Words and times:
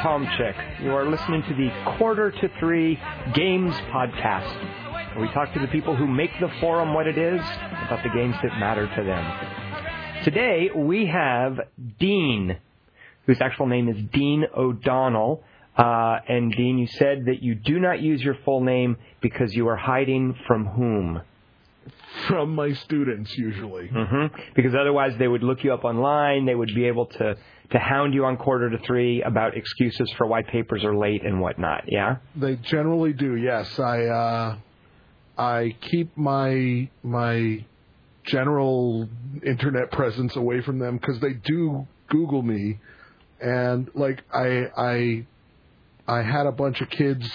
is 0.00 0.02
Tom 0.02 0.28
Chick. 0.36 0.56
You 0.82 0.90
are 0.92 1.08
listening 1.08 1.42
to 1.42 1.54
the 1.54 1.70
Quarter 1.98 2.30
to 2.30 2.50
Three 2.58 2.98
Games 3.34 3.74
Podcast. 3.92 5.14
Where 5.14 5.26
we 5.26 5.32
talk 5.32 5.52
to 5.54 5.60
the 5.60 5.66
people 5.68 5.96
who 5.96 6.06
make 6.06 6.30
the 6.40 6.50
forum 6.60 6.94
what 6.94 7.06
it 7.06 7.18
is 7.18 7.40
about 7.40 8.02
the 8.02 8.10
games 8.10 8.34
that 8.42 8.58
matter 8.58 8.86
to 8.86 9.04
them. 9.04 10.24
Today 10.24 10.70
we 10.74 11.06
have 11.06 11.60
Dean, 11.98 12.58
whose 13.26 13.40
actual 13.40 13.66
name 13.66 13.88
is 13.88 13.96
Dean 14.12 14.44
O'Donnell. 14.56 15.42
Uh, 15.76 16.18
and 16.28 16.52
Dean, 16.52 16.78
you 16.78 16.86
said 16.86 17.26
that 17.26 17.42
you 17.42 17.54
do 17.54 17.80
not 17.80 18.00
use 18.00 18.22
your 18.22 18.36
full 18.44 18.60
name 18.60 18.96
because 19.20 19.54
you 19.54 19.68
are 19.68 19.76
hiding 19.76 20.34
from 20.46 20.66
whom? 20.66 21.22
From 22.26 22.54
my 22.54 22.72
students, 22.72 23.36
usually. 23.36 23.88
Mm-hmm. 23.88 24.36
Because 24.56 24.74
otherwise, 24.74 25.12
they 25.18 25.28
would 25.28 25.42
look 25.42 25.62
you 25.62 25.72
up 25.72 25.84
online. 25.84 26.44
They 26.44 26.54
would 26.54 26.74
be 26.74 26.86
able 26.86 27.06
to 27.06 27.36
to 27.70 27.78
hound 27.78 28.14
you 28.14 28.24
on 28.24 28.36
quarter 28.36 28.68
to 28.68 28.78
three 28.78 29.22
about 29.22 29.56
excuses 29.56 30.12
for 30.18 30.26
why 30.26 30.42
papers 30.42 30.82
are 30.82 30.96
late 30.96 31.24
and 31.24 31.40
whatnot. 31.40 31.84
Yeah. 31.86 32.16
They 32.34 32.56
generally 32.56 33.12
do. 33.12 33.36
Yes, 33.36 33.78
I 33.78 34.06
uh, 34.06 34.56
I 35.38 35.76
keep 35.80 36.16
my 36.16 36.88
my 37.02 37.64
general 38.24 39.08
internet 39.46 39.90
presence 39.92 40.36
away 40.36 40.62
from 40.62 40.78
them 40.78 40.98
because 40.98 41.20
they 41.20 41.32
do 41.32 41.86
Google 42.08 42.42
me, 42.42 42.78
and 43.40 43.88
like 43.94 44.22
I 44.34 44.66
I 44.76 45.26
I 46.08 46.22
had 46.22 46.46
a 46.46 46.52
bunch 46.52 46.80
of 46.80 46.90
kids 46.90 47.30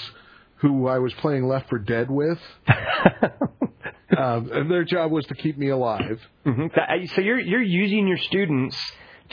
who 0.58 0.88
I 0.88 1.00
was 1.00 1.14
playing 1.16 1.48
Left 1.48 1.70
4 1.70 1.80
Dead 1.80 2.10
with. 2.10 2.40
um, 4.18 4.52
and 4.52 4.70
their 4.70 4.84
job 4.84 5.12
was 5.12 5.26
to 5.28 5.36
keep 5.36 5.58
me 5.58 5.70
alive. 5.70 6.22
Mm-hmm. 6.46 7.06
So 7.16 7.22
you're 7.22 7.40
you're 7.40 7.62
using 7.62 8.08
your 8.08 8.18
students 8.18 8.78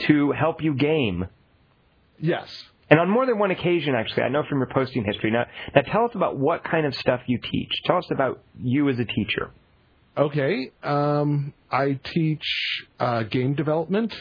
to 0.07 0.31
help 0.31 0.63
you 0.63 0.73
game. 0.75 1.27
Yes. 2.19 2.49
And 2.89 2.99
on 2.99 3.09
more 3.09 3.25
than 3.25 3.39
one 3.39 3.51
occasion, 3.51 3.95
actually, 3.95 4.23
I 4.23 4.29
know 4.29 4.43
from 4.47 4.59
your 4.59 4.69
posting 4.71 5.03
history. 5.03 5.31
Now, 5.31 5.45
now 5.75 5.81
tell 5.81 6.05
us 6.05 6.11
about 6.13 6.37
what 6.37 6.63
kind 6.63 6.85
of 6.85 6.93
stuff 6.95 7.21
you 7.27 7.39
teach. 7.39 7.71
Tell 7.85 7.97
us 7.97 8.07
about 8.11 8.41
you 8.59 8.89
as 8.89 8.99
a 8.99 9.05
teacher. 9.05 9.51
Okay. 10.15 10.71
Um, 10.83 11.53
I 11.71 11.99
teach 12.03 12.45
uh, 12.99 13.23
game 13.23 13.55
development. 13.55 14.13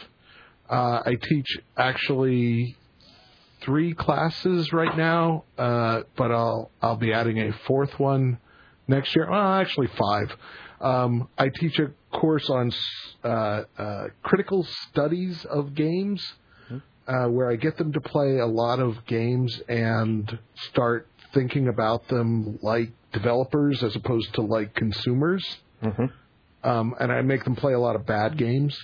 Uh, 0.70 1.02
I 1.04 1.16
teach 1.20 1.58
actually 1.76 2.76
three 3.60 3.92
classes 3.94 4.72
right 4.72 4.96
now, 4.96 5.44
uh, 5.58 6.02
but 6.16 6.30
I'll 6.30 6.70
I'll 6.80 6.96
be 6.96 7.12
adding 7.12 7.38
a 7.38 7.52
fourth 7.66 7.98
one 7.98 8.38
next 8.92 9.16
year. 9.16 9.28
Well, 9.30 9.40
actually 9.40 9.88
five. 9.88 10.36
Um, 10.80 11.28
I 11.38 11.48
teach 11.48 11.78
a 11.78 11.90
course 12.10 12.48
on 12.50 12.72
uh, 13.24 13.62
uh, 13.78 14.04
critical 14.22 14.64
studies 14.64 15.44
of 15.44 15.74
games, 15.74 16.22
uh, 17.06 17.26
where 17.26 17.50
I 17.50 17.56
get 17.56 17.76
them 17.76 17.92
to 17.92 18.00
play 18.00 18.38
a 18.38 18.46
lot 18.46 18.78
of 18.78 19.06
games 19.06 19.60
and 19.68 20.38
start 20.54 21.08
thinking 21.34 21.68
about 21.68 22.08
them 22.08 22.58
like 22.62 22.90
developers 23.12 23.82
as 23.82 23.96
opposed 23.96 24.34
to 24.34 24.42
like 24.42 24.74
consumers. 24.74 25.44
Mm-hmm. 25.82 26.06
Um, 26.68 26.94
and 27.00 27.10
I 27.10 27.22
make 27.22 27.44
them 27.44 27.56
play 27.56 27.72
a 27.72 27.78
lot 27.78 27.96
of 27.96 28.06
bad 28.06 28.36
games. 28.36 28.78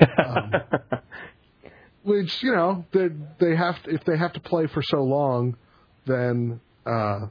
Um, 0.00 0.52
which 2.02 2.42
you 2.42 2.52
know 2.52 2.84
they 2.92 3.08
they 3.38 3.54
have 3.56 3.82
to, 3.82 3.90
if 3.90 4.04
they 4.04 4.16
have 4.16 4.32
to 4.32 4.40
play 4.40 4.66
for 4.66 4.82
so 4.82 5.02
long, 5.02 5.56
then 6.06 6.60
uh, 6.86 7.26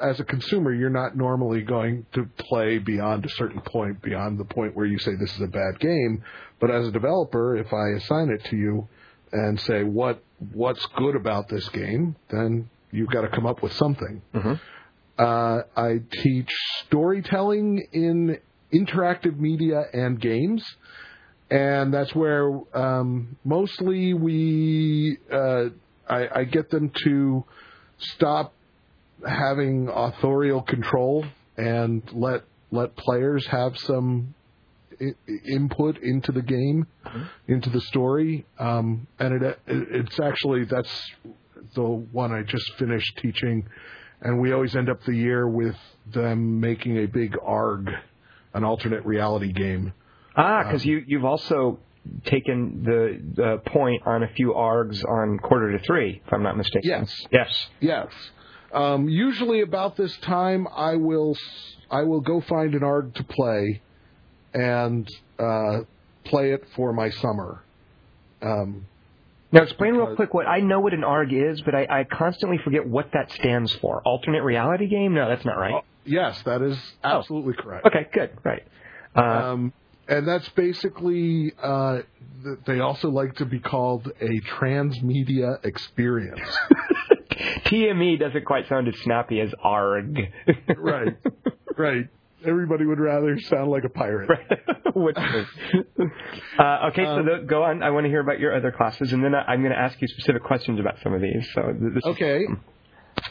as 0.00 0.20
a 0.20 0.24
consumer, 0.24 0.72
you're 0.72 0.90
not 0.90 1.16
normally 1.16 1.62
going 1.62 2.06
to 2.12 2.26
play 2.38 2.78
beyond 2.78 3.24
a 3.24 3.28
certain 3.30 3.60
point, 3.60 4.02
beyond 4.02 4.38
the 4.38 4.44
point 4.44 4.76
where 4.76 4.86
you 4.86 4.98
say 4.98 5.12
this 5.14 5.34
is 5.34 5.40
a 5.40 5.46
bad 5.46 5.78
game. 5.78 6.22
But 6.60 6.70
as 6.70 6.86
a 6.86 6.90
developer, 6.90 7.56
if 7.56 7.72
I 7.72 7.90
assign 7.96 8.30
it 8.30 8.44
to 8.50 8.56
you 8.56 8.88
and 9.32 9.60
say 9.60 9.82
what 9.82 10.22
what's 10.52 10.84
good 10.96 11.16
about 11.16 11.48
this 11.48 11.68
game, 11.70 12.16
then 12.30 12.68
you've 12.90 13.10
got 13.10 13.22
to 13.22 13.28
come 13.28 13.46
up 13.46 13.62
with 13.62 13.72
something. 13.72 14.22
Mm-hmm. 14.34 14.54
Uh, 15.16 15.62
I 15.76 16.00
teach 16.10 16.50
storytelling 16.86 17.86
in 17.92 18.38
interactive 18.72 19.38
media 19.38 19.84
and 19.92 20.20
games 20.20 20.64
and 21.50 21.92
that's 21.92 22.14
where 22.14 22.50
um, 22.74 23.36
mostly 23.44 24.14
we 24.14 25.18
uh, 25.32 25.66
I, 26.08 26.40
I 26.40 26.44
get 26.44 26.70
them 26.70 26.90
to 27.04 27.44
stop 27.98 28.54
having 29.26 29.88
authorial 29.88 30.62
control 30.62 31.24
and 31.56 32.02
let 32.12 32.42
let 32.70 32.96
players 32.96 33.46
have 33.46 33.76
some 33.78 34.34
I- 35.00 35.14
input 35.46 35.98
into 35.98 36.32
the 36.32 36.42
game, 36.42 36.86
into 37.48 37.70
the 37.70 37.80
story, 37.80 38.46
um, 38.58 39.06
and 39.18 39.42
it 39.42 39.58
it's 39.66 40.20
actually 40.20 40.64
that's 40.64 41.10
the 41.74 41.82
one 41.82 42.32
I 42.32 42.42
just 42.42 42.74
finished 42.74 43.16
teaching, 43.18 43.66
and 44.20 44.40
we 44.40 44.52
always 44.52 44.76
end 44.76 44.88
up 44.88 45.02
the 45.04 45.14
year 45.14 45.48
with 45.48 45.76
them 46.12 46.60
making 46.60 46.98
a 46.98 47.06
big 47.06 47.36
ARG, 47.42 47.90
an 48.54 48.64
alternate 48.64 49.04
reality 49.04 49.52
game. 49.52 49.92
Ah, 50.36 50.62
because 50.64 50.84
you 50.84 51.02
you've 51.06 51.24
also 51.24 51.78
taken 52.24 52.82
the, 52.84 53.20
the 53.34 53.70
point 53.70 54.02
on 54.06 54.22
a 54.22 54.28
few 54.28 54.52
args 54.52 55.02
on 55.08 55.38
quarter 55.38 55.76
to 55.76 55.84
three, 55.84 56.20
if 56.24 56.32
I'm 56.32 56.42
not 56.42 56.56
mistaken. 56.56 56.82
Yes. 56.84 57.26
Yes. 57.30 57.68
Yes. 57.80 58.06
Um, 58.74 59.08
usually 59.08 59.60
about 59.60 59.96
this 59.96 60.16
time, 60.18 60.66
I 60.74 60.96
will 60.96 61.36
I 61.90 62.02
will 62.02 62.20
go 62.20 62.40
find 62.40 62.74
an 62.74 62.82
ARG 62.82 63.14
to 63.14 63.24
play, 63.24 63.80
and 64.52 65.08
uh, 65.38 65.80
play 66.24 66.52
it 66.52 66.64
for 66.74 66.92
my 66.92 67.10
summer. 67.10 67.62
Um, 68.42 68.86
Now 69.52 69.62
explain 69.62 69.94
real 69.94 70.16
quick 70.16 70.34
what 70.34 70.46
I 70.46 70.60
know 70.60 70.80
what 70.80 70.92
an 70.92 71.04
ARG 71.04 71.32
is, 71.32 71.60
but 71.62 71.74
I, 71.74 71.86
I 72.00 72.04
constantly 72.04 72.58
forget 72.58 72.86
what 72.86 73.10
that 73.12 73.30
stands 73.32 73.72
for. 73.76 74.02
Alternate 74.04 74.42
reality 74.42 74.86
game? 74.88 75.14
No, 75.14 75.28
that's 75.28 75.44
not 75.44 75.56
right. 75.56 75.82
yes, 76.04 76.42
that 76.42 76.60
is 76.62 76.76
absolutely 77.02 77.54
correct. 77.54 77.86
Okay, 77.86 78.06
good, 78.12 78.30
right. 78.44 78.62
Uh, 79.16 79.20
Um, 79.20 79.72
and 80.08 80.28
that's 80.28 80.48
basically 80.50 81.52
uh, 81.62 82.00
th- 82.42 82.58
they 82.66 82.80
also 82.80 83.08
like 83.08 83.36
to 83.36 83.46
be 83.46 83.58
called 83.60 84.10
a 84.20 84.40
transmedia 84.40 85.64
experience. 85.64 86.40
TME 87.66 88.18
doesn't 88.20 88.44
quite 88.44 88.68
sound 88.68 88.88
as 88.88 88.94
snappy 89.02 89.40
as 89.40 89.52
ARG. 89.62 90.18
right, 90.76 91.16
right. 91.76 92.08
Everybody 92.46 92.84
would 92.84 93.00
rather 93.00 93.38
sound 93.38 93.70
like 93.70 93.84
a 93.84 93.88
pirate. 93.88 94.28
Which 94.94 95.16
is- 95.18 95.46
uh, 96.58 96.88
okay, 96.90 97.04
so 97.04 97.22
th- 97.22 97.46
go 97.46 97.62
on. 97.62 97.82
I 97.82 97.90
want 97.90 98.04
to 98.04 98.10
hear 98.10 98.20
about 98.20 98.38
your 98.38 98.54
other 98.54 98.70
classes, 98.70 99.12
and 99.14 99.24
then 99.24 99.34
I- 99.34 99.44
I'm 99.44 99.60
going 99.60 99.72
to 99.72 99.78
ask 99.78 100.00
you 100.02 100.08
specific 100.08 100.42
questions 100.44 100.78
about 100.78 100.96
some 101.02 101.14
of 101.14 101.22
these. 101.22 101.48
So 101.54 101.62
th- 101.62 101.76
this 101.94 102.02
is- 102.04 102.04
Okay. 102.06 102.44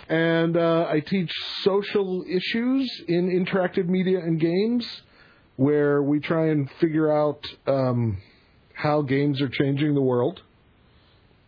And 0.09 0.57
uh, 0.57 0.87
I 0.89 1.01
teach 1.01 1.31
social 1.61 2.23
issues 2.27 2.89
in 3.07 3.29
interactive 3.29 3.87
media 3.87 4.19
and 4.19 4.39
games, 4.39 4.85
where 5.57 6.01
we 6.01 6.19
try 6.19 6.47
and 6.49 6.69
figure 6.79 7.11
out 7.11 7.45
um, 7.67 8.17
how 8.73 9.03
games 9.03 9.41
are 9.41 9.49
changing 9.49 9.93
the 9.93 10.01
world 10.01 10.41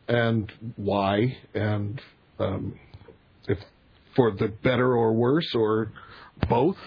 and 0.07 0.51
why, 0.75 1.37
and 1.55 1.99
um, 2.39 2.79
if 3.47 3.59
for 4.15 4.31
the 4.31 4.47
better 4.47 4.95
or 4.95 5.13
worse 5.13 5.53
or 5.53 5.91
both. 6.49 6.77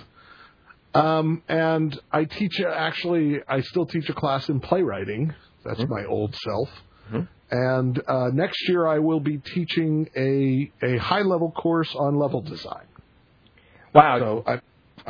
Um, 0.95 1.43
and 1.49 1.99
I 2.11 2.25
teach 2.25 2.61
actually, 2.61 3.41
I 3.47 3.61
still 3.61 3.87
teach 3.87 4.09
a 4.09 4.15
class 4.15 4.49
in 4.49 4.61
playwriting. 4.61 5.35
That's 5.65 5.85
my 5.89 6.05
old 6.07 6.35
self. 6.35 6.71
And 7.51 8.01
uh, 8.07 8.29
next 8.33 8.69
year 8.69 8.87
I 8.87 8.99
will 8.99 9.21
be 9.21 9.39
teaching 9.39 10.09
a 10.15 10.71
a 10.85 10.99
high 10.99 11.23
level 11.23 11.51
course 11.51 11.95
on 11.95 12.19
level 12.19 12.43
design. 12.43 12.87
Wow. 13.95 14.19
So 14.19 14.45
I, 14.47 14.61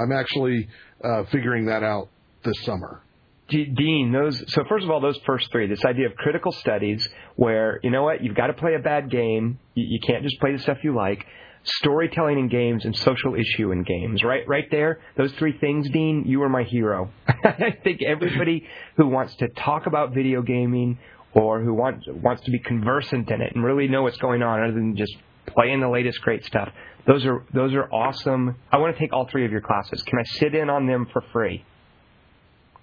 I'm 0.01 0.13
actually 0.13 0.69
uh, 1.03 1.25
figuring 1.33 1.67
that 1.67 1.83
out 1.83 2.09
this 2.45 2.55
summer. 2.63 3.03
Dean, 3.49 4.13
those. 4.13 4.39
So 4.53 4.63
first 4.69 4.85
of 4.85 4.91
all, 4.91 5.01
those 5.01 5.19
first 5.27 5.51
three. 5.51 5.67
This 5.67 5.85
idea 5.85 6.07
of 6.07 6.15
critical 6.15 6.53
studies, 6.53 7.09
where 7.39 7.79
you 7.85 7.91
know 7.91 8.03
what, 8.03 8.21
you've 8.21 8.35
got 8.35 8.49
to 8.49 8.53
play 8.53 8.75
a 8.75 8.81
bad 8.81 9.13
game. 9.13 9.61
You, 9.75 9.87
you 9.91 10.01
can't 10.05 10.25
just 10.25 10.41
play 10.41 10.53
the 10.53 10.59
stuff 10.59 10.79
you 10.83 10.93
like. 10.93 11.25
Storytelling 11.63 12.37
in 12.37 12.49
games 12.49 12.85
and 12.85 12.97
social 12.97 13.37
issue 13.37 13.71
in 13.71 13.85
games. 13.85 14.25
Right, 14.25 14.43
right 14.49 14.65
there. 14.73 15.01
Those 15.17 15.31
three 15.35 15.57
things, 15.57 15.89
Dean. 15.91 16.25
You 16.27 16.43
are 16.43 16.49
my 16.49 16.65
hero. 16.65 17.11
I 17.29 17.77
think 17.85 18.03
everybody 18.03 18.67
who 18.97 19.07
wants 19.07 19.37
to 19.37 19.47
talk 19.49 19.87
about 19.87 20.13
video 20.15 20.43
gaming 20.43 20.99
or 21.33 21.61
who 21.63 21.75
wants 21.75 22.07
wants 22.09 22.43
to 22.43 22.51
be 22.51 22.59
conversant 22.59 23.31
in 23.31 23.41
it 23.41 23.55
and 23.55 23.65
really 23.65 23.87
know 23.87 24.03
what's 24.03 24.17
going 24.17 24.43
on, 24.43 24.65
other 24.65 24.73
than 24.73 24.97
just 24.97 25.15
playing 25.47 25.79
the 25.79 25.89
latest 25.89 26.21
great 26.23 26.45
stuff. 26.45 26.71
Those 27.07 27.25
are 27.25 27.45
those 27.55 27.73
are 27.73 27.89
awesome. 27.93 28.57
I 28.73 28.79
want 28.79 28.97
to 28.97 29.01
take 29.01 29.13
all 29.13 29.29
three 29.29 29.45
of 29.45 29.53
your 29.53 29.61
classes. 29.61 30.03
Can 30.03 30.19
I 30.19 30.25
sit 30.25 30.57
in 30.57 30.69
on 30.69 30.89
them 30.89 31.07
for 31.13 31.23
free? 31.33 31.65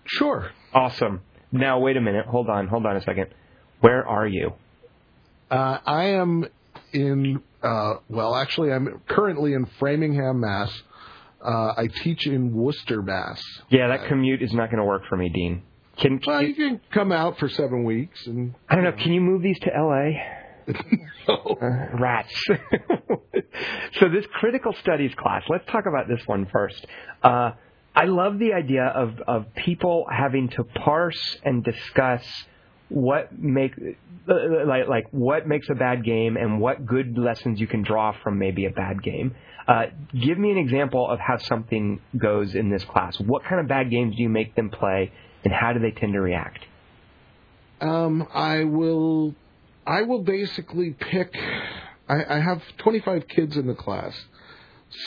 Sure. 0.05 0.49
Awesome. 0.73 1.21
Now 1.51 1.79
wait 1.79 1.97
a 1.97 2.01
minute. 2.01 2.25
Hold 2.27 2.49
on. 2.49 2.67
Hold 2.67 2.85
on 2.85 2.95
a 2.95 3.01
second. 3.01 3.27
Where 3.85 4.07
are 4.07 4.25
you? 4.25 4.53
Uh, 5.51 5.77
I 5.85 6.05
am 6.05 6.47
in. 6.91 7.43
Uh, 7.61 7.97
well, 8.09 8.33
actually, 8.33 8.71
I'm 8.71 8.99
currently 9.07 9.53
in 9.53 9.67
Framingham, 9.77 10.39
Mass. 10.39 10.71
Uh, 11.39 11.73
I 11.77 11.89
teach 12.01 12.25
in 12.25 12.51
Worcester, 12.55 13.03
Mass. 13.03 13.39
Yeah, 13.69 13.89
that 13.89 14.07
commute 14.07 14.41
is 14.41 14.53
not 14.53 14.71
going 14.71 14.79
to 14.79 14.85
work 14.85 15.03
for 15.07 15.17
me, 15.17 15.29
Dean. 15.29 15.61
Can, 15.99 16.17
can 16.17 16.33
Well, 16.33 16.41
you, 16.41 16.47
you 16.47 16.55
can 16.55 16.81
come 16.91 17.11
out 17.11 17.37
for 17.37 17.47
seven 17.47 17.83
weeks 17.83 18.25
and 18.25 18.55
I 18.67 18.73
don't 18.73 18.85
know. 18.85 18.91
Can 18.91 19.13
you 19.13 19.21
move 19.21 19.43
these 19.43 19.59
to 19.59 19.75
L.A.? 19.75 20.19
no. 21.27 21.57
Uh, 21.61 21.97
rats. 21.99 22.33
so 23.99 24.09
this 24.09 24.25
critical 24.33 24.73
studies 24.81 25.13
class, 25.15 25.43
let's 25.47 25.65
talk 25.67 25.83
about 25.88 26.07
this 26.07 26.25
one 26.25 26.47
first. 26.51 26.83
Uh, 27.21 27.51
I 27.95 28.05
love 28.05 28.39
the 28.39 28.53
idea 28.53 28.85
of, 28.85 29.19
of 29.27 29.53
people 29.53 30.07
having 30.11 30.49
to 30.49 30.63
parse 30.63 31.38
and 31.43 31.63
discuss 31.63 32.23
what 32.89 33.37
make 33.37 33.73
uh, 34.27 34.33
like 34.65 34.87
like 34.87 35.05
what 35.11 35.47
makes 35.47 35.69
a 35.69 35.75
bad 35.75 36.03
game 36.03 36.37
and 36.37 36.59
what 36.59 36.85
good 36.85 37.17
lessons 37.17 37.59
you 37.59 37.67
can 37.67 37.83
draw 37.83 38.11
from 38.23 38.39
maybe 38.39 38.65
a 38.65 38.69
bad 38.69 39.01
game. 39.01 39.35
Uh, 39.67 39.85
give 40.13 40.37
me 40.37 40.51
an 40.51 40.57
example 40.57 41.09
of 41.09 41.19
how 41.19 41.37
something 41.37 41.99
goes 42.15 42.53
in 42.53 42.69
this 42.69 42.83
class. 42.83 43.19
What 43.19 43.43
kind 43.43 43.59
of 43.59 43.67
bad 43.67 43.89
games 43.89 44.15
do 44.15 44.21
you 44.21 44.29
make 44.29 44.55
them 44.55 44.69
play, 44.69 45.11
and 45.43 45.51
how 45.51 45.73
do 45.73 45.79
they 45.79 45.91
tend 45.91 46.13
to 46.13 46.21
react? 46.21 46.59
Um, 47.81 48.27
I 48.33 48.63
will, 48.63 49.33
I 49.85 50.03
will 50.03 50.21
basically 50.21 50.91
pick. 50.91 51.35
I, 52.07 52.35
I 52.35 52.39
have 52.39 52.61
25 52.77 53.27
kids 53.27 53.57
in 53.57 53.65
the 53.65 53.73
class, 53.73 54.13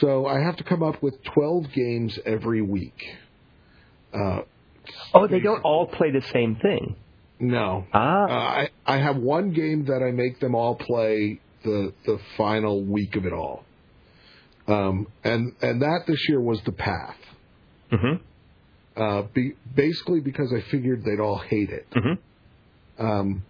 so 0.00 0.26
I 0.26 0.40
have 0.40 0.56
to 0.56 0.64
come 0.64 0.82
up 0.82 1.02
with 1.02 1.22
12 1.22 1.72
games 1.72 2.18
every 2.26 2.60
week. 2.60 3.00
Uh, 4.12 4.40
oh, 5.14 5.28
they 5.28 5.40
don't 5.40 5.62
all 5.62 5.86
play 5.86 6.10
the 6.10 6.22
same 6.32 6.56
thing. 6.56 6.96
No. 7.40 7.86
Ah. 7.92 8.24
Uh, 8.24 8.28
I 8.32 8.68
I 8.86 8.96
have 8.98 9.16
one 9.16 9.52
game 9.52 9.86
that 9.86 10.02
I 10.02 10.10
make 10.10 10.40
them 10.40 10.54
all 10.54 10.74
play 10.74 11.40
the 11.64 11.92
the 12.06 12.18
final 12.36 12.82
week 12.82 13.16
of 13.16 13.26
it 13.26 13.32
all. 13.32 13.64
Um, 14.66 15.06
and 15.24 15.52
and 15.62 15.82
that 15.82 16.00
this 16.06 16.28
year 16.28 16.40
was 16.40 16.60
the 16.64 16.72
path. 16.72 17.16
Mm-hmm. 17.92 19.00
Uh, 19.00 19.22
be, 19.32 19.54
basically 19.74 20.20
because 20.20 20.52
I 20.52 20.60
figured 20.70 21.04
they'd 21.04 21.20
all 21.20 21.38
hate 21.38 21.70
it. 21.70 21.86
Mm-hmm. 21.94 23.06
Um, 23.06 23.42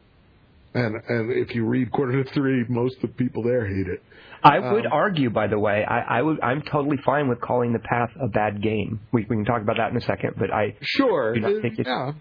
and 0.75 0.95
and 1.09 1.33
if 1.33 1.55
you 1.55 1.65
read 1.65 1.91
quarter 1.91 2.23
to 2.23 2.31
three, 2.33 2.65
most 2.69 2.97
of 2.97 3.03
the 3.03 3.09
people 3.09 3.43
there 3.43 3.67
hate 3.67 3.87
it. 3.89 4.03
I 4.45 4.59
would 4.61 4.87
Um, 4.87 4.93
argue, 4.93 5.31
by 5.31 5.49
the 5.49 5.59
way, 5.59 5.85
I, 5.85 6.19
I 6.19 6.23
would. 6.23 6.41
I'm 6.41 6.63
totally 6.63 6.99
fine 7.05 7.29
with 7.29 7.41
calling 7.41 7.73
the 7.73 7.81
path 7.81 8.11
a 8.23 8.29
bad 8.29 8.63
game. 8.63 9.01
We, 9.11 9.23
we 9.29 9.35
can 9.37 9.45
talk 9.45 9.63
about 9.63 9.79
that 9.79 9.91
in 9.91 9.97
a 9.97 10.01
second, 10.03 10.35
but 10.39 10.53
I. 10.53 10.77
Sure. 10.83 11.35
Do 11.35 11.41
not 11.41 11.63
think 11.63 11.81
it's- 11.81 11.87
yeah. 11.87 12.13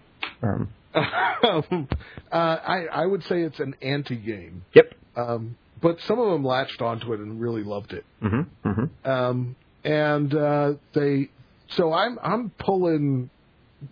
Um, 0.42 0.68
um, 0.94 1.88
uh, 2.32 2.34
I 2.34 2.86
I 2.92 3.06
would 3.06 3.22
say 3.24 3.42
it's 3.42 3.60
an 3.60 3.74
anti 3.82 4.16
game. 4.16 4.64
yep. 4.74 4.94
Um, 5.16 5.56
but 5.80 6.00
some 6.00 6.18
of 6.18 6.30
them 6.32 6.44
latched 6.44 6.82
onto 6.82 7.12
it 7.12 7.20
and 7.20 7.40
really 7.40 7.62
loved 7.62 7.92
it. 7.92 8.04
Mm-hmm. 8.22 8.68
Mm-hmm. 8.68 9.10
um, 9.10 9.56
and 9.84 10.34
uh, 10.34 10.74
they 10.94 11.30
so 11.70 11.92
I'm 11.92 12.18
I'm 12.22 12.50
pulling 12.58 13.30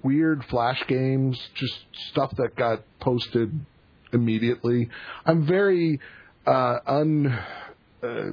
weird 0.02 0.44
flash 0.50 0.82
games, 0.88 1.38
just 1.54 1.74
stuff 2.10 2.32
that 2.36 2.56
got 2.56 2.82
posted 3.00 3.52
immediately. 4.12 4.88
I'm 5.24 5.46
very 5.46 6.00
uh, 6.46 6.78
un. 6.86 7.38
Uh, 8.02 8.30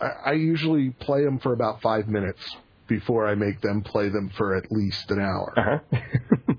I, 0.00 0.30
I 0.30 0.32
usually 0.32 0.90
play 0.90 1.24
them 1.24 1.38
for 1.38 1.52
about 1.52 1.80
five 1.80 2.08
minutes 2.08 2.40
before 2.88 3.26
I 3.26 3.34
make 3.34 3.60
them 3.60 3.82
play 3.82 4.08
them 4.08 4.30
for 4.36 4.54
at 4.56 4.70
least 4.70 5.10
an 5.10 5.20
hour. 5.20 5.54
Uh-huh. 5.56 5.98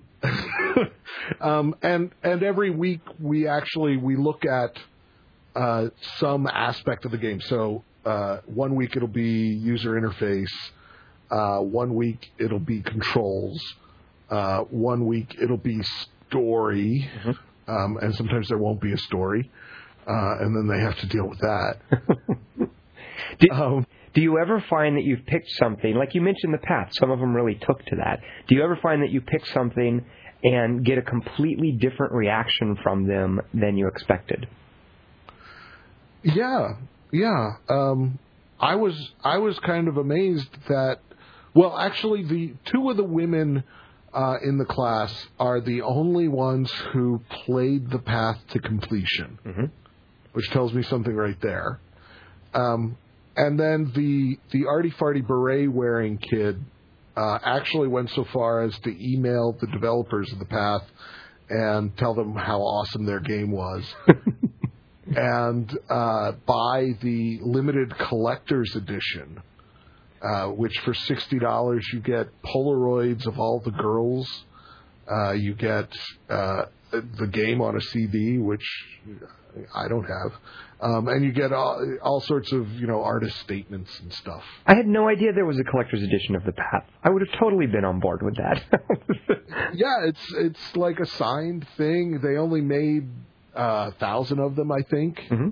um, 1.41 1.75
and 1.81 2.11
and 2.23 2.43
every 2.43 2.69
week 2.69 3.01
we 3.19 3.47
actually 3.47 3.97
we 3.97 4.15
look 4.15 4.45
at 4.45 4.77
uh, 5.55 5.89
some 6.17 6.47
aspect 6.47 7.05
of 7.05 7.11
the 7.11 7.17
game. 7.17 7.41
So 7.41 7.83
uh, 8.05 8.37
one 8.45 8.75
week 8.75 8.95
it'll 8.95 9.07
be 9.07 9.23
user 9.23 9.91
interface. 9.91 10.53
Uh, 11.29 11.59
one 11.59 11.95
week 11.95 12.31
it'll 12.37 12.59
be 12.59 12.81
controls. 12.81 13.61
Uh, 14.29 14.61
one 14.61 15.05
week 15.05 15.35
it'll 15.41 15.57
be 15.57 15.81
story, 16.27 17.09
um, 17.67 17.97
and 18.01 18.15
sometimes 18.15 18.47
there 18.47 18.57
won't 18.57 18.81
be 18.81 18.91
a 18.93 18.97
story, 18.97 19.51
uh, 20.07 20.37
and 20.39 20.55
then 20.55 20.67
they 20.67 20.83
have 20.83 20.97
to 20.97 21.07
deal 21.07 21.27
with 21.27 21.39
that. 21.39 21.77
do, 23.39 23.47
Um, 23.51 23.85
do 24.13 24.21
you 24.21 24.39
ever 24.39 24.63
find 24.69 24.97
that 24.97 25.03
you've 25.03 25.25
picked 25.25 25.49
something, 25.51 25.95
like 25.95 26.15
you 26.15 26.21
mentioned 26.21 26.53
the 26.53 26.59
path, 26.59 26.89
some 26.93 27.11
of 27.11 27.19
them 27.19 27.35
really 27.35 27.55
took 27.55 27.83
to 27.85 27.95
that. 27.97 28.21
Do 28.47 28.55
you 28.55 28.63
ever 28.63 28.77
find 28.81 29.01
that 29.03 29.11
you 29.11 29.21
pick 29.21 29.45
something 29.47 30.05
and 30.43 30.85
get 30.85 30.97
a 30.97 31.01
completely 31.01 31.71
different 31.71 32.13
reaction 32.13 32.77
from 32.83 33.07
them 33.07 33.39
than 33.53 33.77
you 33.77 33.87
expected? 33.87 34.47
Yeah, 36.23 36.73
yeah. 37.11 37.51
Um, 37.69 38.19
I 38.59 38.75
was 38.75 38.95
I 39.23 39.37
was 39.37 39.57
kind 39.59 39.87
of 39.87 39.97
amazed 39.97 40.49
that. 40.67 40.99
Well, 41.53 41.77
actually, 41.77 42.23
the 42.23 42.53
two 42.65 42.89
of 42.89 42.97
the 42.97 43.03
women 43.03 43.63
uh, 44.13 44.37
in 44.43 44.57
the 44.57 44.65
class 44.65 45.27
are 45.39 45.59
the 45.61 45.81
only 45.83 46.27
ones 46.27 46.71
who 46.91 47.21
played 47.45 47.89
the 47.91 47.99
path 47.99 48.39
to 48.49 48.59
completion, 48.59 49.37
Mhm. 49.45 49.69
which 50.33 50.49
tells 50.51 50.73
me 50.73 50.81
something 50.83 51.15
right 51.15 51.39
there. 51.41 51.79
Um, 52.53 52.97
and 53.35 53.59
then 53.59 53.91
the 53.95 54.39
the 54.51 54.65
arty 54.67 54.91
farty 54.91 55.25
beret 55.25 55.71
wearing 55.71 56.17
kid 56.17 56.63
uh, 57.15 57.39
actually 57.43 57.87
went 57.87 58.09
so 58.11 58.25
far 58.33 58.63
as 58.63 58.77
to 58.79 59.13
email 59.13 59.53
the 59.59 59.67
developers 59.67 60.31
of 60.31 60.39
the 60.39 60.45
path 60.45 60.83
and 61.49 61.95
tell 61.97 62.13
them 62.13 62.35
how 62.35 62.59
awesome 62.59 63.05
their 63.05 63.19
game 63.19 63.51
was 63.51 63.83
and 65.15 65.77
uh, 65.89 66.31
buy 66.45 66.91
the 67.01 67.39
limited 67.41 67.95
collector's 67.97 68.75
edition, 68.75 69.41
uh, 70.21 70.47
which 70.47 70.77
for 70.79 70.93
sixty 70.93 71.39
dollars 71.39 71.87
you 71.93 71.99
get 71.99 72.27
Polaroids 72.43 73.25
of 73.27 73.39
all 73.39 73.59
the 73.59 73.71
girls. 73.71 74.45
Uh, 75.11 75.33
you 75.33 75.53
get 75.53 75.89
uh, 76.29 76.63
the 76.91 77.27
game 77.27 77.61
on 77.61 77.75
a 77.75 77.81
CD, 77.81 78.37
which 78.37 78.65
I 79.75 79.87
don't 79.87 80.03
have, 80.05 80.31
um, 80.81 81.07
and 81.07 81.23
you 81.23 81.31
get 81.31 81.51
all, 81.53 81.79
all 82.01 82.21
sorts 82.21 82.51
of 82.51 82.71
you 82.73 82.87
know 82.87 83.03
artist 83.03 83.37
statements 83.39 83.99
and 83.99 84.11
stuff. 84.13 84.43
I 84.65 84.75
had 84.75 84.87
no 84.87 85.07
idea 85.07 85.33
there 85.33 85.45
was 85.45 85.59
a 85.59 85.63
collector's 85.63 86.01
edition 86.03 86.35
of 86.35 86.43
the 86.43 86.51
path. 86.53 86.85
I 87.03 87.09
would 87.09 87.21
have 87.27 87.39
totally 87.39 87.67
been 87.67 87.85
on 87.85 87.99
board 87.99 88.21
with 88.23 88.35
that. 88.37 88.63
Yeah, 89.75 90.05
it's 90.05 90.33
it's 90.37 90.75
like 90.75 90.99
a 90.99 91.05
signed 91.05 91.65
thing. 91.77 92.19
They 92.21 92.37
only 92.37 92.61
made 92.61 93.07
uh, 93.55 93.89
a 93.91 93.95
thousand 93.99 94.39
of 94.39 94.55
them, 94.55 94.71
I 94.71 94.81
think. 94.83 95.19
hmm 95.29 95.49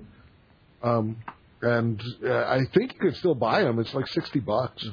Um, 0.82 1.16
and 1.60 2.00
uh, 2.24 2.44
I 2.44 2.60
think 2.74 2.94
you 2.94 3.00
could 3.00 3.16
still 3.16 3.34
buy 3.34 3.62
them. 3.62 3.78
It's 3.80 3.94
like 3.94 4.06
sixty 4.08 4.38
bucks. 4.40 4.84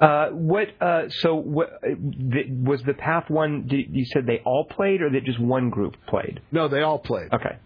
Uh, 0.00 0.28
what? 0.30 0.68
Uh, 0.80 1.08
so, 1.10 1.34
what 1.34 1.68
uh, 1.84 1.88
the, 1.98 2.44
was 2.64 2.82
the 2.84 2.94
path 2.94 3.28
one? 3.28 3.66
Did, 3.66 3.94
you 3.94 4.04
said 4.06 4.24
they 4.26 4.40
all 4.44 4.64
played, 4.64 5.02
or 5.02 5.10
that 5.10 5.24
just 5.24 5.38
one 5.38 5.68
group 5.70 5.94
played? 6.08 6.40
No, 6.50 6.68
they 6.68 6.80
all 6.80 6.98
played. 6.98 7.32
Okay. 7.32 7.56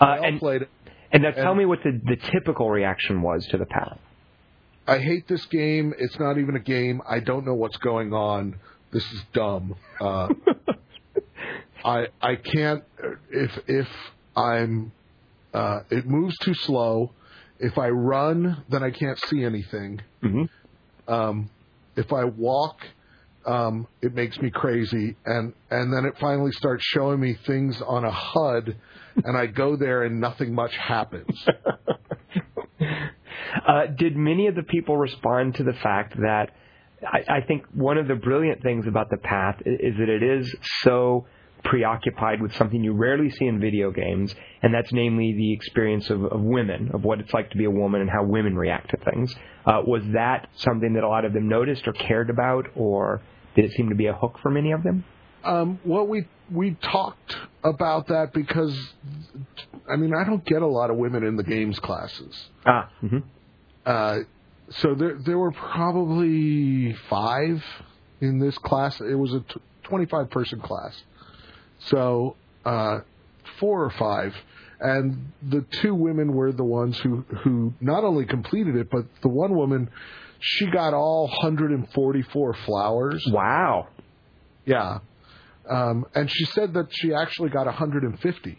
Uh, 0.00 0.04
all 0.04 0.24
and 0.24 0.38
played. 0.38 0.62
and 1.10 1.22
now 1.24 1.32
tell 1.32 1.50
and- 1.50 1.58
me 1.58 1.64
what 1.64 1.80
the, 1.82 2.00
the 2.04 2.16
typical 2.30 2.70
reaction 2.70 3.22
was 3.22 3.44
to 3.46 3.56
the 3.58 3.66
path. 3.66 3.98
I 4.86 4.98
hate 4.98 5.28
this 5.28 5.44
game. 5.46 5.92
It's 5.98 6.18
not 6.18 6.38
even 6.38 6.56
a 6.56 6.60
game. 6.60 7.00
I 7.08 7.20
don't 7.20 7.44
know 7.44 7.54
what's 7.54 7.76
going 7.76 8.12
on. 8.12 8.56
This 8.92 9.04
is 9.12 9.22
dumb. 9.32 9.74
Uh, 10.00 10.28
I 11.84 12.06
I 12.20 12.34
can't 12.36 12.84
if 13.30 13.50
if 13.66 13.88
I'm 14.36 14.92
uh, 15.54 15.80
it 15.90 16.06
moves 16.06 16.36
too 16.38 16.54
slow. 16.54 17.12
If 17.58 17.78
I 17.78 17.88
run, 17.90 18.64
then 18.68 18.82
I 18.82 18.90
can't 18.90 19.18
see 19.26 19.44
anything. 19.44 20.00
hmm 20.22 20.44
Um, 21.06 21.50
if 22.00 22.12
I 22.12 22.24
walk, 22.24 22.78
um, 23.46 23.86
it 24.02 24.14
makes 24.14 24.38
me 24.40 24.50
crazy, 24.50 25.16
and 25.24 25.54
and 25.70 25.92
then 25.92 26.04
it 26.04 26.14
finally 26.18 26.52
starts 26.52 26.84
showing 26.84 27.20
me 27.20 27.36
things 27.46 27.80
on 27.80 28.04
a 28.04 28.10
HUD, 28.10 28.76
and 29.24 29.36
I 29.36 29.46
go 29.46 29.76
there 29.76 30.02
and 30.02 30.20
nothing 30.20 30.54
much 30.54 30.76
happens. 30.76 31.46
uh, 33.66 33.86
did 33.96 34.16
many 34.16 34.46
of 34.46 34.54
the 34.54 34.62
people 34.62 34.96
respond 34.96 35.54
to 35.56 35.64
the 35.64 35.72
fact 35.74 36.16
that 36.16 36.50
I, 37.02 37.36
I 37.36 37.40
think 37.46 37.64
one 37.72 37.98
of 37.98 38.08
the 38.08 38.14
brilliant 38.14 38.62
things 38.62 38.86
about 38.86 39.10
the 39.10 39.16
path 39.16 39.56
i- 39.66 39.68
is 39.70 39.94
that 39.98 40.08
it 40.08 40.22
is 40.22 40.54
so 40.82 41.26
preoccupied 41.64 42.40
with 42.40 42.54
something 42.56 42.82
you 42.82 42.92
rarely 42.92 43.30
see 43.30 43.46
in 43.46 43.60
video 43.60 43.90
games, 43.90 44.34
and 44.62 44.72
that's 44.72 44.92
namely 44.92 45.32
the 45.34 45.52
experience 45.52 46.10
of, 46.10 46.24
of 46.24 46.40
women, 46.40 46.90
of 46.94 47.04
what 47.04 47.20
it's 47.20 47.32
like 47.32 47.50
to 47.50 47.56
be 47.56 47.64
a 47.64 47.70
woman 47.70 48.00
and 48.00 48.10
how 48.10 48.22
women 48.24 48.56
react 48.56 48.90
to 48.90 48.96
things. 49.10 49.34
Uh, 49.66 49.82
was 49.86 50.02
that 50.12 50.48
something 50.56 50.94
that 50.94 51.04
a 51.04 51.08
lot 51.08 51.24
of 51.24 51.32
them 51.32 51.48
noticed 51.48 51.86
or 51.86 51.92
cared 51.92 52.30
about, 52.30 52.66
or 52.74 53.20
did 53.54 53.64
it 53.64 53.72
seem 53.72 53.88
to 53.90 53.94
be 53.94 54.06
a 54.06 54.12
hook 54.14 54.38
for 54.42 54.50
many 54.50 54.72
of 54.72 54.82
them? 54.82 55.04
Um, 55.44 55.80
well, 55.84 56.06
we 56.06 56.26
we 56.52 56.76
talked 56.82 57.36
about 57.64 58.08
that 58.08 58.32
because, 58.34 58.76
I 59.90 59.96
mean, 59.96 60.12
I 60.14 60.24
don't 60.24 60.44
get 60.44 60.60
a 60.62 60.66
lot 60.66 60.90
of 60.90 60.96
women 60.96 61.24
in 61.24 61.36
the 61.36 61.42
games 61.44 61.78
classes. 61.78 62.48
Ah, 62.66 62.90
hmm 63.00 63.18
Uh, 63.86 64.18
so 64.70 64.94
there 64.94 65.18
there 65.24 65.38
were 65.38 65.52
probably 65.52 66.92
five 67.08 67.64
in 68.20 68.38
this 68.38 68.56
class. 68.58 69.00
It 69.00 69.14
was 69.18 69.32
a 69.32 69.40
t- 69.40 69.60
25 69.84 70.30
person 70.30 70.60
class, 70.60 71.02
so 71.86 72.36
uh, 72.64 73.00
four 73.58 73.84
or 73.84 73.90
five, 73.90 74.34
and 74.80 75.32
the 75.42 75.64
two 75.82 75.94
women 75.94 76.32
were 76.34 76.52
the 76.52 76.64
ones 76.64 76.98
who 76.98 77.24
who 77.44 77.72
not 77.80 78.04
only 78.04 78.24
completed 78.26 78.76
it, 78.76 78.88
but 78.90 79.04
the 79.22 79.28
one 79.28 79.54
woman, 79.54 79.90
she 80.40 80.66
got 80.70 80.94
all 80.94 81.26
144 81.42 82.54
flowers. 82.66 83.24
wow. 83.30 83.88
Yeah. 84.64 84.98
Um, 85.68 86.04
and 86.14 86.30
she 86.30 86.44
said 86.46 86.74
that 86.74 86.88
she 86.90 87.12
actually 87.14 87.50
got 87.50 87.66
150. 87.66 88.58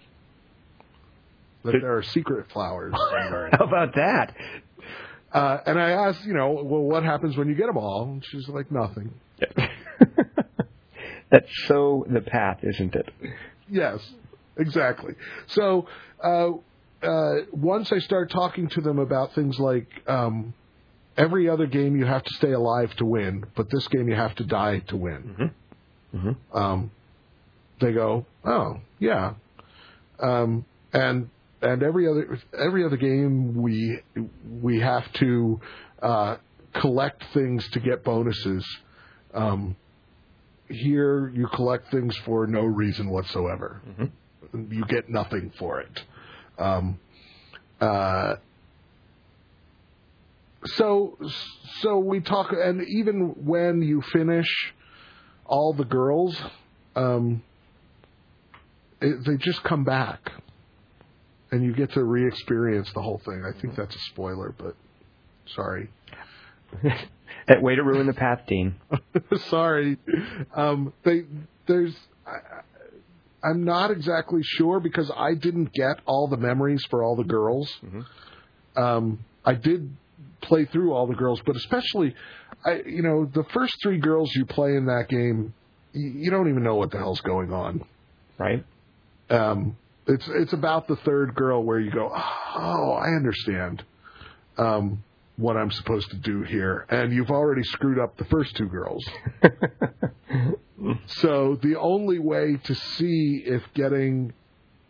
that 1.63 1.71
there 1.71 1.97
are 1.97 2.03
secret 2.03 2.51
flowers. 2.51 2.93
How 3.51 3.65
about 3.65 3.95
that? 3.95 4.35
Uh, 5.33 5.57
and 5.65 5.79
I 5.79 5.91
asked, 5.91 6.25
you 6.25 6.33
know, 6.33 6.51
well, 6.63 6.81
what 6.81 7.03
happens 7.03 7.35
when 7.37 7.47
you 7.49 7.55
get 7.55 7.67
them 7.67 7.77
all? 7.77 8.03
And 8.03 8.23
she's 8.25 8.47
like, 8.49 8.71
nothing. 8.71 9.13
That's 11.31 11.49
so 11.67 12.05
the 12.09 12.21
path, 12.21 12.59
isn't 12.61 12.93
it? 12.93 13.09
Yes, 13.69 13.99
exactly. 14.57 15.13
So 15.47 15.87
uh, 16.23 16.49
uh, 17.01 17.33
once 17.51 17.91
I 17.91 17.99
start 17.99 18.29
talking 18.29 18.67
to 18.69 18.81
them 18.81 18.99
about 18.99 19.33
things 19.33 19.57
like 19.57 19.87
um, 20.07 20.53
every 21.17 21.49
other 21.49 21.65
game 21.65 21.95
you 21.95 22.05
have 22.05 22.23
to 22.23 22.33
stay 22.35 22.51
alive 22.51 22.93
to 22.97 23.05
win, 23.05 23.45
but 23.55 23.69
this 23.71 23.87
game 23.87 24.09
you 24.09 24.15
have 24.15 24.35
to 24.35 24.43
die 24.43 24.79
to 24.89 24.97
win. 24.97 25.51
Mm-hmm. 26.13 26.57
Um, 26.57 26.91
they 27.79 27.93
go, 27.93 28.25
oh 28.43 28.79
yeah, 28.99 29.35
um, 30.19 30.65
and 30.93 31.29
and 31.61 31.83
every 31.83 32.07
other 32.07 32.39
every 32.57 32.85
other 32.85 32.97
game 32.97 33.55
we 33.61 33.99
we 34.61 34.79
have 34.81 35.11
to 35.13 35.59
uh, 36.01 36.35
collect 36.73 37.23
things 37.33 37.67
to 37.69 37.79
get 37.79 38.03
bonuses. 38.03 38.65
Um, 39.33 39.75
here 40.71 41.29
you 41.29 41.47
collect 41.47 41.91
things 41.91 42.15
for 42.25 42.47
no 42.47 42.61
reason 42.61 43.09
whatsoever. 43.09 43.81
You 44.53 44.85
get 44.85 45.09
nothing 45.09 45.51
for 45.57 45.81
it. 45.81 46.01
Um, 46.57 46.99
uh, 47.79 48.35
so 50.65 51.17
so 51.79 51.97
we 51.99 52.19
talk, 52.19 52.51
and 52.51 52.85
even 52.87 53.45
when 53.45 53.81
you 53.81 54.01
finish 54.13 54.73
all 55.45 55.73
the 55.73 55.85
girls, 55.85 56.39
um, 56.95 57.41
it, 59.01 59.25
they 59.25 59.37
just 59.37 59.63
come 59.63 59.83
back, 59.83 60.31
and 61.51 61.63
you 61.63 61.73
get 61.73 61.91
to 61.93 62.03
re-experience 62.03 62.91
the 62.93 63.01
whole 63.01 63.21
thing. 63.25 63.43
I 63.43 63.59
think 63.59 63.75
that's 63.75 63.95
a 63.95 63.99
spoiler, 64.11 64.53
but 64.57 64.75
sorry. 65.55 65.89
That 67.47 67.61
way 67.61 67.75
to 67.75 67.83
ruin 67.83 68.07
the 68.07 68.13
path, 68.13 68.41
Dean. 68.47 68.75
Sorry. 69.49 69.97
Um, 70.55 70.93
they 71.03 71.23
there's 71.67 71.95
I, 72.25 72.37
I'm 73.43 73.63
not 73.63 73.91
exactly 73.91 74.41
sure 74.43 74.79
because 74.79 75.11
I 75.15 75.33
didn't 75.33 75.73
get 75.73 75.99
all 76.05 76.27
the 76.27 76.37
memories 76.37 76.83
for 76.89 77.03
all 77.03 77.15
the 77.15 77.23
girls. 77.23 77.71
Um, 78.75 79.25
I 79.43 79.55
did 79.55 79.95
play 80.41 80.65
through 80.65 80.93
all 80.93 81.07
the 81.07 81.15
girls, 81.15 81.41
but 81.45 81.55
especially, 81.55 82.15
I 82.65 82.81
you 82.85 83.01
know 83.01 83.25
the 83.25 83.43
first 83.51 83.75
three 83.81 83.97
girls 83.99 84.33
you 84.35 84.45
play 84.45 84.75
in 84.75 84.85
that 84.85 85.07
game, 85.09 85.53
you, 85.93 86.09
you 86.09 86.31
don't 86.31 86.49
even 86.49 86.63
know 86.63 86.75
what 86.75 86.91
the 86.91 86.97
hell's 86.97 87.21
going 87.21 87.51
on. 87.51 87.83
Right? 88.37 88.63
Um, 89.29 89.77
it's 90.07 90.27
it's 90.27 90.53
about 90.53 90.87
the 90.87 90.95
third 90.97 91.35
girl 91.35 91.63
where 91.63 91.79
you 91.79 91.91
go, 91.91 92.11
oh, 92.13 92.91
I 92.93 93.15
understand. 93.15 93.83
Um, 94.57 95.03
what 95.41 95.57
I'm 95.57 95.71
supposed 95.71 96.09
to 96.11 96.17
do 96.17 96.43
here, 96.43 96.85
and 96.89 97.11
you've 97.11 97.31
already 97.31 97.63
screwed 97.63 97.99
up 97.99 98.17
the 98.17 98.25
first 98.25 98.55
two 98.55 98.67
girls. 98.67 99.03
so 101.07 101.57
the 101.61 101.75
only 101.79 102.19
way 102.19 102.57
to 102.63 102.75
see 102.75 103.43
if 103.45 103.63
getting 103.73 104.33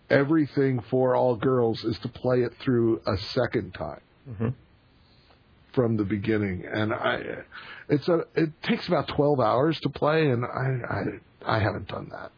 everything 0.09 0.81
for 0.89 1.15
all 1.15 1.35
girls 1.35 1.83
is 1.83 1.97
to 1.99 2.09
play 2.09 2.41
it 2.41 2.53
through 2.59 3.01
a 3.07 3.17
second 3.17 3.73
time 3.73 4.01
Mhm. 4.29 4.53
from 5.73 5.95
the 5.97 6.03
beginning, 6.03 6.65
and 6.65 6.93
I, 6.93 7.43
it's 7.87 8.07
a 8.09 8.25
it 8.35 8.49
takes 8.63 8.87
about 8.87 9.07
12 9.07 9.39
hours 9.39 9.79
to 9.81 9.89
play, 9.89 10.29
and 10.29 10.43
I 10.45 10.67
I, 11.45 11.55
I 11.55 11.59
haven't 11.59 11.87
done 11.87 12.09
that. 12.11 12.31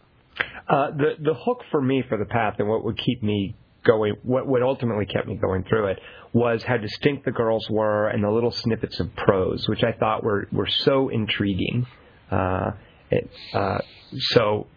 Uh, 0.68 0.92
the 0.92 1.16
the 1.20 1.34
hook 1.34 1.62
for 1.72 1.82
me 1.82 2.04
for 2.08 2.18
the 2.18 2.26
path 2.26 2.56
and 2.60 2.70
what 2.70 2.84
would 2.86 2.98
keep 2.98 3.22
me 3.24 3.56
going, 3.86 4.16
what 4.24 4.48
what 4.48 4.62
ultimately 4.62 5.06
kept 5.08 5.28
me 5.28 5.36
going 5.36 5.64
through 5.64 5.88
it, 5.88 6.00
was 6.34 6.64
how 6.64 6.78
distinct 6.78 7.26
the 7.26 7.32
girls 7.32 7.70
were 7.70 8.08
and 8.08 8.24
the 8.24 8.30
little 8.30 8.52
snippets 8.52 9.00
of 9.00 9.16
prose, 9.16 9.68
which 9.70 9.84
I 9.84 9.92
thought 9.92 10.24
were 10.24 10.48
were 10.52 10.68
so 10.68 11.10
intriguing. 11.10 11.86
Uh, 12.32 12.72
it, 13.12 13.30
uh, 13.54 13.78
so 14.18 14.68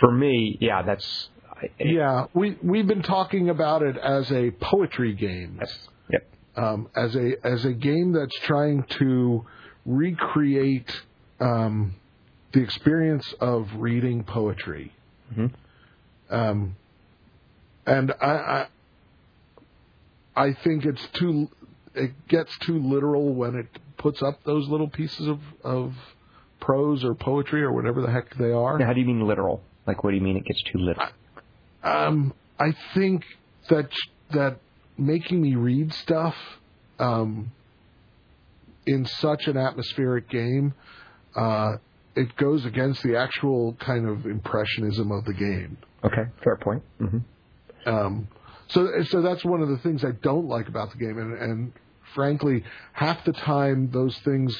for 0.00 0.10
me, 0.10 0.58
yeah, 0.60 0.82
that's 0.82 1.28
Yeah, 1.78 2.26
we 2.34 2.56
we've 2.62 2.86
been 2.88 3.02
talking 3.02 3.48
about 3.48 3.82
it 3.82 3.96
as 3.96 4.30
a 4.32 4.50
poetry 4.50 5.14
game. 5.14 5.58
Yes. 5.60 5.88
Yep. 6.10 6.28
um, 6.56 6.88
as 6.96 7.14
a 7.16 7.46
as 7.46 7.64
a 7.64 7.72
game 7.72 8.12
that's 8.12 8.36
trying 8.40 8.82
to 8.98 9.46
recreate 9.86 10.90
um, 11.40 11.94
the 12.52 12.60
experience 12.60 13.32
of 13.40 13.68
reading 13.76 14.24
poetry. 14.24 14.92
Mhm. 15.34 15.52
Um, 16.30 16.76
and 17.86 18.12
I, 18.20 18.66
I 20.34 20.44
I 20.44 20.52
think 20.54 20.84
it's 20.84 21.06
too 21.14 21.50
it 21.94 22.12
gets 22.28 22.56
too 22.58 22.78
literal 22.78 23.34
when 23.34 23.54
it 23.54 23.66
puts 23.98 24.22
up 24.22 24.42
those 24.44 24.68
little 24.68 24.88
pieces 24.88 25.28
of 25.28 25.40
of 25.62 25.94
prose 26.60 27.04
or 27.04 27.14
poetry 27.14 27.62
or 27.62 27.72
whatever 27.72 28.00
the 28.00 28.10
heck 28.10 28.34
they 28.36 28.52
are. 28.52 28.78
Now, 28.78 28.86
how 28.86 28.92
do 28.92 29.00
you 29.00 29.06
mean 29.06 29.26
literal? 29.26 29.62
Like, 29.86 30.04
what 30.04 30.10
do 30.10 30.16
you 30.16 30.22
mean 30.22 30.36
it 30.36 30.44
gets 30.44 30.62
too 30.62 30.78
literal? 30.78 31.08
Um, 31.82 32.32
I 32.58 32.72
think 32.94 33.24
that 33.68 33.90
that 34.30 34.58
making 34.96 35.42
me 35.42 35.56
read 35.56 35.92
stuff 35.92 36.36
um, 36.98 37.50
in 38.86 39.04
such 39.06 39.48
an 39.48 39.56
atmospheric 39.56 40.28
game, 40.30 40.74
uh, 41.34 41.76
it 42.14 42.36
goes 42.36 42.64
against 42.64 43.02
the 43.02 43.16
actual 43.16 43.74
kind 43.80 44.08
of 44.08 44.26
impressionism 44.26 45.10
of 45.10 45.24
the 45.24 45.34
game. 45.34 45.78
Okay, 46.04 46.24
fair 46.44 46.56
point. 46.56 46.82
hmm 46.98 47.18
Um, 47.86 48.28
so, 48.72 49.02
so 49.08 49.22
that's 49.22 49.44
one 49.44 49.60
of 49.60 49.68
the 49.68 49.78
things 49.78 50.04
I 50.04 50.12
don't 50.22 50.46
like 50.48 50.68
about 50.68 50.90
the 50.90 50.98
game, 50.98 51.18
and, 51.18 51.38
and 51.38 51.72
frankly, 52.14 52.64
half 52.92 53.24
the 53.24 53.32
time 53.32 53.90
those 53.92 54.16
things 54.18 54.56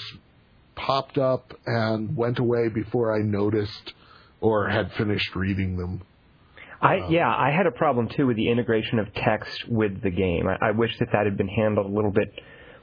popped 0.75 1.19
up 1.19 1.55
and 1.67 2.17
went 2.17 2.39
away 2.39 2.69
before 2.69 3.15
I 3.15 3.23
noticed 3.23 3.95
or 4.41 4.69
had 4.69 4.93
finished 4.93 5.35
reading 5.35 5.77
them. 5.77 6.03
I 6.81 7.07
yeah, 7.09 7.29
I 7.29 7.51
had 7.51 7.67
a 7.67 7.71
problem 7.71 8.09
too 8.09 8.27
with 8.27 8.37
the 8.37 8.51
integration 8.51 8.99
of 8.99 9.15
text 9.15 9.69
with 9.69 10.03
the 10.03 10.11
game. 10.11 10.49
I, 10.49 10.69
I 10.69 10.71
wish 10.73 10.99
that 10.99 11.09
that 11.13 11.27
had 11.27 11.37
been 11.37 11.49
handled 11.49 11.87
a 11.87 11.95
little 11.95 12.11
bit 12.11 12.35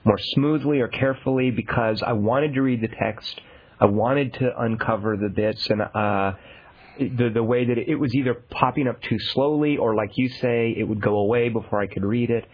more 0.06 0.18
smoothly 0.18 0.80
or 0.80 0.88
carefully 0.88 1.52
because 1.52 2.02
I 2.02 2.14
wanted 2.14 2.54
to 2.54 2.62
read 2.62 2.82
the 2.82 2.88
text. 2.88 3.42
I 3.80 3.86
wanted 3.86 4.34
to 4.36 4.58
uncover 4.58 5.18
the 5.18 5.28
bits 5.28 5.70
and 5.70 5.82
uh 5.82 6.34
the 7.00 7.30
the 7.30 7.44
way 7.44 7.66
that 7.66 7.78
it, 7.78 7.96
was 7.96 8.14
either 8.16 8.34
popping 8.34 8.88
up 8.88 9.02
too 9.02 9.18
slowly 9.20 9.78
or 9.78 9.96
like 9.96 10.12
you 10.16 10.30
say 10.30 10.74
it 10.78 10.84
would 10.84 11.02
go 11.02 11.18
away 11.18 11.50
before 11.50 11.82
I 11.82 11.88
could 11.88 12.04
read 12.04 12.30
it. 12.30 12.46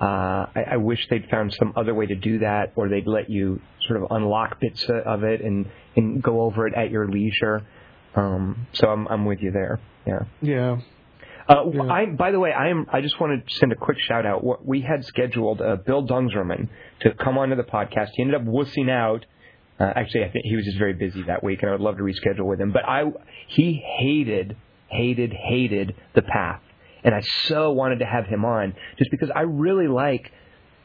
Uh, 0.00 0.46
I, 0.54 0.64
I 0.72 0.76
wish 0.76 1.06
they'd 1.08 1.28
found 1.30 1.54
some 1.54 1.72
other 1.76 1.94
way 1.94 2.06
to 2.06 2.16
do 2.16 2.40
that, 2.40 2.72
or 2.76 2.88
they'd 2.88 3.06
let 3.06 3.30
you 3.30 3.60
sort 3.86 4.02
of 4.02 4.08
unlock 4.10 4.60
bits 4.60 4.84
of 4.88 5.22
it 5.24 5.40
and 5.40 5.66
and 5.96 6.22
go 6.22 6.42
over 6.42 6.66
it 6.66 6.74
at 6.74 6.90
your 6.90 7.08
leisure. 7.08 7.66
Um, 8.14 8.66
so 8.72 8.88
I'm 8.88 9.06
I'm 9.08 9.24
with 9.24 9.40
you 9.40 9.50
there. 9.52 9.80
Yeah. 10.06 10.20
Yeah. 10.42 10.80
Uh, 11.48 11.64
Yeah. 11.72 11.82
I, 11.84 12.06
by 12.06 12.30
the 12.30 12.40
way, 12.40 12.52
I 12.52 12.68
am. 12.68 12.86
I 12.92 13.00
just 13.00 13.20
want 13.20 13.46
to 13.46 13.54
send 13.54 13.72
a 13.72 13.76
quick 13.76 13.98
shout 13.98 14.24
out. 14.26 14.66
We 14.66 14.80
had 14.80 15.04
scheduled 15.04 15.60
uh, 15.60 15.76
Bill 15.76 16.06
Dungzerman 16.06 16.68
to 17.00 17.14
come 17.14 17.38
onto 17.38 17.54
the 17.56 17.62
podcast. 17.64 18.10
He 18.14 18.22
ended 18.22 18.40
up 18.40 18.46
wussing 18.46 18.90
out. 18.90 19.26
Uh, 19.78 19.92
actually, 19.96 20.24
I 20.24 20.30
think 20.30 20.44
he 20.44 20.56
was 20.56 20.64
just 20.64 20.78
very 20.78 20.92
busy 20.92 21.22
that 21.24 21.42
week, 21.42 21.62
and 21.62 21.70
I 21.70 21.72
would 21.72 21.80
love 21.80 21.96
to 21.96 22.02
reschedule 22.02 22.46
with 22.46 22.60
him. 22.60 22.72
But 22.72 22.84
I, 22.88 23.04
he 23.48 23.82
hated, 23.98 24.56
hated, 24.88 25.32
hated 25.32 25.94
the 26.14 26.22
path, 26.22 26.60
and 27.02 27.14
I 27.14 27.20
so 27.48 27.72
wanted 27.72 27.98
to 27.98 28.06
have 28.06 28.26
him 28.26 28.44
on 28.44 28.74
just 28.98 29.10
because 29.10 29.30
I 29.34 29.42
really 29.42 29.88
like 29.88 30.30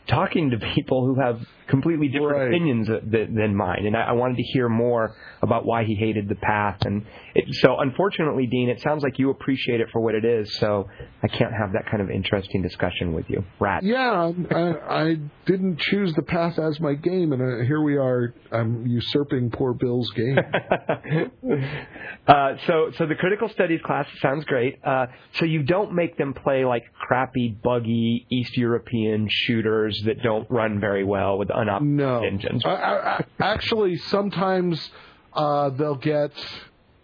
talking 0.09 0.49
to 0.51 0.57
people 0.75 1.05
who 1.05 1.19
have 1.21 1.39
completely 1.67 2.07
different 2.07 2.33
Right. 2.35 2.47
opinions 2.47 2.89
uh, 2.89 2.99
th- 2.99 3.29
than 3.31 3.55
mine, 3.55 3.85
and 3.85 3.95
I, 3.95 4.05
I 4.05 4.11
wanted 4.13 4.37
to 4.37 4.43
hear 4.43 4.67
more 4.67 5.15
about 5.41 5.65
why 5.65 5.83
he 5.85 5.93
hated 5.95 6.27
the 6.27 6.35
path. 6.35 6.79
And 6.81 7.05
it, 7.35 7.45
so, 7.61 7.77
unfortunately, 7.79 8.47
Dean, 8.47 8.69
it 8.69 8.81
sounds 8.81 9.03
like 9.03 9.19
you 9.19 9.29
appreciate 9.29 9.79
it 9.79 9.87
for 9.91 10.01
what 10.01 10.15
it 10.15 10.25
is. 10.25 10.53
So 10.57 10.89
I 11.21 11.27
can't 11.27 11.53
have 11.53 11.73
that 11.73 11.85
kind 11.89 12.01
of 12.01 12.09
interesting 12.09 12.61
discussion 12.63 13.13
with 13.13 13.29
you, 13.29 13.43
rat. 13.59 13.83
Yeah, 13.83 14.31
I, 14.51 14.73
I 14.89 15.15
didn't 15.45 15.79
choose 15.79 16.13
the 16.15 16.23
path 16.23 16.57
as 16.57 16.79
my 16.79 16.95
game, 16.95 17.31
and 17.33 17.41
uh, 17.41 17.65
here 17.65 17.81
we 17.81 17.97
are. 17.97 18.33
I'm 18.51 18.87
usurping 18.87 19.51
poor 19.51 19.73
Bill's 19.73 20.09
game. 20.11 20.37
uh, 22.27 22.53
so, 22.67 22.91
so 22.97 23.05
the 23.05 23.15
critical 23.15 23.49
studies 23.49 23.81
class 23.83 24.07
sounds 24.21 24.45
great. 24.45 24.79
Uh, 24.83 25.07
so 25.33 25.45
you 25.45 25.63
don't 25.63 25.93
make 25.93 26.17
them 26.17 26.33
play 26.33 26.65
like 26.65 26.83
crappy, 26.99 27.49
buggy 27.63 28.25
East 28.31 28.57
European 28.57 29.27
shooters 29.29 29.98
that 30.05 30.21
don't 30.21 30.49
run 30.49 30.79
very 30.79 31.03
well 31.03 31.37
with 31.37 31.49
unoptimized 31.49 31.81
no, 31.81 32.23
engines. 32.23 32.63
I, 32.65 32.69
I, 32.69 33.25
actually, 33.39 33.97
sometimes 33.97 34.89
uh, 35.33 35.69
they'll 35.69 35.95
get 35.95 36.31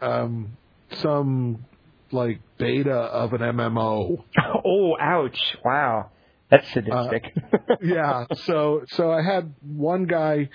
um, 0.01 0.57
some 0.97 1.65
like 2.11 2.39
beta 2.57 2.91
of 2.91 3.33
an 3.33 3.41
MMO. 3.41 4.23
oh, 4.65 4.97
ouch! 4.99 5.57
Wow, 5.63 6.11
that's 6.49 6.71
sadistic. 6.73 7.35
yeah. 7.81 8.25
So 8.43 8.83
so 8.89 9.11
I 9.11 9.21
had 9.21 9.53
one 9.61 10.05
guy, 10.05 10.49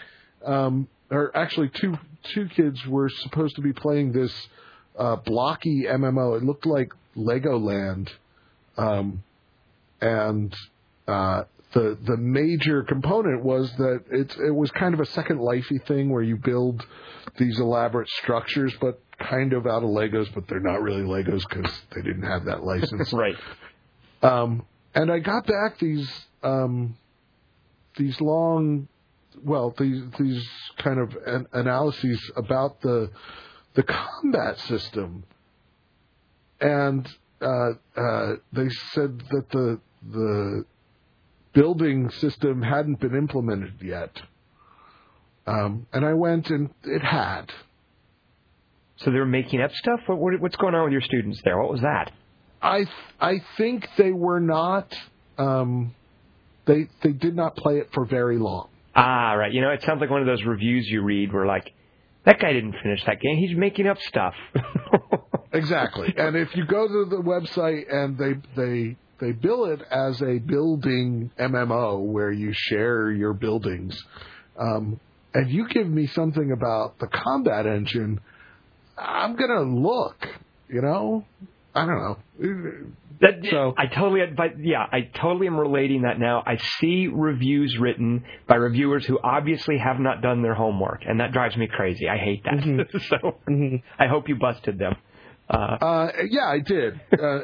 um, 0.44 0.88
or 1.10 1.36
actually 1.36 1.68
two 1.68 1.98
two 2.34 2.48
kids 2.48 2.84
were 2.86 3.08
supposed 3.08 3.56
to 3.56 3.62
be 3.62 3.72
playing 3.72 4.12
this 4.12 4.32
uh, 4.98 5.16
blocky 5.16 5.84
MMO. 5.88 6.36
It 6.36 6.44
looked 6.44 6.66
like 6.66 6.92
Legoland, 7.16 8.08
um, 8.76 9.22
and 10.00 10.54
uh, 11.06 11.44
the 11.72 11.96
the 12.04 12.16
major 12.16 12.82
component 12.82 13.44
was 13.44 13.70
that 13.76 14.04
it 14.10 14.36
it 14.44 14.54
was 14.54 14.70
kind 14.72 14.94
of 14.94 15.00
a 15.00 15.06
second 15.06 15.38
lifey 15.38 15.84
thing 15.86 16.10
where 16.10 16.22
you 16.22 16.36
build 16.36 16.84
these 17.38 17.58
elaborate 17.60 18.08
structures, 18.08 18.74
but 18.80 19.00
kind 19.18 19.52
of 19.52 19.66
out 19.66 19.82
of 19.82 19.90
Legos, 19.90 20.32
but 20.34 20.48
they're 20.48 20.60
not 20.60 20.82
really 20.82 21.02
Legos 21.02 21.42
because 21.48 21.80
they 21.94 22.02
didn't 22.02 22.22
have 22.22 22.46
that 22.46 22.64
license. 22.64 23.12
right. 23.12 23.36
Um, 24.22 24.64
and 24.94 25.10
I 25.12 25.18
got 25.20 25.46
back 25.46 25.78
these 25.78 26.10
um, 26.42 26.96
these 27.96 28.20
long, 28.20 28.88
well, 29.44 29.74
these 29.78 30.02
these 30.18 30.48
kind 30.78 30.98
of 30.98 31.16
an- 31.26 31.46
analyses 31.52 32.32
about 32.36 32.80
the 32.80 33.10
the 33.74 33.84
combat 33.84 34.58
system, 34.60 35.24
and 36.60 37.08
uh, 37.40 37.70
uh, 37.96 38.32
they 38.52 38.68
said 38.92 39.22
that 39.30 39.46
the 39.50 39.80
the 40.10 40.64
building 41.52 42.10
system 42.10 42.62
hadn't 42.62 43.00
been 43.00 43.14
implemented 43.14 43.74
yet. 43.82 44.20
Um, 45.46 45.86
and 45.92 46.04
I 46.04 46.14
went 46.14 46.50
and 46.50 46.70
it 46.84 47.02
had. 47.02 47.52
So 48.96 49.10
they're 49.10 49.24
making 49.24 49.60
up 49.62 49.72
stuff. 49.72 50.00
What, 50.06 50.18
what, 50.18 50.40
what's 50.40 50.56
going 50.56 50.74
on 50.74 50.84
with 50.84 50.92
your 50.92 51.00
students 51.00 51.40
there? 51.44 51.58
What 51.58 51.70
was 51.70 51.80
that? 51.80 52.12
I 52.62 52.84
I 53.18 53.42
think 53.56 53.88
they 53.96 54.12
were 54.12 54.40
not. 54.40 54.94
Um, 55.38 55.94
they 56.66 56.88
they 57.02 57.12
did 57.12 57.34
not 57.34 57.56
play 57.56 57.78
it 57.78 57.88
for 57.94 58.04
very 58.04 58.38
long. 58.38 58.68
Ah, 58.94 59.32
right. 59.32 59.52
You 59.52 59.62
know, 59.62 59.70
it 59.70 59.82
sounds 59.82 60.00
like 60.00 60.10
one 60.10 60.20
of 60.20 60.26
those 60.26 60.44
reviews 60.44 60.86
you 60.86 61.02
read 61.02 61.32
where 61.32 61.46
like, 61.46 61.72
that 62.26 62.38
guy 62.40 62.52
didn't 62.52 62.74
finish 62.82 63.02
that 63.06 63.20
game. 63.20 63.38
He's 63.38 63.56
making 63.56 63.86
up 63.86 63.98
stuff. 64.02 64.34
Exactly. 65.52 66.14
and 66.16 66.36
if 66.36 66.54
you 66.54 66.64
go 66.64 66.86
to 66.86 67.10
the 67.10 67.16
website 67.16 67.92
and 67.92 68.16
they 68.16 68.34
they 68.54 68.96
they 69.20 69.32
bill 69.32 69.66
it 69.66 69.80
as 69.90 70.20
a 70.22 70.38
building 70.38 71.30
MMO 71.38 72.00
where 72.04 72.32
you 72.32 72.52
share 72.52 73.10
your 73.10 73.32
buildings, 73.34 74.02
um, 74.58 74.98
and 75.34 75.50
you 75.50 75.68
give 75.68 75.88
me 75.88 76.06
something 76.08 76.52
about 76.52 76.98
the 76.98 77.06
combat 77.06 77.66
engine, 77.66 78.20
I'm 78.98 79.36
gonna 79.36 79.62
look. 79.62 80.16
You 80.68 80.82
know, 80.82 81.24
I 81.74 81.86
don't 81.86 81.98
know. 81.98 82.86
That, 83.20 83.44
So- 83.50 83.74
I 83.76 83.86
totally, 83.86 84.20
but 84.34 84.58
yeah, 84.58 84.86
I 84.90 85.02
totally 85.02 85.46
am 85.46 85.58
relating 85.60 86.02
that 86.02 86.18
now. 86.18 86.42
I 86.46 86.56
see 86.80 87.06
reviews 87.06 87.76
written 87.78 88.24
by 88.48 88.54
reviewers 88.56 89.04
who 89.04 89.18
obviously 89.22 89.76
have 89.78 89.98
not 90.00 90.22
done 90.22 90.40
their 90.42 90.54
homework, 90.54 91.02
and 91.06 91.20
that 91.20 91.32
drives 91.32 91.56
me 91.56 91.66
crazy. 91.66 92.08
I 92.08 92.16
hate 92.16 92.44
that. 92.44 92.54
Mm-hmm. 92.54 92.98
so 93.10 93.36
I 93.98 94.06
hope 94.06 94.28
you 94.28 94.36
busted 94.36 94.78
them. 94.78 94.96
Uh, 95.50 95.76
Uh, 95.80 96.12
yeah, 96.30 96.46
I 96.48 96.60
did. 96.60 97.00
Uh, 97.12 97.38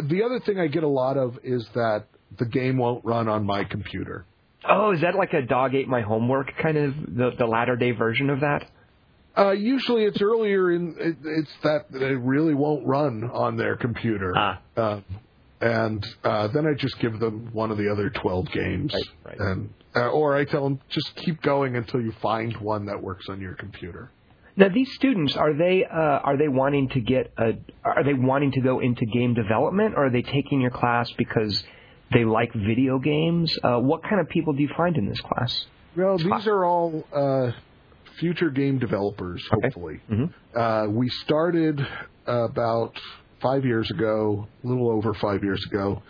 the 0.00 0.22
other 0.22 0.40
thing 0.40 0.58
I 0.58 0.66
get 0.68 0.82
a 0.82 0.88
lot 0.88 1.16
of 1.16 1.38
is 1.42 1.66
that 1.74 2.06
the 2.38 2.46
game 2.46 2.78
won't 2.78 3.04
run 3.04 3.28
on 3.28 3.44
my 3.44 3.64
computer. 3.64 4.24
oh, 4.68 4.92
is 4.92 5.00
that 5.02 5.14
like 5.14 5.32
a 5.32 5.42
dog 5.42 5.74
ate 5.74 5.88
my 5.88 6.00
homework 6.00 6.52
kind 6.62 6.76
of 6.76 6.94
the 6.96 7.30
the 7.38 7.46
latter 7.46 7.76
day 7.76 7.90
version 7.92 8.30
of 8.30 8.40
that? 8.40 8.64
Uh, 9.36 9.52
usually 9.52 10.04
it's 10.04 10.20
earlier 10.20 10.70
in 10.72 10.94
it, 10.98 11.16
it's 11.24 11.52
that 11.62 11.86
it 11.92 12.18
really 12.20 12.54
won't 12.54 12.86
run 12.86 13.24
on 13.24 13.56
their 13.56 13.76
computer. 13.76 14.32
Ah. 14.36 14.60
Uh, 14.76 15.00
and 15.60 16.04
uh, 16.24 16.48
then 16.48 16.66
I 16.66 16.74
just 16.74 16.98
give 16.98 17.20
them 17.20 17.50
one 17.52 17.70
of 17.70 17.78
the 17.78 17.90
other 17.90 18.10
12 18.10 18.50
games. 18.52 18.92
Right, 18.92 19.38
right. 19.38 19.40
And 19.40 19.72
uh, 19.94 20.08
or 20.08 20.36
I 20.36 20.44
tell 20.44 20.64
them 20.64 20.80
just 20.88 21.14
keep 21.16 21.40
going 21.42 21.76
until 21.76 22.00
you 22.00 22.12
find 22.20 22.56
one 22.56 22.86
that 22.86 23.00
works 23.00 23.26
on 23.28 23.40
your 23.40 23.54
computer. 23.54 24.10
Now, 24.54 24.68
these 24.68 24.92
students 24.92 25.34
are 25.36 25.54
they 25.54 25.84
uh, 25.84 25.96
are 25.96 26.36
they 26.36 26.48
wanting 26.48 26.90
to 26.90 27.00
get 27.00 27.32
a 27.38 27.52
are 27.84 28.04
they 28.04 28.14
wanting 28.14 28.52
to 28.52 28.60
go 28.60 28.80
into 28.80 29.06
game 29.06 29.34
development, 29.34 29.94
or 29.96 30.06
are 30.06 30.10
they 30.10 30.22
taking 30.22 30.60
your 30.60 30.70
class 30.70 31.10
because 31.16 31.64
they 32.12 32.24
like 32.24 32.52
video 32.52 32.98
games? 32.98 33.56
Uh, 33.62 33.78
what 33.78 34.02
kind 34.02 34.20
of 34.20 34.28
people 34.28 34.52
do 34.52 34.62
you 34.62 34.70
find 34.76 34.96
in 34.96 35.08
this 35.08 35.20
class? 35.20 35.66
Well, 35.96 36.18
these 36.18 36.46
are 36.46 36.64
all 36.64 37.04
uh, 37.14 37.52
future 38.18 38.50
game 38.50 38.78
developers, 38.78 39.42
hopefully. 39.50 40.00
Uh, 40.54 40.86
we 40.88 41.08
started 41.08 41.86
about 42.26 42.98
five 43.40 43.64
years 43.64 43.90
ago, 43.90 44.46
a 44.62 44.66
little 44.66 44.90
over 44.90 45.14
five 45.14 45.42
years 45.42 45.64
ago, 45.70 46.02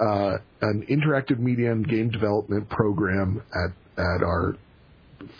uh, 0.00 0.38
an 0.62 0.86
interactive 0.88 1.38
media 1.38 1.72
and 1.72 1.86
game 1.88 2.10
development 2.10 2.68
program 2.68 3.42
at 3.52 3.72
at 4.00 4.22
our 4.22 4.56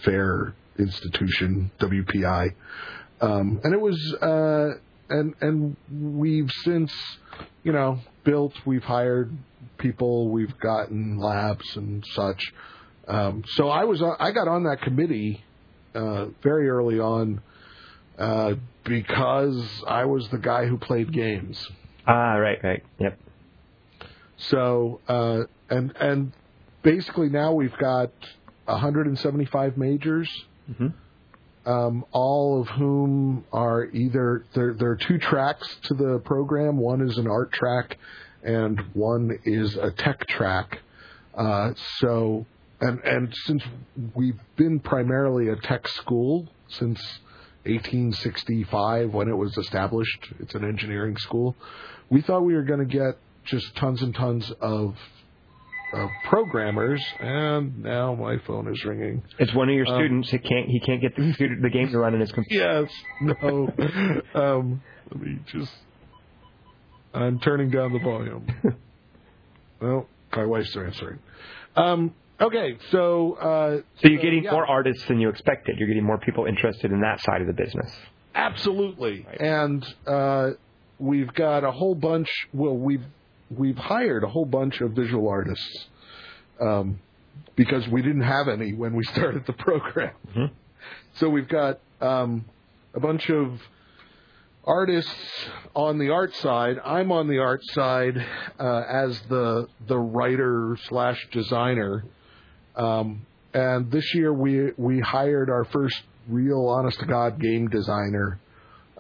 fair 0.05 0.55
institution, 0.79 1.71
WPI, 1.81 2.55
um, 3.21 3.61
and 3.64 3.75
it 3.75 3.81
was 3.81 4.14
uh, 4.21 4.69
and 5.11 5.35
and 5.41 5.77
we've 5.91 6.51
since 6.64 6.93
you 7.62 7.73
know 7.73 7.99
built, 8.25 8.53
we've 8.67 8.85
hired 8.85 9.37
people, 9.79 10.29
we've 10.29 10.59
gotten 10.59 11.19
labs 11.19 11.77
and 11.77 12.05
such. 12.14 12.53
Um, 13.07 13.43
so 13.47 13.69
I 13.69 13.85
was 13.85 14.03
I 14.03 14.33
got 14.33 14.49
on 14.49 14.64
that 14.64 14.83
committee 14.83 15.43
uh, 15.95 16.27
very 16.43 16.69
early 16.69 17.01
on 17.01 17.41
uh, 18.19 18.55
because 18.85 19.83
I 19.87 20.05
was 20.05 20.29
the 20.29 20.38
guy 20.38 20.67
who 20.67 20.79
played 20.79 21.12
games. 21.12 21.67
Ah, 22.07 22.35
right, 22.35 22.59
right, 22.62 22.85
yep. 22.99 23.19
So 24.37 25.01
uh, 25.09 25.41
and 25.71 25.95
and 25.97 26.33
basically 26.83 27.29
now 27.29 27.53
we've 27.53 27.77
got 27.79 28.12
175 28.67 29.77
majors, 29.79 30.31
um, 31.67 32.05
all 32.13 32.61
of 32.61 32.69
whom 32.69 33.45
are 33.53 33.85
either 33.87 34.45
there. 34.55 34.75
There 34.75 34.91
are 34.91 34.97
two 34.97 35.19
tracks 35.19 35.77
to 35.85 35.95
the 35.95 36.19
program. 36.25 36.79
One 36.79 37.07
is 37.07 37.19
an 37.19 37.27
art 37.27 37.53
track, 37.53 37.99
and 38.43 38.81
one 38.95 39.39
is 39.45 39.77
a 39.77 39.91
tech 39.91 40.27
track. 40.27 40.79
Uh, 41.37 41.73
so 41.99 42.47
and 42.81 43.01
and 43.01 43.35
since 43.45 43.63
we've 44.15 44.41
been 44.57 44.81
primarily 44.81 45.49
a 45.49 45.57
tech 45.57 45.89
school 45.89 46.49
since 46.69 47.01
1865 47.65 49.13
when 49.13 49.29
it 49.29 49.37
was 49.37 49.57
established, 49.59 50.29
it's 50.41 50.55
an 50.55 50.65
engineering 50.65 51.17
school. 51.17 51.57
We 52.09 52.23
thought 52.23 52.41
we 52.41 52.55
were 52.55 52.63
going 52.63 52.81
to 52.81 52.87
get 52.87 53.19
just 53.45 53.75
tons 53.77 54.01
and 54.03 54.15
tons 54.15 54.51
of 54.61 54.97
of 55.92 56.11
programmers, 56.29 57.03
and 57.20 57.83
now 57.83 58.14
my 58.14 58.38
phone 58.46 58.70
is 58.72 58.85
ringing. 58.85 59.22
It's 59.38 59.55
one 59.55 59.68
of 59.68 59.74
your 59.74 59.87
students. 59.87 60.31
He 60.31 60.38
can't 60.38 60.68
he 60.68 60.81
can't 60.81 61.01
get 61.01 61.16
the 61.16 61.22
computer 61.22 61.57
the 61.61 61.70
game 61.70 61.90
to 61.90 61.98
run 61.98 62.14
in 62.14 62.20
his 62.20 62.33
computer. 62.33 62.83
Yes, 62.83 63.37
no. 63.42 63.68
um, 64.35 64.83
let 65.11 65.20
me 65.20 65.38
just. 65.46 65.72
I'm 67.14 67.38
turning 67.40 67.70
down 67.70 67.92
the 67.92 67.98
volume. 68.01 68.46
well, 69.81 70.07
my 70.37 70.44
wife's 70.44 70.77
answering. 70.77 71.18
Um, 71.74 72.14
okay, 72.40 72.77
so. 72.90 73.33
Uh, 73.35 73.81
So 74.03 74.09
you're 74.09 74.22
getting 74.22 74.44
yeah. 74.44 74.53
more 74.53 74.66
artists 74.66 75.07
than 75.09 75.18
you 75.20 75.31
expected. 75.31 75.79
You're 75.79 75.88
getting 75.88 76.05
more 76.05 76.18
people 76.18 76.44
interested 76.44 76.92
in 76.92 77.01
that 77.01 77.20
side 77.20 77.40
of 77.40 77.46
the 77.46 77.55
business. 77.55 77.90
Absolutely. 78.35 79.27
And 79.40 79.85
uh, 80.07 80.51
we've 80.98 81.33
got 81.33 81.64
a 81.64 81.72
whole 81.72 81.94
bunch. 81.94 82.29
Well, 82.53 82.77
we've 82.77 83.05
we've 83.51 83.79
hired 83.79 84.25
a 84.25 84.29
whole 84.29 84.45
bunch 84.45 84.81
of 84.81 84.93
visual 84.93 85.29
artists 85.29 85.87
um, 86.61 87.01
because 87.57 87.87
we 87.89 88.03
didn't 88.03 88.23
have 88.23 88.49
any 88.49 88.73
when 88.75 88.95
we 88.95 89.05
started 89.15 89.47
the 89.47 89.53
program. 89.53 90.13
So 91.15 91.29
we've 91.29 91.49
got 91.49 91.81
um, 92.01 92.45
a 92.95 93.01
bunch 93.01 93.31
of 93.31 93.61
artists 94.65 95.15
on 95.75 95.99
the 95.99 96.11
art 96.11 96.35
side. 96.37 96.77
I'm 96.85 97.11
on 97.11 97.27
the 97.29 97.39
art 97.39 97.65
side 97.73 98.25
uh, 98.61 98.83
as 98.89 99.19
the 99.29 99.69
the 99.87 99.99
writer 99.99 100.77
slash 100.89 101.27
designer. 101.33 102.05
Um, 102.77 103.27
and 103.55 103.91
this 103.91 104.15
year 104.15 104.33
we 104.33 104.73
we 104.77 105.01
hired 105.01 105.51
our 105.51 105.65
first 105.65 106.01
real 106.29 106.67
honest 106.67 107.01
to 107.01 107.07
god 107.07 107.41
game 107.41 107.69
designer, 107.69 108.39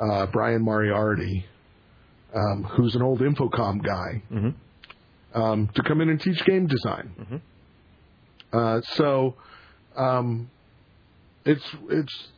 uh, 0.00 0.26
Brian 0.26 0.62
Moriarty, 0.62 1.44
um, 2.34 2.64
who's 2.64 2.94
an 2.94 3.02
old 3.02 3.20
Infocom 3.20 3.82
guy, 3.82 4.22
um, 5.34 5.68
to 5.74 5.82
come 5.82 6.00
in 6.00 6.08
and 6.08 6.20
teach 6.20 6.44
game 6.44 6.66
design. 6.66 7.42
Uh, 8.52 8.80
so 8.94 9.34
um, 9.96 10.50
it's 11.44 11.64
it's 11.90 12.28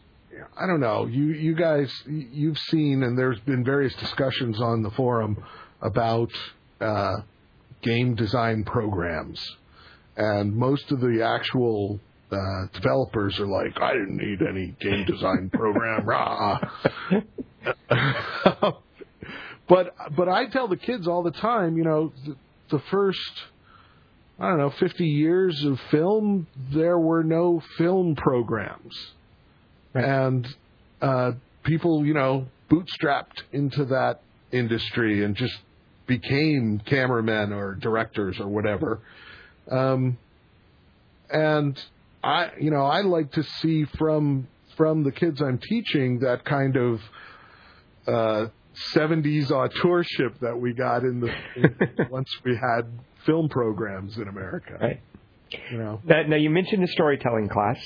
I 0.57 0.67
don't 0.67 0.81
know. 0.81 1.07
You 1.07 1.27
you 1.27 1.55
guys 1.55 1.93
you've 2.07 2.59
seen 2.59 3.03
and 3.03 3.19
there's 3.19 3.41
been 3.41 3.65
various 3.65 3.95
discussions 3.97 4.61
on 4.61 4.83
the 4.83 4.91
forum 4.91 5.43
about 5.83 6.31
uh, 6.81 7.17
game 7.83 8.15
design 8.15 8.65
programs, 8.65 9.41
and 10.17 10.55
most 10.55 10.91
of 10.93 11.01
the 11.01 11.23
actual 11.23 12.01
uh, 12.33 12.67
developers 12.73 13.39
are 13.41 13.47
like, 13.47 13.81
I 13.81 13.93
didn't 13.93 14.17
need 14.17 14.41
any 14.43 14.75
game 14.81 15.05
design 15.05 15.51
program. 15.53 16.05
Rah. 16.07 16.61
but 19.71 19.95
but 20.15 20.29
I 20.29 20.47
tell 20.47 20.69
the 20.69 20.77
kids 20.77 21.09
all 21.09 21.23
the 21.23 21.31
time, 21.31 21.79
you 21.79 21.85
know, 21.85 22.13
the, 22.27 22.37
the 22.71 22.83
first 22.91 23.33
I 24.41 24.49
don't 24.49 24.59
know, 24.59 24.71
50 24.71 25.05
years 25.05 25.63
of 25.65 25.79
film, 25.91 26.47
there 26.73 26.99
were 26.99 27.23
no 27.23 27.63
film 27.77 28.17
programs. 28.17 29.13
And 29.93 30.49
uh, 31.03 31.33
people, 31.63 32.07
you 32.07 32.15
know, 32.15 32.47
bootstrapped 32.71 33.43
into 33.53 33.85
that 33.87 34.23
industry 34.51 35.25
and 35.25 35.37
just 35.37 35.59
became 36.07 36.81
cameramen 36.87 37.53
or 37.53 37.75
directors 37.75 38.41
or 38.41 38.49
whatever. 38.49 39.01
Um, 39.71 40.17
and 41.29 41.79
I, 42.25 42.53
you 42.59 42.71
know, 42.71 42.87
I 42.87 43.03
like 43.03 43.33
to 43.33 43.43
see 43.43 43.85
from 43.99 44.49
from 44.75 45.05
the 45.05 45.13
kids 45.13 45.43
I'm 45.43 45.59
teaching 45.59 46.21
that 46.21 46.47
kind 46.47 46.77
of 46.77 47.01
uh, 48.07 48.47
70s 48.95 49.51
auteurship 49.51 50.39
that 50.41 50.57
we 50.59 50.73
got 50.73 51.03
in 51.03 51.21
the 51.21 51.33
in, 51.57 52.09
once 52.11 52.29
we 52.45 52.57
had 52.57 52.83
film 53.27 53.49
programs 53.49 54.17
in 54.17 54.29
America. 54.29 54.79
Right. 54.81 55.01
You 55.71 55.79
know. 55.79 56.01
Now, 56.05 56.23
now 56.23 56.37
you 56.37 56.51
mentioned 56.51 56.83
the 56.83 56.89
storytelling 56.89 57.49
class. 57.49 57.79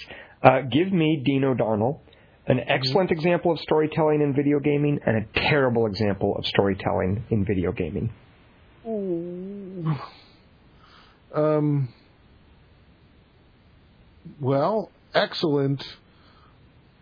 Uh, 0.42 0.60
give 0.70 0.92
me 0.92 1.22
Dean 1.24 1.44
O'Donnell, 1.44 2.02
an 2.46 2.60
excellent 2.66 3.10
example 3.10 3.52
of 3.52 3.58
storytelling 3.60 4.20
in 4.20 4.34
video 4.34 4.60
gaming 4.60 5.00
and 5.06 5.16
a 5.16 5.40
terrible 5.48 5.86
example 5.86 6.36
of 6.36 6.44
storytelling 6.46 7.24
in 7.30 7.44
video 7.44 7.72
gaming. 7.72 8.12
Um. 11.34 11.88
Well, 14.40 14.90
excellent 15.14 15.82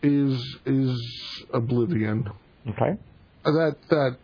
is 0.02 0.40
is 0.64 1.44
Oblivion. 1.52 2.30
Okay. 2.68 2.98
That 3.44 3.76
that 3.90 4.16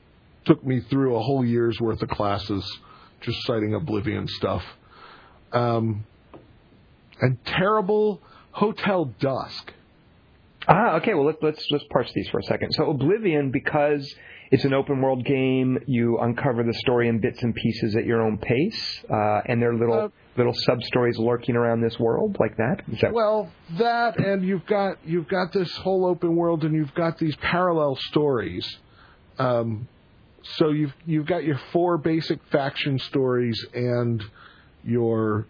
took 0.44 0.64
me 0.64 0.80
through 0.80 1.16
a 1.16 1.20
whole 1.20 1.44
year's 1.44 1.80
worth 1.80 2.02
of 2.02 2.08
classes 2.08 2.64
just 3.20 3.44
citing 3.46 3.74
Oblivion 3.74 4.28
stuff. 4.28 4.62
Um, 5.52 6.04
and 7.20 7.36
terrible 7.44 8.20
Hotel 8.52 9.12
Dusk. 9.18 9.72
Ah, 10.68 10.96
okay. 10.96 11.14
Well, 11.14 11.26
let, 11.26 11.42
let's 11.42 11.64
let's 11.70 11.84
parse 11.90 12.12
these 12.12 12.28
for 12.28 12.38
a 12.38 12.42
second. 12.44 12.72
So 12.72 12.90
Oblivion, 12.90 13.50
because 13.50 14.14
it's 14.50 14.64
an 14.64 14.72
open 14.74 15.00
world 15.00 15.24
game, 15.24 15.78
you 15.86 16.18
uncover 16.18 16.62
the 16.62 16.74
story 16.74 17.08
in 17.08 17.20
bits 17.20 17.42
and 17.42 17.54
pieces 17.54 17.96
at 17.96 18.04
your 18.04 18.22
own 18.22 18.38
pace, 18.38 19.02
uh, 19.10 19.40
and 19.46 19.60
there 19.60 19.70
are 19.70 19.76
little 19.76 19.98
Uh, 19.98 20.08
little 20.36 20.54
sub 20.54 20.80
stories 20.82 21.18
lurking 21.18 21.56
around 21.56 21.80
this 21.80 21.98
world 21.98 22.36
like 22.38 22.56
that. 22.58 22.82
That 23.00 23.12
Well, 23.12 23.50
that 23.78 24.18
and 24.18 24.44
you've 24.44 24.66
got 24.66 24.98
you've 25.04 25.28
got 25.28 25.52
this 25.52 25.74
whole 25.78 26.06
open 26.06 26.36
world, 26.36 26.64
and 26.64 26.74
you've 26.74 26.94
got 26.94 27.18
these 27.18 27.34
parallel 27.36 27.96
stories. 27.96 28.78
Um, 29.38 29.88
so 30.56 30.70
you've 30.70 30.94
you've 31.06 31.26
got 31.26 31.44
your 31.44 31.60
four 31.72 31.98
basic 31.98 32.40
faction 32.50 32.98
stories 32.98 33.64
and 33.74 34.22
your 34.84 35.46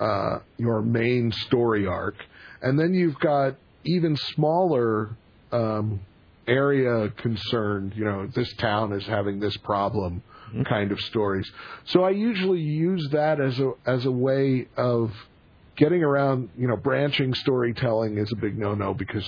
uh, 0.00 0.38
your 0.56 0.82
main 0.82 1.32
story 1.32 1.86
arc, 1.86 2.14
and 2.62 2.78
then 2.78 2.94
you've 2.94 3.18
got 3.18 3.56
even 3.84 4.16
smaller 4.16 5.10
um, 5.52 6.00
area 6.46 7.10
concerned. 7.10 7.94
You 7.96 8.04
know, 8.04 8.26
this 8.26 8.52
town 8.54 8.92
is 8.92 9.06
having 9.06 9.40
this 9.40 9.56
problem 9.58 10.22
kind 10.68 10.92
of 10.92 11.00
stories. 11.00 11.50
So 11.86 12.04
I 12.04 12.10
usually 12.10 12.60
use 12.60 13.08
that 13.12 13.40
as 13.40 13.58
a 13.58 13.72
as 13.86 14.06
a 14.06 14.12
way 14.12 14.68
of 14.76 15.12
getting 15.76 16.02
around. 16.02 16.50
You 16.56 16.68
know, 16.68 16.76
branching 16.76 17.34
storytelling 17.34 18.18
is 18.18 18.30
a 18.32 18.36
big 18.36 18.58
no 18.58 18.74
no 18.74 18.94
because 18.94 19.26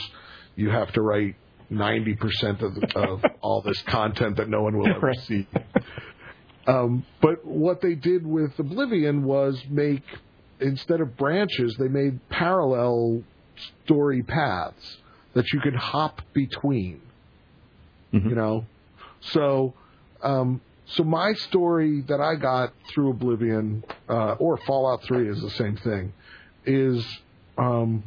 you 0.56 0.70
have 0.70 0.92
to 0.92 1.02
write 1.02 1.36
ninety 1.70 2.14
percent 2.14 2.60
of 2.62 2.76
of 2.96 3.24
all 3.40 3.62
this 3.62 3.80
content 3.82 4.36
that 4.36 4.48
no 4.48 4.62
one 4.62 4.76
will 4.76 4.88
ever 4.88 5.06
Right. 5.08 5.18
see. 5.20 5.46
Um, 6.66 7.04
but 7.22 7.44
what 7.44 7.80
they 7.80 7.94
did 7.94 8.26
with 8.26 8.58
Oblivion 8.58 9.24
was 9.24 9.60
make 9.70 10.02
instead 10.60 11.00
of 11.00 11.16
branches, 11.16 11.74
they 11.78 11.88
made 11.88 12.20
parallel 12.28 13.22
story 13.84 14.22
paths 14.22 14.98
that 15.34 15.50
you 15.52 15.60
could 15.60 15.74
hop 15.74 16.20
between. 16.32 17.00
You 18.12 18.34
know, 18.34 18.66
so 19.20 19.72
um, 20.22 20.60
so 20.86 21.04
my 21.04 21.32
story 21.34 22.00
that 22.08 22.20
I 22.20 22.34
got 22.34 22.72
through 22.92 23.10
Oblivion 23.10 23.84
uh, 24.08 24.32
or 24.32 24.56
Fallout 24.58 25.04
Three 25.04 25.28
is 25.28 25.40
the 25.40 25.50
same 25.50 25.76
thing, 25.76 26.12
is 26.66 27.06
um, 27.56 28.02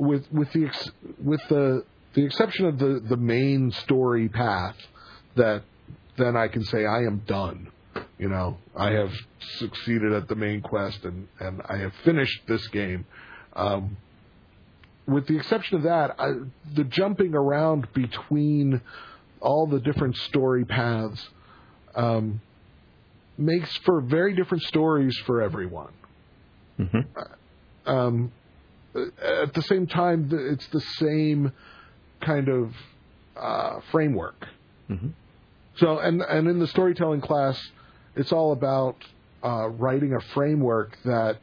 with 0.00 0.26
with 0.32 0.52
the 0.52 0.66
ex- 0.66 0.90
with 1.22 1.40
the 1.48 1.84
the 2.14 2.24
exception 2.24 2.66
of 2.66 2.78
the 2.78 3.02
the 3.08 3.16
main 3.16 3.70
story 3.70 4.28
path 4.28 4.76
that 5.36 5.62
then 6.16 6.36
I 6.36 6.48
can 6.48 6.64
say 6.64 6.84
I 6.84 6.98
am 6.98 7.22
done. 7.26 7.68
You 8.18 8.28
know, 8.28 8.58
I 8.76 8.90
have 8.90 9.12
succeeded 9.58 10.12
at 10.12 10.28
the 10.28 10.34
main 10.34 10.60
quest 10.60 11.04
and 11.04 11.28
and 11.38 11.62
I 11.68 11.78
have 11.78 11.92
finished 12.04 12.42
this 12.46 12.66
game. 12.68 13.06
Um, 13.54 13.96
with 15.06 15.26
the 15.26 15.36
exception 15.36 15.78
of 15.78 15.82
that, 15.84 16.20
I, 16.20 16.32
the 16.74 16.84
jumping 16.84 17.34
around 17.34 17.92
between 17.92 18.80
all 19.40 19.66
the 19.66 19.80
different 19.80 20.16
story 20.16 20.64
paths 20.64 21.28
um, 21.94 22.40
makes 23.36 23.76
for 23.78 24.00
very 24.02 24.34
different 24.34 24.62
stories 24.64 25.16
for 25.26 25.42
everyone. 25.42 25.92
Mhm. 26.78 27.06
Um, 27.86 28.32
at 28.94 29.54
the 29.54 29.62
same 29.62 29.86
time, 29.86 30.28
it's 30.32 30.66
the 30.68 30.80
same 30.80 31.52
kind 32.20 32.48
of 32.48 32.72
uh, 33.36 33.80
framework. 33.90 34.46
Mhm. 34.88 35.12
So, 35.76 35.98
and 35.98 36.20
and 36.22 36.48
in 36.48 36.58
the 36.58 36.66
storytelling 36.66 37.20
class, 37.20 37.70
it's 38.16 38.32
all 38.32 38.52
about 38.52 38.96
uh, 39.42 39.68
writing 39.68 40.14
a 40.14 40.20
framework 40.34 40.98
that 41.04 41.38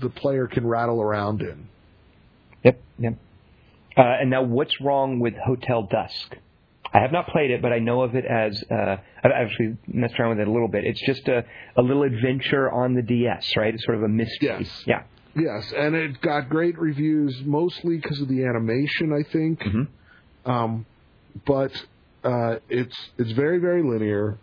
the 0.00 0.10
player 0.10 0.46
can 0.46 0.66
rattle 0.66 1.00
around 1.00 1.40
in. 1.42 1.68
Yep, 2.64 2.80
yep. 2.98 3.14
Uh, 3.96 4.02
and 4.02 4.30
now, 4.30 4.42
what's 4.42 4.80
wrong 4.80 5.20
with 5.20 5.34
Hotel 5.34 5.82
Dusk? 5.82 6.36
I 6.92 7.00
have 7.00 7.12
not 7.12 7.28
played 7.28 7.50
it, 7.50 7.60
but 7.62 7.72
I 7.72 7.78
know 7.78 8.02
of 8.02 8.14
it 8.14 8.24
as 8.24 8.62
uh, 8.70 8.96
I've 9.22 9.30
actually 9.32 9.76
messed 9.86 10.18
around 10.18 10.30
with 10.30 10.40
it 10.40 10.48
a 10.48 10.52
little 10.52 10.68
bit. 10.68 10.84
It's 10.84 11.00
just 11.00 11.26
a, 11.28 11.44
a 11.76 11.82
little 11.82 12.04
adventure 12.04 12.70
on 12.70 12.94
the 12.94 13.02
DS, 13.02 13.56
right? 13.56 13.74
It's 13.74 13.84
sort 13.84 13.96
of 13.96 14.04
a 14.04 14.08
mystery. 14.08 14.48
Yes. 14.60 14.82
Yeah. 14.86 15.02
Yes, 15.36 15.72
and 15.76 15.94
it 15.94 16.20
got 16.22 16.48
great 16.48 16.78
reviews 16.78 17.42
mostly 17.44 17.96
because 17.96 18.20
of 18.20 18.28
the 18.28 18.44
animation, 18.44 19.12
I 19.12 19.22
think. 19.30 19.60
Mhm. 19.60 19.88
Um, 20.46 20.86
but 21.46 21.72
uh, 22.24 22.56
it's 22.68 22.96
it's 23.18 23.32
very 23.32 23.58
very 23.58 23.82
linear, 23.82 24.38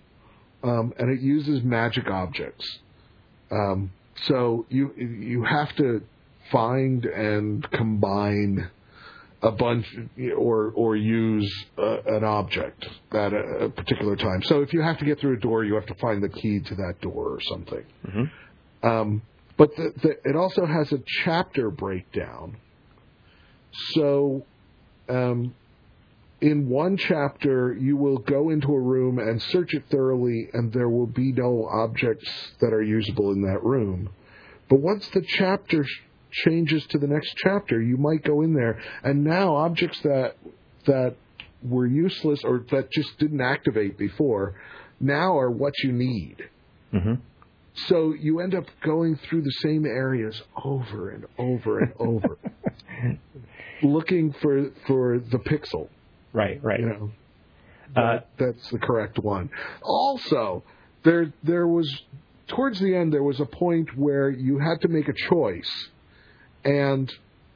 um, 0.64 0.94
and 1.00 1.10
it 1.10 1.22
uses 1.22 1.64
magic 1.64 2.08
objects. 2.10 2.80
Um, 3.52 3.92
so 4.26 4.66
you 4.70 4.94
you 4.96 5.44
have 5.44 5.76
to 5.78 6.04
find 6.52 7.06
and 7.06 7.70
combine 7.72 8.70
a 9.42 9.52
bunch 9.52 9.86
or 10.38 10.72
or 10.76 10.96
use 10.96 11.66
uh, 11.78 11.98
an 12.06 12.24
object 12.24 12.88
at 13.12 13.34
a, 13.34 13.66
a 13.66 13.70
particular 13.70 14.16
time. 14.16 14.44
So 14.44 14.62
if 14.62 14.74
you 14.74 14.82
have 14.82 15.00
to 15.00 15.06
get 15.06 15.20
through 15.20 15.38
a 15.38 15.40
door, 15.40 15.64
you 15.66 15.74
have 15.74 15.88
to 15.88 15.96
find 15.96 16.22
the 16.22 16.30
key 16.30 16.60
to 16.60 16.76
that 16.76 17.02
door 17.02 17.30
or 17.30 17.40
something. 17.42 17.84
Mhm. 18.08 18.32
Um, 18.84 19.22
but 19.58 19.76
the, 19.76 19.94
the, 20.02 20.30
it 20.30 20.36
also 20.36 20.66
has 20.66 20.92
a 20.92 21.00
chapter 21.24 21.70
breakdown. 21.70 22.58
So, 23.94 24.46
um, 25.10 25.54
in 26.42 26.68
one 26.68 26.98
chapter, 26.98 27.74
you 27.74 27.96
will 27.96 28.18
go 28.18 28.50
into 28.50 28.74
a 28.74 28.80
room 28.80 29.18
and 29.18 29.42
search 29.42 29.74
it 29.74 29.86
thoroughly, 29.90 30.50
and 30.54 30.74
there 30.74 30.90
will 30.90 31.08
be 31.08 31.32
no 31.32 31.68
objects 31.72 32.30
that 32.60 32.74
are 32.74 32.82
usable 32.84 33.32
in 33.32 33.42
that 33.44 33.64
room. 33.64 34.10
But 34.70 34.80
once 34.80 35.08
the 35.10 35.22
chapter 35.22 35.86
changes 36.32 36.86
to 36.88 36.98
the 36.98 37.08
next 37.08 37.36
chapter, 37.38 37.82
you 37.82 37.96
might 37.96 38.24
go 38.24 38.42
in 38.42 38.54
there, 38.54 38.82
and 39.04 39.24
now 39.24 39.56
objects 39.56 40.02
that 40.02 40.36
that 40.86 41.16
were 41.62 41.88
useless 41.88 42.44
or 42.44 42.66
that 42.72 42.92
just 42.92 43.18
didn't 43.20 43.40
activate 43.40 43.98
before 43.98 44.56
now 45.00 45.38
are 45.38 45.50
what 45.50 45.74
you 45.84 45.92
need. 45.92 46.38
hmm 46.92 47.14
So 47.88 48.14
you 48.14 48.40
end 48.40 48.54
up 48.56 48.66
going 48.84 49.16
through 49.28 49.42
the 49.42 49.56
same 49.62 49.86
areas 49.86 50.42
over 50.64 51.10
and 51.10 51.26
over 51.38 51.80
and 51.80 51.94
over, 52.00 52.38
looking 53.82 54.34
for 54.42 54.70
for 54.88 55.20
the 55.20 55.40
pixel. 55.40 55.90
Right, 56.34 56.64
right. 56.64 56.80
You 56.80 56.86
know, 56.86 57.12
Uh, 57.96 58.02
that, 58.14 58.28
that's 58.38 58.70
the 58.70 58.80
correct 58.80 59.20
one. 59.20 59.50
Also, 59.84 60.64
there 61.04 61.34
there 61.44 61.68
was 61.68 61.90
towards 62.48 62.80
the 62.80 62.96
end 62.96 63.14
there 63.14 63.24
was 63.24 63.40
a 63.40 63.46
point 63.46 63.96
where 63.98 64.30
you 64.30 64.60
had 64.60 64.82
to 64.82 64.88
make 64.88 65.08
a 65.08 65.14
choice, 65.30 65.90
and 66.64 67.12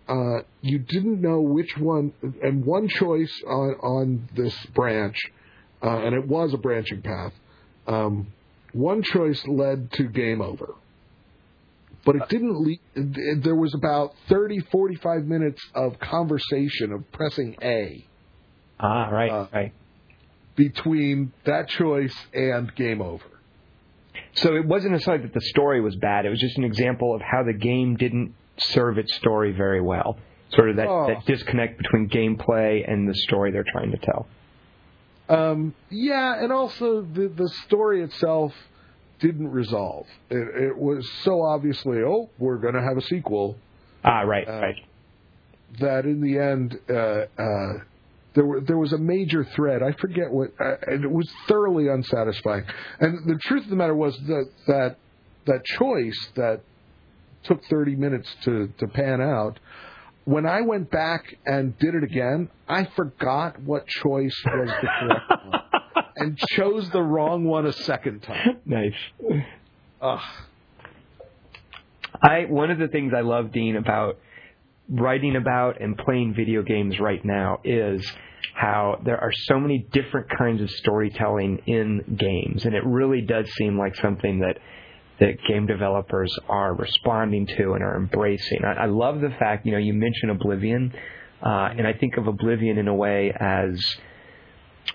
uh, 0.08 0.40
you 0.62 0.80
didn't 0.80 1.22
know 1.22 1.42
which 1.42 1.78
one. 1.78 2.14
And 2.42 2.66
one 2.66 2.88
choice 2.88 3.34
on 3.48 3.70
on 3.82 4.30
this 4.36 4.56
branch, 4.74 5.18
uh, 5.84 6.00
and 6.06 6.16
it 6.16 6.28
was 6.28 6.54
a 6.54 6.58
branching 6.58 7.02
path. 7.02 7.34
Um, 7.88 8.28
one 8.78 9.02
choice 9.04 9.46
led 9.48 9.92
to 9.94 10.04
game 10.04 10.42
over. 10.42 10.76
But 12.06 12.16
it 12.16 12.30
didn't 12.30 12.62
lead, 12.62 12.80
there 13.44 13.56
was 13.56 13.74
about 13.74 14.14
30, 14.30 14.60
45 14.72 15.26
minutes 15.26 15.62
of 15.76 16.00
conversation 16.00 16.94
of 16.94 17.12
pressing 17.12 17.58
A 17.62 18.06
Ah, 18.80 19.10
right, 19.10 19.32
Uh, 19.32 19.48
right. 19.54 19.74
between 20.56 21.34
that 21.46 21.68
choice 21.68 22.16
and 22.34 22.74
game 22.76 23.02
over. 23.02 23.26
So 24.34 24.56
it 24.56 24.66
wasn't 24.66 24.92
a 24.92 24.94
necessarily 24.94 25.24
that 25.24 25.34
the 25.34 25.42
story 25.42 25.82
was 25.82 25.96
bad. 25.96 26.26
It 26.26 26.30
was 26.30 26.40
just 26.40 26.58
an 26.58 26.64
example 26.64 27.14
of 27.16 27.22
how 27.22 27.44
the 27.44 27.54
game 27.54 27.96
didn't 27.98 28.34
serve 28.58 28.98
its 28.98 29.14
story 29.16 29.52
very 29.52 29.82
well. 29.82 30.18
Sort 30.54 30.70
of 30.70 30.78
that, 30.78 30.88
Oh. 30.88 31.08
that 31.08 31.26
disconnect 31.26 31.78
between 31.78 32.08
gameplay 32.08 32.90
and 32.90 33.08
the 33.08 33.16
story 33.16 33.52
they're 33.52 33.66
trying 33.70 33.92
to 33.92 33.98
tell. 33.98 34.28
Um, 35.30 35.76
yeah, 35.90 36.42
and 36.42 36.52
also 36.52 37.02
the 37.02 37.28
the 37.28 37.50
story 37.66 38.02
itself 38.02 38.54
didn't 39.20 39.50
resolve. 39.50 40.06
It, 40.30 40.64
it 40.64 40.78
was 40.78 41.08
so 41.24 41.42
obviously, 41.42 42.00
oh, 42.06 42.30
we're 42.38 42.58
going 42.58 42.76
to 42.76 42.82
have 42.82 42.98
a 42.98 43.02
sequel. 43.02 43.58
Ah, 44.04 44.22
right, 44.22 44.48
Uh, 44.48 44.52
right. 44.62 44.76
That 45.80 46.06
in 46.06 46.22
the 46.22 46.40
end, 46.40 46.80
uh, 46.90 47.42
uh, 47.42 47.84
there 48.36 48.46
were 48.46 48.62
there 48.62 48.78
was 48.78 48.94
a 48.94 48.98
major 48.98 49.44
thread. 49.44 49.82
I 49.84 49.92
forget 50.00 50.32
what, 50.32 50.52
uh, 50.60 50.76
and 50.88 51.04
it 51.04 51.12
was 51.12 51.30
thoroughly 51.48 51.90
unsatisfying. 51.90 52.64
And 53.00 53.28
the 53.28 53.38
truth 53.42 53.64
of 53.64 53.70
the 53.70 53.76
matter 53.76 53.96
was 53.96 54.18
that 54.28 54.50
that 54.68 54.96
that 55.46 55.66
choice 55.66 56.30
that 56.36 56.62
took 57.44 57.64
30 57.66 57.96
minutes 57.96 58.34
to 58.46 58.70
to 58.78 58.88
pan 58.88 59.20
out. 59.22 59.60
When 60.28 60.46
I 60.46 60.60
went 60.60 60.92
back 60.92 61.38
and 61.46 61.80
did 61.80 61.96
it 61.96 62.04
again, 62.04 62.50
I 62.68 62.84
forgot 62.98 63.62
what 63.62 63.88
choice 63.88 64.36
was 64.46 64.70
the 64.82 64.88
correct 65.00 65.46
one 65.46 65.62
and 66.18 66.38
chose 66.50 66.90
the 66.90 67.02
wrong 67.02 67.46
one 67.46 67.66
a 67.66 67.72
second 67.72 68.24
time. 68.24 68.58
Nice. 68.66 68.92
Ugh. 70.02 70.20
I 72.22 72.44
one 72.50 72.72
of 72.72 72.78
the 72.78 72.90
things 72.90 73.14
I 73.16 73.22
love, 73.22 73.54
Dean, 73.54 73.78
about 73.78 74.20
writing 74.90 75.38
about 75.38 75.80
and 75.80 75.98
playing 75.98 76.34
video 76.34 76.62
games 76.62 77.00
right 77.00 77.24
now 77.24 77.62
is 77.64 78.06
how 78.54 79.00
there 79.06 79.22
are 79.22 79.32
so 79.32 79.62
many 79.62 79.88
different 79.94 80.28
kinds 80.38 80.62
of 80.62 80.70
storytelling 80.72 81.62
in 81.68 82.18
games, 82.20 82.66
and 82.66 82.76
it 82.76 82.84
really 82.86 83.22
does 83.22 83.50
seem 83.54 83.80
like 83.80 83.96
something 83.96 84.40
that 84.40 84.58
that 85.20 85.38
game 85.48 85.66
developers 85.66 86.34
are 86.48 86.74
responding 86.74 87.48
to 87.48 87.74
and 87.74 87.84
are 87.84 87.98
embracing. 87.98 88.60
I, 88.64 88.84
I 88.84 88.86
love 88.86 89.22
the 89.22 89.32
fact, 89.40 89.66
you 89.66 89.72
know, 89.72 89.78
you 89.78 89.94
mentioned 89.94 90.32
Oblivion, 90.32 90.94
uh, 91.42 91.70
and 91.78 91.88
I 91.88 91.94
think 91.94 92.18
of 92.18 92.28
Oblivion 92.28 92.78
in 92.78 92.88
a 92.88 92.94
way 92.94 93.34
as 93.38 93.80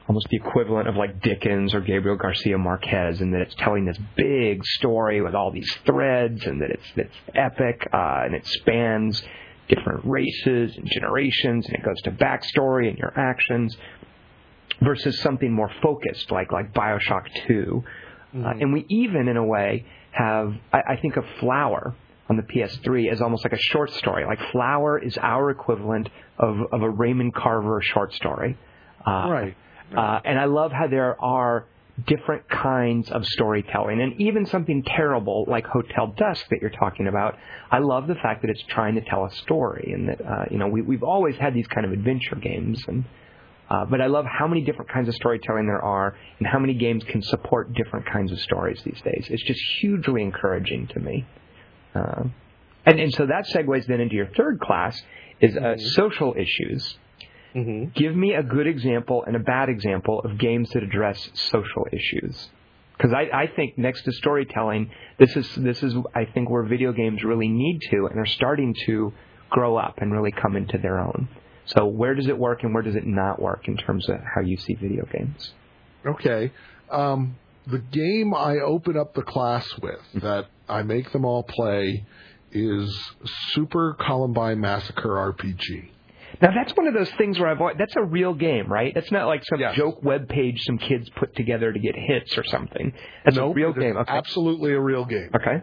almost 0.08 0.26
the 0.30 0.36
equivalent 0.36 0.88
of 0.88 0.96
like 0.96 1.20
Dickens 1.22 1.74
or 1.74 1.80
Gabriel 1.80 2.16
Garcia 2.16 2.56
Marquez, 2.58 3.20
and 3.20 3.34
that 3.34 3.40
it's 3.40 3.54
telling 3.56 3.84
this 3.84 3.98
big 4.16 4.64
story 4.64 5.20
with 5.20 5.34
all 5.34 5.50
these 5.50 5.70
threads, 5.86 6.44
and 6.44 6.62
that 6.62 6.70
it's 6.70 6.86
it's 6.96 7.16
epic, 7.34 7.88
uh, 7.92 8.22
and 8.24 8.34
it 8.34 8.46
spans 8.46 9.22
different 9.68 10.04
races 10.04 10.76
and 10.76 10.88
generations, 10.88 11.66
and 11.66 11.76
it 11.76 11.84
goes 11.84 12.00
to 12.02 12.10
backstory 12.10 12.88
and 12.88 12.98
your 12.98 13.12
actions, 13.18 13.76
versus 14.80 15.18
something 15.20 15.52
more 15.52 15.70
focused 15.82 16.30
like 16.30 16.52
like 16.52 16.72
Bioshock 16.72 17.26
2 17.46 17.84
uh, 18.34 18.54
and 18.60 18.72
we 18.72 18.86
even, 18.88 19.28
in 19.28 19.36
a 19.36 19.44
way, 19.44 19.84
have 20.12 20.54
I, 20.72 20.80
I 20.90 20.96
think 20.96 21.16
of 21.16 21.24
Flower 21.40 21.94
on 22.28 22.36
the 22.36 22.42
PS3 22.42 23.10
as 23.10 23.20
almost 23.20 23.44
like 23.44 23.52
a 23.52 23.58
short 23.58 23.90
story. 23.92 24.24
Like 24.24 24.38
Flower 24.52 24.98
is 24.98 25.18
our 25.18 25.50
equivalent 25.50 26.08
of 26.38 26.56
of 26.72 26.82
a 26.82 26.90
Raymond 26.90 27.34
Carver 27.34 27.80
short 27.82 28.12
story. 28.14 28.56
Uh, 29.06 29.28
Right. 29.30 29.56
Uh, 29.96 30.20
and 30.24 30.38
I 30.38 30.46
love 30.46 30.72
how 30.72 30.86
there 30.86 31.22
are 31.22 31.66
different 32.06 32.48
kinds 32.48 33.10
of 33.10 33.26
storytelling, 33.26 34.00
and 34.00 34.18
even 34.20 34.46
something 34.46 34.82
terrible 34.82 35.44
like 35.46 35.66
Hotel 35.66 36.14
Dusk 36.16 36.48
that 36.50 36.62
you're 36.62 36.70
talking 36.70 37.06
about. 37.08 37.36
I 37.70 37.78
love 37.78 38.06
the 38.06 38.14
fact 38.14 38.42
that 38.42 38.50
it's 38.50 38.62
trying 38.68 38.94
to 38.94 39.02
tell 39.02 39.26
a 39.26 39.30
story, 39.30 39.92
and 39.92 40.08
that 40.08 40.20
uh, 40.20 40.44
you 40.50 40.58
know 40.58 40.68
we, 40.68 40.80
we've 40.82 41.02
always 41.02 41.36
had 41.36 41.52
these 41.52 41.66
kind 41.66 41.84
of 41.84 41.92
adventure 41.92 42.36
games, 42.36 42.82
and 42.88 43.04
uh, 43.70 43.84
but 43.86 44.00
I 44.00 44.06
love 44.06 44.26
how 44.26 44.46
many 44.46 44.62
different 44.62 44.90
kinds 44.90 45.08
of 45.08 45.14
storytelling 45.14 45.66
there 45.66 45.82
are, 45.82 46.16
and 46.38 46.46
how 46.46 46.58
many 46.58 46.74
games 46.74 47.04
can 47.04 47.22
support 47.22 47.72
different 47.74 48.06
kinds 48.06 48.32
of 48.32 48.38
stories 48.40 48.82
these 48.84 49.00
days. 49.02 49.26
It's 49.30 49.42
just 49.42 49.60
hugely 49.80 50.22
encouraging 50.22 50.88
to 50.88 51.00
me. 51.00 51.26
Uh, 51.94 52.24
and, 52.84 53.00
and 53.00 53.12
so 53.12 53.26
that 53.26 53.46
segues 53.46 53.86
then 53.86 54.00
into 54.00 54.14
your 54.14 54.28
third 54.36 54.60
class 54.60 55.00
is 55.40 55.56
uh, 55.56 55.76
social 55.78 56.34
issues. 56.36 56.98
Mm-hmm. 57.54 57.92
Give 57.94 58.16
me 58.16 58.34
a 58.34 58.42
good 58.42 58.66
example 58.66 59.24
and 59.26 59.36
a 59.36 59.40
bad 59.40 59.68
example 59.68 60.20
of 60.20 60.38
games 60.38 60.70
that 60.70 60.82
address 60.82 61.30
social 61.34 61.86
issues. 61.92 62.48
Because 62.96 63.12
I, 63.12 63.42
I 63.42 63.46
think 63.54 63.76
next 63.78 64.04
to 64.04 64.12
storytelling, 64.12 64.90
this 65.18 65.34
is 65.36 65.48
this 65.56 65.82
is 65.82 65.94
I 66.14 66.24
think 66.24 66.48
where 66.48 66.62
video 66.62 66.92
games 66.92 67.24
really 67.24 67.48
need 67.48 67.80
to 67.90 68.06
and 68.06 68.18
are 68.18 68.26
starting 68.26 68.74
to 68.86 69.12
grow 69.50 69.76
up 69.76 69.98
and 69.98 70.12
really 70.12 70.32
come 70.32 70.56
into 70.56 70.78
their 70.78 70.98
own. 70.98 71.28
So 71.66 71.86
where 71.86 72.14
does 72.14 72.26
it 72.26 72.36
work 72.38 72.62
and 72.64 72.74
where 72.74 72.82
does 72.82 72.96
it 72.96 73.06
not 73.06 73.40
work 73.40 73.68
in 73.68 73.76
terms 73.76 74.08
of 74.08 74.16
how 74.34 74.40
you 74.42 74.56
see 74.56 74.74
video 74.74 75.06
games? 75.06 75.52
Okay. 76.04 76.52
Um, 76.90 77.36
the 77.66 77.78
game 77.78 78.34
I 78.34 78.56
open 78.58 78.96
up 78.96 79.14
the 79.14 79.22
class 79.22 79.66
with 79.80 80.00
that 80.22 80.46
I 80.68 80.82
make 80.82 81.12
them 81.12 81.24
all 81.24 81.42
play 81.44 82.04
is 82.50 82.94
Super 83.50 83.94
Columbine 83.98 84.60
Massacre 84.60 85.10
RPG. 85.10 85.88
Now 86.40 86.50
that's 86.54 86.76
one 86.76 86.86
of 86.88 86.94
those 86.94 87.10
things 87.12 87.38
where 87.38 87.48
I've 87.48 87.60
always, 87.60 87.76
that's 87.78 87.94
a 87.96 88.02
real 88.02 88.34
game, 88.34 88.70
right? 88.70 88.92
That's 88.94 89.12
not 89.12 89.26
like 89.26 89.44
some 89.44 89.60
Yes. 89.60 89.76
joke 89.76 90.02
web 90.02 90.28
page 90.28 90.60
some 90.64 90.78
kids 90.78 91.08
put 91.10 91.36
together 91.36 91.72
to 91.72 91.78
get 91.78 91.94
hits 91.94 92.36
or 92.36 92.44
something. 92.44 92.92
That's 93.24 93.36
Nope, 93.36 93.52
a 93.52 93.54
real 93.54 93.72
game. 93.72 93.96
Okay. 93.96 94.12
Absolutely 94.12 94.72
a 94.72 94.80
real 94.80 95.04
game. 95.04 95.30
Okay. 95.34 95.62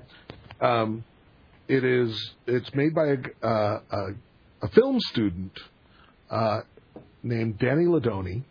Um, 0.62 1.04
it 1.68 1.84
is. 1.84 2.34
It's 2.48 2.74
made 2.74 2.96
by 2.96 3.06
a 3.08 3.46
uh, 3.48 3.80
a, 3.92 4.08
a 4.64 4.68
film 4.70 5.00
student 5.00 5.58
uh, 6.30 6.62
named 7.24 7.60
Danny 7.60 7.88
Ledonne. 7.88 8.46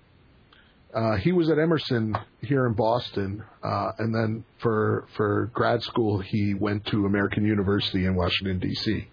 Uh, 0.94 1.16
he 1.16 1.32
was 1.32 1.50
at 1.50 1.58
Emerson 1.58 2.16
here 2.40 2.66
in 2.66 2.72
Boston, 2.72 3.44
uh, 3.62 3.92
and 3.98 4.14
then 4.14 4.44
for 4.58 5.06
for 5.16 5.50
grad 5.52 5.82
school 5.82 6.18
he 6.18 6.54
went 6.54 6.86
to 6.86 7.04
American 7.04 7.44
University 7.44 8.06
in 8.06 8.14
Washington 8.14 8.58
D.C. 8.58 9.06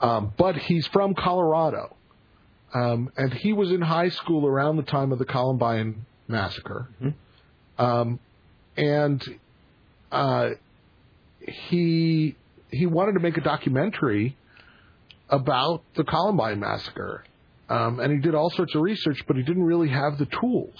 Um, 0.00 0.32
but 0.36 0.56
he's 0.56 0.86
from 0.88 1.14
Colorado, 1.14 1.96
um, 2.74 3.10
and 3.16 3.32
he 3.32 3.54
was 3.54 3.70
in 3.72 3.80
high 3.80 4.10
school 4.10 4.46
around 4.46 4.76
the 4.76 4.82
time 4.82 5.10
of 5.10 5.18
the 5.18 5.24
Columbine 5.24 6.04
massacre, 6.28 6.88
um, 7.78 8.20
and 8.76 9.24
uh, 10.12 10.50
he 11.40 12.36
he 12.70 12.86
wanted 12.86 13.12
to 13.12 13.20
make 13.20 13.38
a 13.38 13.40
documentary 13.40 14.36
about 15.28 15.82
the 15.96 16.04
Columbine 16.04 16.60
massacre, 16.60 17.24
um, 17.68 18.00
and 18.00 18.12
he 18.12 18.18
did 18.18 18.34
all 18.34 18.50
sorts 18.50 18.74
of 18.74 18.82
research, 18.82 19.22
but 19.26 19.36
he 19.36 19.42
didn't 19.42 19.64
really 19.64 19.88
have 19.88 20.18
the 20.18 20.26
tools 20.26 20.74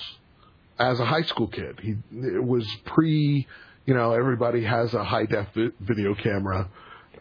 as 0.79 1.01
a 1.01 1.05
high 1.05 1.23
school 1.23 1.49
kid. 1.49 1.81
He 1.81 1.97
it 2.13 2.45
was 2.45 2.67
pre, 2.85 3.47
you 3.87 3.95
know, 3.95 4.13
everybody 4.13 4.63
has 4.65 4.95
a 4.95 5.03
high 5.05 5.27
def 5.27 5.49
vi- 5.55 5.71
video 5.81 6.15
camera 6.15 6.69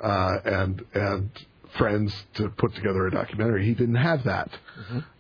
uh, 0.02 0.38
and 0.46 0.84
and 0.94 1.30
friends 1.78 2.14
to 2.36 2.50
put 2.50 2.74
together 2.76 3.08
a 3.08 3.12
documentary. 3.12 3.66
He 3.66 3.74
didn't 3.74 3.96
have 3.96 4.24
that, 4.26 4.50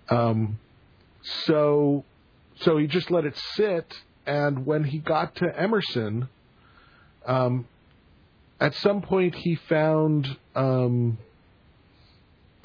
um, 0.09 0.59
so 1.45 2.03
so 2.61 2.77
he 2.77 2.87
just 2.87 3.09
let 3.11 3.25
it 3.25 3.37
sit. 3.55 3.93
And 4.27 4.65
when 4.65 4.83
he 4.85 4.97
got 4.97 5.35
to 5.35 5.59
Emerson, 5.59 6.29
um, 7.27 7.67
at 8.59 8.73
some 8.75 9.01
point 9.01 9.35
he 9.35 9.55
found 9.55 10.37
um, 10.55 11.17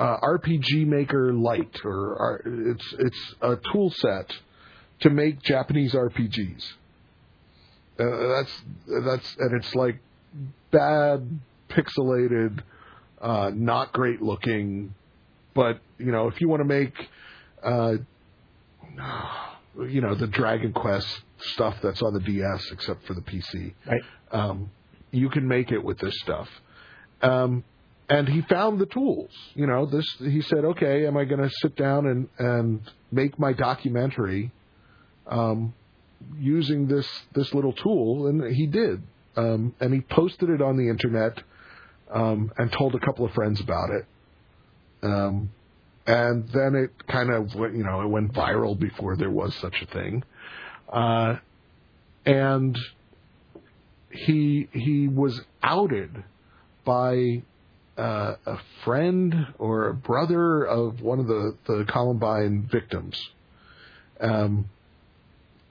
uh, 0.00 0.18
RPG 0.20 0.86
Maker 0.86 1.32
Lite, 1.34 1.84
or 1.84 2.42
uh, 2.46 2.50
it's 2.72 2.94
it's 2.98 3.34
a 3.42 3.56
tool 3.70 3.90
set 3.90 4.32
to 5.00 5.10
make 5.10 5.42
Japanese 5.42 5.92
RPGs. 5.92 6.64
Uh, 7.98 8.04
that's 8.38 8.62
that's 9.04 9.36
and 9.38 9.54
it's 9.62 9.74
like 9.74 10.00
bad, 10.70 11.38
pixelated, 11.68 12.62
uh, 13.20 13.50
not 13.54 13.92
great 13.92 14.22
looking, 14.22 14.94
but 15.54 15.80
you 15.98 16.10
know 16.10 16.28
if 16.28 16.40
you 16.40 16.48
want 16.48 16.60
to 16.60 16.64
make, 16.64 16.94
uh, 17.62 17.96
you 19.86 20.00
know 20.00 20.14
the 20.14 20.26
Dragon 20.26 20.72
Quest 20.72 21.20
stuff 21.38 21.76
that's 21.82 22.00
on 22.00 22.14
the 22.14 22.20
DS 22.20 22.70
except 22.72 23.06
for 23.06 23.14
the 23.14 23.22
PC 23.22 23.74
Right. 23.86 24.02
um, 24.32 24.70
you 25.10 25.28
can 25.28 25.46
make 25.46 25.72
it 25.72 25.82
with 25.84 25.98
this 25.98 26.18
stuff. 26.20 26.48
Um, 27.22 27.64
and 28.10 28.28
he 28.28 28.42
found 28.42 28.80
the 28.80 28.86
tools. 28.86 29.30
You 29.54 29.66
know, 29.66 29.86
this. 29.86 30.04
He 30.18 30.42
said, 30.42 30.64
"Okay, 30.64 31.06
am 31.06 31.16
I 31.16 31.24
going 31.24 31.40
to 31.40 31.50
sit 31.62 31.76
down 31.76 32.06
and 32.06 32.28
and 32.38 32.80
make 33.12 33.38
my 33.38 33.52
documentary 33.52 34.50
um, 35.28 35.72
using 36.36 36.88
this 36.88 37.08
this 37.34 37.54
little 37.54 37.72
tool?" 37.72 38.26
And 38.26 38.54
he 38.54 38.66
did. 38.66 39.02
Um, 39.36 39.74
and 39.80 39.94
he 39.94 40.00
posted 40.00 40.50
it 40.50 40.60
on 40.60 40.76
the 40.76 40.88
internet 40.88 41.40
um, 42.12 42.52
and 42.58 42.70
told 42.72 42.96
a 42.96 42.98
couple 42.98 43.24
of 43.24 43.32
friends 43.32 43.60
about 43.60 43.90
it. 43.90 44.06
Um, 45.02 45.50
and 46.04 46.48
then 46.48 46.74
it 46.74 47.06
kind 47.06 47.30
of 47.30 47.54
went, 47.54 47.76
you 47.76 47.84
know, 47.84 48.02
it 48.02 48.08
went 48.08 48.32
viral 48.32 48.78
before 48.78 49.16
there 49.16 49.30
was 49.30 49.54
such 49.54 49.76
a 49.80 49.86
thing. 49.86 50.24
Uh, 50.92 51.36
and 52.26 52.76
he 54.10 54.68
he 54.72 55.06
was 55.06 55.40
outed 55.62 56.24
by 56.84 57.42
uh, 58.00 58.36
a 58.46 58.56
friend 58.82 59.48
or 59.58 59.88
a 59.88 59.94
brother 59.94 60.64
of 60.64 61.02
one 61.02 61.20
of 61.20 61.26
the 61.26 61.54
the 61.66 61.84
Columbine 61.86 62.66
victims. 62.70 63.30
Um, 64.18 64.70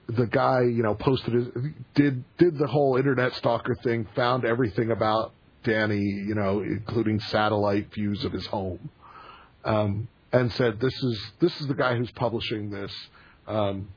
the 0.08 0.28
guy, 0.28 0.62
you 0.62 0.84
know, 0.84 0.94
posted 0.94 1.34
his 1.34 1.48
did 1.96 2.24
did 2.38 2.60
the 2.60 2.68
whole 2.68 2.98
internet 2.98 3.34
stalker 3.34 3.74
thing, 3.74 4.08
found 4.16 4.46
everything 4.46 4.92
about 4.92 5.34
Danny, 5.64 6.02
you 6.02 6.36
know, 6.36 6.60
including 6.60 7.20
satellite 7.20 7.92
views 7.94 8.24
of 8.24 8.32
his 8.32 8.46
home, 8.46 8.90
um, 9.66 10.08
and 10.32 10.52
said, 10.52 10.80
"This 10.80 10.94
is 11.02 11.32
this 11.40 11.60
is 11.62 11.68
the 11.68 11.74
guy 11.74 11.96
who's 11.96 12.12
publishing 12.12 12.70
this." 12.70 12.94
Um, 13.48 13.88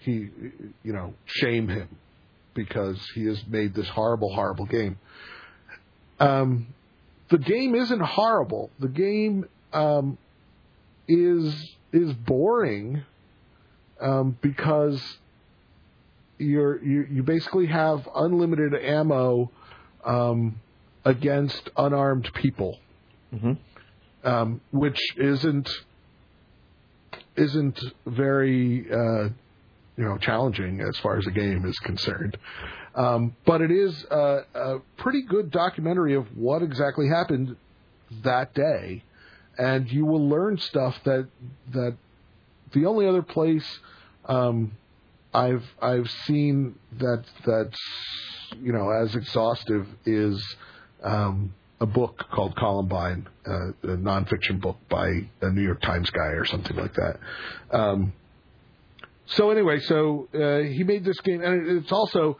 he, 0.00 0.28
you 0.82 0.92
know, 0.92 1.14
shame 1.24 1.68
him 1.68 1.88
because 2.52 3.00
he 3.14 3.24
has 3.24 3.42
made 3.46 3.74
this 3.74 3.88
horrible, 3.88 4.34
horrible 4.34 4.66
game. 4.66 4.98
Um, 6.20 6.66
the 7.30 7.38
game 7.38 7.74
isn't 7.74 8.00
horrible. 8.00 8.70
The 8.78 8.88
game 8.88 9.46
um, 9.72 10.18
is 11.06 11.74
is 11.92 12.12
boring 12.12 13.02
um, 14.00 14.38
because 14.40 15.02
you're 16.38 16.82
you, 16.82 17.06
you 17.10 17.22
basically 17.22 17.66
have 17.66 18.08
unlimited 18.14 18.74
ammo 18.74 19.50
um, 20.04 20.60
against 21.04 21.70
unarmed 21.76 22.30
people, 22.34 22.78
Mm-hmm. 23.34 24.26
um, 24.26 24.60
which 24.70 24.98
isn't 25.16 25.68
isn't 27.36 27.78
very 28.06 28.86
uh, 28.90 29.24
you 29.96 30.04
know 30.04 30.16
challenging 30.18 30.80
as 30.80 30.96
far 30.98 31.18
as 31.18 31.24
the 31.24 31.30
game 31.30 31.64
is 31.66 31.78
concerned. 31.80 32.36
Um, 32.98 33.36
but 33.46 33.60
it 33.60 33.70
is 33.70 34.04
a, 34.10 34.40
a 34.54 34.78
pretty 34.96 35.22
good 35.22 35.52
documentary 35.52 36.16
of 36.16 36.36
what 36.36 36.62
exactly 36.62 37.06
happened 37.06 37.54
that 38.24 38.54
day, 38.54 39.04
and 39.56 39.88
you 39.88 40.04
will 40.04 40.28
learn 40.28 40.58
stuff 40.58 40.96
that 41.04 41.28
that 41.72 41.96
the 42.72 42.86
only 42.86 43.06
other 43.06 43.22
place 43.22 43.64
um, 44.24 44.72
I've 45.32 45.64
I've 45.80 46.10
seen 46.26 46.74
that 46.98 47.24
that's 47.46 47.80
you 48.60 48.72
know 48.72 48.90
as 48.90 49.14
exhaustive 49.14 49.86
is 50.04 50.44
um, 51.04 51.54
a 51.80 51.86
book 51.86 52.24
called 52.32 52.56
Columbine, 52.56 53.28
uh, 53.46 53.68
a 53.84 53.96
nonfiction 53.96 54.60
book 54.60 54.76
by 54.88 55.28
a 55.40 55.50
New 55.50 55.62
York 55.62 55.82
Times 55.82 56.10
guy 56.10 56.32
or 56.32 56.44
something 56.44 56.76
like 56.76 56.94
that. 56.94 57.20
Um, 57.70 58.12
so 59.26 59.52
anyway, 59.52 59.78
so 59.78 60.26
uh, 60.34 60.66
he 60.66 60.82
made 60.82 61.04
this 61.04 61.20
game, 61.20 61.42
and 61.42 61.78
it's 61.78 61.92
also 61.92 62.38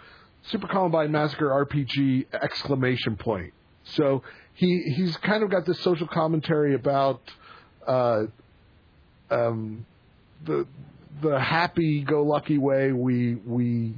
Super 0.50 0.66
Columbine 0.68 1.12
Massacre 1.12 1.48
RPG 1.48 2.26
exclamation 2.32 3.16
point. 3.16 3.52
So 3.84 4.22
he 4.54 4.82
he's 4.96 5.16
kind 5.18 5.42
of 5.42 5.50
got 5.50 5.64
this 5.66 5.80
social 5.80 6.06
commentary 6.06 6.74
about 6.74 7.20
uh, 7.86 8.24
um, 9.30 9.86
the 10.44 10.66
the 11.22 11.38
happy 11.40 12.02
go 12.02 12.22
lucky 12.22 12.58
way 12.58 12.92
we 12.92 13.34
we 13.36 13.94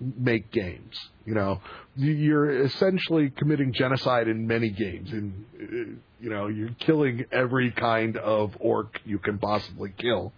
make 0.00 0.50
games. 0.52 0.96
You 1.26 1.34
know, 1.34 1.60
You- 1.96 2.12
you're 2.12 2.50
essentially 2.64 3.30
committing 3.30 3.72
genocide 3.72 4.28
in 4.28 4.46
many 4.46 4.70
games. 4.70 5.10
And 5.12 5.44
uh, 5.60 6.00
you 6.20 6.30
know, 6.30 6.46
you're 6.48 6.74
killing 6.80 7.24
every 7.32 7.70
kind 7.72 8.16
of 8.16 8.56
orc 8.60 9.00
you 9.04 9.18
can 9.18 9.38
possibly 9.38 9.92
kill. 9.96 10.32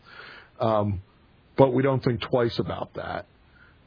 Um, 0.59 1.03
but 1.57 1.73
we 1.73 1.83
don't 1.83 2.03
think 2.03 2.21
twice 2.21 2.59
about 2.59 2.95
that. 2.95 3.27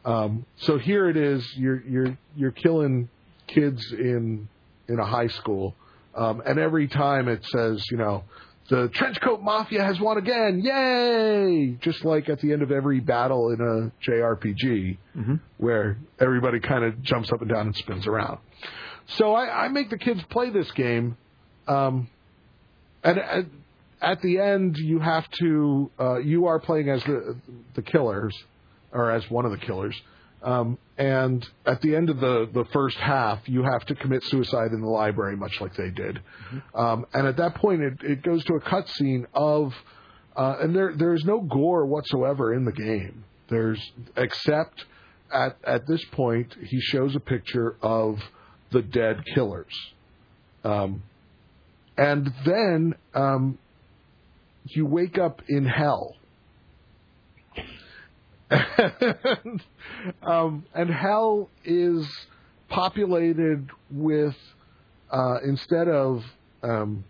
Um, 0.06 0.46
so 0.58 0.78
here 0.78 1.10
it 1.10 1.18
is. 1.18 1.46
You're 1.56 1.82
you're 1.84 2.18
you're 2.36 2.52
killing 2.52 3.10
kids 3.48 3.82
in 3.92 4.48
in 4.90 5.00
a 5.00 5.06
high 5.06 5.28
school, 5.28 5.76
um, 6.16 6.42
and 6.46 6.60
every 6.60 6.88
time 6.88 7.28
it 7.30 7.46
says, 7.46 7.86
you 7.90 7.98
know, 7.98 8.24
the 8.70 8.90
trenchcoat 8.90 9.42
mafia 9.42 9.84
has 9.84 10.00
won 10.00 10.18
again, 10.18 10.62
yay! 10.62 11.78
Just 11.82 12.04
like 12.04 12.28
at 12.28 12.40
the 12.42 12.52
end 12.52 12.62
of 12.64 12.72
every 12.72 13.00
battle 13.00 13.50
in 13.52 13.62
a 13.62 14.10
JRPG, 14.10 14.98
Mm-hmm. 15.18 15.36
where 15.58 15.98
everybody 16.20 16.60
kind 16.60 16.84
of 16.84 17.02
jumps 17.02 17.32
up 17.32 17.40
and 17.42 17.50
down 17.50 17.68
and 17.68 17.76
spins 17.76 18.06
around. 18.08 18.40
So 19.18 19.34
I, 19.34 19.66
I 19.66 19.68
make 19.70 19.90
the 19.90 19.98
kids 19.98 20.22
play 20.30 20.50
this 20.50 20.70
game, 20.72 21.18
um, 21.68 22.10
and 23.04 23.20
at, 23.20 23.46
at 24.02 24.22
the 24.22 24.40
end 24.40 24.76
you 24.78 25.00
have 25.00 25.30
to 25.40 25.92
uh, 26.00 26.18
you 26.18 26.48
are 26.48 26.60
playing 26.60 26.90
as 26.90 27.02
the 27.04 27.38
the 27.76 27.82
killers 27.82 28.36
or 28.94 29.12
as 29.12 29.30
one 29.30 29.46
of 29.46 29.52
the 29.52 29.58
killers. 29.58 30.00
Um, 30.44 30.78
and 30.98 31.48
at 31.66 31.82
the 31.82 31.96
end 31.96 32.10
of 32.10 32.20
the, 32.20 32.50
the 32.54 32.66
first 32.74 32.98
half, 32.98 33.40
you 33.46 33.64
have 33.64 33.86
to 33.86 33.96
commit 33.96 34.24
suicide 34.26 34.72
in 34.74 34.82
the 34.82 34.90
library, 34.90 35.38
much 35.38 35.60
like 35.62 35.76
they 35.76 35.90
did. 35.90 36.20
Um, 36.76 37.06
and 37.14 37.28
at 37.28 37.38
that 37.38 37.56
point, 37.56 37.82
it, 37.82 37.94
it 38.04 38.24
goes 38.24 38.44
to 38.46 38.56
a 38.56 38.60
cutscene 38.60 39.26
of, 39.34 39.74
uh, 40.36 40.58
and 40.62 40.76
there 40.76 40.94
there 40.98 41.14
is 41.14 41.24
no 41.24 41.40
gore 41.40 41.86
whatsoever 41.86 42.54
in 42.54 42.66
the 42.66 42.72
game. 42.72 43.24
There's 43.50 43.80
except 44.18 44.84
at 45.34 45.58
at 45.64 45.88
this 45.88 46.04
point, 46.12 46.56
he 46.62 46.80
shows 46.82 47.16
a 47.16 47.20
picture 47.20 47.78
of 47.82 48.20
the 48.72 48.82
dead 48.82 49.24
killers, 49.34 49.74
um, 50.64 51.04
and 51.98 52.34
then 52.46 52.96
um, 53.14 53.58
you 54.66 54.86
wake 54.86 55.18
up 55.18 55.42
in 55.48 55.66
hell. 55.66 56.16
And, 58.54 59.64
um, 60.22 60.66
and 60.74 60.90
hell 60.90 61.50
is 61.64 62.08
populated 62.70 63.70
with 63.92 64.36
uh, 65.12 65.38
instead 65.44 65.88
of 65.88 66.24
um, 66.62 67.04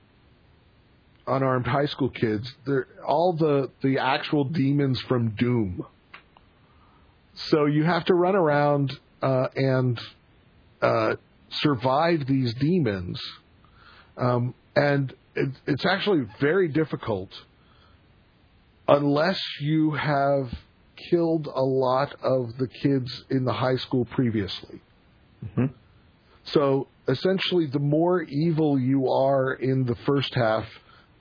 unarmed 1.28 1.66
high 1.66 1.86
school 1.86 2.10
kids, 2.10 2.54
they're 2.66 2.88
all 3.06 3.34
the 3.34 3.70
the 3.82 4.00
actual 4.00 4.44
demons 4.46 5.00
from 5.02 5.30
Doom. 5.30 5.86
So 7.36 7.66
you 7.66 7.84
have 7.84 8.06
to 8.06 8.14
run 8.14 8.36
around 8.36 8.98
uh, 9.22 9.48
and 9.56 10.00
uh, 10.82 11.16
survive 11.50 12.28
these 12.28 12.54
demons, 12.56 13.22
um, 14.18 14.54
and 14.76 15.14
it, 15.36 15.50
it's 15.66 15.86
actually 15.86 16.26
very 16.40 16.68
difficult 16.68 17.32
unless 18.88 19.40
you 19.62 19.92
have 19.92 20.54
killed 21.10 21.48
a 21.48 21.62
lot 21.64 22.16
of 22.22 22.58
the 22.58 22.68
kids 22.68 23.26
in 23.30 23.46
the 23.46 23.54
high 23.54 23.76
school 23.78 24.06
previously. 24.06 24.82
Mhm. 25.46 25.72
So 26.46 26.88
essentially, 27.08 27.66
the 27.66 27.80
more 27.80 28.22
evil 28.22 28.80
you 28.80 29.10
are 29.10 29.54
in 29.54 29.86
the 29.86 29.96
first 29.96 30.34
half, 30.36 30.66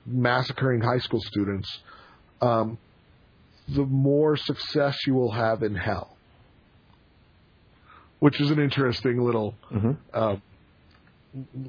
massacring 0.05 0.81
high 0.81 0.99
school 0.99 1.21
students, 1.21 1.81
um, 2.41 2.77
the 3.67 3.85
more 3.85 4.35
success 4.35 5.07
you 5.07 5.13
will 5.13 5.31
have 5.31 5.63
in 5.63 5.75
hell. 5.75 6.17
Which 8.19 8.39
is 8.39 8.51
an 8.51 8.59
interesting 8.59 9.21
little 9.21 9.55
Mhm. 9.71 9.97
uh, 10.13 10.37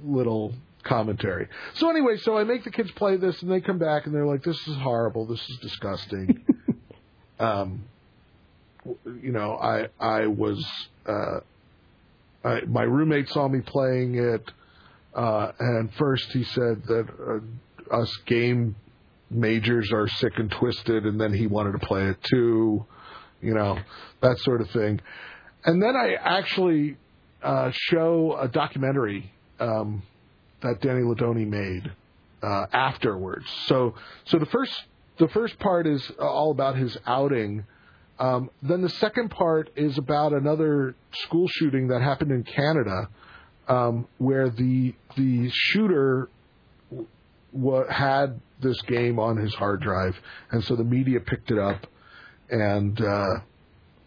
little 0.05 0.55
commentary. 0.83 1.49
So 1.75 1.89
anyway, 1.91 2.17
so 2.19 2.37
I 2.37 2.45
make 2.45 2.65
the 2.65 2.71
kids 2.71 2.91
play 2.93 3.17
this, 3.17 3.41
and 3.43 3.51
they 3.51 3.61
come 3.61 3.79
back 3.79 4.07
and 4.07 4.15
they're 4.15 4.27
like, 4.27 4.43
"This 4.43 4.69
is 4.69 4.77
horrible. 4.77 5.27
This 5.27 5.49
is 5.49 5.59
disgusting." 5.59 6.45
um, 7.41 7.85
you 9.23 9.33
know, 9.33 9.57
I 9.57 9.89
I 9.99 10.27
was 10.27 10.65
uh, 11.07 11.41
I, 12.45 12.61
my 12.63 12.83
roommate 12.83 13.29
saw 13.31 13.49
me 13.49 13.61
playing 13.61 14.17
it, 14.17 14.51
uh, 15.15 15.53
and 15.59 15.93
first 15.95 16.31
he 16.33 16.45
said 16.45 16.83
that 16.87 17.07
uh, 17.91 17.95
us 17.95 18.15
game 18.27 18.77
majors 19.31 19.91
are 19.93 20.09
sick 20.09 20.33
and 20.37 20.51
twisted, 20.51 21.05
and 21.05 21.21
then 21.21 21.33
he 21.33 21.47
wanted 21.47 21.73
to 21.73 21.87
play 21.87 22.09
it 22.09 22.23
too, 22.23 22.85
you 23.41 23.55
know, 23.55 23.79
that 24.21 24.39
sort 24.39 24.61
of 24.61 24.71
thing. 24.71 25.01
And 25.65 25.83
then 25.83 25.97
I 25.97 26.15
actually 26.15 26.97
uh, 27.43 27.71
show 27.73 28.37
a 28.39 28.49
documentary 28.49 29.33
um, 29.59 30.03
that 30.63 30.81
Danny 30.81 31.03
Ledonne 31.03 31.49
made 31.49 31.91
uh, 32.43 32.67
afterwards. 32.73 33.47
So, 33.67 33.95
so 34.27 34.39
the 34.39 34.47
first 34.47 34.85
the 35.19 35.29
first 35.29 35.59
part 35.59 35.87
is 35.87 36.11
all 36.19 36.51
about 36.51 36.77
his 36.77 36.97
outing. 37.07 37.65
Um, 38.19 38.51
then 38.63 38.81
the 38.83 38.89
second 38.89 39.31
part 39.31 39.71
is 39.77 39.99
about 39.99 40.33
another 40.33 40.95
school 41.13 41.49
shooting 41.49 41.89
that 41.89 42.01
happened 42.01 42.31
in 42.31 42.45
Canada, 42.45 43.09
um, 43.67 44.07
where 44.19 44.51
the 44.51 44.95
the 45.17 45.51
shooter 45.53 46.29
w- 47.53 47.87
had 47.89 48.41
this 48.61 48.81
game 48.83 49.19
on 49.19 49.37
his 49.37 49.53
hard 49.55 49.81
drive, 49.81 50.17
and 50.51 50.63
so 50.63 50.77
the 50.77 50.85
media 50.85 51.21
picked 51.21 51.51
it 51.51 51.59
up 51.59 51.87
and 52.51 53.01
uh, 53.01 53.41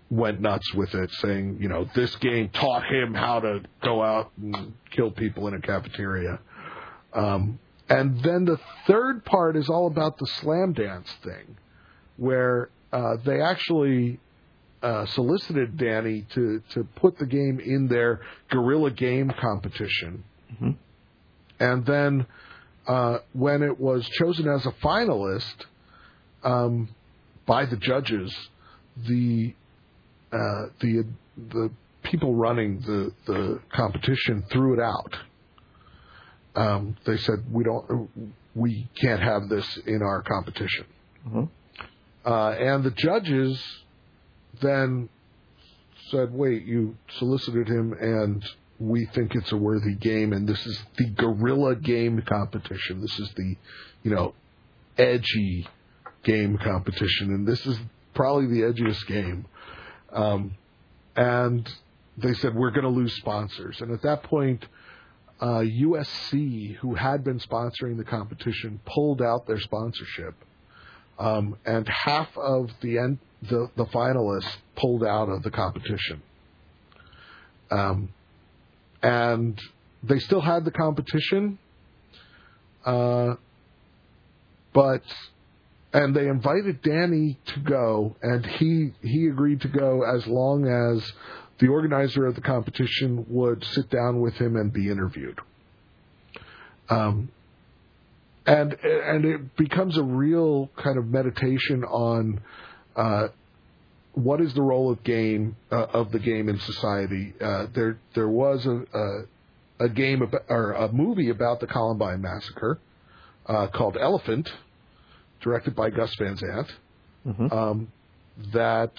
went 0.10 0.40
nuts 0.40 0.74
with 0.74 0.94
it, 0.94 1.12
saying, 1.20 1.58
you 1.60 1.68
know, 1.68 1.86
this 1.94 2.16
game 2.18 2.50
taught 2.50 2.86
him 2.86 3.14
how 3.14 3.42
to 3.42 3.62
go 3.84 4.02
out 4.02 4.32
and 4.42 4.74
kill 4.92 5.12
people 5.12 5.48
in 5.48 5.54
a 5.54 5.62
cafeteria. 5.62 6.40
Um, 7.14 7.60
and 7.90 8.22
then 8.22 8.46
the 8.46 8.60
third 8.86 9.26
part 9.26 9.58
is 9.58 9.70
all 9.70 9.88
about 9.88 10.18
the 10.18 10.28
Slamdance 10.28 11.10
thing, 11.24 11.58
where 12.16 12.70
uh, 12.98 13.18
they 13.28 13.40
actually 13.42 14.20
uh, 14.82 15.06
solicited 15.08 15.70
Danny 15.78 16.20
to 16.36 16.62
to 16.74 16.80
put 16.96 17.18
the 17.18 17.26
game 17.26 17.58
in 17.60 17.88
their 17.88 18.12
guerrilla 18.52 18.92
game 18.92 19.30
competition, 19.48 20.24
Mhm. 20.54 20.76
and 21.60 21.86
then 21.86 22.26
uh, 22.88 23.18
when 23.34 23.60
it 23.70 23.78
was 23.80 24.08
chosen 24.20 24.46
as 24.48 24.66
a 24.66 24.72
finalist 24.88 25.58
um, 26.44 26.90
by 27.46 27.66
the 27.66 27.78
judges, 27.78 28.32
the 29.12 29.54
uh, 30.32 30.64
the 30.84 31.06
the 31.56 31.70
people 32.04 32.32
running 32.46 32.80
the 32.82 33.02
the 33.26 33.60
competition 33.82 34.44
threw 34.52 34.74
it 34.78 34.80
out. 34.96 35.14
Um, 36.56 36.96
they 37.06 37.18
said 37.18 37.38
we 37.52 37.64
don't 37.64 38.10
we 38.56 38.88
can't 39.02 39.22
have 39.22 39.50
this 39.50 39.68
in 39.86 40.02
our 40.02 40.22
competition. 40.24 40.86
Mhm. 41.28 41.50
Uh, 42.28 42.50
and 42.50 42.84
the 42.84 42.92
judges 42.92 43.64
then 44.62 45.08
said, 46.12 46.34
"Wait, 46.34 46.66
you 46.66 46.98
solicited 47.18 47.70
him, 47.70 47.94
and 47.94 48.44
we 48.80 49.06
think 49.06 49.34
it's 49.34 49.54
a 49.54 49.58
worthy 49.58 49.96
game, 49.96 50.34
and 50.34 50.46
this 50.46 50.66
is 50.68 50.84
the 50.98 51.10
Guerrilla 51.12 51.78
Game 51.78 52.22
Competition. 52.24 53.00
This 53.00 53.18
is 53.18 53.32
the, 53.38 53.56
you 54.04 54.12
know, 54.12 54.36
edgy 54.98 55.68
game 56.24 56.58
competition, 56.58 57.34
and 57.34 57.48
this 57.48 57.66
is 57.66 57.80
probably 58.14 58.48
the 58.48 58.74
edgiest 58.74 59.08
game." 59.08 59.46
Um, 60.12 60.56
and 61.16 61.72
they 62.18 62.34
said 62.34 62.54
we're 62.54 62.72
going 62.72 62.84
to 62.84 62.90
lose 62.90 63.16
sponsors, 63.16 63.80
and 63.80 63.92
at 63.92 64.02
that 64.02 64.24
point. 64.24 64.66
Uh, 65.40 65.60
USC, 65.60 66.78
who 66.78 66.96
had 66.96 67.24
been 67.24 67.38
sponsoring 67.38 67.96
the 67.96 68.04
competition, 68.04 68.80
pulled 68.88 69.22
out 69.22 69.46
their 69.46 69.60
sponsorship, 69.60 70.34
um, 71.20 71.58
and 71.66 71.88
half 71.88 72.30
of 72.38 72.70
the, 72.82 72.98
en- 73.00 73.20
the 73.50 73.70
the 73.76 73.86
finalists 73.86 74.56
pulled 74.76 75.04
out 75.04 75.30
of 75.30 75.44
the 75.44 75.52
competition. 75.52 76.22
Um, 77.70 78.10
and 79.02 79.60
they 80.04 80.20
still 80.20 80.42
had 80.42 80.66
the 80.66 80.72
competition, 80.72 81.60
uh, 82.86 83.36
but 84.74 85.04
and 85.94 86.16
they 86.16 86.28
invited 86.28 86.82
Danny 86.82 87.38
to 87.48 87.60
go, 87.60 88.16
and 88.22 88.46
he 88.46 88.94
he 89.02 89.28
agreed 89.28 89.62
to 89.62 89.68
go 89.68 90.04
as 90.04 90.26
long 90.28 90.66
as 90.68 91.12
the 91.60 91.68
organizer 91.68 92.26
of 92.26 92.36
the 92.36 92.42
competition 92.42 93.26
would 93.30 93.64
sit 93.64 93.90
down 93.90 94.22
with 94.22 94.36
him 94.36 94.56
and 94.56 94.72
be 94.72 94.90
interviewed. 94.90 95.40
Um, 96.90 97.30
and 98.48 98.74
and 98.74 99.26
it 99.26 99.56
becomes 99.58 99.98
a 99.98 100.04
real 100.04 100.70
kind 100.78 100.98
of 100.98 101.08
meditation 101.08 101.84
on 101.84 102.42
uh, 102.96 103.28
what 104.14 104.42
is 104.42 104.54
the 104.54 104.62
role 104.62 104.90
of 104.92 105.04
game 105.04 105.56
uh, 105.72 105.86
of 105.94 106.12
the 106.12 106.20
game 106.20 106.50
in 106.50 106.58
society. 106.60 107.34
Uh, 107.40 107.68
there 107.76 108.00
there 108.16 108.30
was 108.30 108.66
a, 108.66 108.84
a, 108.98 109.86
a 109.86 109.90
game 109.90 110.22
about, 110.24 110.44
or 110.50 110.72
a 110.72 110.92
movie 110.92 111.30
about 111.30 111.60
the 111.60 111.68
Columbine 111.68 112.22
massacre 112.22 112.80
uh, 113.46 113.68
called 113.68 113.98
Elephant, 114.00 114.50
directed 115.42 115.76
by 115.76 115.90
Gus 115.90 116.14
Van 116.20 116.38
Sant, 116.38 116.68
Mm-hmm. 117.28 117.52
um, 117.52 117.92
that 118.54 118.94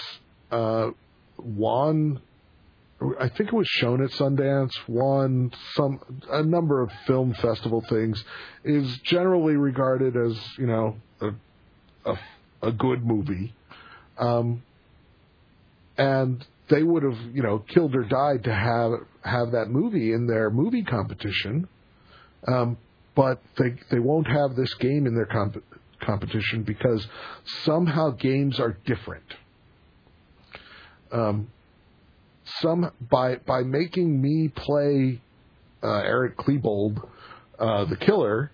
uh, 0.50 0.90
won. 1.38 2.20
I 3.20 3.28
think 3.28 3.50
it 3.50 3.54
was 3.54 3.68
shown 3.68 4.02
at 4.02 4.10
Sundance, 4.10 4.72
won 4.88 5.52
some 5.74 6.00
a 6.30 6.42
number 6.42 6.82
of 6.82 6.90
film 7.06 7.32
festival 7.34 7.84
things, 7.88 8.22
is 8.64 8.98
generally 9.04 9.54
regarded 9.54 10.16
as 10.16 10.36
you 10.58 10.66
know 10.66 10.96
a 11.20 11.30
a, 12.04 12.18
a 12.62 12.72
good 12.72 13.04
movie, 13.04 13.54
um, 14.18 14.64
and 15.96 16.44
they 16.68 16.82
would 16.82 17.04
have 17.04 17.18
you 17.32 17.42
know 17.42 17.60
killed 17.60 17.94
or 17.94 18.02
died 18.02 18.44
to 18.44 18.54
have 18.54 18.92
have 19.22 19.52
that 19.52 19.68
movie 19.68 20.12
in 20.12 20.26
their 20.26 20.50
movie 20.50 20.82
competition, 20.82 21.68
um, 22.48 22.76
but 23.14 23.40
they 23.58 23.76
they 23.92 24.00
won't 24.00 24.26
have 24.26 24.56
this 24.56 24.74
game 24.74 25.06
in 25.06 25.14
their 25.14 25.26
comp- 25.26 25.62
competition 26.00 26.64
because 26.64 27.06
somehow 27.64 28.10
games 28.10 28.58
are 28.58 28.76
different. 28.84 29.34
Um, 31.12 31.48
some 32.60 32.90
by 33.00 33.36
by 33.36 33.62
making 33.62 34.20
me 34.20 34.48
play 34.48 35.20
uh, 35.82 36.00
Eric 36.00 36.36
Klebold, 36.36 37.06
uh, 37.58 37.84
the 37.84 37.96
killer, 37.96 38.50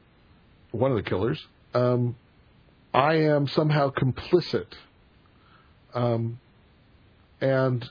one 0.73 0.91
of 0.91 0.97
the 0.97 1.03
killers, 1.03 1.45
um, 1.75 2.17
I 2.93 3.15
am 3.15 3.47
somehow 3.49 3.91
complicit. 3.91 4.67
Um, 5.95 6.39
and 7.41 7.89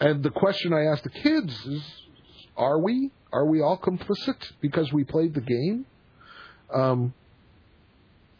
and 0.00 0.22
the 0.22 0.30
question 0.30 0.72
I 0.72 0.84
ask 0.84 1.02
the 1.02 1.10
kids 1.10 1.66
is, 1.66 1.82
are 2.56 2.78
we? 2.78 3.10
Are 3.32 3.46
we 3.46 3.60
all 3.60 3.78
complicit 3.78 4.52
because 4.60 4.92
we 4.92 5.04
played 5.04 5.34
the 5.34 5.40
game? 5.40 5.86
Um, 6.72 7.14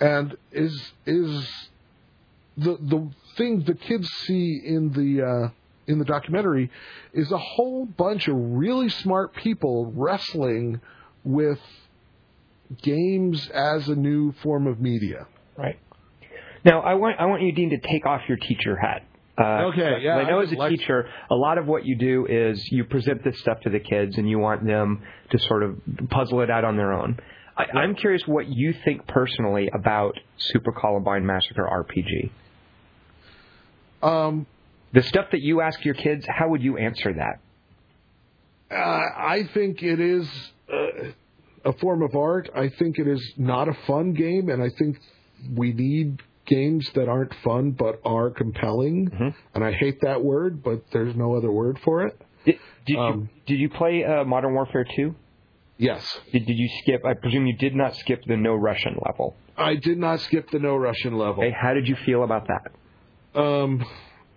and 0.00 0.36
is 0.52 0.92
is 1.06 1.48
the 2.56 2.76
the 2.80 3.10
thing 3.36 3.62
the 3.64 3.74
kids 3.74 4.08
see 4.26 4.60
in 4.64 4.92
the 4.92 5.26
uh, 5.26 5.50
in 5.86 5.98
the 5.98 6.04
documentary 6.04 6.70
is 7.12 7.30
a 7.32 7.38
whole 7.38 7.86
bunch 7.86 8.28
of 8.28 8.34
really 8.36 8.88
smart 8.88 9.34
people 9.34 9.92
wrestling 9.94 10.80
with 11.24 11.60
games 12.82 13.48
as 13.54 13.88
a 13.88 13.94
new 13.94 14.32
form 14.42 14.66
of 14.66 14.80
media. 14.80 15.26
Right. 15.56 15.78
Now, 16.64 16.80
I 16.80 16.94
want 16.94 17.20
I 17.20 17.26
want 17.26 17.42
you, 17.42 17.52
Dean, 17.52 17.70
to 17.70 17.78
take 17.78 18.06
off 18.06 18.22
your 18.28 18.38
teacher 18.38 18.76
hat. 18.76 19.04
Uh, 19.38 19.66
Okay, 19.66 19.98
yeah, 20.00 20.16
I 20.16 20.28
know 20.28 20.40
I 20.40 20.44
as 20.44 20.52
a 20.52 20.56
like- 20.56 20.70
teacher, 20.70 21.08
a 21.30 21.34
lot 21.34 21.58
of 21.58 21.66
what 21.66 21.84
you 21.84 21.96
do 21.96 22.26
is 22.26 22.66
you 22.72 22.84
present 22.84 23.22
this 23.22 23.38
stuff 23.38 23.60
to 23.60 23.70
the 23.70 23.78
kids, 23.78 24.16
and 24.16 24.28
you 24.28 24.38
want 24.38 24.66
them 24.66 25.02
to 25.30 25.38
sort 25.38 25.62
of 25.62 25.78
puzzle 26.10 26.40
it 26.40 26.50
out 26.50 26.64
on 26.64 26.76
their 26.76 26.92
own. 26.92 27.18
I, 27.56 27.64
I'm 27.78 27.94
curious 27.94 28.22
what 28.26 28.48
you 28.48 28.74
think 28.84 29.06
personally 29.06 29.68
about 29.72 30.18
Super 30.38 30.72
Columbine 30.72 31.24
Massacre 31.24 31.64
RPG. 31.66 32.30
Um, 34.02 34.46
The 34.92 35.02
stuff 35.02 35.26
that 35.32 35.40
you 35.42 35.60
ask 35.60 35.84
your 35.84 35.94
kids, 35.94 36.24
how 36.28 36.48
would 36.48 36.62
you 36.62 36.76
answer 36.78 37.12
that? 37.12 37.40
uh, 38.68 38.74
I 38.74 39.48
think 39.54 39.82
it 39.82 40.00
is 40.00 40.28
uh, 40.72 41.10
a 41.64 41.72
form 41.74 42.02
of 42.02 42.14
art. 42.16 42.48
I 42.54 42.68
think 42.68 42.98
it 42.98 43.06
is 43.06 43.34
not 43.36 43.68
a 43.68 43.74
fun 43.86 44.12
game, 44.12 44.48
and 44.48 44.60
I 44.62 44.70
think 44.76 44.98
we 45.54 45.72
need 45.72 46.20
games 46.46 46.88
that 46.94 47.08
aren't 47.08 47.32
fun 47.44 47.72
but 47.72 48.00
are 48.04 48.30
compelling. 48.30 49.10
Mhm. 49.10 49.34
And 49.54 49.64
I 49.64 49.72
hate 49.72 50.00
that 50.02 50.22
word, 50.24 50.62
but 50.64 50.82
there's 50.92 51.14
no 51.14 51.36
other 51.36 51.50
word 51.52 51.78
for 51.80 52.06
it. 52.06 52.20
Did, 52.44 52.58
did 52.86 52.96
Um, 52.96 53.20
you 53.20 53.28
did 53.46 53.60
you 53.60 53.68
play 53.68 54.04
uh, 54.04 54.24
Modern 54.24 54.54
Warfare 54.54 54.84
2? 54.96 55.14
Yes, 55.78 56.20
Did, 56.32 56.46
did 56.46 56.56
you 56.58 56.68
skip? 56.80 57.04
I 57.04 57.12
presume 57.14 57.46
you 57.46 57.56
did 57.56 57.74
not 57.74 57.94
skip 57.96 58.22
the 58.26 58.36
no 58.36 58.54
Russian 58.54 58.96
level. 59.06 59.36
I 59.58 59.74
did 59.74 59.98
not 59.98 60.20
skip 60.20 60.50
the 60.50 60.58
no 60.58 60.74
Russian 60.76 61.18
level. 61.18 61.44
Okay, 61.44 61.54
how 61.54 61.74
did 61.74 61.86
you 61.86 61.96
feel 62.06 62.24
about 62.24 62.48
that? 62.48 63.40
Um, 63.40 63.84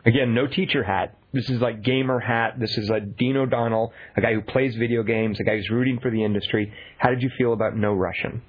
Again, 0.05 0.33
no 0.33 0.47
teacher 0.47 0.83
hat. 0.83 1.15
This 1.33 1.49
is 1.49 1.61
like 1.61 1.83
gamer 1.83 2.19
hat. 2.19 2.59
This 2.59 2.77
is 2.77 2.89
a 2.89 2.99
Dean 2.99 3.37
O'Donnell, 3.37 3.93
a 4.15 4.21
guy 4.21 4.33
who 4.33 4.41
plays 4.41 4.75
video 4.75 5.03
games, 5.03 5.39
a 5.39 5.43
guy 5.43 5.57
who's 5.57 5.69
rooting 5.69 5.99
for 5.99 6.09
the 6.09 6.23
industry. 6.23 6.73
How 6.97 7.09
did 7.09 7.21
you 7.21 7.29
feel 7.37 7.53
about 7.53 7.75
no 7.75 7.93
Russian? 7.93 8.41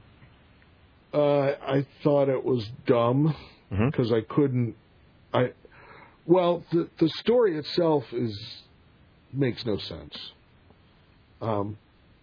uh, 1.12 1.52
I 1.66 1.86
thought 2.02 2.28
it 2.28 2.44
was 2.44 2.68
dumb 2.86 3.34
because 3.68 4.12
I 4.12 4.20
couldn't. 4.20 4.76
I 5.34 5.52
well, 6.26 6.64
the 6.70 6.88
the 6.98 7.08
story 7.08 7.56
itself 7.58 8.04
is 8.12 8.62
makes 9.32 9.64
no 9.66 9.78
sense. 9.78 10.32
Um, 11.40 11.78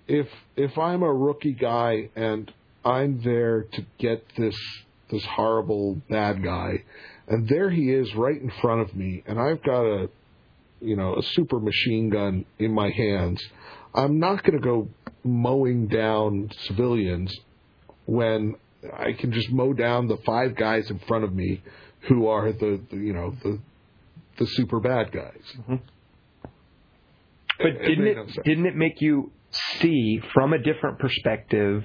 if 0.08 0.28
if 0.56 0.78
I'm 0.78 1.04
a 1.04 1.14
rookie 1.14 1.54
guy 1.54 2.10
and 2.16 2.52
I'm 2.86 3.22
there 3.22 3.64
to 3.64 3.86
get 3.98 4.26
this 4.38 4.56
this 5.12 5.26
horrible 5.26 6.02
bad 6.10 6.44
guy, 6.44 6.84
and 7.28 7.48
there 7.48 7.70
he 7.70 7.92
is 7.92 8.14
right 8.16 8.40
in 8.42 8.50
front 8.62 8.82
of 8.82 8.96
me, 8.96 9.24
and 9.28 9.40
I've 9.40 9.62
got 9.64 9.84
a 9.84 10.10
you 10.80 10.96
know 10.96 11.16
a 11.16 11.24
super 11.24 11.60
machine 11.60 12.10
gun 12.10 12.46
in 12.60 12.72
my 12.74 12.90
hands, 12.90 13.44
I'm 13.94 14.20
not 14.20 14.44
going 14.44 14.58
to 14.60 14.64
go 14.64 14.88
mowing 15.24 15.88
down 15.88 16.52
civilians 16.68 17.36
when 18.06 18.56
I 18.96 19.14
can 19.14 19.32
just 19.32 19.52
mow 19.52 19.74
down 19.74 20.08
the 20.08 20.18
five 20.18 20.56
guys 20.56 20.90
in 20.90 21.00
front 21.00 21.24
of 21.24 21.34
me 21.34 21.62
who 22.08 22.28
are 22.28 22.52
the, 22.52 22.80
the 22.90 22.98
you 22.98 23.14
know 23.14 23.36
the 23.44 23.60
the 24.38 24.46
super 24.48 24.80
bad 24.80 25.12
guys. 25.12 25.42
Mm-hmm. 25.60 25.76
But 27.60 27.68
It- 27.68 27.76
it 27.82 27.88
didn't 27.88 28.08
it 28.08 28.16
no 28.18 28.44
didn't 28.44 28.66
it 28.68 28.76
make 28.76 29.02
you 29.02 29.32
see 29.80 30.22
from 30.34 30.54
a 30.54 30.60
different 30.60 31.00
perspective 31.00 31.84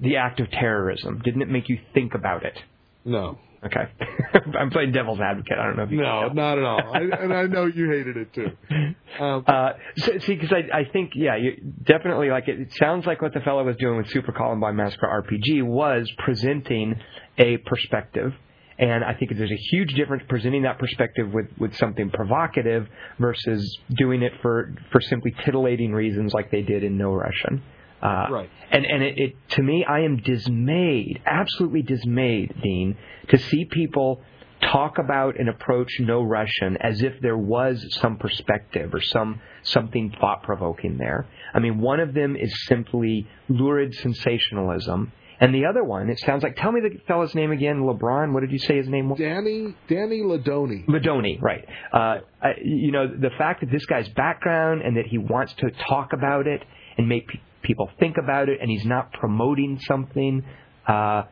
the 0.00 0.16
act 0.16 0.40
of 0.40 0.50
terrorism? 0.50 1.20
Didn't 1.24 1.42
it 1.42 1.48
make 1.48 1.68
you 1.68 1.78
think 1.94 2.14
about 2.14 2.44
it? 2.44 2.58
No, 3.04 3.38
Okay, 3.64 3.84
I'm 4.58 4.70
playing 4.70 4.90
devil's 4.92 5.20
advocate. 5.20 5.56
I 5.58 5.66
don't 5.66 5.76
know 5.76 5.84
if 5.84 5.90
you 5.92 5.98
no, 5.98 6.04
tell. 6.26 6.34
not 6.34 6.58
at 6.58 6.64
all. 6.64 6.94
I, 6.94 6.98
and 7.22 7.32
I 7.32 7.44
know 7.44 7.66
you 7.66 7.88
hated 7.90 8.16
it 8.16 8.32
too. 8.32 8.48
Um, 9.20 9.44
Uh, 9.46 9.72
so, 9.98 10.18
see, 10.20 10.34
because 10.36 10.52
I, 10.52 10.78
I 10.78 10.84
think, 10.90 11.12
yeah, 11.14 11.36
you, 11.36 11.52
definitely, 11.84 12.30
like 12.30 12.48
it, 12.48 12.58
it 12.60 12.72
sounds 12.78 13.04
like 13.04 13.20
what 13.20 13.34
the 13.34 13.40
fellow 13.40 13.62
was 13.62 13.76
doing 13.76 13.98
with 13.98 14.08
Super 14.08 14.32
Columbine 14.32 14.74
Massacre 14.74 15.06
RPG 15.06 15.62
was 15.64 16.10
presenting 16.24 16.94
a 17.36 17.58
perspective, 17.58 18.32
and 18.78 19.04
I 19.04 19.12
think 19.12 19.36
there's 19.36 19.52
a 19.52 19.62
huge 19.70 19.92
difference 19.92 20.22
presenting 20.30 20.62
that 20.62 20.78
perspective 20.78 21.30
with, 21.30 21.46
with 21.58 21.76
something 21.76 22.08
provocative 22.08 22.88
versus 23.18 23.78
doing 23.98 24.22
it 24.22 24.32
for 24.40 24.74
for 24.90 25.02
simply 25.02 25.34
titillating 25.44 25.92
reasons 25.92 26.32
like 26.32 26.50
they 26.50 26.62
did 26.62 26.82
in 26.82 26.96
No 26.96 27.12
Russian. 27.12 27.62
Uh, 28.02 28.26
Right. 28.30 28.50
And 28.70 28.84
and 28.84 29.02
it, 29.02 29.18
it 29.18 29.36
to 29.50 29.62
me, 29.62 29.84
I 29.88 30.00
am 30.00 30.16
dismayed, 30.16 31.20
absolutely 31.26 31.82
dismayed, 31.82 32.54
Dean, 32.62 32.96
to 33.28 33.38
see 33.38 33.64
people 33.66 34.20
talk 34.62 34.98
about 34.98 35.38
and 35.38 35.48
approach 35.48 35.90
no 36.00 36.22
Russian 36.22 36.76
as 36.80 37.02
if 37.02 37.14
there 37.20 37.36
was 37.36 37.84
some 38.00 38.16
perspective 38.16 38.94
or 38.94 39.00
some 39.00 39.40
something 39.62 40.14
thought 40.20 40.42
provoking 40.42 40.96
there. 40.98 41.26
I 41.52 41.58
mean, 41.58 41.80
one 41.80 42.00
of 42.00 42.14
them 42.14 42.36
is 42.36 42.52
simply 42.66 43.26
lurid 43.48 43.94
sensationalism, 43.94 45.12
And 45.40 45.52
the 45.52 45.66
other 45.66 45.82
one, 45.82 46.08
it 46.08 46.20
sounds 46.20 46.42
like. 46.44 46.54
Tell 46.56 46.70
me 46.70 46.80
the 46.80 46.98
fellow's 47.08 47.34
name 47.34 47.50
again. 47.50 47.80
LeBron. 47.82 48.32
What 48.32 48.40
did 48.40 48.52
you 48.52 48.58
say 48.60 48.76
his 48.76 48.88
name 48.88 49.08
was? 49.08 49.18
Danny 49.18 49.74
Danny 49.88 50.22
Ledonne. 50.22 50.84
Ledonne, 50.86 51.38
right? 51.40 51.64
Uh, 51.92 52.18
I, 52.40 52.50
you 52.64 52.92
know 52.92 53.06
the 53.08 53.30
fact 53.36 53.60
that 53.60 53.70
this 53.70 53.84
guy's 53.86 54.08
background 54.10 54.82
and 54.82 54.96
that 54.96 55.06
he 55.06 55.18
wants 55.18 55.52
to 55.54 55.70
talk 55.88 56.12
about 56.12 56.46
it 56.46 56.62
and 56.96 57.08
make 57.08 57.26
people 57.62 57.90
think 57.98 58.16
about 58.16 58.48
it, 58.48 58.58
and 58.60 58.70
he's 58.70 58.84
not 58.84 59.12
promoting 59.12 59.78
something. 59.80 60.44
Uh, 60.86 61.24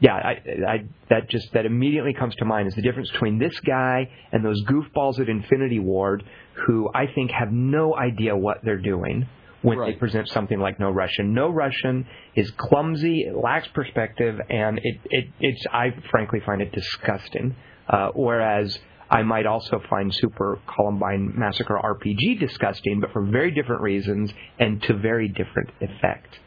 yeah, 0.00 0.14
I, 0.14 0.30
I, 0.66 0.76
that 1.10 1.28
just 1.28 1.52
that 1.54 1.66
immediately 1.66 2.14
comes 2.14 2.34
to 2.36 2.44
mind 2.44 2.68
is 2.68 2.74
the 2.74 2.82
difference 2.82 3.10
between 3.10 3.38
this 3.38 3.58
guy 3.60 4.08
and 4.32 4.44
those 4.44 4.62
goofballs 4.64 5.18
at 5.18 5.28
Infinity 5.28 5.80
Ward, 5.80 6.22
who 6.66 6.88
I 6.94 7.06
think 7.12 7.30
have 7.32 7.50
no 7.50 7.96
idea 7.96 8.36
what 8.36 8.58
they're 8.62 8.80
doing 8.80 9.26
when 9.62 9.76
Right. 9.78 9.94
they 9.94 9.98
present 9.98 10.28
something 10.28 10.60
like 10.60 10.78
No 10.78 10.90
Russian. 10.90 11.34
No 11.34 11.48
Russian 11.50 12.06
is 12.36 12.48
clumsy, 12.52 13.22
it 13.22 13.36
lacks 13.36 13.66
perspective, 13.74 14.38
and 14.48 14.78
it, 14.82 15.00
it 15.10 15.28
it's 15.40 15.64
I 15.72 15.90
frankly 16.10 16.40
find 16.46 16.62
it 16.62 16.70
disgusting. 16.72 17.56
Uh, 17.88 18.10
whereas 18.14 18.78
I 19.10 19.22
might 19.22 19.46
also 19.46 19.80
find 19.88 20.14
Super 20.14 20.58
Columbine 20.66 21.32
Massacre 21.36 21.80
RPG 21.82 22.40
disgusting, 22.40 23.00
but 23.00 23.12
for 23.12 23.22
very 23.22 23.50
different 23.50 23.82
reasons 23.82 24.32
and 24.58 24.82
to 24.82 24.94
very 24.94 25.28
different 25.28 25.70
effect. 25.80 26.38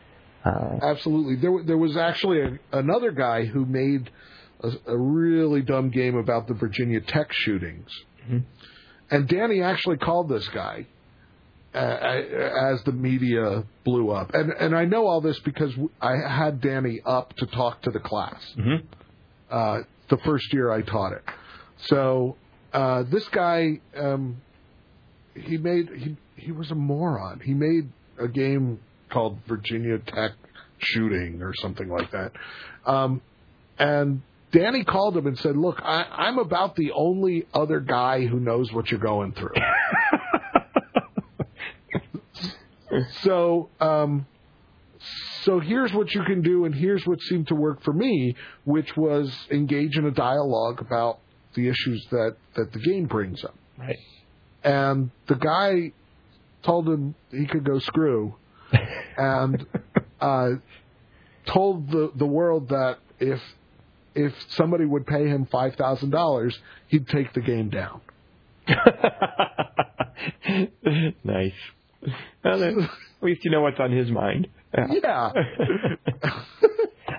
Uh, 0.45 0.77
Absolutely. 0.81 1.35
There, 1.37 1.63
there 1.65 1.77
was 1.77 1.97
actually 1.97 2.41
a, 2.41 2.59
another 2.77 3.11
guy 3.11 3.45
who 3.45 3.65
made 3.65 4.09
a, 4.61 4.71
a 4.87 4.97
really 4.97 5.61
dumb 5.61 5.89
game 5.89 6.15
about 6.15 6.47
the 6.47 6.53
Virginia 6.53 7.01
Tech 7.01 7.31
shootings, 7.31 7.89
and 9.09 9.27
Danny 9.27 9.61
actually 9.61 9.97
called 9.97 10.29
this 10.29 10.47
guy 10.49 10.85
uh, 11.73 11.77
as 11.77 12.83
the 12.83 12.91
media 12.91 13.63
blew 13.83 14.11
up. 14.11 14.31
And 14.33 14.51
and 14.51 14.75
I 14.75 14.85
know 14.85 15.07
all 15.07 15.21
this 15.21 15.39
because 15.39 15.73
I 16.01 16.15
had 16.15 16.61
Danny 16.61 17.01
up 17.05 17.35
to 17.37 17.45
talk 17.47 17.81
to 17.83 17.91
the 17.91 17.99
class 17.99 18.41
mhm. 18.57 18.83
uh, 19.49 19.79
the 20.09 20.17
first 20.17 20.51
year 20.53 20.71
I 20.71 20.81
taught 20.81 21.13
it. 21.13 21.23
So 21.87 22.37
uh, 22.73 23.03
this 23.03 23.27
guy, 23.29 23.79
um, 23.95 24.41
he 25.35 25.57
made 25.57 25.89
he 25.89 26.17
he 26.35 26.51
was 26.51 26.71
a 26.71 26.75
moron. 26.75 27.41
He 27.43 27.53
made 27.53 27.89
a 28.17 28.27
game 28.27 28.79
called 29.09 29.37
Virginia 29.47 29.99
Tech 29.99 30.31
Shooting 30.79 31.41
or 31.41 31.53
something 31.55 31.89
like 31.89 32.11
that, 32.11 32.31
um, 32.85 33.21
and. 33.77 34.21
Danny 34.53 34.83
called 34.83 35.15
him 35.15 35.27
and 35.27 35.39
said, 35.39 35.55
"Look, 35.55 35.79
I, 35.81 36.05
I'm 36.11 36.37
about 36.37 36.75
the 36.75 36.91
only 36.91 37.47
other 37.53 37.79
guy 37.79 38.25
who 38.25 38.37
knows 38.37 38.69
what 38.73 38.91
you're 38.91 38.99
going 38.99 39.31
through." 39.31 39.53
so, 43.21 43.69
um, 43.79 44.25
so 45.43 45.59
here's 45.59 45.93
what 45.93 46.13
you 46.13 46.23
can 46.23 46.41
do, 46.41 46.65
and 46.65 46.75
here's 46.75 47.05
what 47.05 47.19
seemed 47.21 47.47
to 47.47 47.55
work 47.55 47.83
for 47.83 47.93
me, 47.93 48.35
which 48.65 48.95
was 48.95 49.33
engage 49.49 49.97
in 49.97 50.05
a 50.05 50.11
dialogue 50.11 50.81
about 50.81 51.19
the 51.55 51.67
issues 51.67 52.05
that 52.11 52.35
that 52.55 52.71
the 52.73 52.79
game 52.79 53.05
brings 53.05 53.43
up. 53.43 53.55
right. 53.77 53.97
And 54.63 55.09
the 55.27 55.35
guy 55.35 55.91
told 56.63 56.87
him 56.87 57.15
he 57.31 57.47
could 57.47 57.63
go 57.63 57.79
screw, 57.79 58.35
and 59.17 59.65
uh, 60.19 60.49
told 61.45 61.89
the 61.89 62.11
the 62.15 62.25
world 62.25 62.69
that 62.69 62.97
if 63.19 63.41
if 64.13 64.33
somebody 64.49 64.85
would 64.85 65.07
pay 65.07 65.27
him 65.27 65.47
five 65.51 65.75
thousand 65.75 66.11
dollars, 66.11 66.57
he'd 66.87 67.07
take 67.07 67.33
the 67.33 67.41
game 67.41 67.69
down. 67.69 68.01
nice. 71.23 71.53
Well, 72.43 72.63
at 72.63 72.73
least 73.21 73.43
you 73.43 73.51
know 73.51 73.61
what's 73.61 73.79
on 73.79 73.91
his 73.91 74.09
mind. 74.11 74.47
Yeah. 74.75 75.31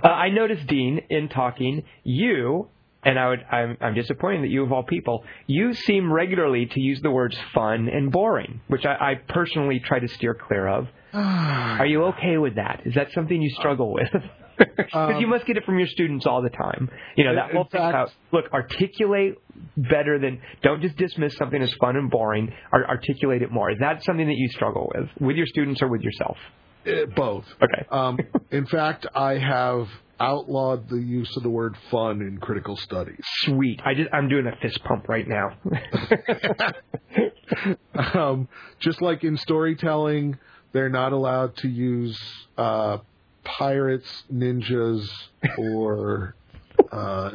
Uh, 0.03 0.09
I 0.09 0.31
noticed, 0.31 0.67
Dean, 0.67 1.03
in 1.11 1.29
talking, 1.29 1.85
you 2.03 2.67
and 3.05 3.19
I 3.19 3.29
would, 3.29 3.45
I'm, 3.51 3.77
I'm 3.81 3.95
disappointed 3.95 4.45
that 4.45 4.51
you 4.51 4.63
of 4.63 4.73
all 4.73 4.85
people, 4.85 5.25
you 5.47 5.75
seem 5.75 6.13
regularly 6.13 6.67
to 6.67 6.81
use 6.81 7.01
the 7.01 7.11
words 7.11 7.37
fun 7.55 7.89
and 7.89 8.11
boring, 8.13 8.61
which 8.69 8.85
I, 8.87 8.95
I 8.95 9.15
personally 9.29 9.81
try 9.81 9.99
to 9.99 10.09
steer 10.09 10.35
clear 10.35 10.69
of. 10.69 10.89
Are 11.13 11.87
you 11.87 12.05
okay 12.05 12.39
with 12.39 12.57
that? 12.57 12.83
Is 12.85 12.95
that 12.95 13.13
something 13.13 13.41
you 13.41 13.51
struggle 13.51 13.93
with? 13.93 14.09
Because 14.77 15.21
you 15.21 15.27
must 15.27 15.45
get 15.47 15.57
it 15.57 15.65
from 15.65 15.79
your 15.79 15.89
students 15.89 16.25
all 16.25 16.41
the 16.41 16.51
time. 16.51 16.89
You 17.17 17.25
know 17.25 17.35
that 17.35 17.53
whole 17.53 17.65
thing 17.65 17.81
fact- 17.81 17.95
about 17.95 18.13
look, 18.33 18.53
articulate 18.53 19.39
better 19.77 20.21
than 20.21 20.41
don't 20.63 20.81
just 20.83 20.97
dismiss 20.97 21.35
something 21.37 21.61
as 21.61 21.73
fun 21.81 21.97
and 21.97 22.09
boring. 22.09 22.53
Ar- 22.71 22.87
articulate 22.87 23.43
it 23.43 23.51
more. 23.51 23.73
Is 23.73 23.79
that 23.81 24.05
something 24.05 24.27
that 24.27 24.37
you 24.37 24.49
struggle 24.49 24.93
with 24.95 25.09
with 25.21 25.37
your 25.37 25.47
students 25.47 25.83
or 25.83 25.89
with 25.89 26.03
yourself? 26.03 26.37
Uh, 26.87 27.07
both. 27.17 27.45
Okay. 27.61 27.89
Um, 27.91 28.19
in 28.53 28.67
fact, 28.67 29.07
I 29.17 29.39
have 29.39 29.89
outlawed 30.21 30.89
the 30.89 30.99
use 30.99 31.37
of 31.37 31.43
the 31.43 31.51
word 31.51 31.77
fun 31.91 32.23
in 32.23 32.39
critical 32.39 32.77
studies. 32.77 33.21
Sweet. 33.45 33.81
I 33.85 33.95
just 33.95 34.09
I'm 34.13 34.29
doing 34.29 34.47
a 34.47 34.57
fist 34.61 34.83
pump 34.85 35.09
right 35.09 35.27
now. 35.27 35.57
um, 38.15 38.49
just 38.79 39.03
like 39.03 39.25
in 39.25 39.37
storytelling, 39.37 40.39
they're 40.73 40.89
not 40.89 41.13
allowed 41.13 41.57
to 41.59 41.69
use 41.69 42.19
uh, 42.57 42.99
pirates, 43.45 44.25
ninjas, 44.33 45.09
or 45.59 46.35
uh, 46.93 47.33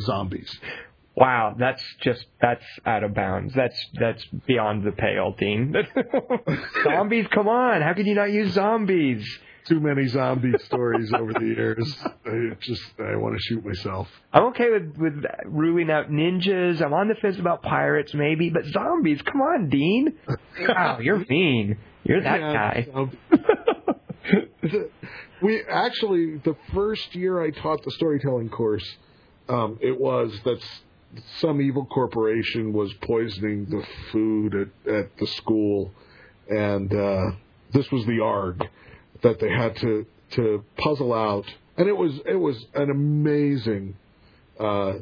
zombies. 0.00 0.58
Wow, 1.16 1.54
that's 1.58 1.82
just 2.02 2.26
that's 2.42 2.64
out 2.84 3.02
of 3.02 3.14
bounds. 3.14 3.54
That's 3.54 3.86
that's 3.98 4.22
beyond 4.46 4.84
the 4.84 4.92
pale, 4.92 5.34
Dean. 5.38 5.74
zombies, 6.84 7.26
come 7.32 7.48
on! 7.48 7.80
How 7.80 7.94
can 7.94 8.04
you 8.04 8.14
not 8.14 8.30
use 8.30 8.52
zombies? 8.52 9.26
Too 9.68 9.80
many 9.80 10.06
zombie 10.06 10.52
stories 10.66 11.12
over 11.12 11.32
the 11.32 11.44
years. 11.44 11.96
I 12.24 12.54
just 12.60 12.82
I 13.00 13.16
want 13.16 13.34
to 13.36 13.40
shoot 13.42 13.64
myself. 13.64 14.06
I'm 14.32 14.44
okay 14.46 14.70
with 14.70 14.96
with 14.96 15.24
ruling 15.44 15.90
out 15.90 16.08
ninjas. 16.08 16.80
I'm 16.80 16.92
on 16.94 17.08
the 17.08 17.16
fence 17.16 17.38
about 17.38 17.62
pirates, 17.62 18.14
maybe, 18.14 18.48
but 18.50 18.64
zombies, 18.66 19.20
come 19.22 19.40
on, 19.40 19.68
Dean. 19.68 20.14
Wow, 20.68 21.00
you're 21.00 21.24
mean. 21.28 21.78
You're 22.04 22.22
that 22.22 22.40
Yeah, 22.40 22.52
guy. 22.52 22.86
um, 22.94 23.18
we 25.42 25.62
actually 25.68 26.36
the 26.38 26.56
first 26.72 27.14
year 27.14 27.42
I 27.42 27.50
taught 27.50 27.82
the 27.84 27.90
storytelling 27.92 28.48
course, 28.50 28.84
um, 29.48 29.78
it 29.80 29.98
was 29.98 30.32
that 30.44 30.58
some 31.40 31.60
evil 31.60 31.86
corporation 31.86 32.72
was 32.72 32.92
poisoning 33.02 33.66
the 33.66 33.84
food 34.12 34.54
at, 34.86 34.92
at 34.94 35.16
the 35.18 35.26
school, 35.26 35.90
and 36.48 36.92
uh, 36.94 37.32
this 37.72 37.90
was 37.90 38.04
the 38.06 38.20
ARG 38.20 38.62
that 39.22 39.40
they 39.40 39.50
had 39.50 39.76
to 39.76 40.06
to 40.32 40.64
puzzle 40.78 41.12
out, 41.12 41.46
and 41.76 41.88
it 41.88 41.96
was 41.96 42.12
it 42.26 42.36
was 42.36 42.64
an 42.74 42.90
amazing 42.90 43.96
uh, 44.58 44.94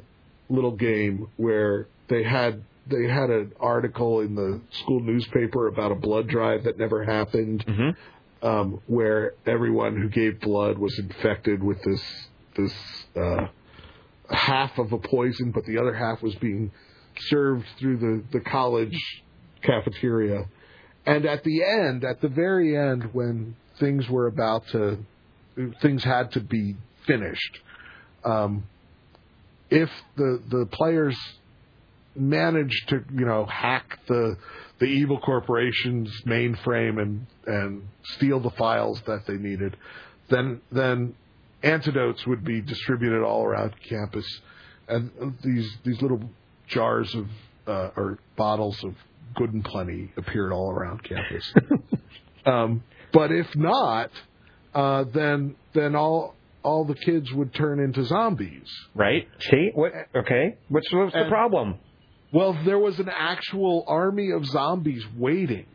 little 0.48 0.76
game 0.76 1.28
where 1.36 1.88
they 2.08 2.22
had 2.22 2.62
they 2.86 3.08
had 3.08 3.30
an 3.30 3.52
article 3.60 4.20
in 4.20 4.34
the 4.34 4.60
school 4.82 5.00
newspaper 5.00 5.68
about 5.68 5.92
a 5.92 5.94
blood 5.94 6.28
drive 6.28 6.64
that 6.64 6.78
never 6.78 7.02
happened, 7.04 7.64
um, 8.42 8.80
where 8.86 9.34
everyone 9.46 9.96
who 9.96 10.08
gave 10.08 10.40
blood 10.40 10.78
was 10.78 10.98
infected 10.98 11.62
with 11.62 11.82
this 11.82 12.02
this 12.56 12.72
uh, 13.16 13.46
half 14.30 14.78
of 14.78 14.92
a 14.92 14.98
poison, 14.98 15.50
but 15.50 15.64
the 15.64 15.78
other 15.78 15.94
half 15.94 16.22
was 16.22 16.34
being 16.36 16.70
served 17.28 17.64
through 17.78 17.96
the 17.96 18.38
the 18.38 18.40
college 18.40 18.98
cafeteria. 19.62 20.44
And 21.06 21.26
at 21.26 21.44
the 21.44 21.62
end, 21.62 22.04
at 22.04 22.20
the 22.22 22.28
very 22.28 22.76
end, 22.76 23.10
when 23.12 23.56
things 23.78 24.08
were 24.08 24.26
about 24.26 24.66
to, 24.68 24.98
things 25.80 26.04
had 26.04 26.32
to 26.32 26.40
be 26.40 26.76
finished. 27.06 27.58
Um, 28.24 28.64
if 29.70 29.90
the 30.16 30.42
the 30.48 30.66
players 30.66 31.16
managed 32.16 32.88
to 32.88 33.04
you 33.12 33.24
know 33.24 33.44
hack 33.46 33.98
the 34.06 34.36
the 34.78 34.86
evil 34.86 35.18
corporation's 35.18 36.10
mainframe 36.26 37.00
and 37.00 37.26
and 37.46 37.82
steal 38.16 38.40
the 38.40 38.50
files 38.50 39.00
that 39.06 39.26
they 39.26 39.34
needed, 39.34 39.76
then 40.30 40.60
then 40.70 41.14
antidotes 41.62 42.26
would 42.26 42.44
be 42.44 42.60
distributed 42.60 43.22
all 43.22 43.44
around 43.44 43.72
campus, 43.88 44.26
and 44.88 45.10
these 45.42 45.70
these 45.84 46.00
little 46.00 46.20
jars 46.68 47.14
of 47.14 47.26
uh, 47.66 47.90
or 47.96 48.18
bottles 48.36 48.82
of 48.84 48.94
good 49.34 49.52
and 49.52 49.64
plenty 49.64 50.12
appeared 50.16 50.52
all 50.52 50.70
around 50.70 51.02
campus. 51.02 51.54
um, 52.46 52.82
but 53.14 53.32
if 53.32 53.46
not, 53.56 54.10
uh, 54.74 55.04
then 55.04 55.56
then 55.72 55.94
all 55.96 56.34
all 56.62 56.84
the 56.84 56.94
kids 56.94 57.32
would 57.32 57.54
turn 57.54 57.78
into 57.80 58.04
zombies. 58.04 58.68
Right? 58.94 59.26
See 59.40 59.70
what? 59.74 59.92
Okay. 60.14 60.56
What's 60.68 60.92
what's 60.92 61.12
the 61.14 61.20
And- 61.20 61.30
problem? 61.30 61.76
Well, 62.32 62.52
there 62.64 62.78
was 62.80 62.98
an 62.98 63.08
actual 63.08 63.84
army 63.86 64.30
of 64.32 64.44
zombies 64.44 65.04
waiting 65.16 65.66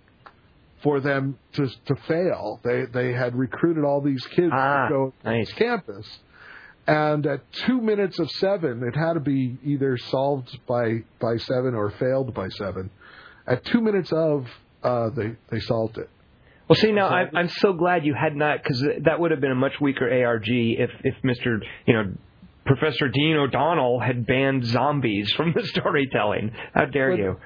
for 0.84 1.00
them 1.00 1.38
to 1.54 1.68
to 1.86 1.96
fail. 2.08 2.60
They 2.64 2.86
they 2.86 3.14
had 3.14 3.36
recruited 3.36 3.84
all 3.86 4.02
these 4.02 4.26
kids 4.28 4.52
Ah, 4.54 4.88
to 4.88 4.94
go 4.94 5.14
nice. 5.24 5.48
to 5.50 5.56
campus, 5.56 6.20
and 6.88 7.26
at 7.26 7.50
two 7.54 7.80
minutes 7.82 8.20
of 8.20 8.30
seven, 8.32 8.84
it 8.84 8.96
had 8.96 9.14
to 9.14 9.20
be 9.22 9.58
either 9.64 9.98
solved 9.98 10.60
by 10.68 11.04
by 11.22 11.38
seven 11.38 11.76
or 11.76 11.92
failed 11.92 12.34
by 12.34 12.50
seven. 12.50 12.90
At 13.48 13.64
two 13.66 13.82
minutes 13.82 14.12
of, 14.12 14.48
uh, 14.84 15.10
they 15.12 15.36
they 15.50 15.60
solved 15.62 15.98
it. 15.98 16.10
Well, 16.70 16.78
see, 16.78 16.92
now 16.92 17.10
I'm, 17.10 17.36
I'm 17.36 17.50
so 17.50 17.74
glad 17.74 18.06
you 18.06 18.14
had 18.14 18.36
not, 18.36 18.62
because 18.62 18.86
that 19.02 19.20
would 19.20 19.32
have 19.32 19.42
been 19.42 19.52
a 19.52 19.56
much 19.56 19.82
weaker 19.82 20.08
ARG 20.08 20.48
if, 20.48 20.92
if 21.04 21.16
Mr. 21.24 21.60
You 21.88 21.94
know, 21.94 22.14
Professor 22.66 23.08
Dean 23.08 23.38
O'Donnell 23.38 24.00
had 24.00 24.28
banned 24.28 24.66
zombies 24.66 25.32
from 25.38 25.54
the 25.54 25.66
storytelling. 25.66 26.52
How 26.74 26.86
dare 26.86 27.12
But- 27.12 27.20
you? 27.20 27.40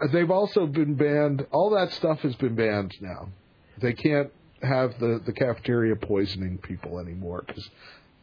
they've 0.12 0.30
also 0.30 0.66
been 0.66 0.94
banned. 0.94 1.46
All 1.52 1.70
that 1.70 1.92
stuff 1.92 2.20
has 2.20 2.34
been 2.36 2.54
banned 2.54 2.92
now. 3.00 3.28
They 3.80 3.92
can't 3.92 4.30
have 4.62 4.98
the 4.98 5.20
the 5.24 5.32
cafeteria 5.32 5.96
poisoning 5.96 6.58
people 6.58 6.98
anymore 6.98 7.44
because 7.46 7.68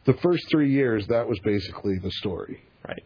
the 0.04 0.12
first 0.14 0.48
three 0.50 0.72
years 0.72 1.06
that 1.08 1.28
was 1.28 1.38
basically 1.44 1.98
the 1.98 2.10
story. 2.12 2.62
Right. 2.86 3.02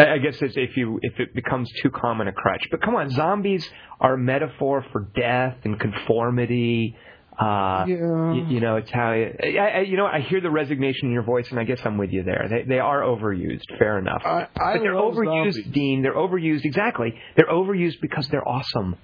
I 0.00 0.18
guess 0.18 0.40
it's 0.42 0.54
if 0.56 0.76
you 0.76 0.98
if 1.02 1.18
it 1.18 1.34
becomes 1.34 1.70
too 1.82 1.90
common 1.90 2.28
a 2.28 2.32
crutch. 2.32 2.66
But 2.70 2.82
come 2.82 2.94
on, 2.96 3.10
zombies 3.10 3.68
are 4.00 4.14
a 4.14 4.18
metaphor 4.18 4.84
for 4.92 5.08
death 5.14 5.56
and 5.64 5.78
conformity. 5.78 6.96
Uh, 7.38 7.86
Yeah. 7.88 8.34
you, 8.34 8.44
you 8.48 8.60
know, 8.60 8.76
it's 8.76 8.90
how 8.90 9.12
I, 9.12 9.32
I, 9.42 9.80
you 9.80 9.96
know. 9.96 10.04
I 10.06 10.20
hear 10.20 10.40
the 10.42 10.50
resignation 10.50 11.06
in 11.08 11.12
your 11.12 11.22
voice, 11.22 11.50
and 11.50 11.58
I 11.58 11.64
guess 11.64 11.80
I'm 11.84 11.96
with 11.96 12.10
you 12.10 12.22
there. 12.22 12.46
They 12.50 12.62
they 12.64 12.78
are 12.80 13.00
overused. 13.00 13.64
Fair 13.78 13.98
enough. 13.98 14.22
I, 14.24 14.46
I 14.60 14.74
but 14.74 14.80
they're 14.82 14.92
overused, 14.94 15.52
zombies. 15.52 15.66
Dean. 15.72 16.02
They're 16.02 16.14
overused. 16.14 16.64
Exactly. 16.64 17.14
They're 17.36 17.48
overused 17.48 18.00
because 18.02 18.28
they're 18.28 18.46
awesome. 18.46 18.96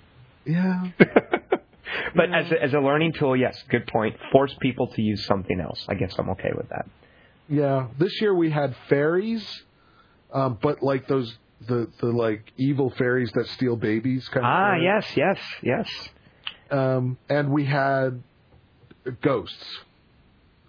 Yeah. 0.44 0.88
but 2.14 2.32
as 2.34 2.51
a, 2.53 2.62
as 2.62 2.74
a 2.74 2.78
learning 2.78 3.14
tool, 3.14 3.36
yes, 3.36 3.62
good 3.70 3.86
point. 3.86 4.16
Force 4.32 4.55
people 4.61 4.88
to 4.88 5.03
use 5.03 5.24
something 5.24 5.61
else. 5.61 5.84
I 5.88 5.94
guess 5.94 6.14
I'm 6.18 6.30
okay 6.30 6.51
with 6.55 6.68
that. 6.68 6.86
Yeah. 7.49 7.86
This 7.99 8.20
year 8.20 8.34
we 8.34 8.51
had 8.51 8.74
fairies, 8.88 9.62
um, 10.37 10.59
but 10.62 10.82
like 10.82 11.09
those 11.09 11.28
the 11.66 11.89
the 12.01 12.07
like 12.09 12.43
evil 12.59 12.91
fairies 12.91 13.30
that 13.34 13.47
steal 13.49 13.76
babies 13.76 14.28
kind 14.28 14.45
of. 14.45 14.53
Ah, 14.53 14.74
yes, 14.76 15.07
yes, 15.16 15.39
yes. 15.62 15.89
Um, 16.70 17.16
and 17.28 17.51
we 17.51 17.64
had 17.64 18.22
ghosts. 19.22 19.66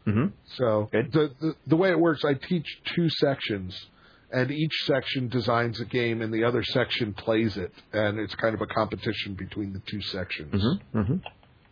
hmm 0.05 0.27
So 0.57 0.89
the, 0.91 1.31
the 1.41 1.55
the 1.67 1.75
way 1.75 1.89
it 1.91 1.99
works, 1.99 2.23
I 2.23 2.33
teach 2.35 2.67
two 2.95 3.09
sections, 3.09 3.87
and 4.31 4.49
each 4.51 4.73
section 4.85 5.27
designs 5.27 5.79
a 5.81 5.85
game, 5.85 6.21
and 6.21 6.33
the 6.33 6.43
other 6.45 6.63
section 6.63 7.13
plays 7.13 7.57
it, 7.57 7.73
and 7.93 8.19
it's 8.19 8.35
kind 8.35 8.55
of 8.55 8.61
a 8.61 8.67
competition 8.67 9.33
between 9.33 9.73
the 9.73 9.81
two 9.91 10.01
sections. 10.01 10.61
hmm 10.93 11.01
hmm 11.01 11.15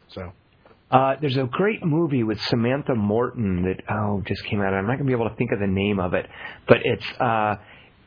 So 0.09 0.33
Uh, 0.91 1.15
there's 1.21 1.37
a 1.37 1.45
great 1.61 1.83
movie 1.85 2.23
with 2.23 2.39
Samantha 2.41 2.95
Morton 2.95 3.63
that 3.63 3.79
oh 3.89 4.21
just 4.27 4.43
came 4.45 4.59
out. 4.61 4.73
I'm 4.73 4.85
not 4.87 4.97
gonna 4.97 5.05
be 5.13 5.13
able 5.19 5.29
to 5.29 5.35
think 5.35 5.51
of 5.51 5.59
the 5.59 5.67
name 5.83 5.99
of 5.99 6.13
it, 6.13 6.25
but 6.67 6.79
it's 6.83 7.09
uh, 7.19 7.55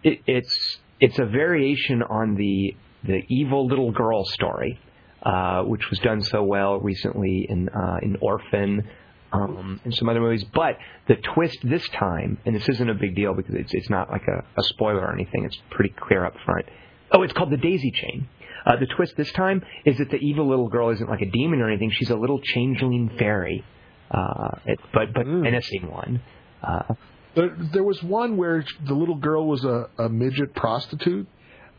it, 0.02 0.20
it's 0.26 0.78
it's 1.00 1.18
a 1.18 1.24
variation 1.24 2.02
on 2.02 2.34
the 2.34 2.74
the 3.04 3.22
evil 3.28 3.66
little 3.66 3.92
girl 3.92 4.24
story, 4.24 4.78
uh, 5.22 5.62
which 5.62 5.88
was 5.90 5.98
done 6.00 6.22
so 6.22 6.42
well 6.42 6.78
recently 6.78 7.46
in 7.48 7.68
uh, 7.68 7.98
in 8.02 8.16
Orphan. 8.20 8.88
Um, 9.30 9.78
and 9.84 9.94
some 9.94 10.08
other 10.08 10.22
movies, 10.22 10.42
but 10.54 10.78
the 11.06 11.16
twist 11.16 11.58
this 11.62 11.86
time, 11.90 12.38
and 12.46 12.56
this 12.56 12.66
isn't 12.66 12.88
a 12.88 12.94
big 12.94 13.14
deal 13.14 13.34
because 13.34 13.54
it's 13.56 13.74
it's 13.74 13.90
not 13.90 14.08
like 14.10 14.22
a, 14.26 14.38
a 14.58 14.62
spoiler 14.62 15.00
or 15.00 15.12
anything. 15.12 15.44
It's 15.44 15.58
pretty 15.68 15.94
clear 15.94 16.24
up 16.24 16.32
front. 16.46 16.64
Oh, 17.12 17.22
it's 17.22 17.34
called 17.34 17.50
the 17.50 17.58
Daisy 17.58 17.90
Chain. 17.90 18.26
Uh, 18.64 18.76
the 18.76 18.86
twist 18.86 19.18
this 19.18 19.30
time 19.32 19.62
is 19.84 19.98
that 19.98 20.10
the 20.10 20.16
evil 20.16 20.48
little 20.48 20.68
girl 20.68 20.88
isn't 20.90 21.10
like 21.10 21.20
a 21.20 21.30
demon 21.30 21.60
or 21.60 21.68
anything. 21.68 21.90
She's 21.90 22.08
a 22.08 22.16
little 22.16 22.40
changeling 22.40 23.10
fairy, 23.18 23.64
uh, 24.10 24.50
it, 24.64 24.80
but 24.94 25.12
but 25.12 25.26
menacing 25.26 25.90
one. 25.90 26.22
Uh, 26.62 26.94
there, 27.38 27.56
there 27.72 27.84
was 27.84 28.02
one 28.02 28.36
where 28.36 28.64
the 28.86 28.94
little 28.94 29.16
girl 29.16 29.46
was 29.46 29.64
a, 29.64 29.88
a 29.98 30.08
midget 30.08 30.54
prostitute. 30.54 31.26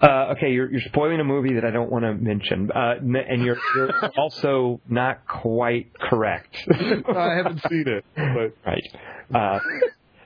uh, 0.01 0.34
okay, 0.36 0.51
you're 0.51 0.72
you're 0.72 0.82
spoiling 0.88 1.20
a 1.20 1.24
movie 1.24 1.55
that 1.55 1.66
I 1.66 1.72
don't 1.72 1.91
want 1.91 2.05
to 2.05 2.14
mention, 2.14 2.72
uh, 2.72 2.95
and 3.01 3.43
you're 3.43 3.57
you're 3.76 3.91
also 4.18 4.80
not 4.88 5.28
quite 5.28 5.91
correct. 5.99 6.55
I 6.70 7.36
haven't 7.36 7.62
seen 7.70 7.86
it, 7.88 8.05
but 8.16 8.55
right. 8.66 8.84
Uh, 9.34 9.60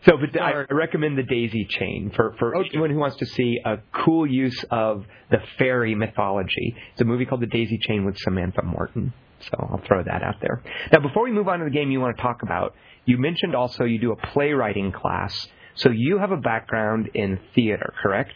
so, 0.06 0.18
but 0.18 0.40
I 0.42 0.66
recommend 0.70 1.18
the 1.18 1.24
Daisy 1.24 1.66
Chain 1.70 2.12
for 2.16 2.36
for 2.38 2.56
Okay. 2.58 2.70
anyone 2.74 2.90
who 2.92 2.98
wants 3.00 3.18
to 3.18 3.26
see 3.26 3.60
a 3.66 3.78
cool 4.04 4.28
use 4.28 4.64
of 4.70 5.06
the 5.32 5.38
fairy 5.58 5.96
mythology. 5.96 6.76
It's 6.92 7.02
a 7.02 7.06
movie 7.06 7.26
called 7.26 7.42
The 7.42 7.48
Daisy 7.48 7.78
Chain 7.80 8.06
with 8.06 8.18
Samantha 8.18 8.62
Morton. 8.64 9.14
So 9.52 9.58
I'll 9.72 9.82
throw 9.88 10.04
that 10.04 10.24
out 10.24 10.36
there. 10.42 10.62
Now, 10.92 11.00
before 11.00 11.24
we 11.24 11.32
move 11.32 11.48
on 11.48 11.60
to 11.60 11.66
the 11.66 11.72
game 11.72 11.92
you 11.92 12.00
want 12.00 12.16
to 12.18 12.22
talk 12.22 12.44
about, 12.44 12.76
you 13.06 13.18
mentioned 13.18 13.56
also 13.56 13.84
you 13.84 14.00
do 14.00 14.12
a 14.12 14.16
playwriting 14.16 14.92
class. 14.92 15.48
So 15.76 15.90
you 15.90 16.20
have 16.20 16.32
a 16.32 16.38
background 16.38 17.10
in 17.14 17.40
theater, 17.56 17.94
correct? 18.02 18.34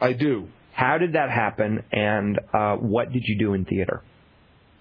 I 0.00 0.12
do. 0.12 0.48
How 0.72 0.98
did 0.98 1.12
that 1.14 1.30
happen, 1.30 1.84
and 1.92 2.38
uh, 2.52 2.76
what 2.76 3.12
did 3.12 3.22
you 3.24 3.38
do 3.38 3.54
in 3.54 3.64
theater? 3.64 4.02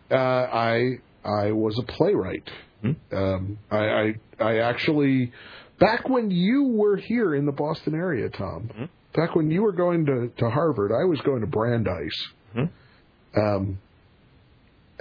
Uh, 0.09 0.15
I 0.15 0.99
I 1.24 1.51
was 1.51 1.78
a 1.78 1.84
playwright. 1.84 2.49
Hmm? 2.82 2.91
Um, 3.11 3.59
I, 3.69 3.78
I 3.78 4.13
I 4.39 4.57
actually 4.59 5.32
back 5.80 6.09
when 6.09 6.32
you 6.32 6.63
were 6.63 6.97
here 6.97 7.36
in 7.36 7.45
the 7.45 7.51
Boston 7.51 7.93
area, 7.93 8.30
Tom. 8.30 8.69
Mhm. 8.74 8.89
Back 9.13 9.36
when 9.36 9.51
you 9.51 9.61
were 9.61 9.74
going 9.74 10.05
to, 10.05 10.30
to 10.38 10.49
Harvard, 10.49 10.91
I 10.91 11.03
was 11.05 11.19
going 11.22 11.41
to 11.41 11.47
Brandeis. 11.47 12.15
Mhm. 12.55 12.69
Um, 13.38 13.80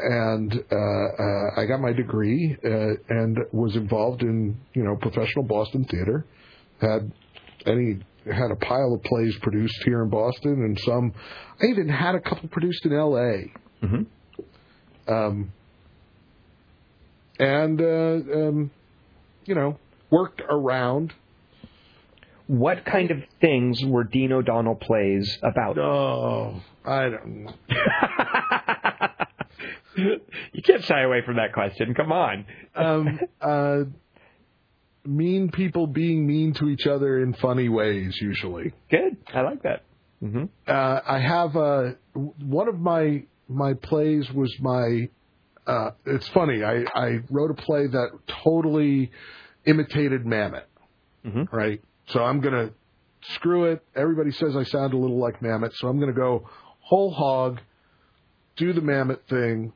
and 0.02 0.52
uh, 0.72 0.76
uh, 0.76 1.60
I 1.60 1.66
got 1.66 1.80
my 1.80 1.92
degree 1.92 2.56
uh, 2.64 2.68
and 3.08 3.38
was 3.52 3.76
involved 3.76 4.22
in 4.22 4.58
you 4.74 4.82
know 4.82 4.96
professional 4.96 5.44
Boston 5.44 5.84
theater. 5.84 6.26
Had 6.80 7.12
any 7.66 8.00
had 8.26 8.50
a 8.50 8.56
pile 8.56 8.94
of 8.94 9.02
plays 9.02 9.36
produced 9.42 9.82
here 9.84 10.02
in 10.02 10.10
Boston, 10.10 10.52
and 10.64 10.78
some 10.80 11.12
I 11.62 11.66
even 11.66 11.88
had 11.88 12.14
a 12.14 12.20
couple 12.20 12.48
produced 12.48 12.84
in 12.86 12.92
L.A. 12.92 13.52
hmm 13.80 14.02
Um, 15.08 15.52
and 17.38 17.80
uh, 17.80 17.84
um, 17.84 18.70
you 19.44 19.54
know 19.54 19.78
worked 20.10 20.42
around. 20.48 21.12
What 22.46 22.84
kind 22.84 23.12
of 23.12 23.18
things 23.40 23.84
were 23.84 24.02
Dean 24.02 24.32
O'Donnell 24.32 24.74
plays 24.74 25.38
about? 25.40 25.78
Oh, 25.78 26.60
I 26.84 27.08
don't. 27.08 27.46
you 30.52 30.62
can't 30.62 30.84
shy 30.84 31.02
away 31.02 31.22
from 31.24 31.36
that 31.36 31.52
question. 31.52 31.94
Come 31.94 32.12
on. 32.12 32.44
Um, 32.74 33.20
uh, 33.40 33.78
mean 35.04 35.50
people 35.50 35.86
being 35.86 36.26
mean 36.26 36.54
to 36.54 36.68
each 36.68 36.86
other 36.86 37.22
in 37.22 37.34
funny 37.34 37.68
ways, 37.68 38.16
usually. 38.20 38.72
Good. 38.90 39.16
I 39.34 39.42
like 39.42 39.62
that. 39.62 39.82
hmm 40.20 40.44
Uh, 40.66 41.00
I 41.06 41.18
have 41.18 41.56
uh, 41.56 41.90
one 42.14 42.68
of 42.68 42.78
my 42.78 43.24
my 43.48 43.74
plays 43.74 44.30
was 44.32 44.54
my. 44.60 45.08
Uh, 45.66 45.90
it's 46.06 46.28
funny. 46.28 46.64
I, 46.64 46.84
I 46.94 47.18
wrote 47.30 47.50
a 47.50 47.54
play 47.54 47.86
that 47.86 48.08
totally 48.44 49.10
imitated 49.66 50.24
Mamet. 50.24 50.64
hmm 51.24 51.42
right? 51.52 51.82
So 52.08 52.20
I'm 52.24 52.40
gonna 52.40 52.70
screw 53.34 53.64
it. 53.66 53.84
Everybody 53.94 54.30
says 54.32 54.56
I 54.56 54.64
sound 54.64 54.94
a 54.94 54.96
little 54.96 55.18
like 55.20 55.40
Mamet, 55.40 55.72
so 55.74 55.88
I'm 55.88 56.00
gonna 56.00 56.12
go 56.12 56.48
whole 56.80 57.12
hog, 57.12 57.60
do 58.56 58.72
the 58.72 58.80
Mamet 58.80 59.20
thing, 59.28 59.72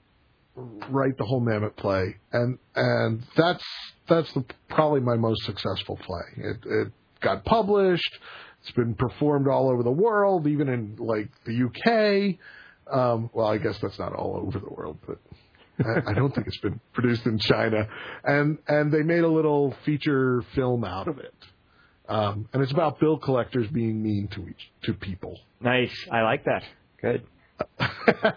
write 0.57 1.17
the 1.19 1.25
whole 1.25 1.41
Mamet 1.41 1.77
play, 1.77 2.17
and 2.33 2.59
and 2.75 3.23
that's 3.37 3.65
that's 4.09 4.33
the, 4.35 4.45
probably 4.69 5.01
my 5.01 5.17
most 5.17 5.45
successful 5.45 5.97
play. 5.97 6.45
It, 6.45 6.57
it 6.65 6.93
got 7.21 7.45
published. 7.45 8.19
It's 8.63 8.73
been 8.73 8.95
performed 8.95 9.49
all 9.49 9.71
over 9.71 9.83
the 9.83 9.91
world, 9.91 10.47
even 10.47 10.69
in 10.69 10.97
like 10.97 11.29
the 11.45 11.65
UK. 11.65 12.39
Um, 12.93 13.31
well, 13.33 13.47
I 13.47 13.59
guess 13.59 13.79
that's 13.81 13.99
not 13.99 14.15
all 14.15 14.37
over 14.37 14.59
the 14.59 14.71
world, 14.71 14.99
but 15.07 15.19
I, 15.85 16.11
I 16.11 16.15
don't 16.15 16.35
think 16.35 16.47
it's 16.47 16.61
been 16.61 16.81
produced 16.93 17.27
in 17.27 17.39
China. 17.39 17.89
And 18.23 18.59
and 18.69 18.93
they 18.93 19.03
made 19.03 19.25
a 19.25 19.29
little 19.29 19.75
feature 19.85 20.43
film 20.55 20.85
out 20.85 21.09
of 21.09 21.19
it. 21.19 21.35
Um, 22.09 22.49
and 22.53 22.63
it's 22.63 22.73
about 22.73 23.01
bill 23.01 23.19
collectors 23.19 23.67
being 23.69 24.03
mean 24.03 24.29
to 24.29 24.47
each 24.47 24.71
to 24.85 24.95
people. 24.95 25.39
Nice. 25.61 25.95
I 26.13 26.23
like 26.23 26.45
that. 26.45 26.63
Good. 27.01 27.27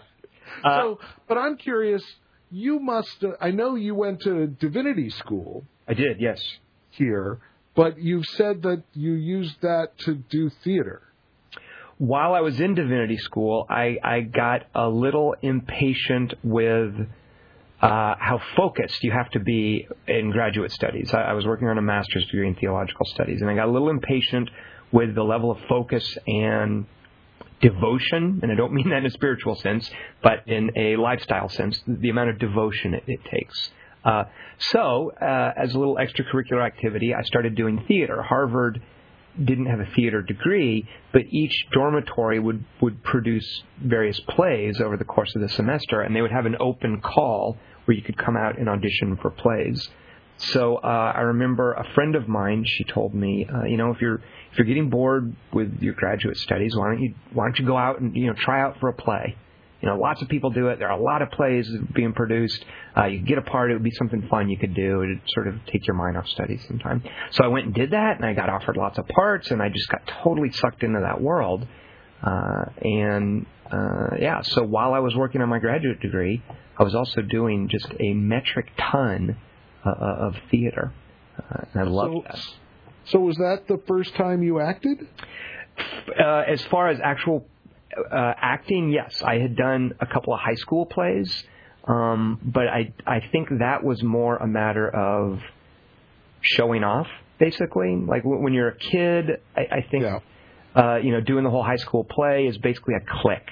so, 0.62 0.98
but 1.26 1.38
I'm 1.38 1.56
curious. 1.56 2.02
You 2.50 2.78
must. 2.80 3.22
Uh, 3.22 3.32
I 3.40 3.50
know 3.50 3.74
you 3.74 3.94
went 3.94 4.22
to 4.22 4.46
divinity 4.46 5.10
school 5.10 5.64
I 5.86 5.94
did. 5.94 6.20
Yes. 6.20 6.42
here, 6.90 7.38
but 7.74 7.98
you've 7.98 8.26
said 8.26 8.62
that 8.62 8.82
you 8.94 9.12
used 9.12 9.60
that 9.62 9.98
to 10.00 10.14
do 10.14 10.50
theater. 10.64 11.02
While 11.98 12.34
I 12.34 12.40
was 12.40 12.60
in 12.60 12.74
divinity 12.74 13.18
school, 13.18 13.66
I, 13.68 13.98
I 14.02 14.20
got 14.20 14.66
a 14.74 14.88
little 14.88 15.34
impatient 15.42 16.32
with 16.44 16.94
uh, 17.80 18.14
how 18.18 18.40
focused 18.56 19.02
you 19.02 19.10
have 19.12 19.30
to 19.30 19.40
be 19.40 19.88
in 20.06 20.30
graduate 20.30 20.72
studies. 20.72 21.12
I, 21.12 21.22
I 21.22 21.32
was 21.32 21.46
working 21.46 21.68
on 21.68 21.78
a 21.78 21.82
master's 21.82 22.24
degree 22.26 22.46
in 22.46 22.54
theological 22.54 23.06
studies, 23.06 23.40
and 23.40 23.50
I 23.50 23.54
got 23.54 23.68
a 23.68 23.70
little 23.70 23.90
impatient 23.90 24.50
with 24.92 25.14
the 25.14 25.22
level 25.22 25.50
of 25.50 25.58
focus 25.68 26.18
and 26.26 26.86
devotion, 27.60 28.40
and 28.42 28.52
I 28.52 28.54
don't 28.54 28.72
mean 28.72 28.90
that 28.90 28.98
in 28.98 29.06
a 29.06 29.10
spiritual 29.10 29.56
sense, 29.56 29.90
but 30.22 30.46
in 30.46 30.70
a 30.76 30.96
lifestyle 30.96 31.48
sense, 31.48 31.80
the 31.86 32.10
amount 32.10 32.30
of 32.30 32.38
devotion 32.38 32.94
it, 32.94 33.04
it 33.06 33.20
takes. 33.24 33.70
Uh, 34.04 34.24
so, 34.58 35.12
uh, 35.20 35.52
as 35.56 35.74
a 35.74 35.78
little 35.78 35.96
extracurricular 35.96 36.64
activity, 36.64 37.14
I 37.14 37.22
started 37.22 37.54
doing 37.54 37.84
theater. 37.86 38.22
Harvard 38.22 38.80
didn't 39.42 39.66
have 39.66 39.80
a 39.80 39.86
theater 39.94 40.22
degree, 40.22 40.88
but 41.12 41.22
each 41.30 41.66
dormitory 41.72 42.40
would, 42.40 42.64
would 42.80 43.02
produce 43.04 43.62
various 43.82 44.18
plays 44.20 44.80
over 44.80 44.96
the 44.96 45.04
course 45.04 45.34
of 45.34 45.42
the 45.42 45.48
semester, 45.48 46.00
and 46.00 46.14
they 46.14 46.22
would 46.22 46.32
have 46.32 46.46
an 46.46 46.56
open 46.60 47.00
call 47.00 47.56
where 47.84 47.96
you 47.96 48.02
could 48.02 48.18
come 48.18 48.36
out 48.36 48.58
and 48.58 48.68
audition 48.68 49.16
for 49.16 49.30
plays. 49.30 49.88
So 50.38 50.76
uh, 50.76 51.12
I 51.16 51.20
remember 51.20 51.72
a 51.72 51.84
friend 51.94 52.14
of 52.14 52.28
mine. 52.28 52.64
She 52.66 52.84
told 52.84 53.14
me, 53.14 53.46
uh, 53.52 53.64
you 53.64 53.76
know, 53.76 53.90
if 53.90 54.00
you're 54.00 54.22
if 54.52 54.58
you're 54.58 54.66
getting 54.66 54.88
bored 54.88 55.34
with 55.52 55.80
your 55.80 55.94
graduate 55.94 56.36
studies, 56.36 56.74
why 56.76 56.86
don't 56.86 57.02
you 57.02 57.14
why 57.32 57.46
don't 57.46 57.58
you 57.58 57.66
go 57.66 57.76
out 57.76 58.00
and 58.00 58.16
you 58.16 58.28
know 58.28 58.34
try 58.34 58.60
out 58.60 58.78
for 58.80 58.88
a 58.88 58.92
play? 58.94 59.36
You 59.80 59.88
know, 59.88 59.96
lots 59.96 60.22
of 60.22 60.28
people 60.28 60.50
do 60.50 60.68
it. 60.68 60.80
There 60.80 60.88
are 60.88 60.98
a 60.98 61.02
lot 61.02 61.22
of 61.22 61.30
plays 61.30 61.68
being 61.94 62.12
produced. 62.12 62.64
Uh, 62.96 63.04
you 63.06 63.20
get 63.20 63.38
a 63.38 63.42
part. 63.42 63.70
It 63.70 63.74
would 63.74 63.84
be 63.84 63.92
something 63.92 64.26
fun 64.28 64.48
you 64.48 64.58
could 64.58 64.74
do 64.74 65.02
to 65.06 65.20
sort 65.34 65.46
of 65.46 65.54
take 65.66 65.86
your 65.86 65.94
mind 65.94 66.16
off 66.16 66.26
studies 66.28 66.64
sometime. 66.66 67.02
So 67.30 67.44
I 67.44 67.48
went 67.48 67.66
and 67.66 67.74
did 67.74 67.92
that, 67.92 68.16
and 68.16 68.24
I 68.24 68.32
got 68.32 68.48
offered 68.48 68.76
lots 68.76 68.98
of 68.98 69.06
parts, 69.06 69.50
and 69.52 69.62
I 69.62 69.68
just 69.68 69.88
got 69.88 70.02
totally 70.24 70.50
sucked 70.50 70.82
into 70.82 71.00
that 71.00 71.20
world. 71.20 71.66
Uh, 72.22 72.64
and 72.82 73.46
uh, 73.70 74.16
yeah, 74.18 74.42
so 74.42 74.64
while 74.64 74.94
I 74.94 74.98
was 74.98 75.14
working 75.14 75.42
on 75.42 75.48
my 75.48 75.60
graduate 75.60 76.00
degree, 76.00 76.42
I 76.76 76.82
was 76.82 76.96
also 76.96 77.22
doing 77.22 77.68
just 77.68 77.86
a 78.00 78.14
metric 78.14 78.70
ton 78.78 79.36
uh, 79.84 79.90
of 80.26 80.36
theater, 80.50 80.92
uh, 81.38 81.64
and 81.72 81.82
I 81.82 81.84
love 81.84 82.12
so, 82.12 82.22
that. 82.26 82.40
So 83.06 83.18
was 83.20 83.36
that 83.36 83.64
the 83.68 83.80
first 83.86 84.14
time 84.14 84.42
you 84.42 84.60
acted? 84.60 85.06
Uh, 86.18 86.42
as 86.46 86.62
far 86.66 86.88
as 86.88 86.98
actual 87.02 87.46
uh, 88.10 88.34
acting, 88.36 88.90
yes, 88.90 89.22
I 89.24 89.38
had 89.38 89.56
done 89.56 89.94
a 90.00 90.06
couple 90.06 90.34
of 90.34 90.40
high 90.40 90.56
school 90.56 90.86
plays, 90.86 91.44
um, 91.86 92.38
but 92.42 92.68
I 92.68 92.92
I 93.06 93.20
think 93.32 93.48
that 93.60 93.82
was 93.84 94.02
more 94.02 94.36
a 94.36 94.46
matter 94.46 94.88
of 94.88 95.40
showing 96.40 96.84
off, 96.84 97.06
basically. 97.38 97.96
Like 97.96 98.22
when 98.24 98.52
you're 98.52 98.68
a 98.68 98.76
kid, 98.78 99.40
I, 99.56 99.60
I 99.60 99.86
think 99.90 100.04
Yeah. 100.04 100.20
uh, 100.74 100.96
you 100.96 101.12
know 101.12 101.20
doing 101.20 101.44
the 101.44 101.50
whole 101.50 101.64
high 101.64 101.76
school 101.76 102.04
play 102.04 102.46
is 102.46 102.58
basically 102.58 102.94
a 102.94 103.00
click. 103.22 103.46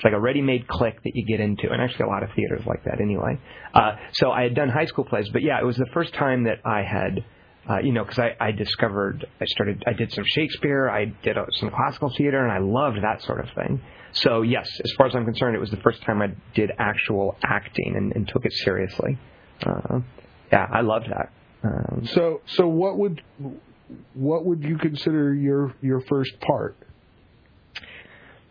It's 0.00 0.04
like 0.06 0.14
a 0.14 0.18
ready-made 0.18 0.66
click 0.66 1.02
that 1.02 1.12
you 1.14 1.26
get 1.26 1.40
into, 1.40 1.70
and 1.70 1.82
actually 1.82 2.06
a 2.06 2.08
lot 2.08 2.22
of 2.22 2.30
theaters 2.34 2.62
like 2.64 2.84
that 2.84 3.02
anyway. 3.02 3.38
Uh, 3.74 3.96
so 4.12 4.30
I 4.30 4.44
had 4.44 4.54
done 4.54 4.70
high 4.70 4.86
school 4.86 5.04
plays, 5.04 5.28
but 5.28 5.42
yeah, 5.42 5.60
it 5.60 5.66
was 5.66 5.76
the 5.76 5.90
first 5.92 6.14
time 6.14 6.44
that 6.44 6.60
I 6.64 6.82
had. 6.82 7.22
Uh, 7.68 7.80
you 7.80 7.92
know, 7.92 8.02
because 8.02 8.18
I, 8.18 8.34
I 8.40 8.52
discovered, 8.52 9.26
I 9.42 9.44
started, 9.44 9.84
I 9.86 9.92
did 9.92 10.10
some 10.10 10.24
Shakespeare, 10.26 10.88
I 10.88 11.12
did 11.22 11.36
uh, 11.36 11.44
some 11.52 11.70
classical 11.70 12.10
theater, 12.16 12.42
and 12.42 12.50
I 12.50 12.58
loved 12.58 12.96
that 13.02 13.22
sort 13.22 13.40
of 13.40 13.50
thing. 13.54 13.82
So 14.12 14.40
yes, 14.40 14.66
as 14.82 14.90
far 14.96 15.06
as 15.06 15.14
I'm 15.14 15.26
concerned, 15.26 15.54
it 15.54 15.60
was 15.60 15.70
the 15.70 15.76
first 15.76 16.02
time 16.02 16.22
I 16.22 16.28
did 16.54 16.70
actual 16.78 17.36
acting 17.44 17.94
and, 17.94 18.16
and 18.16 18.26
took 18.26 18.46
it 18.46 18.54
seriously. 18.54 19.18
Uh, 19.64 20.00
yeah, 20.50 20.66
I 20.72 20.80
loved 20.80 21.10
that. 21.10 21.30
Um, 21.62 22.06
So 22.06 22.40
so 22.46 22.66
what 22.66 22.96
would 22.96 23.20
what 24.14 24.46
would 24.46 24.64
you 24.64 24.78
consider 24.78 25.34
your 25.34 25.74
your 25.82 26.00
first 26.00 26.40
part? 26.40 26.76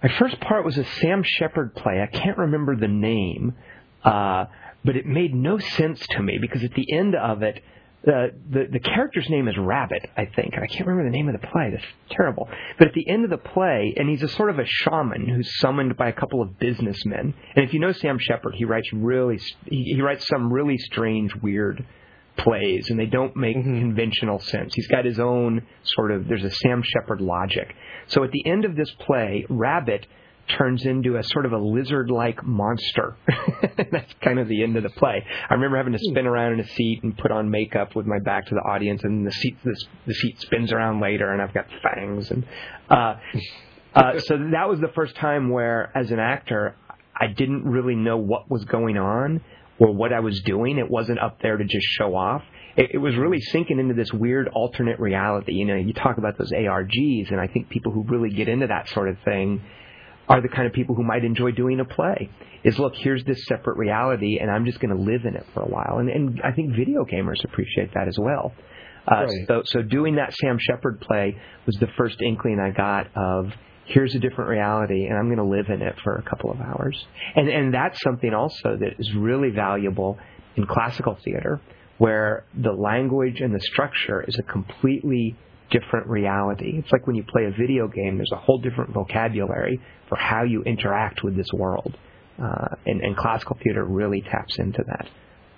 My 0.01 0.09
first 0.17 0.39
part 0.39 0.65
was 0.65 0.77
a 0.77 0.85
Sam 1.01 1.23
Shepard 1.23 1.75
play. 1.75 2.01
I 2.01 2.07
can't 2.07 2.37
remember 2.37 2.75
the 2.75 2.87
name, 2.87 3.53
uh, 4.03 4.45
but 4.83 4.95
it 4.95 5.05
made 5.05 5.33
no 5.33 5.59
sense 5.59 6.05
to 6.11 6.23
me 6.23 6.37
because 6.39 6.63
at 6.63 6.73
the 6.73 6.93
end 6.93 7.15
of 7.15 7.43
it, 7.43 7.61
uh, 8.07 8.31
the 8.49 8.65
the 8.71 8.79
character's 8.79 9.29
name 9.29 9.49
is 9.49 9.57
Rabbit, 9.57 10.09
I 10.15 10.25
think, 10.25 10.53
and 10.53 10.63
I 10.63 10.67
can't 10.67 10.87
remember 10.87 11.11
the 11.11 11.17
name 11.17 11.27
of 11.27 11.39
the 11.39 11.45
play. 11.45 11.71
That's 11.71 11.83
terrible. 12.09 12.47
But 12.77 12.87
at 12.87 12.93
the 12.93 13.05
end 13.09 13.25
of 13.25 13.29
the 13.29 13.37
play, 13.37 13.93
and 13.97 14.07
he's 14.09 14.23
a 14.23 14.29
sort 14.29 14.49
of 14.49 14.57
a 14.57 14.65
shaman 14.65 15.27
who's 15.27 15.59
summoned 15.59 15.97
by 15.97 16.07
a 16.07 16.13
couple 16.13 16.41
of 16.41 16.57
businessmen. 16.59 17.33
And 17.55 17.65
if 17.65 17.73
you 17.73 17.81
know 17.81 17.91
Sam 17.91 18.17
Shepard, 18.17 18.55
he 18.55 18.63
writes 18.63 18.87
really 18.93 19.37
he, 19.65 19.95
he 19.95 20.01
writes 20.01 20.25
some 20.27 20.51
really 20.53 20.77
strange, 20.77 21.35
weird 21.35 21.85
plays, 22.37 22.89
and 22.89 22.99
they 22.99 23.05
don't 23.05 23.35
make 23.35 23.55
conventional 23.55 24.39
sense. 24.39 24.73
He's 24.73 24.87
got 24.87 25.05
his 25.05 25.19
own 25.19 25.63
sort 25.83 26.11
of 26.11 26.27
there's 26.27 26.43
a 26.43 26.51
Sam 26.51 26.81
Shepard 26.83 27.21
logic. 27.21 27.73
So 28.07 28.23
at 28.23 28.31
the 28.31 28.45
end 28.45 28.65
of 28.65 28.75
this 28.75 28.91
play, 29.05 29.45
Rabbit 29.49 30.05
turns 30.57 30.85
into 30.85 31.15
a 31.17 31.23
sort 31.23 31.45
of 31.45 31.53
a 31.53 31.57
lizard-like 31.57 32.43
monster. 32.43 33.15
That's 33.91 34.11
kind 34.21 34.39
of 34.39 34.47
the 34.47 34.63
end 34.63 34.77
of 34.77 34.83
the 34.83 34.89
play. 34.89 35.23
I 35.49 35.53
remember 35.53 35.77
having 35.77 35.93
to 35.93 35.99
spin 35.99 36.25
around 36.25 36.53
in 36.53 36.59
a 36.59 36.67
seat 36.67 37.01
and 37.03 37.15
put 37.15 37.31
on 37.31 37.51
makeup 37.51 37.95
with 37.95 38.05
my 38.05 38.19
back 38.19 38.47
to 38.47 38.55
the 38.55 38.61
audience, 38.61 39.03
and 39.03 39.25
the 39.25 39.31
seat 39.31 39.57
the, 39.63 39.75
the 40.07 40.13
seat 40.13 40.39
spins 40.39 40.71
around 40.71 41.01
later, 41.01 41.31
and 41.31 41.41
I've 41.41 41.53
got 41.53 41.67
fangs. 41.83 42.31
And 42.31 42.45
uh, 42.89 43.15
uh, 43.95 44.19
so 44.19 44.37
that 44.51 44.67
was 44.67 44.79
the 44.79 44.91
first 44.95 45.15
time 45.15 45.49
where, 45.49 45.91
as 45.95 46.11
an 46.11 46.19
actor, 46.19 46.75
I 47.15 47.27
didn't 47.27 47.65
really 47.65 47.95
know 47.95 48.17
what 48.17 48.49
was 48.49 48.65
going 48.65 48.97
on 48.97 49.41
or 49.79 49.93
what 49.93 50.13
I 50.13 50.19
was 50.19 50.39
doing. 50.41 50.77
It 50.77 50.89
wasn't 50.89 51.19
up 51.19 51.41
there 51.41 51.57
to 51.57 51.63
just 51.63 51.85
show 51.97 52.15
off. 52.15 52.43
It, 52.75 52.91
it 52.93 52.97
was 52.97 53.15
really 53.15 53.39
sinking 53.41 53.79
into 53.79 53.93
this 53.93 54.11
weird 54.13 54.47
alternate 54.49 54.99
reality. 54.99 55.53
You 55.53 55.65
know, 55.65 55.75
you 55.75 55.93
talk 55.93 56.17
about 56.17 56.37
those 56.37 56.51
ARGs, 56.51 57.31
and 57.31 57.39
I 57.39 57.47
think 57.47 57.69
people 57.69 57.91
who 57.91 58.03
really 58.03 58.29
get 58.29 58.47
into 58.47 58.67
that 58.67 58.89
sort 58.89 59.09
of 59.09 59.17
thing 59.25 59.61
are 60.27 60.41
the 60.41 60.49
kind 60.49 60.67
of 60.67 60.73
people 60.73 60.95
who 60.95 61.03
might 61.03 61.23
enjoy 61.25 61.51
doing 61.51 61.79
a 61.79 61.85
play. 61.85 62.29
Is 62.63 62.77
look, 62.77 62.93
here's 62.95 63.23
this 63.23 63.45
separate 63.45 63.77
reality, 63.77 64.37
and 64.39 64.51
I'm 64.51 64.65
just 64.65 64.79
going 64.79 64.95
to 64.95 65.01
live 65.01 65.25
in 65.25 65.35
it 65.35 65.45
for 65.53 65.63
a 65.63 65.67
while. 65.67 65.97
And, 65.99 66.09
and 66.09 66.41
I 66.43 66.51
think 66.51 66.75
video 66.75 67.05
gamers 67.05 67.43
appreciate 67.43 67.93
that 67.93 68.07
as 68.07 68.17
well. 68.19 68.53
Uh, 69.07 69.21
Right. 69.25 69.47
so, 69.47 69.61
so 69.65 69.81
doing 69.81 70.15
that 70.17 70.33
Sam 70.35 70.57
Shepard 70.59 70.99
play 71.01 71.37
was 71.65 71.75
the 71.77 71.87
first 71.97 72.21
inkling 72.21 72.59
I 72.59 72.71
got 72.71 73.07
of 73.15 73.51
here's 73.89 74.15
a 74.15 74.19
different 74.19 74.49
reality, 74.49 75.05
and 75.05 75.17
I'm 75.17 75.25
going 75.25 75.37
to 75.37 75.43
live 75.43 75.69
in 75.69 75.81
it 75.81 75.95
for 76.03 76.15
a 76.15 76.23
couple 76.23 76.51
of 76.51 76.61
hours. 76.61 76.95
And 77.35 77.49
and 77.49 77.73
that's 77.73 77.99
something 78.01 78.33
also 78.33 78.77
that 78.77 78.99
is 78.99 79.13
really 79.15 79.49
valuable 79.49 80.17
in 80.55 80.65
classical 80.65 81.17
theater, 81.23 81.59
where 81.97 82.45
the 82.55 82.71
language 82.71 83.41
and 83.41 83.53
the 83.53 83.59
structure 83.59 84.23
is 84.27 84.37
a 84.39 84.43
completely 84.43 85.35
different 85.71 86.07
reality. 86.07 86.77
It's 86.77 86.91
like 86.91 87.05
when 87.05 87.15
you 87.15 87.23
play 87.23 87.45
a 87.45 87.51
video 87.51 87.87
game, 87.87 88.17
there's 88.17 88.31
a 88.33 88.39
whole 88.39 88.59
different 88.59 88.93
vocabulary 88.93 89.79
for 90.07 90.17
how 90.17 90.43
you 90.43 90.63
interact 90.63 91.23
with 91.23 91.35
this 91.35 91.51
world. 91.53 91.97
Uh, 92.41 92.75
and, 92.85 93.01
and 93.01 93.17
classical 93.17 93.57
theater 93.61 93.83
really 93.83 94.21
taps 94.21 94.57
into 94.59 94.81
that. 94.87 95.09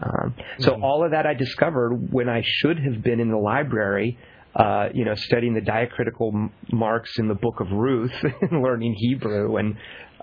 Um, 0.02 0.34
so 0.58 0.82
all 0.82 1.06
of 1.06 1.12
that 1.12 1.28
I 1.28 1.36
discovered 1.36 2.12
when 2.12 2.28
I 2.28 2.42
should 2.44 2.80
have 2.80 3.04
been 3.04 3.20
in 3.20 3.30
the 3.30 3.38
library, 3.38 4.18
uh, 4.56 4.90
you 4.94 5.06
know, 5.06 5.16
studying 5.16 5.54
the 5.54 5.62
diacritical 5.62 6.50
marks 6.72 7.18
in 7.18 7.28
the 7.28 7.36
Book 7.36 7.60
of 7.60 7.72
Ruth 7.72 8.12
and 8.42 8.62
learning 8.62 8.96
Hebrew, 8.98 9.58
and 9.58 9.78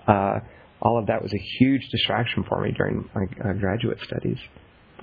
uh, 0.07 0.39
all 0.81 0.99
of 0.99 1.07
that 1.07 1.21
was 1.21 1.33
a 1.33 1.37
huge 1.59 1.87
distraction 1.89 2.43
for 2.47 2.61
me 2.61 2.71
during 2.71 3.09
my 3.15 3.49
uh, 3.49 3.53
graduate 3.53 3.99
studies. 4.03 4.37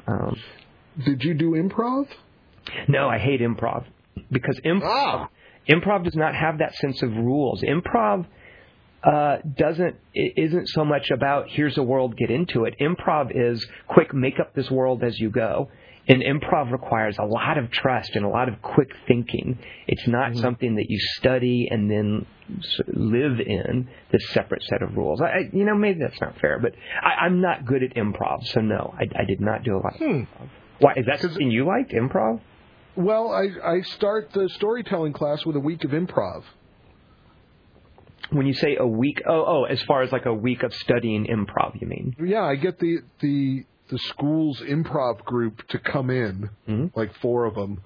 Um, 0.07 0.37
Did 1.05 1.23
you 1.25 1.35
do 1.35 1.51
improv? 1.53 2.07
no, 2.89 3.09
I 3.09 3.19
hate 3.19 3.41
improv 3.41 3.85
because 4.31 4.59
improv 4.65 4.83
Ah. 4.85 5.29
improv 5.69 6.05
does 6.05 6.17
not 6.17 6.35
have 6.35 6.59
that 6.59 6.75
sense 6.77 7.03
of 7.03 7.11
rules. 7.17 7.63
Improv 7.63 8.27
uh, 9.05 9.37
doesn't 9.57 9.97
isn't 10.15 10.69
so 10.69 10.85
much 10.85 11.11
about 11.11 11.49
here's 11.49 11.79
a 11.79 11.83
world, 11.83 12.17
get 12.17 12.31
into 12.31 12.65
it. 12.65 12.75
Improv 12.81 13.31
is 13.35 13.65
quick, 13.87 14.13
make 14.15 14.41
up 14.41 14.55
this 14.55 14.71
world 14.71 15.05
as 15.05 15.19
you 15.19 15.31
go. 15.31 15.69
And 16.09 16.23
improv 16.23 16.71
requires 16.71 17.19
a 17.19 17.25
lot 17.25 17.59
of 17.59 17.71
trust 17.71 18.15
and 18.15 18.25
a 18.25 18.29
lot 18.29 18.49
of 18.49 18.63
quick 18.63 18.93
thinking. 19.09 19.59
It's 19.89 20.07
not 20.07 20.31
mm-hmm. 20.33 20.41
something 20.41 20.77
that 20.77 20.89
you 20.89 20.99
study 21.17 21.69
and 21.71 21.91
then 21.91 22.27
live 22.87 23.41
in 23.41 23.89
this 24.13 24.29
separate 24.31 24.63
set 24.63 24.83
of 24.83 24.97
rules. 24.97 25.21
I, 25.21 25.51
you 25.53 25.65
know, 25.65 25.75
maybe 25.75 25.99
that's 26.01 26.21
not 26.21 26.39
fair, 26.39 26.61
but 26.61 26.75
I, 27.03 27.25
I'm 27.25 27.41
not 27.41 27.67
good 27.67 27.83
at 27.83 27.95
improv, 27.97 28.47
so 28.47 28.61
no, 28.61 28.95
I, 28.97 29.21
I 29.21 29.25
did 29.25 29.41
not 29.41 29.65
do 29.65 29.75
a 29.75 29.79
lot 29.79 29.95
of 29.95 29.99
hmm. 29.99 30.05
improv. 30.05 30.49
Why 30.79 30.93
is 30.97 31.07
that 31.07 31.21
something 31.21 31.51
you 31.51 31.67
liked? 31.67 31.93
Improv? 31.93 32.41
Well, 32.97 33.31
I 33.31 33.77
I 33.77 33.81
start 33.83 34.31
the 34.33 34.49
storytelling 34.55 35.13
class 35.13 35.45
with 35.45 35.57
a 35.57 35.61
week 35.61 35.85
of 35.85 35.91
improv. 35.91 36.45
When 38.31 38.47
you 38.47 38.55
say 38.55 38.77
a 38.77 38.87
week, 38.87 39.23
oh, 39.29 39.45
oh, 39.47 39.65
as 39.65 39.83
far 39.83 40.03
as 40.03 40.13
like 40.13 40.27
a 40.27 40.35
week 40.35 40.63
of 40.63 40.75
studying 40.75 41.27
improv, 41.27 41.81
you 41.81 41.87
mean? 41.87 42.17
Yeah, 42.19 42.43
I 42.43 42.57
get 42.57 42.79
the 42.79 42.99
the 43.21 43.65
the 43.89 43.99
school's 43.99 44.61
improv 44.61 45.25
group 45.25 45.67
to 45.69 45.79
come 45.79 46.11
in, 46.11 46.51
Mhm. 46.69 46.91
like 46.97 47.13
four 47.15 47.45
of 47.45 47.55
them, 47.55 47.81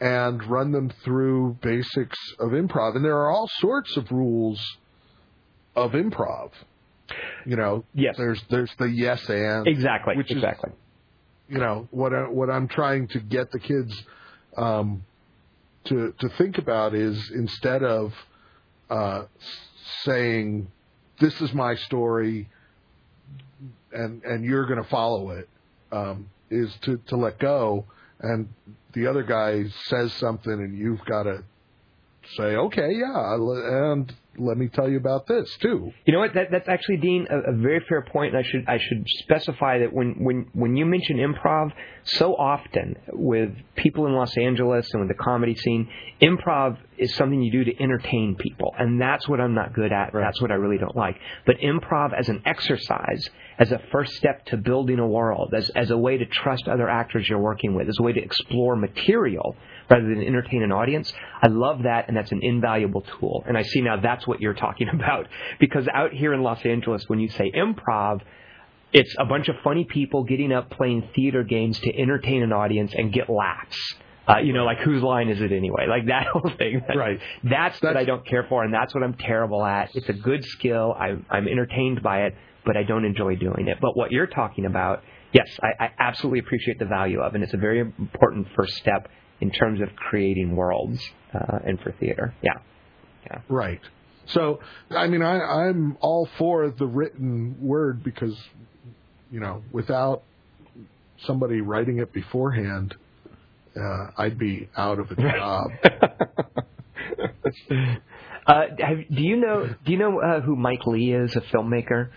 and 0.00 0.42
run 0.44 0.72
them 0.72 0.90
through 0.90 1.56
basics 1.62 2.18
of 2.38 2.50
improv. 2.50 2.96
And 2.96 3.04
there 3.04 3.16
are 3.18 3.30
all 3.30 3.48
sorts 3.60 3.96
of 3.96 4.10
rules 4.12 4.60
of 5.74 5.92
improv. 5.92 6.50
You 7.46 7.56
know, 7.56 7.84
Yes. 7.94 8.16
there's 8.16 8.42
there's 8.50 8.74
the 8.76 8.88
yes 8.90 9.28
and 9.30 9.66
Exactly. 9.66 10.16
Which 10.16 10.30
is- 10.30 10.36
exactly. 10.38 10.72
you 11.48 11.58
know 11.58 11.86
what 11.92 12.12
I, 12.12 12.28
what 12.28 12.50
I'm 12.50 12.66
trying 12.68 13.06
to 13.08 13.20
get 13.20 13.50
the 13.52 13.60
kids 13.60 14.04
um, 14.56 15.04
to 15.84 16.12
to 16.18 16.28
think 16.30 16.58
about 16.58 16.94
is 16.94 17.30
instead 17.30 17.82
of 17.84 18.12
uh, 18.90 19.24
saying 20.02 20.66
this 21.20 21.40
is 21.40 21.52
my 21.54 21.74
story 21.76 22.48
and 23.96 24.22
and 24.24 24.44
you're 24.44 24.66
going 24.66 24.82
to 24.82 24.88
follow 24.88 25.30
it 25.30 25.48
um, 25.92 26.28
is 26.50 26.72
to 26.82 26.98
to 27.08 27.16
let 27.16 27.38
go. 27.38 27.84
And 28.20 28.48
the 28.92 29.06
other 29.06 29.22
guy 29.22 29.64
says 29.84 30.12
something 30.14 30.52
and 30.52 30.76
you've 30.76 31.04
got 31.04 31.24
to 31.24 31.44
say 32.36 32.56
okay 32.56 32.92
yeah 32.92 33.34
and 33.34 34.12
let 34.38 34.56
me 34.56 34.68
tell 34.68 34.88
you 34.88 34.96
about 34.96 35.26
this 35.26 35.56
too. 35.60 35.92
You 36.04 36.12
know 36.12 36.20
what? 36.20 36.34
That, 36.34 36.48
that's 36.50 36.68
actually, 36.68 36.98
Dean, 36.98 37.26
a, 37.30 37.52
a 37.52 37.56
very 37.56 37.84
fair 37.88 38.02
point. 38.02 38.34
And 38.34 38.44
I 38.44 38.48
should 38.48 38.64
I 38.68 38.78
should 38.78 39.04
specify 39.20 39.78
that 39.78 39.92
when 39.92 40.24
when 40.24 40.48
when 40.52 40.76
you 40.76 40.86
mention 40.86 41.18
improv, 41.18 41.72
so 42.04 42.34
often 42.34 42.96
with 43.12 43.50
people 43.74 44.06
in 44.06 44.12
Los 44.12 44.36
Angeles 44.36 44.88
and 44.92 45.00
with 45.00 45.08
the 45.08 45.22
comedy 45.22 45.54
scene, 45.54 45.88
improv 46.20 46.78
is 46.98 47.14
something 47.14 47.42
you 47.42 47.52
do 47.52 47.64
to 47.64 47.82
entertain 47.82 48.36
people, 48.38 48.74
and 48.78 49.00
that's 49.00 49.28
what 49.28 49.40
I'm 49.40 49.54
not 49.54 49.74
good 49.74 49.92
at. 49.92 50.14
Right. 50.14 50.24
That's 50.24 50.40
what 50.40 50.50
I 50.50 50.54
really 50.54 50.78
don't 50.78 50.96
like. 50.96 51.16
But 51.44 51.56
improv 51.58 52.18
as 52.18 52.28
an 52.28 52.42
exercise, 52.44 53.28
as 53.58 53.72
a 53.72 53.80
first 53.92 54.14
step 54.14 54.44
to 54.46 54.56
building 54.56 54.98
a 54.98 55.06
world, 55.06 55.54
as 55.56 55.70
as 55.70 55.90
a 55.90 55.98
way 55.98 56.18
to 56.18 56.26
trust 56.26 56.68
other 56.68 56.88
actors 56.88 57.28
you're 57.28 57.38
working 57.38 57.74
with, 57.74 57.88
as 57.88 57.96
a 57.98 58.02
way 58.02 58.12
to 58.12 58.20
explore 58.22 58.76
material 58.76 59.56
rather 59.88 60.06
than 60.06 60.22
entertain 60.22 60.62
an 60.62 60.72
audience. 60.72 61.12
I 61.42 61.48
love 61.48 61.84
that, 61.84 62.08
and 62.08 62.16
that's 62.16 62.32
an 62.32 62.40
invaluable 62.42 63.02
tool. 63.02 63.44
And 63.46 63.56
I 63.56 63.62
see 63.62 63.80
now 63.80 64.00
that's 64.00 64.26
what 64.26 64.40
you're 64.40 64.54
talking 64.54 64.88
about. 64.92 65.28
Because 65.60 65.86
out 65.88 66.12
here 66.12 66.32
in 66.32 66.42
Los 66.42 66.64
Angeles, 66.64 67.04
when 67.08 67.20
you 67.20 67.28
say 67.30 67.50
improv, 67.52 68.20
it's 68.92 69.14
a 69.18 69.24
bunch 69.24 69.48
of 69.48 69.56
funny 69.62 69.84
people 69.84 70.24
getting 70.24 70.52
up 70.52 70.70
playing 70.70 71.08
theater 71.14 71.42
games 71.42 71.78
to 71.80 71.96
entertain 71.96 72.42
an 72.42 72.52
audience 72.52 72.92
and 72.96 73.12
get 73.12 73.28
laughs. 73.28 73.76
Uh, 74.28 74.38
you 74.38 74.52
know, 74.52 74.64
like 74.64 74.78
whose 74.78 75.02
line 75.02 75.28
is 75.28 75.40
it 75.40 75.52
anyway? 75.52 75.86
Like 75.88 76.06
that 76.06 76.26
whole 76.26 76.50
thing. 76.58 76.82
Right. 76.94 77.20
That's, 77.44 77.80
what 77.80 77.96
I 77.96 78.04
don't 78.04 78.26
care 78.26 78.44
for, 78.48 78.64
and 78.64 78.74
that's 78.74 78.92
what 78.92 79.04
I'm 79.04 79.14
terrible 79.14 79.64
at. 79.64 79.94
It's 79.94 80.08
a 80.08 80.12
good 80.12 80.44
skill. 80.44 80.94
I'm, 80.98 81.24
I'm 81.30 81.46
entertained 81.46 82.02
by 82.02 82.22
it, 82.24 82.34
but 82.64 82.76
I 82.76 82.82
don't 82.82 83.04
enjoy 83.04 83.36
doing 83.36 83.68
it. 83.68 83.78
But 83.80 83.96
what 83.96 84.10
you're 84.10 84.26
talking 84.26 84.66
about, 84.66 85.02
yes, 85.32 85.48
I, 85.62 85.84
I 85.84 85.90
absolutely 85.98 86.40
appreciate 86.40 86.78
the 86.78 86.86
value 86.86 87.20
of, 87.20 87.34
and 87.34 87.44
it's 87.44 87.54
a 87.54 87.58
very 87.58 87.80
important 87.80 88.48
first 88.56 88.76
step 88.76 89.08
in 89.40 89.50
terms 89.50 89.80
of 89.80 89.94
creating 89.96 90.56
worlds 90.56 91.00
uh, 91.34 91.58
and 91.64 91.80
for 91.80 91.92
theater. 91.92 92.34
Yeah. 92.42 92.58
Yeah. 93.26 93.40
Right. 93.48 93.80
So, 94.28 94.60
I 94.90 95.06
mean, 95.06 95.22
I, 95.22 95.38
I'm 95.38 95.96
all 96.00 96.28
for 96.38 96.70
the 96.70 96.86
written 96.86 97.56
word 97.60 98.02
because, 98.02 98.36
you 99.30 99.40
know, 99.40 99.62
without 99.72 100.22
somebody 101.24 101.60
writing 101.60 101.98
it 101.98 102.12
beforehand, 102.12 102.94
uh, 103.76 104.10
I'd 104.16 104.38
be 104.38 104.68
out 104.76 104.98
of 104.98 105.10
a 105.10 105.16
job. 105.20 105.70
uh, 108.46 108.66
have, 108.78 108.98
do 109.08 109.22
you 109.22 109.36
know? 109.36 109.74
Do 109.84 109.92
you 109.92 109.98
know 109.98 110.20
uh, 110.20 110.40
who 110.40 110.56
Mike 110.56 110.86
Leigh 110.86 111.12
is, 111.12 111.36
a 111.36 111.40
filmmaker? 111.40 112.08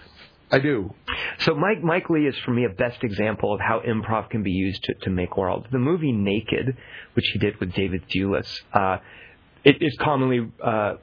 I 0.52 0.60
do. 0.60 0.94
So 1.40 1.54
Mike 1.56 1.84
Mike 1.84 2.10
Leigh 2.10 2.26
is 2.26 2.38
for 2.40 2.52
me 2.52 2.66
a 2.66 2.70
best 2.70 3.04
example 3.04 3.54
of 3.54 3.60
how 3.60 3.82
improv 3.82 4.30
can 4.30 4.44
be 4.44 4.52
used 4.52 4.84
to, 4.86 4.94
to 5.04 5.10
make 5.10 5.38
worlds. 5.38 5.68
The 5.72 5.80
movie 5.80 6.12
Naked, 6.12 6.76
which 7.14 7.30
he 7.34 7.40
did 7.40 7.60
with 7.60 7.74
David 7.74 8.04
Thewlis, 8.10 8.50
uh, 8.74 8.98
it 9.64 9.82
is 9.82 9.96
commonly 10.00 10.50
uh, 10.64 10.96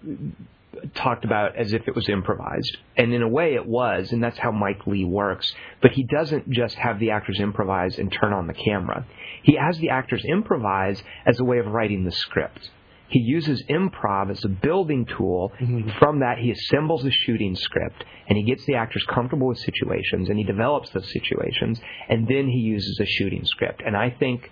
talked 0.94 1.24
about 1.24 1.56
as 1.56 1.72
if 1.72 1.86
it 1.86 1.94
was 1.94 2.08
improvised, 2.08 2.76
and 2.96 3.12
in 3.12 3.22
a 3.22 3.28
way 3.28 3.54
it 3.54 3.66
was, 3.66 4.12
and 4.12 4.22
that's 4.22 4.38
how 4.38 4.50
Mike 4.50 4.86
Leigh 4.86 5.04
works. 5.04 5.54
But 5.80 5.92
he 5.92 6.02
doesn't 6.02 6.50
just 6.50 6.74
have 6.76 6.98
the 6.98 7.10
actors 7.10 7.38
improvise 7.40 7.98
and 7.98 8.12
turn 8.12 8.32
on 8.32 8.46
the 8.46 8.54
camera. 8.54 9.06
He 9.42 9.56
has 9.56 9.78
the 9.78 9.90
actors 9.90 10.24
improvise 10.24 11.02
as 11.24 11.38
a 11.38 11.44
way 11.44 11.58
of 11.58 11.66
writing 11.66 12.04
the 12.04 12.12
script 12.12 12.70
he 13.08 13.20
uses 13.20 13.62
improv 13.68 14.30
as 14.30 14.44
a 14.44 14.48
building 14.48 15.06
tool. 15.06 15.52
Mm-hmm. 15.60 15.98
From 15.98 16.20
that, 16.20 16.38
he 16.38 16.50
assembles 16.50 17.04
a 17.04 17.10
shooting 17.10 17.54
script 17.54 18.04
and 18.28 18.36
he 18.36 18.44
gets 18.44 18.64
the 18.66 18.74
actors 18.74 19.04
comfortable 19.08 19.46
with 19.46 19.58
situations 19.58 20.28
and 20.28 20.38
he 20.38 20.44
develops 20.44 20.90
those 20.90 21.10
situations 21.12 21.80
and 22.08 22.26
then 22.26 22.48
he 22.48 22.58
uses 22.58 22.98
a 23.00 23.06
shooting 23.06 23.44
script. 23.44 23.82
And 23.84 23.96
I 23.96 24.10
think 24.10 24.50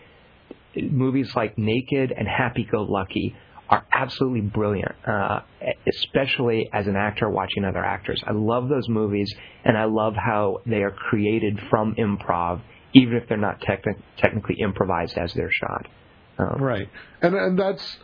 movies 0.76 1.34
like 1.34 1.58
Naked 1.58 2.12
and 2.16 2.28
Happy 2.28 2.66
Go 2.70 2.82
Lucky 2.82 3.34
are 3.68 3.84
absolutely 3.92 4.42
brilliant, 4.42 4.92
uh, 5.06 5.40
especially 5.88 6.68
as 6.72 6.86
an 6.86 6.96
actor 6.96 7.28
watching 7.28 7.64
other 7.64 7.84
actors. 7.84 8.22
I 8.26 8.32
love 8.32 8.68
those 8.68 8.88
movies 8.88 9.32
and 9.64 9.76
I 9.76 9.84
love 9.84 10.14
how 10.14 10.58
they 10.66 10.82
are 10.82 10.90
created 10.90 11.58
from 11.70 11.94
improv, 11.94 12.60
even 12.92 13.16
if 13.16 13.28
they're 13.28 13.38
not 13.38 13.60
techni- 13.62 14.00
technically 14.16 14.56
improvised 14.60 15.16
as 15.16 15.32
they're 15.32 15.50
shot. 15.50 15.88
Um, 16.36 16.60
right, 16.60 16.88
and 17.22 17.34
and 17.34 17.58
that's 17.58 17.96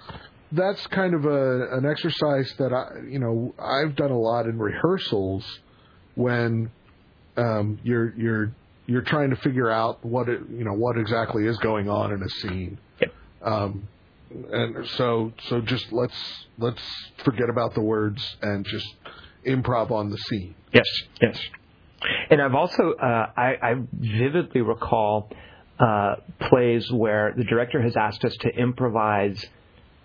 that's 0.53 0.84
kind 0.88 1.14
of 1.14 1.24
a 1.24 1.76
an 1.76 1.86
exercise 1.86 2.53
that 2.59 2.72
I 2.72 3.09
you 3.09 3.18
know 3.18 3.55
I've 3.59 3.96
done 3.96 4.11
a 4.11 4.18
lot 4.18 4.46
in 4.46 4.59
rehearsals 4.59 5.44
when 6.14 6.70
um, 7.36 7.78
you're 7.82 8.14
you're 8.16 8.53
you're 8.86 9.03
trying 9.03 9.30
to 9.30 9.36
figure 9.36 9.70
out 9.70 10.05
what 10.05 10.28
it 10.28 10.40
you 10.51 10.64
know 10.64 10.74
what 10.74 10.98
exactly 10.98 11.46
is 11.46 11.57
going 11.59 11.88
on 11.88 12.12
in 12.12 12.22
a 12.22 12.28
scene. 12.28 12.78
Yep. 13.01 13.14
Um, 13.42 13.88
and 14.53 14.86
so 14.90 15.32
so 15.48 15.61
just 15.61 15.92
let's 15.92 16.46
let's 16.59 16.82
forget 17.24 17.48
about 17.48 17.74
the 17.74 17.80
words 17.80 18.36
and 18.42 18.64
just 18.64 18.86
improv 19.46 19.90
on 19.90 20.11
the 20.11 20.18
scene. 20.18 20.55
Yes, 20.72 20.86
yes. 21.20 21.40
And 22.30 22.40
I've 22.40 22.55
also 22.55 22.92
uh, 22.92 23.30
I, 23.36 23.57
I 23.62 23.74
vividly 23.92 24.62
recall 24.62 25.30
uh, 25.78 26.16
plays 26.40 26.90
where 26.92 27.32
the 27.36 27.44
director 27.44 27.80
has 27.80 27.96
asked 27.96 28.24
us 28.24 28.36
to 28.40 28.48
improvise 28.48 29.44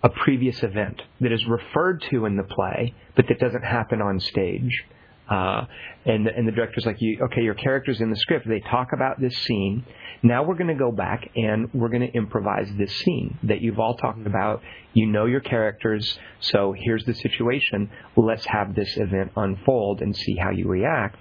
a 0.06 0.10
previous 0.24 0.62
event 0.62 1.02
that 1.20 1.32
is 1.32 1.44
referred 1.46 2.00
to 2.10 2.26
in 2.26 2.36
the 2.36 2.44
play, 2.44 2.94
but 3.16 3.24
that 3.28 3.40
doesn't 3.40 3.64
happen 3.64 4.00
on 4.00 4.20
stage. 4.20 4.84
Uh, 5.28 5.64
and 6.04 6.28
and 6.28 6.46
the 6.46 6.52
director's 6.52 6.86
like, 6.86 6.98
you, 7.00 7.18
okay, 7.24 7.42
your 7.42 7.54
character's 7.54 8.00
in 8.00 8.10
the 8.10 8.16
script. 8.16 8.46
They 8.48 8.60
talk 8.60 8.88
about 8.92 9.20
this 9.20 9.36
scene. 9.38 9.84
Now 10.22 10.44
we're 10.44 10.54
going 10.54 10.68
to 10.68 10.74
go 10.88 10.92
back 10.92 11.28
and 11.34 11.68
we're 11.74 11.88
going 11.88 12.06
to 12.08 12.14
improvise 12.14 12.68
this 12.78 12.94
scene 13.00 13.36
that 13.42 13.60
you've 13.60 13.80
all 13.80 13.96
talked 13.96 14.24
about. 14.24 14.62
You 14.94 15.06
know 15.06 15.24
your 15.26 15.40
characters, 15.40 16.16
so 16.38 16.72
here's 16.84 17.04
the 17.04 17.14
situation. 17.14 17.90
Let's 18.16 18.46
have 18.46 18.76
this 18.76 18.96
event 18.96 19.32
unfold 19.36 20.00
and 20.00 20.16
see 20.16 20.36
how 20.36 20.50
you 20.50 20.68
react. 20.68 21.20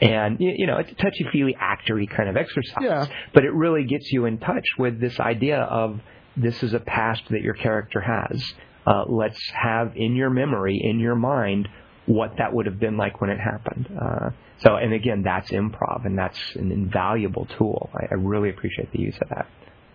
And 0.00 0.38
you 0.40 0.66
know, 0.66 0.78
it's 0.78 0.90
a 0.90 0.94
touchy-feely, 0.96 1.54
actory 1.62 2.10
kind 2.10 2.28
of 2.28 2.36
exercise, 2.36 2.82
Yeah. 2.82 3.06
but 3.32 3.44
it 3.44 3.54
really 3.54 3.84
gets 3.84 4.10
you 4.12 4.26
in 4.26 4.38
touch 4.38 4.66
with 4.76 5.00
this 5.00 5.18
idea 5.20 5.60
of 5.60 6.00
this 6.36 6.62
is 6.62 6.74
a 6.74 6.80
past 6.80 7.22
that 7.30 7.42
your 7.42 7.54
character 7.54 8.00
has. 8.00 8.54
Uh, 8.86 9.04
let's 9.08 9.40
have 9.54 9.96
in 9.96 10.14
your 10.14 10.30
memory, 10.30 10.80
in 10.82 11.00
your 11.00 11.16
mind, 11.16 11.68
what 12.06 12.36
that 12.38 12.52
would 12.52 12.66
have 12.66 12.78
been 12.78 12.96
like 12.96 13.20
when 13.20 13.30
it 13.30 13.38
happened. 13.40 13.88
Uh, 14.00 14.30
so, 14.58 14.76
and 14.76 14.92
again, 14.92 15.22
that's 15.24 15.50
improv, 15.50 16.06
and 16.06 16.16
that's 16.16 16.38
an 16.54 16.70
invaluable 16.70 17.46
tool. 17.58 17.90
I, 17.94 18.06
I 18.12 18.14
really 18.14 18.48
appreciate 18.50 18.92
the 18.92 19.00
use 19.00 19.16
of 19.20 19.28
that. 19.30 19.46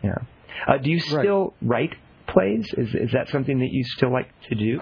Yeah. 0.04 0.16
Uh, 0.68 0.78
do 0.78 0.90
you 0.90 0.98
Right. 1.12 1.24
still 1.24 1.54
write 1.62 1.96
plays? 2.28 2.68
Is 2.78 2.94
is 2.94 3.12
that 3.14 3.30
something 3.30 3.60
that 3.60 3.70
you 3.72 3.84
still 3.86 4.12
like 4.12 4.30
to 4.50 4.56
do? 4.56 4.80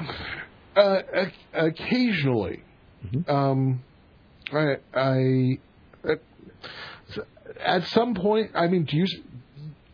Uh, 0.76 1.02
oc- 1.16 1.34
occasionally, 1.54 2.64
um, 3.28 3.84
I, 4.52 4.78
I 4.94 5.60
at, 6.04 6.22
at 7.60 7.84
some 7.88 8.16
point. 8.16 8.52
I 8.56 8.68
mean, 8.68 8.86
do 8.86 8.98
you 8.98 9.06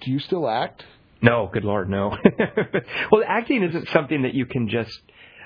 do 0.01 0.11
you 0.11 0.19
still 0.19 0.47
act? 0.49 0.85
No, 1.25 1.49
good 1.51 1.63
lord, 1.65 1.89
no. 1.89 2.15
well, 3.11 3.23
acting 3.27 3.63
isn't 3.63 3.89
something 3.89 4.21
that 4.23 4.33
you 4.33 4.45
can 4.45 4.69
just. 4.69 4.97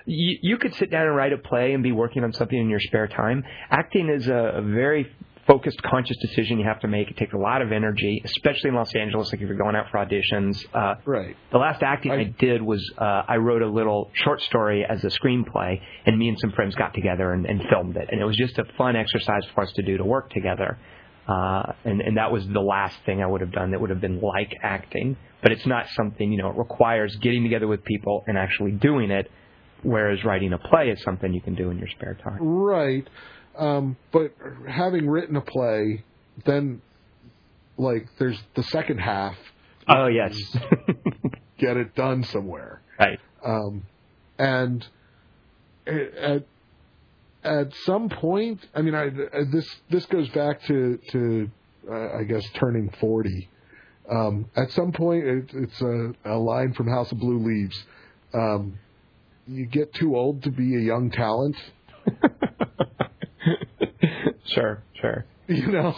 You, 0.05 0.37
you 0.41 0.57
could 0.57 0.73
sit 0.75 0.89
down 0.91 1.05
and 1.07 1.15
write 1.15 1.33
a 1.33 1.37
play 1.37 1.73
and 1.73 1.83
be 1.83 1.91
working 1.91 2.23
on 2.23 2.33
something 2.33 2.57
in 2.57 2.69
your 2.69 2.79
spare 2.79 3.07
time. 3.07 3.43
Acting 3.69 4.09
is 4.09 4.27
a, 4.27 4.53
a 4.57 4.61
very 4.61 5.03
focused, 5.45 5.81
conscious 5.83 6.17
decision 6.17 6.59
you 6.59 6.65
have 6.65 6.79
to 6.79 6.87
make. 6.87 7.09
It 7.09 7.17
takes 7.17 7.33
a 7.33 7.37
lot 7.37 7.61
of 7.61 7.71
energy, 7.71 8.21
especially 8.23 8.69
in 8.69 8.75
Los 8.75 8.93
Angeles. 8.95 9.31
Like 9.31 9.41
if 9.41 9.47
you're 9.47 9.57
going 9.57 9.75
out 9.75 9.87
for 9.91 9.97
auditions. 9.97 10.63
Uh, 10.73 10.95
Right. 11.05 11.35
the 11.51 11.57
last 11.57 11.81
acting 11.83 12.11
I, 12.11 12.19
I- 12.21 12.33
did 12.39 12.61
was 12.61 12.81
uh, 12.97 13.23
I 13.27 13.37
wrote 13.37 13.61
a 13.61 13.67
little 13.69 14.09
short 14.13 14.41
story 14.41 14.85
as 14.87 15.03
a 15.03 15.07
screenplay, 15.09 15.79
and 16.05 16.17
me 16.17 16.29
and 16.29 16.39
some 16.39 16.51
friends 16.51 16.75
got 16.75 16.93
together 16.93 17.31
and, 17.33 17.45
and 17.45 17.61
filmed 17.69 17.95
it. 17.97 18.09
And 18.11 18.19
it 18.21 18.25
was 18.25 18.37
just 18.37 18.57
a 18.59 18.65
fun 18.77 18.95
exercise 18.95 19.43
for 19.53 19.63
us 19.63 19.71
to 19.73 19.81
do 19.83 19.97
to 19.97 20.05
work 20.05 20.29
together. 20.31 20.77
Uh, 21.29 21.73
and, 21.85 22.01
and 22.01 22.17
that 22.17 22.31
was 22.31 22.47
the 22.47 22.59
last 22.59 22.95
thing 23.05 23.21
I 23.21 23.27
would 23.27 23.41
have 23.41 23.51
done 23.51 23.71
that 23.71 23.79
would 23.79 23.91
have 23.91 24.01
been 24.01 24.19
like 24.19 24.55
acting. 24.63 25.15
But 25.43 25.51
it's 25.51 25.65
not 25.67 25.85
something, 25.95 26.31
you 26.31 26.39
know, 26.39 26.49
it 26.49 26.57
requires 26.57 27.15
getting 27.21 27.43
together 27.43 27.67
with 27.67 27.83
people 27.83 28.23
and 28.25 28.35
actually 28.37 28.71
doing 28.71 29.11
it, 29.11 29.29
whereas 29.83 30.23
writing 30.25 30.53
a 30.53 30.57
play 30.57 30.89
is 30.89 31.01
something 31.03 31.31
you 31.31 31.41
can 31.41 31.53
do 31.53 31.69
in 31.69 31.77
your 31.77 31.87
spare 31.89 32.17
time. 32.23 32.39
Right. 32.41 33.07
Um, 33.57 33.95
but 34.11 34.33
having 34.67 35.07
written 35.07 35.35
a 35.35 35.41
play, 35.41 36.03
then 36.45 36.81
like 37.77 38.07
there's 38.17 38.41
the 38.55 38.63
second 38.63 38.97
half. 38.97 39.35
Oh, 39.87 40.07
yes. 40.07 40.35
Get 41.59 41.77
it 41.77 41.93
done 41.95 42.23
somewhere. 42.23 42.81
right. 42.99 43.19
Um, 43.45 43.83
and 44.37 44.85
at 45.87 46.43
at 47.43 47.73
some 47.85 48.09
point, 48.09 48.65
I 48.75 48.81
mean, 48.81 48.95
I, 48.95 49.05
I- 49.05 49.43
this 49.51 49.67
this 49.89 50.05
goes 50.07 50.27
back 50.29 50.61
to 50.63 50.99
to 51.11 51.49
uh, 51.89 52.17
I 52.19 52.23
guess 52.23 52.43
turning 52.55 52.89
forty. 52.99 53.49
Um, 54.09 54.49
at 54.55 54.71
some 54.71 54.91
point, 54.91 55.23
it, 55.25 55.49
it's 55.53 55.81
a, 55.81 56.13
a 56.25 56.35
line 56.37 56.73
from 56.73 56.87
House 56.87 57.11
of 57.11 57.19
Blue 57.19 57.37
Leaves. 57.39 57.83
Um, 58.33 58.79
you 59.47 59.65
get 59.67 59.93
too 59.93 60.15
old 60.15 60.43
to 60.43 60.51
be 60.51 60.75
a 60.75 60.79
young 60.79 61.11
talent. 61.11 61.55
sure, 64.45 64.81
sure. 64.99 65.25
you 65.47 65.67
know 65.67 65.95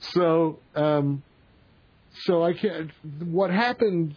so 0.00 0.58
um 0.74 1.22
so 2.24 2.42
i 2.42 2.52
can't 2.52 2.90
what 3.24 3.50
happened 3.50 4.16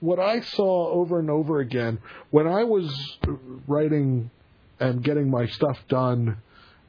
what 0.00 0.18
i 0.18 0.40
saw 0.40 0.88
over 0.90 1.18
and 1.18 1.30
over 1.30 1.60
again 1.60 1.98
when 2.30 2.46
i 2.46 2.64
was 2.64 3.18
writing 3.66 4.30
and 4.80 5.04
getting 5.04 5.30
my 5.30 5.46
stuff 5.46 5.78
done 5.88 6.38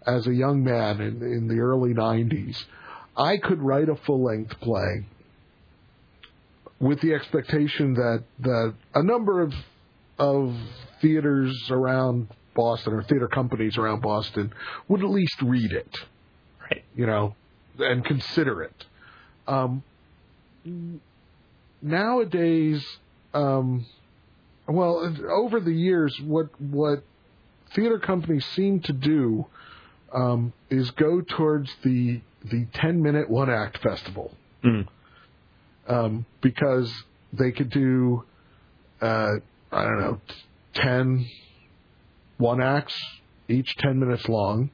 as 0.08 0.26
a 0.26 0.34
young 0.34 0.64
man 0.64 1.00
in, 1.02 1.22
in 1.22 1.48
the 1.48 1.60
early 1.60 1.94
90s, 1.94 2.64
I 3.16 3.38
could 3.38 3.62
write 3.62 3.90
a 3.90 3.96
full 3.96 4.24
length 4.24 4.60
play 4.62 5.06
with 6.80 7.02
the 7.02 7.14
expectation 7.14 7.94
that, 7.94 8.24
that 8.40 8.74
a 8.96 9.04
number 9.04 9.42
of, 9.42 9.54
of 10.18 10.56
theaters 11.02 11.70
around 11.70 12.30
Boston 12.56 12.94
or 12.94 13.04
theater 13.04 13.28
companies 13.28 13.78
around 13.78 14.02
Boston 14.02 14.54
would 14.88 15.02
at 15.02 15.10
least 15.10 15.42
read 15.42 15.72
it. 15.72 15.98
Right. 16.60 16.84
You 16.96 17.06
know, 17.06 17.36
and 17.78 18.04
consider 18.04 18.64
it. 18.64 18.86
Um, 19.48 19.84
nowadays, 21.82 22.86
um, 23.34 23.86
well, 24.68 25.16
over 25.30 25.60
the 25.60 25.74
years, 25.74 26.18
what 26.22 26.50
what 26.62 27.04
theater 27.76 28.00
companies 28.00 28.46
seem 28.56 28.80
to 28.82 28.94
do 28.94 29.46
um, 30.14 30.54
is 30.70 30.92
go 30.92 31.22
towards 31.22 31.70
the 31.84 32.22
the 32.44 32.66
ten 32.74 33.02
minute 33.02 33.30
one 33.30 33.50
act 33.50 33.78
festival 33.80 34.36
Mm. 34.64 34.88
um, 35.88 36.26
because 36.42 36.92
they 37.34 37.52
could 37.52 37.70
do 37.72 38.24
uh, 39.02 39.32
I 39.72 39.84
don't 39.84 40.00
know 40.00 40.22
10 40.76 41.26
one 42.38 42.62
acts 42.62 42.96
each 43.48 43.76
ten 43.78 44.00
minutes 44.00 44.28
long. 44.30 44.70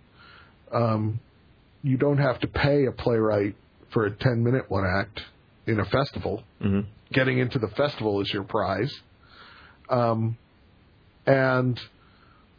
Um, 0.72 1.20
you 1.84 1.98
don't 1.98 2.18
have 2.18 2.39
to 2.41 2.48
pay 2.48 2.86
a 2.86 2.91
playwright 2.91 3.56
for 3.93 4.06
a 4.06 4.12
ten 4.12 4.43
minute 4.43 4.66
one 4.70 4.86
act 4.86 5.22
in 5.66 5.80
a 5.80 5.86
festival 5.86 6.43
hmm 6.62 6.82
getting 7.14 7.38
into 7.39 7.58
the 7.58 7.70
festival 7.70 8.20
is 8.22 8.30
your 8.34 8.43
prize. 8.43 8.93
Um, 9.89 10.38
and 11.26 11.80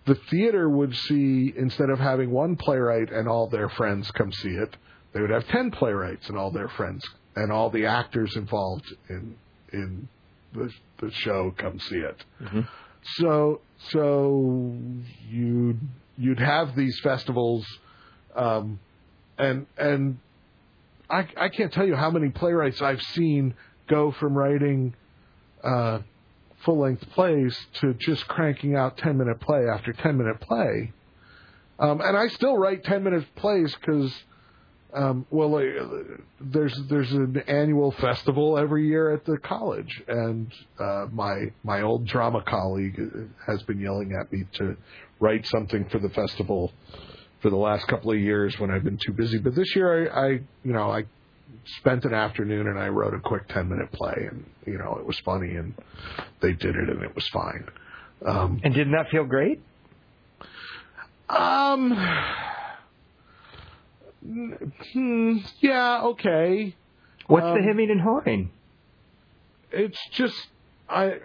the 0.08 0.14
theater 0.30 0.68
would 0.68 0.96
see, 0.96 1.52
instead 1.54 1.90
of 1.90 1.98
having 1.98 2.30
one 2.30 2.56
playwright 2.56 3.12
and 3.12 3.28
all 3.28 3.46
their 3.46 3.68
friends 3.68 4.10
come 4.12 4.32
see 4.32 4.48
it, 4.48 4.74
they 5.12 5.20
would 5.20 5.30
have 5.30 5.46
10 5.48 5.70
playwrights 5.70 6.28
and 6.30 6.38
all 6.38 6.50
their 6.50 6.68
friends 6.68 7.04
and 7.36 7.52
all 7.52 7.68
the 7.68 7.84
actors 7.84 8.34
involved 8.34 8.86
in, 9.10 9.36
in 9.70 10.08
the, 10.54 10.72
the 11.00 11.10
show 11.12 11.54
come 11.58 11.78
see 11.78 11.98
it. 11.98 12.24
Mhm. 12.42 12.66
So, 13.18 13.60
so 13.90 14.74
you'd, 15.28 15.78
you'd 16.16 16.40
have 16.40 16.74
these 16.74 16.98
festivals, 17.00 17.66
um, 18.34 18.80
and, 19.36 19.66
and 19.76 20.18
I, 21.10 21.28
I 21.36 21.48
can't 21.50 21.72
tell 21.72 21.86
you 21.86 21.96
how 21.96 22.10
many 22.10 22.30
playwrights 22.30 22.80
I've 22.80 23.02
seen 23.02 23.54
go 23.88 24.10
from 24.12 24.34
writing 24.36 24.94
uh, 25.62 26.00
full 26.64 26.78
length 26.78 27.08
plays 27.10 27.56
to 27.80 27.94
just 27.94 28.26
cranking 28.28 28.76
out 28.76 28.96
10 28.98 29.16
minute 29.16 29.40
play 29.40 29.66
after 29.68 29.92
10 29.92 30.16
minute 30.16 30.40
play. 30.40 30.92
Um, 31.78 32.00
and 32.00 32.16
I 32.16 32.28
still 32.28 32.56
write 32.56 32.84
10 32.84 33.04
minute 33.04 33.24
plays 33.36 33.74
because, 33.74 34.12
um, 34.92 35.26
well, 35.30 35.56
uh, 35.56 36.16
there's 36.40 36.76
there's 36.88 37.12
an 37.12 37.42
annual 37.46 37.92
festival 37.92 38.58
every 38.58 38.88
year 38.88 39.12
at 39.12 39.24
the 39.24 39.38
college, 39.38 40.02
and 40.08 40.52
uh, 40.80 41.06
my 41.12 41.52
my 41.62 41.82
old 41.82 42.06
drama 42.06 42.42
colleague 42.42 43.00
has 43.46 43.62
been 43.62 43.78
yelling 43.78 44.16
at 44.18 44.32
me 44.32 44.44
to 44.54 44.76
write 45.20 45.46
something 45.46 45.88
for 45.90 45.98
the 45.98 46.08
festival 46.08 46.72
for 47.40 47.50
the 47.50 47.56
last 47.56 47.86
couple 47.86 48.10
of 48.10 48.18
years 48.18 48.58
when 48.58 48.70
I've 48.70 48.82
been 48.82 48.98
too 48.98 49.12
busy. 49.12 49.38
But 49.38 49.54
this 49.54 49.76
year, 49.76 50.10
I, 50.10 50.20
I 50.20 50.28
you 50.64 50.72
know 50.72 50.90
I 50.90 51.04
spent 51.78 52.04
an 52.04 52.14
afternoon 52.14 52.66
and 52.66 52.78
I 52.78 52.88
wrote 52.88 53.14
a 53.14 53.20
quick 53.20 53.48
10 53.48 53.68
minute 53.68 53.92
play 53.92 54.28
and 54.30 54.44
you 54.66 54.78
know 54.78 54.96
it 55.00 55.06
was 55.06 55.18
funny 55.20 55.54
and 55.56 55.74
they 56.40 56.52
did 56.52 56.76
it 56.76 56.88
and 56.88 57.02
it 57.02 57.14
was 57.14 57.26
fine. 57.28 57.66
Um 58.24 58.60
And 58.64 58.74
didn't 58.74 58.92
that 58.92 59.08
feel 59.10 59.24
great? 59.24 59.60
um 61.28 61.92
hmm, 64.92 65.36
yeah, 65.60 66.02
okay. 66.04 66.74
What's 67.26 67.46
Um, 67.46 67.54
the 67.56 67.62
hemming 67.62 67.90
and 67.90 68.00
hawing? 68.00 68.50
It's 69.70 69.98
just 70.12 70.48
I 70.88 71.18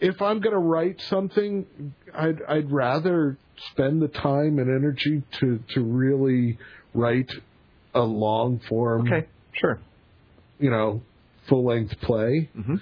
if 0.00 0.22
I'm 0.22 0.38
going 0.40 0.52
to 0.54 0.60
write 0.60 1.00
something 1.00 1.66
I'd 2.14 2.40
I'd 2.48 2.70
rather 2.70 3.36
spend 3.72 4.00
the 4.00 4.08
time 4.08 4.58
and 4.60 4.68
energy 4.70 5.22
to 5.40 5.58
to 5.74 5.82
really 5.82 6.58
write 6.94 7.32
a 7.98 8.02
long 8.04 8.60
form 8.68 9.06
Okay, 9.06 9.26
sure. 9.52 9.78
you 10.58 10.70
know, 10.70 11.02
full 11.48 11.64
length 11.66 11.98
play. 12.00 12.48
hmm 12.54 12.76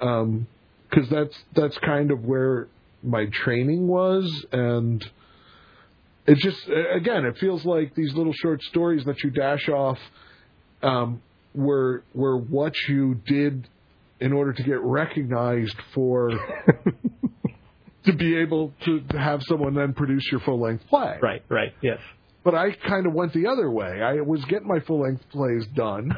Um 0.00 0.46
'cause 0.90 1.08
that's 1.10 1.36
that's 1.54 1.76
kind 1.78 2.10
of 2.10 2.24
where 2.24 2.66
my 3.02 3.26
training 3.44 3.86
was, 3.88 4.26
and 4.52 5.04
it 6.26 6.36
just 6.38 6.68
again 6.68 7.24
it 7.24 7.36
feels 7.38 7.64
like 7.64 7.94
these 7.94 8.12
little 8.14 8.32
short 8.42 8.60
stories 8.62 9.04
that 9.04 9.22
you 9.22 9.30
dash 9.30 9.68
off 9.68 9.98
um, 10.82 11.20
were 11.54 12.02
were 12.14 12.36
what 12.36 12.74
you 12.88 13.14
did 13.26 13.68
in 14.20 14.32
order 14.32 14.52
to 14.52 14.62
get 14.62 14.80
recognized 14.82 15.76
for 15.94 16.30
to 18.04 18.12
be 18.12 18.36
able 18.36 18.72
to 18.84 19.00
have 19.16 19.42
someone 19.44 19.74
then 19.74 19.92
produce 19.94 20.30
your 20.30 20.40
full 20.40 20.60
length 20.60 20.86
play. 20.88 21.18
Right, 21.22 21.42
right, 21.48 21.72
yes. 21.82 21.98
But 22.42 22.54
I 22.54 22.72
kind 22.72 23.06
of 23.06 23.12
went 23.12 23.32
the 23.34 23.46
other 23.48 23.70
way. 23.70 24.00
I 24.02 24.20
was 24.22 24.44
getting 24.46 24.66
my 24.66 24.80
full 24.80 25.00
length 25.02 25.28
plays 25.30 25.66
done. 25.74 26.10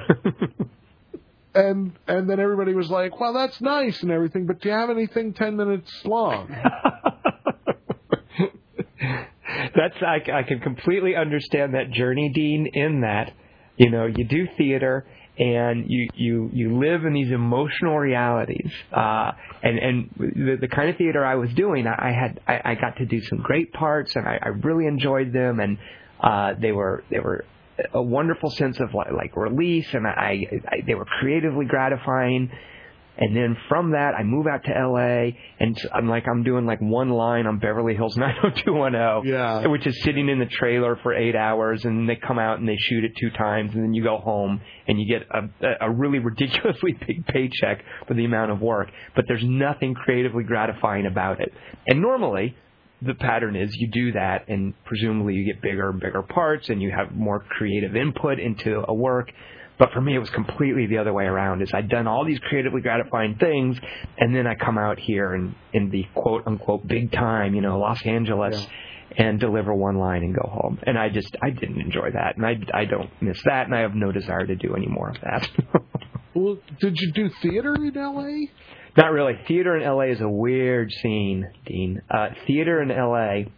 and 1.54 1.92
and 2.06 2.30
then 2.30 2.38
everybody 2.40 2.74
was 2.74 2.88
like, 2.90 3.18
"Well, 3.18 3.32
that's 3.32 3.60
nice 3.60 4.02
and 4.02 4.10
everything, 4.10 4.46
but 4.46 4.60
do 4.60 4.68
you 4.68 4.74
have 4.74 4.90
anything 4.90 5.34
ten 5.34 5.56
minutes 5.56 5.90
long?" 6.04 6.48
That's 9.74 9.94
I, 10.00 10.18
I 10.32 10.42
can 10.44 10.60
completely 10.60 11.16
understand 11.16 11.74
that 11.74 11.90
journey, 11.90 12.30
Dean. 12.34 12.68
In 12.72 13.00
that, 13.02 13.32
you 13.76 13.90
know, 13.90 14.06
you 14.06 14.24
do 14.24 14.46
theater 14.56 15.06
and 15.38 15.86
you 15.88 16.08
you 16.14 16.50
you 16.52 16.78
live 16.78 17.04
in 17.04 17.14
these 17.14 17.32
emotional 17.32 17.98
realities. 17.98 18.70
Uh, 18.92 19.32
and 19.62 19.78
and 19.78 20.10
the, 20.18 20.58
the 20.60 20.68
kind 20.68 20.90
of 20.90 20.96
theater 20.96 21.24
I 21.24 21.36
was 21.36 21.52
doing, 21.54 21.86
I, 21.86 22.08
I 22.08 22.12
had 22.12 22.40
I, 22.46 22.72
I 22.72 22.74
got 22.74 22.96
to 22.98 23.06
do 23.06 23.20
some 23.22 23.38
great 23.38 23.72
parts, 23.72 24.14
and 24.16 24.26
I, 24.26 24.38
I 24.42 24.48
really 24.48 24.86
enjoyed 24.86 25.32
them, 25.32 25.60
and 25.60 25.78
uh, 26.22 26.54
they 26.60 26.72
were 26.72 27.04
they 27.10 27.18
were 27.20 27.44
a 27.94 28.02
wonderful 28.02 28.50
sense 28.50 28.78
of 28.80 28.94
like, 28.94 29.12
like 29.12 29.36
release, 29.36 29.88
and 29.92 30.06
I, 30.06 30.40
I 30.68 30.82
they 30.86 30.94
were 30.94 31.06
creatively 31.06 31.64
gratifying. 31.66 32.50
And 33.14 33.36
then 33.36 33.58
from 33.68 33.90
that, 33.90 34.14
I 34.18 34.22
move 34.22 34.46
out 34.46 34.64
to 34.64 34.70
LA, 34.70 35.32
and 35.60 35.76
I'm 35.92 36.08
like, 36.08 36.24
I'm 36.26 36.44
doing 36.44 36.64
like 36.64 36.80
one 36.80 37.10
line 37.10 37.46
on 37.46 37.58
Beverly 37.58 37.94
Hills 37.94 38.16
90210, 38.66 39.30
Yeah. 39.30 39.66
which 39.68 39.86
is 39.86 40.02
sitting 40.02 40.30
in 40.30 40.38
the 40.38 40.46
trailer 40.46 40.96
for 41.02 41.12
eight 41.12 41.36
hours, 41.36 41.84
and 41.84 42.08
they 42.08 42.16
come 42.16 42.38
out 42.38 42.58
and 42.58 42.66
they 42.66 42.76
shoot 42.78 43.04
it 43.04 43.12
two 43.20 43.28
times, 43.30 43.74
and 43.74 43.84
then 43.84 43.92
you 43.92 44.02
go 44.02 44.16
home 44.16 44.62
and 44.88 44.98
you 44.98 45.06
get 45.06 45.28
a, 45.30 45.86
a 45.86 45.90
really 45.90 46.18
ridiculously 46.30 46.92
big 47.06 47.26
paycheck 47.26 47.84
for 48.08 48.14
the 48.14 48.24
amount 48.24 48.50
of 48.50 48.62
work, 48.62 48.88
but 49.14 49.26
there's 49.28 49.44
nothing 49.44 49.92
creatively 49.92 50.42
gratifying 50.42 51.04
about 51.04 51.38
it. 51.40 51.52
And 51.86 52.00
normally, 52.00 52.56
the 53.04 53.14
pattern 53.14 53.56
is 53.56 53.74
you 53.76 53.88
do 53.88 54.12
that, 54.12 54.48
and 54.48 54.74
presumably 54.84 55.34
you 55.34 55.44
get 55.44 55.60
bigger 55.62 55.90
and 55.90 56.00
bigger 56.00 56.22
parts, 56.22 56.68
and 56.68 56.80
you 56.80 56.90
have 56.90 57.12
more 57.12 57.40
creative 57.40 57.96
input 57.96 58.38
into 58.38 58.84
a 58.86 58.94
work. 58.94 59.30
But 59.78 59.90
for 59.92 60.00
me, 60.00 60.14
it 60.14 60.18
was 60.18 60.30
completely 60.30 60.86
the 60.86 60.98
other 60.98 61.12
way 61.12 61.24
around. 61.24 61.62
Is 61.62 61.72
I'd 61.74 61.88
done 61.88 62.06
all 62.06 62.24
these 62.24 62.38
creatively 62.38 62.80
gratifying 62.80 63.36
things, 63.36 63.78
and 64.18 64.34
then 64.34 64.46
I 64.46 64.54
come 64.54 64.78
out 64.78 64.98
here 64.98 65.34
and 65.34 65.54
in 65.72 65.90
the 65.90 66.06
quote 66.14 66.46
unquote 66.46 66.86
big 66.86 67.10
time, 67.10 67.54
you 67.54 67.62
know, 67.62 67.78
Los 67.78 68.04
Angeles, 68.04 68.66
and 69.16 69.40
deliver 69.40 69.74
one 69.74 69.96
line 69.96 70.22
and 70.22 70.34
go 70.34 70.48
home. 70.48 70.78
And 70.82 70.98
I 70.98 71.08
just 71.08 71.34
I 71.42 71.50
didn't 71.50 71.80
enjoy 71.80 72.10
that, 72.12 72.36
and 72.36 72.46
I 72.46 72.58
I 72.72 72.84
don't 72.84 73.10
miss 73.20 73.40
that, 73.44 73.66
and 73.66 73.74
I 73.74 73.80
have 73.80 73.94
no 73.94 74.12
desire 74.12 74.46
to 74.46 74.54
do 74.54 74.76
any 74.76 74.86
more 74.86 75.10
of 75.10 75.16
that. 75.22 75.48
well, 76.34 76.58
did 76.80 76.98
you 77.00 77.12
do 77.12 77.30
theater 77.40 77.74
in 77.74 77.94
LA? 77.94 78.48
Not 78.96 79.12
really. 79.12 79.38
Theater 79.48 79.76
in 79.76 79.82
LA 79.88 80.12
is 80.12 80.20
a 80.20 80.28
weird 80.28 80.92
scene, 80.92 81.50
Dean. 81.64 82.02
Uh, 82.10 82.28
theater 82.46 82.82
in 82.82 82.88
LA 82.88 83.50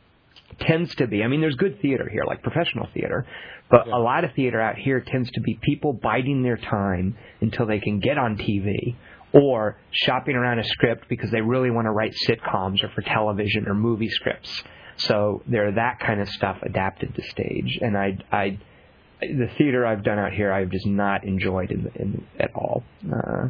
tends 0.61 0.95
to 0.97 1.07
be, 1.09 1.25
I 1.25 1.29
mean, 1.29 1.41
there's 1.41 1.57
good 1.57 1.81
theater 1.81 2.09
here, 2.09 2.23
like 2.25 2.43
professional 2.43 2.89
theater, 2.95 3.27
but 3.71 3.89
a 3.89 3.99
lot 3.99 4.25
of 4.25 4.33
theater 4.35 4.61
out 4.61 4.77
here 4.77 5.01
tends 5.01 5.31
to 5.33 5.41
be 5.41 5.59
people 5.61 5.93
biding 5.93 6.43
their 6.43 6.57
time 6.57 7.17
until 7.41 7.67
they 7.67 7.81
can 7.81 7.99
get 7.99 8.19
on 8.19 8.37
TV 8.37 8.95
or 9.33 9.77
shopping 9.91 10.37
around 10.37 10.61
a 10.61 10.65
script 10.65 11.09
because 11.09 11.31
they 11.33 11.41
really 11.41 11.71
want 11.71 11.87
to 11.87 11.91
write 11.91 12.15
sitcoms 12.29 12.85
or 12.85 12.89
for 12.95 13.03
television 13.03 13.67
or 13.67 13.75
movie 13.75 14.11
scripts. 14.11 14.63
So 14.97 15.43
they're 15.49 15.73
that 15.73 15.99
kind 15.99 16.21
of 16.21 16.29
stuff 16.29 16.59
adapted 16.63 17.17
to 17.17 17.23
stage. 17.23 17.79
And 17.81 17.99
I, 17.99 18.19
I, 18.31 18.59
the 19.21 19.49
theater 19.59 19.85
I've 19.85 20.05
done 20.05 20.21
out 20.21 20.33
here, 20.33 20.53
I've 20.53 20.71
just 20.71 20.87
not 20.87 21.25
enjoyed 21.25 21.73
in, 21.73 21.91
in 21.97 22.27
at 22.39 22.55
all. 22.55 22.85
Uh, 23.05 23.49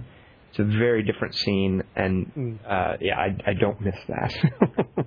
it's 0.55 0.61
a 0.61 0.78
very 0.78 1.02
different 1.02 1.34
scene, 1.34 1.82
and 1.96 2.61
uh, 2.64 2.96
yeah, 3.00 3.18
I, 3.18 3.36
I 3.44 3.55
don't 3.55 3.80
miss 3.80 3.96
that. 4.09 5.07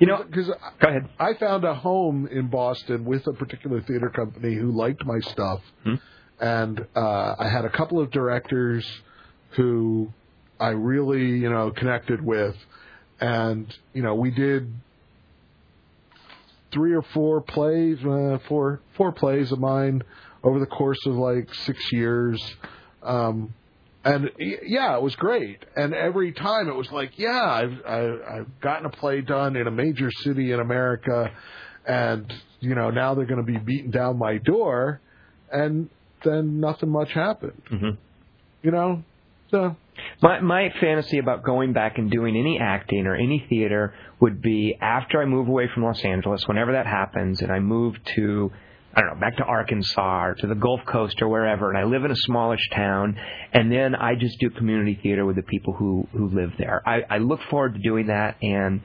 You 0.00 0.06
know, 0.08 0.22
because 0.24 0.46
go 0.80 0.88
ahead. 0.88 1.08
I 1.18 1.34
found 1.34 1.64
a 1.64 1.74
home 1.74 2.26
in 2.30 2.48
Boston 2.48 3.04
with 3.04 3.26
a 3.28 3.32
particular 3.32 3.80
theater 3.82 4.10
company 4.10 4.54
who 4.54 4.70
liked 4.72 5.04
my 5.06 5.18
stuff, 5.20 5.60
Hmm. 5.84 5.94
and 6.40 6.86
uh, 6.94 7.34
I 7.38 7.48
had 7.48 7.64
a 7.64 7.70
couple 7.70 8.00
of 8.00 8.10
directors 8.10 8.84
who 9.50 10.12
I 10.60 10.68
really, 10.70 11.24
you 11.38 11.48
know, 11.50 11.70
connected 11.70 12.20
with, 12.20 12.56
and 13.20 13.72
you 13.92 14.02
know, 14.02 14.14
we 14.14 14.30
did 14.32 14.72
three 16.72 16.92
or 16.94 17.02
four 17.02 17.40
plays, 17.40 17.98
uh, 18.04 18.38
four 18.48 18.80
four 18.96 19.12
plays 19.12 19.50
of 19.52 19.58
mine 19.60 20.02
over 20.42 20.58
the 20.58 20.66
course 20.66 20.98
of 21.06 21.14
like 21.14 21.52
six 21.54 21.92
years. 21.92 22.42
Um, 23.02 23.54
and 24.06 24.30
yeah, 24.38 24.96
it 24.96 25.02
was 25.02 25.16
great. 25.16 25.64
And 25.74 25.92
every 25.92 26.32
time 26.32 26.68
it 26.68 26.76
was 26.76 26.90
like, 26.92 27.18
yeah, 27.18 27.44
I've 27.44 27.84
I've, 27.84 28.20
I've 28.30 28.60
gotten 28.60 28.86
a 28.86 28.90
play 28.90 29.20
done 29.20 29.56
in 29.56 29.66
a 29.66 29.70
major 29.70 30.12
city 30.22 30.52
in 30.52 30.60
America, 30.60 31.32
and 31.84 32.32
you 32.60 32.76
know 32.76 32.90
now 32.90 33.14
they're 33.14 33.26
going 33.26 33.44
to 33.44 33.52
be 33.52 33.58
beating 33.58 33.90
down 33.90 34.16
my 34.16 34.38
door, 34.38 35.00
and 35.50 35.90
then 36.24 36.60
nothing 36.60 36.88
much 36.88 37.10
happened. 37.12 37.60
Mm-hmm. 37.70 37.90
You 38.62 38.70
know, 38.70 39.02
so 39.50 39.74
my 40.22 40.38
my 40.38 40.72
fantasy 40.80 41.18
about 41.18 41.42
going 41.42 41.72
back 41.72 41.98
and 41.98 42.08
doing 42.08 42.36
any 42.36 42.60
acting 42.60 43.08
or 43.08 43.16
any 43.16 43.44
theater 43.48 43.92
would 44.20 44.40
be 44.40 44.78
after 44.80 45.20
I 45.20 45.24
move 45.24 45.48
away 45.48 45.68
from 45.74 45.82
Los 45.82 46.04
Angeles, 46.04 46.46
whenever 46.46 46.72
that 46.72 46.86
happens, 46.86 47.42
and 47.42 47.50
I 47.50 47.58
move 47.58 47.96
to 48.14 48.52
I 48.96 49.02
don't 49.02 49.14
know, 49.14 49.20
back 49.20 49.36
to 49.36 49.44
Arkansas 49.44 50.24
or 50.24 50.34
to 50.36 50.46
the 50.46 50.54
Gulf 50.54 50.80
Coast 50.86 51.20
or 51.20 51.28
wherever, 51.28 51.68
and 51.68 51.76
I 51.76 51.84
live 51.84 52.06
in 52.06 52.10
a 52.10 52.16
smallish 52.16 52.66
town, 52.72 53.20
and 53.52 53.70
then 53.70 53.94
I 53.94 54.14
just 54.14 54.40
do 54.40 54.48
community 54.48 54.98
theater 55.02 55.26
with 55.26 55.36
the 55.36 55.42
people 55.42 55.74
who 55.74 56.08
who 56.12 56.28
live 56.28 56.52
there. 56.58 56.82
I, 56.86 57.02
I 57.10 57.18
look 57.18 57.40
forward 57.50 57.74
to 57.74 57.80
doing 57.80 58.06
that, 58.06 58.36
and 58.42 58.80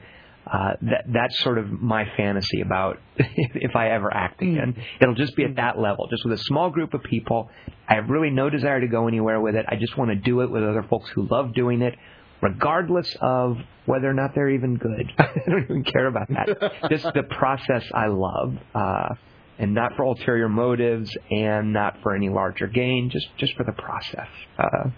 uh, 0.46 0.72
that 0.82 1.04
that's 1.08 1.38
sort 1.38 1.56
of 1.56 1.70
my 1.70 2.04
fantasy 2.14 2.60
about 2.60 2.98
if 3.16 3.74
I 3.74 3.88
ever 3.88 4.12
act 4.12 4.42
again. 4.42 4.76
It'll 5.00 5.14
just 5.14 5.34
be 5.34 5.44
at 5.44 5.56
that 5.56 5.78
level, 5.78 6.08
just 6.10 6.26
with 6.26 6.38
a 6.38 6.42
small 6.42 6.68
group 6.68 6.92
of 6.92 7.02
people. 7.02 7.48
I 7.88 7.94
have 7.94 8.10
really 8.10 8.30
no 8.30 8.50
desire 8.50 8.82
to 8.82 8.88
go 8.88 9.08
anywhere 9.08 9.40
with 9.40 9.54
it. 9.54 9.64
I 9.66 9.76
just 9.76 9.96
want 9.96 10.10
to 10.10 10.16
do 10.16 10.42
it 10.42 10.50
with 10.50 10.62
other 10.62 10.82
folks 10.82 11.08
who 11.08 11.26
love 11.26 11.54
doing 11.54 11.80
it, 11.80 11.94
regardless 12.42 13.16
of 13.22 13.56
whether 13.86 14.10
or 14.10 14.14
not 14.14 14.34
they're 14.34 14.50
even 14.50 14.76
good. 14.76 15.10
I 15.18 15.40
don't 15.48 15.62
even 15.64 15.84
care 15.84 16.06
about 16.06 16.28
that. 16.28 16.90
just 16.90 17.04
the 17.14 17.22
process 17.22 17.84
I 17.94 18.08
love. 18.08 18.58
Uh, 18.74 19.14
and 19.58 19.74
not 19.74 19.96
for 19.96 20.02
ulterior 20.02 20.48
motives 20.48 21.16
and 21.30 21.72
not 21.72 21.96
for 22.02 22.14
any 22.14 22.28
larger 22.28 22.66
gain, 22.66 23.10
just 23.10 23.28
just 23.38 23.54
for 23.54 23.64
the 23.64 23.72
process. 23.72 24.28
Uh, 24.58 24.90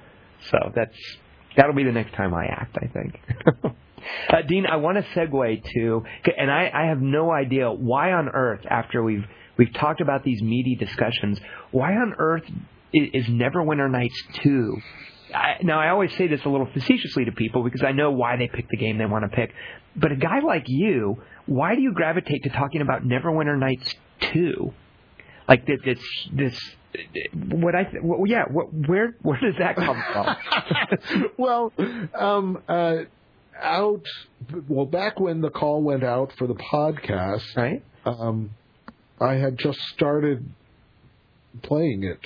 so 0.51 0.59
that's 0.75 0.97
that'll 1.57 1.75
be 1.75 1.85
the 1.85 1.93
next 1.93 2.15
time 2.15 2.35
I 2.35 2.47
act, 2.47 2.77
I 2.81 2.87
think. 2.87 3.21
uh, 4.29 4.43
Dean, 4.49 4.67
I 4.67 4.77
want 4.77 4.99
to 4.99 5.05
segue 5.19 5.63
to, 5.75 6.03
and 6.37 6.51
I, 6.51 6.71
I 6.73 6.87
have 6.87 7.01
no 7.01 7.31
idea 7.31 7.71
why 7.71 8.13
on 8.13 8.29
earth, 8.29 8.65
after 8.69 9.03
we've 9.03 9.25
we've 9.57 9.73
talked 9.73 10.01
about 10.01 10.25
these 10.25 10.43
meaty 10.43 10.77
discussions, 10.77 11.41
why 11.71 11.93
on 11.93 12.15
earth 12.19 12.45
is, 12.93 13.09
is 13.13 13.27
Neverwinter 13.27 13.91
Nights 13.91 14.21
two? 14.43 14.77
I, 15.35 15.57
now 15.63 15.81
I 15.81 15.89
always 15.89 16.15
say 16.17 16.29
this 16.29 16.41
a 16.45 16.49
little 16.49 16.69
facetiously 16.73 17.25
to 17.25 17.33
people 17.33 17.65
because 17.65 17.83
I 17.83 17.93
know 17.93 18.13
why 18.13 18.37
they 18.37 18.49
pick 18.49 18.69
the 18.69 18.77
game 18.77 18.99
they 18.99 19.07
want 19.07 19.29
to 19.29 19.35
pick. 19.35 19.53
But 19.97 20.13
a 20.13 20.17
guy 20.17 20.41
like 20.41 20.65
you, 20.67 21.23
why 21.47 21.75
do 21.75 21.83
you 21.83 21.93
gravitate 21.93 22.45
to 22.45 22.51
talking 22.51 22.81
about 22.81 23.03
Neverwinter 23.03 23.59
Nights 23.59 23.95
two? 24.33 24.73
Like 25.49 25.67
this, 25.67 25.81
this, 25.85 25.99
this 26.33 26.61
what 27.35 27.75
I, 27.75 27.89
well, 28.03 28.27
yeah, 28.27 28.45
what, 28.51 28.73
where, 28.73 29.17
where 29.23 29.39
does 29.41 29.57
that 29.59 29.77
come 29.77 30.03
from? 30.13 31.31
well, 31.37 31.73
um, 32.15 32.63
uh, 32.69 32.97
out, 33.61 34.05
well, 34.69 34.87
back 34.87 35.21
when 35.21 35.41
the 35.41 35.51
call 35.51 35.83
went 35.83 36.05
out 36.05 36.33
for 36.39 36.47
the 36.47 36.55
podcast, 36.55 37.57
right? 37.57 37.83
Um, 38.05 38.51
I 39.21 39.35
had 39.35 39.59
just 39.59 39.79
started 39.95 40.49
playing 41.63 42.05
it. 42.05 42.21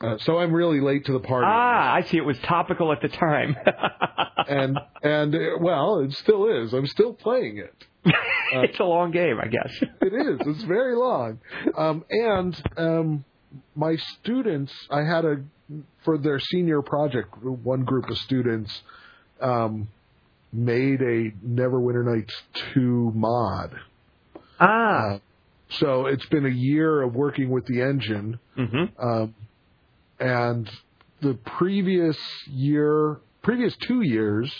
Uh, 0.00 0.16
so 0.18 0.38
I'm 0.38 0.52
really 0.52 0.80
late 0.80 1.06
to 1.06 1.12
the 1.12 1.20
party. 1.20 1.46
Ah, 1.48 1.94
I 1.94 2.02
see. 2.02 2.18
It 2.18 2.24
was 2.24 2.38
topical 2.38 2.92
at 2.92 3.02
the 3.02 3.08
time. 3.08 3.56
and 4.48 4.78
and 5.02 5.36
well, 5.60 6.00
it 6.00 6.12
still 6.12 6.46
is. 6.62 6.72
I'm 6.72 6.86
still 6.86 7.12
playing 7.12 7.58
it. 7.58 7.84
Uh, 8.08 8.60
it's 8.62 8.78
a 8.80 8.84
long 8.84 9.10
game, 9.10 9.38
I 9.40 9.48
guess. 9.48 9.72
it 10.00 10.12
is. 10.12 10.40
It's 10.46 10.64
very 10.64 10.96
long. 10.96 11.40
Um, 11.76 12.04
and 12.10 12.62
um, 12.76 13.24
my 13.74 13.96
students, 13.96 14.72
I 14.90 15.02
had 15.02 15.24
a 15.24 15.36
for 16.04 16.18
their 16.18 16.40
senior 16.40 16.82
project. 16.82 17.36
One 17.42 17.84
group 17.84 18.08
of 18.08 18.16
students 18.18 18.82
um, 19.40 19.88
made 20.52 21.00
a 21.02 21.30
Neverwinter 21.46 22.04
Nights 22.04 22.34
two 22.72 23.12
mod. 23.14 23.74
Ah. 24.60 24.66
Uh, 24.66 25.18
so 25.70 26.06
it's 26.06 26.24
been 26.26 26.46
a 26.46 26.50
year 26.50 27.02
of 27.02 27.14
working 27.14 27.50
with 27.50 27.66
the 27.66 27.82
engine. 27.82 28.38
Mm-hmm. 28.56 29.06
Um, 29.06 29.34
and 30.18 30.70
the 31.20 31.34
previous 31.34 32.16
year, 32.46 33.18
previous 33.42 33.76
two 33.86 34.00
years, 34.00 34.50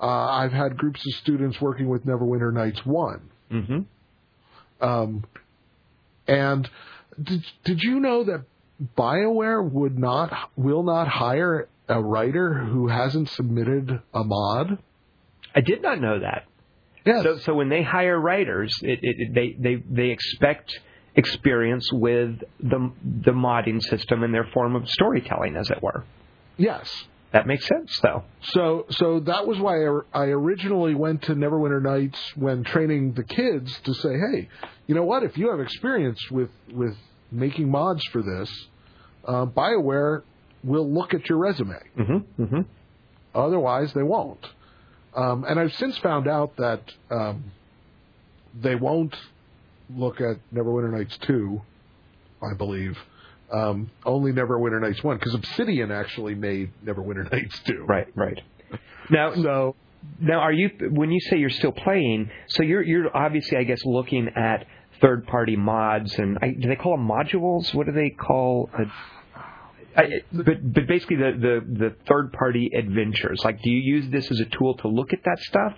uh, 0.00 0.06
I've 0.06 0.52
had 0.52 0.76
groups 0.76 1.06
of 1.06 1.12
students 1.20 1.60
working 1.60 1.88
with 1.88 2.04
Neverwinter 2.04 2.52
Nights 2.52 2.84
one. 2.84 3.30
Mm-hmm. 3.50 4.84
Um, 4.86 5.24
and 6.26 6.68
did 7.22 7.44
did 7.64 7.82
you 7.82 8.00
know 8.00 8.24
that 8.24 8.44
BioWare 8.96 9.70
would 9.70 9.98
not 9.98 10.50
will 10.56 10.82
not 10.82 11.08
hire 11.08 11.68
a 11.88 12.02
writer 12.02 12.52
who 12.52 12.88
hasn't 12.88 13.30
submitted 13.30 14.02
a 14.12 14.24
mod? 14.24 14.78
I 15.54 15.60
did 15.60 15.80
not 15.80 16.00
know 16.00 16.20
that. 16.20 16.44
Yes. 17.06 17.22
So, 17.22 17.38
so 17.38 17.54
when 17.54 17.68
they 17.68 17.82
hire 17.82 18.18
writers, 18.18 18.76
it, 18.82 18.98
it, 19.02 19.16
it, 19.18 19.34
they 19.34 19.56
they 19.58 19.82
they 19.88 20.10
expect 20.10 20.78
experience 21.14 21.88
with 21.92 22.40
the 22.60 22.92
the 23.02 23.30
modding 23.30 23.80
system 23.80 24.22
and 24.22 24.34
their 24.34 24.48
form 24.52 24.74
of 24.74 24.88
storytelling, 24.88 25.56
as 25.56 25.70
it 25.70 25.82
were. 25.82 26.04
Yes. 26.58 26.90
That 27.36 27.46
makes 27.46 27.66
sense, 27.66 28.00
though. 28.00 28.24
So, 28.40 28.86
so 28.88 29.20
that 29.20 29.46
was 29.46 29.58
why 29.58 29.84
I, 29.84 30.24
I 30.24 30.24
originally 30.28 30.94
went 30.94 31.20
to 31.24 31.34
Neverwinter 31.34 31.82
Nights 31.82 32.18
when 32.34 32.64
training 32.64 33.12
the 33.12 33.24
kids 33.24 33.78
to 33.84 33.92
say, 33.92 34.14
hey, 34.16 34.48
you 34.86 34.94
know 34.94 35.04
what? 35.04 35.22
If 35.22 35.36
you 35.36 35.50
have 35.50 35.60
experience 35.60 36.18
with 36.30 36.48
with 36.72 36.96
making 37.30 37.70
mods 37.70 38.02
for 38.06 38.22
this, 38.22 38.50
uh, 39.26 39.44
Bioware 39.44 40.22
will 40.64 40.90
look 40.90 41.12
at 41.12 41.28
your 41.28 41.36
resume. 41.36 41.78
Mm-hmm, 41.98 42.42
mm-hmm. 42.42 42.60
Otherwise, 43.34 43.92
they 43.92 44.02
won't. 44.02 44.46
Um, 45.14 45.44
and 45.44 45.60
I've 45.60 45.74
since 45.74 45.98
found 45.98 46.26
out 46.26 46.56
that 46.56 46.80
um, 47.10 47.52
they 48.58 48.76
won't 48.76 49.14
look 49.94 50.22
at 50.22 50.38
Neverwinter 50.54 50.90
Nights 50.90 51.18
two, 51.18 51.60
I 52.42 52.54
believe. 52.56 52.96
Um, 53.52 53.90
only 54.04 54.32
Neverwinter 54.32 54.80
Nights 54.80 55.02
one 55.04 55.18
because 55.18 55.34
Obsidian 55.34 55.92
actually 55.92 56.34
made 56.34 56.72
Neverwinter 56.84 57.30
Nights 57.32 57.58
two. 57.64 57.84
Right, 57.86 58.08
right. 58.14 58.40
Now, 59.10 59.34
So 59.34 59.76
now 60.20 60.40
are 60.40 60.52
you 60.52 60.70
when 60.90 61.10
you 61.10 61.20
say 61.20 61.38
you're 61.38 61.50
still 61.50 61.72
playing? 61.72 62.30
So 62.48 62.62
you're 62.62 62.82
you're 62.82 63.16
obviously, 63.16 63.58
I 63.58 63.64
guess, 63.64 63.84
looking 63.84 64.28
at 64.34 64.66
third 65.00 65.26
party 65.26 65.56
mods 65.56 66.18
and 66.18 66.38
I, 66.40 66.52
do 66.58 66.68
they 66.68 66.76
call 66.76 66.96
them 66.96 67.06
modules? 67.06 67.72
What 67.74 67.86
do 67.86 67.92
they 67.92 68.10
call? 68.10 68.70
A, 68.76 68.84
I, 69.98 70.22
but 70.32 70.72
but 70.72 70.86
basically 70.86 71.16
the, 71.16 71.32
the 71.38 71.78
the 71.78 71.96
third 72.06 72.32
party 72.32 72.70
adventures. 72.76 73.40
Like, 73.44 73.62
do 73.62 73.70
you 73.70 73.80
use 73.80 74.10
this 74.10 74.30
as 74.30 74.40
a 74.40 74.44
tool 74.44 74.76
to 74.78 74.88
look 74.88 75.12
at 75.12 75.20
that 75.24 75.38
stuff? 75.40 75.74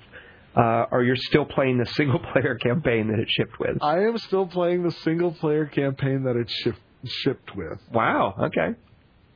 Uh, 0.56 0.86
or 0.90 1.04
you're 1.04 1.14
still 1.14 1.44
playing 1.44 1.78
the 1.78 1.86
single 1.94 2.18
player 2.18 2.56
campaign 2.56 3.08
that 3.08 3.20
it 3.20 3.28
shipped 3.30 3.60
with? 3.60 3.78
I 3.82 4.00
am 4.04 4.18
still 4.18 4.46
playing 4.46 4.82
the 4.82 4.90
single 4.90 5.30
player 5.30 5.66
campaign 5.66 6.24
that 6.24 6.36
it 6.36 6.50
shipped 6.50 6.80
shipped 7.04 7.54
with. 7.56 7.78
Wow. 7.92 8.34
Okay. 8.38 8.74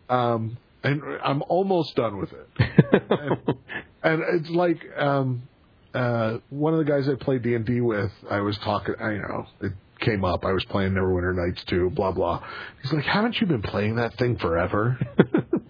Um, 0.09 0.59
and 0.85 1.03
I'm 1.23 1.43
almost 1.49 1.95
done 1.97 2.19
with 2.19 2.33
it. 2.33 2.49
and, 3.11 3.57
and 4.03 4.41
it's 4.41 4.51
like 4.51 4.81
um, 4.97 5.43
uh, 5.95 6.39
one 6.51 6.75
of 6.75 6.79
the 6.79 6.91
guys 6.91 7.09
I 7.09 7.15
played 7.15 7.43
D 7.43 7.55
and 7.55 7.65
D 7.65 7.81
with. 7.81 8.11
I 8.29 8.41
was 8.41 8.59
talking. 8.59 8.95
I 9.01 9.13
you 9.13 9.19
know 9.19 9.47
it 9.61 9.73
came 10.01 10.25
up. 10.25 10.45
I 10.45 10.53
was 10.53 10.65
playing 10.65 10.93
Neverwinter 10.93 11.35
Nights 11.35 11.65
two. 11.65 11.91
Blah 11.91 12.13
blah. 12.13 12.43
He's 12.83 12.93
like, 12.93 13.05
"Haven't 13.05 13.41
you 13.41 13.47
been 13.47 13.63
playing 13.63 13.97
that 13.97 14.15
thing 14.15 14.37
forever?" 14.39 14.99
and 15.19 15.61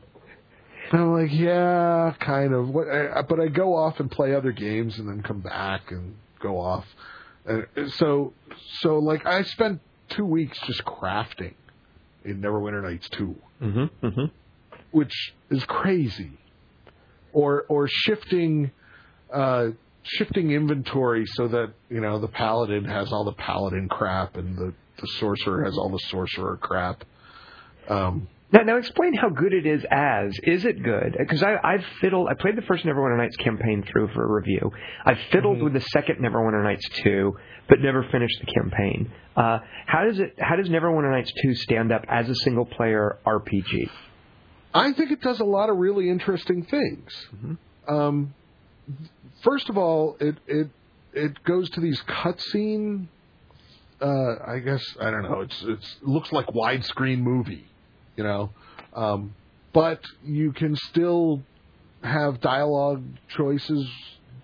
I'm 0.93 1.13
like, 1.13 1.33
"Yeah, 1.33 2.15
kind 2.19 2.55
of." 2.55 2.69
What, 2.69 2.89
I, 2.89 3.23
but 3.23 3.41
I 3.41 3.49
go 3.49 3.77
off 3.77 4.01
and 4.01 4.11
play 4.11 4.35
other 4.35 4.53
games 4.53 4.99
and 4.99 5.09
then 5.09 5.23
come 5.23 5.41
back 5.41 5.91
and 5.91 6.17
go 6.41 6.59
off. 6.59 6.87
And 7.45 7.67
so 7.93 8.33
so 8.81 8.99
like 8.99 9.27
I 9.27 9.43
spent 9.43 9.81
two 10.09 10.25
weeks 10.25 10.59
just 10.67 10.85
crafting 10.85 11.55
in 12.25 12.41
Neverwinter 12.41 12.83
Nights 12.83 13.09
two 13.11 13.37
Mm-hmm. 13.61 14.07
Mm-hmm. 14.07 14.25
which 14.91 15.35
is 15.51 15.65
crazy. 15.65 16.33
Or 17.33 17.65
or 17.69 17.89
shifting 17.89 18.71
uh, 19.33 19.69
shifting 20.03 20.51
inventory 20.51 21.25
so 21.27 21.49
that 21.49 21.73
you 21.89 22.01
know 22.01 22.19
the 22.19 22.29
paladin 22.29 22.85
has 22.85 23.13
all 23.13 23.25
the 23.25 23.33
paladin 23.33 23.89
crap 23.89 24.37
and 24.37 24.57
the 24.57 24.75
the 25.01 25.07
sorcerer 25.19 25.65
has 25.65 25.77
all 25.79 25.89
the 25.89 25.99
sorcerer 26.11 26.59
crap. 26.59 27.05
Um, 27.89 28.29
Now, 28.53 28.63
now 28.63 28.77
explain 28.77 29.15
how 29.15 29.31
good 29.31 29.55
it 29.55 29.65
is 29.65 29.83
as. 29.91 30.33
Is 30.43 30.65
it 30.67 30.83
good? 30.83 31.17
Because 31.19 31.43
I, 31.43 31.57
I've 31.65 31.85
fiddled. 32.01 32.29
I 32.31 32.35
played 32.35 32.57
the 32.57 32.63
first 32.63 32.85
Neverwinter 32.85 33.17
Nights 33.17 33.37
campaign 33.37 33.83
through 33.91 34.09
for 34.09 34.25
a 34.25 34.33
review. 34.41 34.71
I 35.07 35.15
fiddled 35.31 35.57
Mm-hmm. 35.57 35.65
with 35.65 35.73
the 35.73 35.81
second 35.81 36.17
Neverwinter 36.21 36.63
Nights 36.63 36.87
two, 37.03 37.37
but 37.69 37.81
never 37.81 38.05
finished 38.13 38.39
the 38.41 38.53
campaign. 38.53 39.11
Uh, 39.37 39.61
how 39.87 40.05
does 40.05 40.19
it? 40.21 40.35
How 40.39 40.57
does 40.57 40.69
Neverwinter 40.69 41.11
Nights 41.11 41.33
two 41.43 41.55
stand 41.55 41.93
up 41.93 42.05
as 42.09 42.29
a 42.29 42.35
single 42.37 42.67
player 42.67 43.19
RPG? 43.27 43.89
I 44.75 44.93
think 44.93 45.11
it 45.13 45.21
does 45.23 45.41
a 45.41 45.45
lot 45.45 45.71
of 45.71 45.77
really 45.79 46.09
interesting 46.11 46.65
things. 46.65 47.27
Um, 47.89 48.35
first 49.43 49.71
of 49.71 49.79
all, 49.79 50.17
it 50.21 50.37
it 50.47 50.69
it 51.15 51.43
goes 51.45 51.71
to 51.71 51.81
these 51.81 52.01
cutscene 52.03 53.07
uh, 54.01 54.35
I 54.47 54.59
guess 54.59 54.85
I 55.01 55.11
don't 55.11 55.23
know. 55.23 55.41
It's 55.41 55.63
it's 55.67 55.97
it 56.03 56.09
looks 56.09 56.33
like 56.33 56.47
widescreen 56.49 57.19
movie, 57.21 57.67
you 58.17 58.25
know, 58.25 58.51
um, 58.95 59.35
but 59.73 60.01
you 60.25 60.53
can 60.53 60.77
still 60.77 61.43
have 62.03 62.41
dialogue 62.41 63.03
choices 63.29 63.89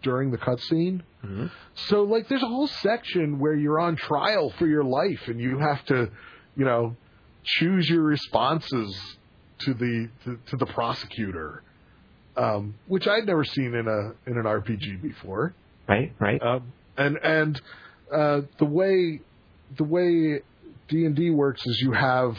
during 0.02 0.30
the 0.30 0.38
cutscene. 0.38 1.02
Mm-hmm. 1.24 1.46
So 1.74 2.02
like, 2.02 2.28
there's 2.28 2.42
a 2.42 2.48
whole 2.48 2.68
section 2.68 3.38
where 3.38 3.54
you're 3.54 3.80
on 3.80 3.96
trial 3.96 4.52
for 4.58 4.66
your 4.66 4.84
life, 4.84 5.26
and 5.26 5.40
you 5.40 5.58
have 5.58 5.84
to, 5.86 6.10
you 6.56 6.64
know, 6.64 6.96
choose 7.44 7.88
your 7.88 8.02
responses 8.02 9.16
to 9.60 9.74
the 9.74 10.08
to, 10.24 10.38
to 10.50 10.56
the 10.56 10.66
prosecutor, 10.66 11.62
um, 12.36 12.74
which 12.86 13.08
I'd 13.08 13.26
never 13.26 13.44
seen 13.44 13.74
in 13.74 13.88
a 13.88 14.30
in 14.30 14.36
an 14.38 14.44
RPG 14.44 15.02
before. 15.02 15.54
Right, 15.88 16.12
right. 16.18 16.40
Um, 16.40 16.72
and 16.96 17.16
and 17.22 17.60
uh, 18.12 18.40
the 18.58 18.64
way 18.64 19.20
the 19.76 19.84
way 19.84 20.42
D 20.88 21.04
and 21.04 21.16
D 21.16 21.30
works 21.30 21.66
is 21.66 21.80
you 21.80 21.92
have 21.92 22.36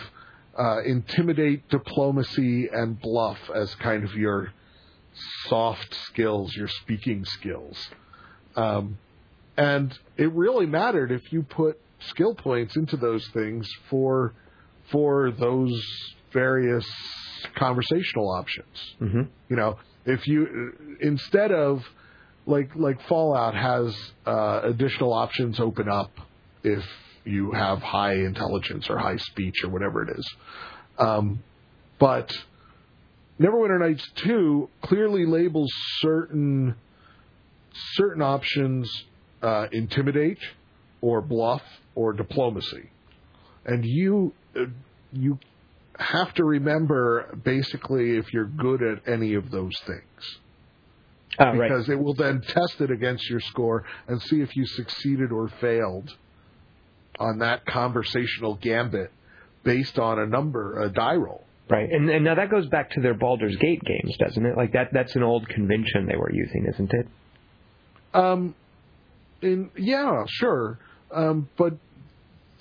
uh, 0.57 0.81
intimidate, 0.83 1.67
diplomacy, 1.69 2.69
and 2.71 2.99
bluff 2.99 3.37
as 3.53 3.73
kind 3.75 4.03
of 4.03 4.13
your 4.13 4.53
soft 5.47 5.93
skills, 6.05 6.55
your 6.55 6.67
speaking 6.67 7.25
skills. 7.25 7.89
Um, 8.55 8.97
and 9.57 9.97
it 10.17 10.31
really 10.33 10.65
mattered 10.65 11.11
if 11.11 11.31
you 11.31 11.43
put 11.43 11.79
skill 11.99 12.33
points 12.33 12.75
into 12.75 12.97
those 12.97 13.27
things 13.29 13.69
for 13.89 14.33
for 14.91 15.31
those 15.31 15.85
various 16.31 16.85
conversational 17.55 18.29
options. 18.31 18.95
Mm-hmm. 19.01 19.21
You 19.49 19.55
know, 19.55 19.77
if 20.05 20.25
you 20.27 20.97
instead 21.01 21.51
of 21.51 21.83
like 22.45 22.75
like 22.75 23.01
Fallout 23.07 23.55
has 23.55 23.95
uh, 24.25 24.61
additional 24.63 25.13
options 25.13 25.59
open 25.59 25.89
up 25.89 26.11
if 26.63 26.83
you 27.29 27.51
have 27.51 27.79
high 27.79 28.13
intelligence 28.13 28.89
or 28.89 28.97
high 28.97 29.17
speech 29.17 29.63
or 29.63 29.69
whatever 29.69 30.03
it 30.03 30.17
is. 30.17 30.35
Um, 30.97 31.43
but 31.99 32.31
Neverwinter 33.39 33.79
Nights 33.79 34.07
2 34.15 34.69
clearly 34.81 35.25
labels 35.25 35.71
certain 35.99 36.75
certain 37.93 38.21
options 38.21 38.91
uh, 39.41 39.67
intimidate 39.71 40.39
or 41.01 41.21
bluff 41.21 41.61
or 41.95 42.13
diplomacy. 42.13 42.89
And 43.65 43.85
you 43.85 44.33
uh, 44.55 44.65
you 45.13 45.39
have 45.97 46.33
to 46.35 46.43
remember 46.43 47.37
basically 47.43 48.17
if 48.17 48.33
you're 48.33 48.45
good 48.45 48.81
at 48.81 49.07
any 49.07 49.33
of 49.33 49.51
those 49.51 49.77
things 49.85 50.39
Oh, 51.37 51.45
right. 51.45 51.69
because 51.69 51.89
it 51.89 51.95
will 51.99 52.13
then 52.15 52.41
test 52.41 52.81
it 52.81 52.89
against 52.91 53.29
your 53.29 53.39
score 53.41 53.85
and 54.07 54.21
see 54.21 54.41
if 54.41 54.55
you 54.55 54.65
succeeded 54.65 55.31
or 55.31 55.49
failed 55.61 56.09
on 57.19 57.39
that 57.39 57.65
conversational 57.65 58.55
gambit 58.55 59.11
based 59.63 59.99
on 59.99 60.19
a 60.19 60.25
number, 60.25 60.81
a 60.81 60.89
die 60.89 61.15
roll. 61.15 61.43
Right, 61.69 61.89
and, 61.91 62.09
and 62.09 62.23
now 62.23 62.35
that 62.35 62.49
goes 62.49 62.67
back 62.67 62.91
to 62.91 63.01
their 63.01 63.13
Baldur's 63.13 63.55
Gate 63.57 63.83
games, 63.83 64.17
doesn't 64.17 64.43
it? 64.43 64.57
Like 64.57 64.73
that 64.73 64.89
that's 64.91 65.15
an 65.15 65.21
old 65.21 65.47
convention 65.47 66.07
they 66.07 66.17
were 66.17 66.31
using, 66.31 66.65
isn't 66.65 66.91
it? 66.91 67.07
Um, 68.13 68.55
in 69.41 69.69
yeah, 69.77 70.23
sure, 70.27 70.79
um, 71.11 71.47
but 71.57 71.73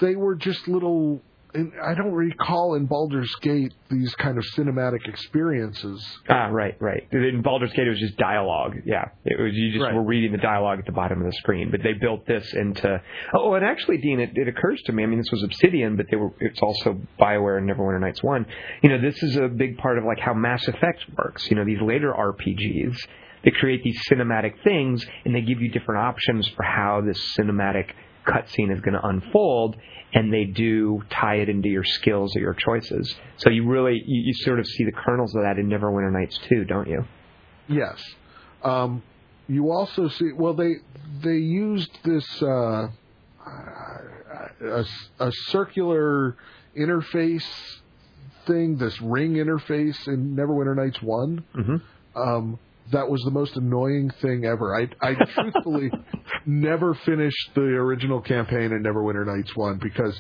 they 0.01 0.14
were 0.14 0.35
just 0.35 0.68
little. 0.68 1.22
I 1.55 1.95
don't 1.95 2.12
recall 2.12 2.75
in 2.75 2.87
Baldur's 2.87 3.35
Gate 3.41 3.73
these 3.91 4.15
kind 4.16 4.37
of 4.37 4.45
cinematic 4.57 5.09
experiences. 5.09 6.05
Ah, 6.29 6.49
right, 6.49 6.77
right. 6.79 7.07
In 7.11 7.43
Baldur's 7.43 7.73
Gate, 7.73 7.87
it 7.87 7.91
was 7.91 7.99
just 8.01 8.19
dialogue. 8.19 8.77
Yeah, 8.85 9.07
it 9.25 9.41
was 9.41 9.55
you 9.55 9.73
just 9.73 9.83
Right. 9.83 9.95
were 9.95 10.03
reading 10.03 10.33
the 10.33 10.39
dialogue 10.39 10.79
at 10.79 10.85
the 10.85 10.93
bottom 10.93 11.20
of 11.20 11.27
the 11.27 11.33
screen. 11.33 11.70
But 11.70 11.83
they 11.83 11.95
built 11.95 12.27
this 12.27 12.53
into. 12.53 13.01
Oh, 13.33 13.55
and 13.55 13.65
actually, 13.65 13.97
Dean, 13.99 14.20
it, 14.20 14.31
it 14.35 14.47
occurs 14.47 14.83
to 14.87 14.93
me. 14.93 15.03
I 15.03 15.07
mean, 15.07 15.19
this 15.19 15.31
was 15.33 15.43
Obsidian, 15.43 15.97
but 15.97 16.07
they 16.11 16.16
were. 16.16 16.31
It's 16.41 16.61
also 16.61 17.01
Bioware 17.19 17.57
and 17.59 17.69
Neverwinter 17.69 18.01
Nights 18.01 18.23
One. 18.23 18.45
You 18.83 18.91
know, 18.91 19.01
this 19.01 19.23
is 19.23 19.37
a 19.37 19.49
big 19.49 19.79
part 19.79 19.97
of 19.97 20.05
like 20.05 20.19
how 20.20 20.35
Mass 20.35 20.69
Effect 20.69 21.05
works. 21.16 21.49
You 21.51 21.57
know, 21.57 21.65
these 21.65 21.81
later 21.81 22.12
RPGs. 22.12 22.97
They 23.45 23.53
create 23.53 23.85
these 23.85 23.97
cinematic 24.11 24.62
things, 24.65 25.07
and 25.25 25.33
they 25.35 25.41
give 25.43 25.61
you 25.62 25.70
different 25.70 26.03
options 26.03 26.47
for 26.49 26.65
how 26.65 27.01
this 27.07 27.19
cinematic 27.39 27.91
cutscene 28.27 28.73
is 28.73 28.81
going 28.81 28.95
to 28.95 29.07
unfold, 29.07 29.77
and 30.12 30.32
they 30.32 30.44
do 30.44 31.02
tie 31.10 31.36
it 31.36 31.48
into 31.48 31.68
your 31.68 31.85
skills 31.85 32.35
or 32.36 32.40
your 32.40 32.55
choices. 32.55 33.14
So 33.36 33.51
you 33.51 33.66
really, 33.68 34.02
you, 34.06 34.22
you 34.26 34.35
sort 34.35 34.59
of 34.59 34.66
see 34.66 34.85
the 34.85 34.93
kernels 34.93 35.35
of 35.35 35.43
that 35.43 35.59
in 35.59 35.68
Neverwinter 35.68 36.12
Nights 36.12 36.39
too, 36.48 36.64
don't 36.64 36.89
you? 36.89 37.05
Yes. 37.68 38.02
Um, 38.62 39.02
you 39.48 39.70
also 39.70 40.09
see. 40.09 40.32
Well, 40.35 40.55
they 40.55 40.76
they 41.22 41.36
used 41.36 41.90
this 42.05 42.43
uh, 42.43 42.89
a, 44.60 44.85
a 45.20 45.32
circular 45.48 46.36
interface 46.76 47.47
thing, 48.47 48.76
this 48.76 49.01
ring 49.01 49.35
interface 49.35 50.06
in 50.06 50.36
Neverwinter 50.36 50.76
Nights 50.76 51.01
One. 51.02 51.44
Mm-hmm. 51.55 52.20
Um, 52.20 52.59
that 52.93 53.09
was 53.09 53.20
the 53.22 53.30
most 53.30 53.56
annoying 53.56 54.10
thing 54.22 54.44
ever. 54.44 54.74
I, 54.74 54.89
I 55.06 55.14
truthfully 55.14 55.90
never 56.49 56.95
finished 56.95 57.51
the 57.55 57.61
original 57.61 58.20
campaign 58.20 58.73
in 58.73 58.83
Neverwinter 58.83 59.27
Nights 59.27 59.55
one 59.55 59.79
because, 59.79 60.19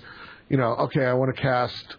you 0.50 0.58
know, 0.58 0.74
okay, 0.74 1.04
I 1.06 1.14
want 1.14 1.34
to 1.34 1.40
cast 1.42 1.96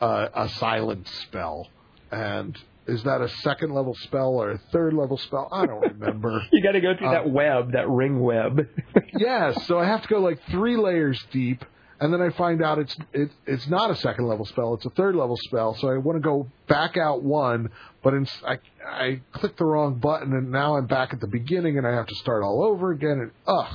uh, 0.00 0.28
a 0.34 0.48
silence 0.50 1.10
spell, 1.22 1.68
and 2.12 2.56
is 2.86 3.02
that 3.04 3.22
a 3.22 3.28
second 3.40 3.72
level 3.72 3.94
spell 3.94 4.34
or 4.34 4.50
a 4.50 4.58
third 4.70 4.92
level 4.92 5.16
spell? 5.16 5.48
I 5.50 5.64
don't 5.66 5.80
remember. 5.80 6.42
You 6.52 6.62
got 6.62 6.72
to 6.72 6.80
go 6.80 6.94
through 6.96 7.08
Uh, 7.08 7.12
that 7.12 7.30
web, 7.30 7.72
that 7.72 7.88
ring 7.88 8.20
web. 8.20 8.68
yes, 9.18 9.66
so 9.66 9.78
I 9.78 9.86
have 9.86 10.02
to 10.02 10.08
go 10.08 10.18
like 10.20 10.38
three 10.50 10.76
layers 10.76 11.24
deep, 11.32 11.64
and 12.04 12.12
then 12.12 12.20
I 12.20 12.28
find 12.36 12.62
out 12.62 12.78
it's 12.78 12.94
it, 13.14 13.30
it's 13.46 13.66
not 13.66 13.90
a 13.90 13.96
second 13.96 14.26
level 14.26 14.44
spell; 14.44 14.74
it's 14.74 14.84
a 14.84 14.90
third 14.90 15.16
level 15.16 15.38
spell. 15.48 15.74
So 15.74 15.88
I 15.88 15.96
want 15.96 16.16
to 16.16 16.20
go 16.20 16.46
back 16.68 16.98
out 16.98 17.22
one, 17.22 17.70
but 18.02 18.12
in, 18.12 18.28
I 18.46 18.58
I 18.86 19.20
click 19.32 19.56
the 19.56 19.64
wrong 19.64 19.94
button, 19.98 20.32
and 20.34 20.50
now 20.52 20.76
I'm 20.76 20.86
back 20.86 21.14
at 21.14 21.20
the 21.20 21.26
beginning, 21.26 21.78
and 21.78 21.86
I 21.86 21.92
have 21.92 22.06
to 22.06 22.14
start 22.16 22.42
all 22.44 22.62
over 22.62 22.92
again. 22.92 23.18
And 23.22 23.30
ugh, 23.46 23.72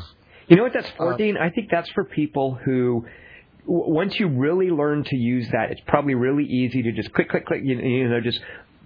You 0.47 0.57
know 0.57 0.63
what 0.63 0.73
that's 0.73 0.89
for, 0.91 1.13
Uh, 1.13 1.17
Dean? 1.17 1.37
I 1.37 1.49
think 1.49 1.69
that's 1.71 1.89
for 1.91 2.03
people 2.05 2.53
who, 2.53 3.05
once 3.65 4.19
you 4.19 4.27
really 4.27 4.69
learn 4.69 5.03
to 5.05 5.15
use 5.15 5.49
that, 5.51 5.71
it's 5.71 5.81
probably 5.87 6.15
really 6.15 6.45
easy 6.45 6.81
to 6.83 6.91
just 6.91 7.11
click, 7.13 7.29
click, 7.29 7.45
click, 7.47 7.61
you, 7.63 7.77
you 7.79 8.09
know, 8.09 8.21
just 8.21 8.39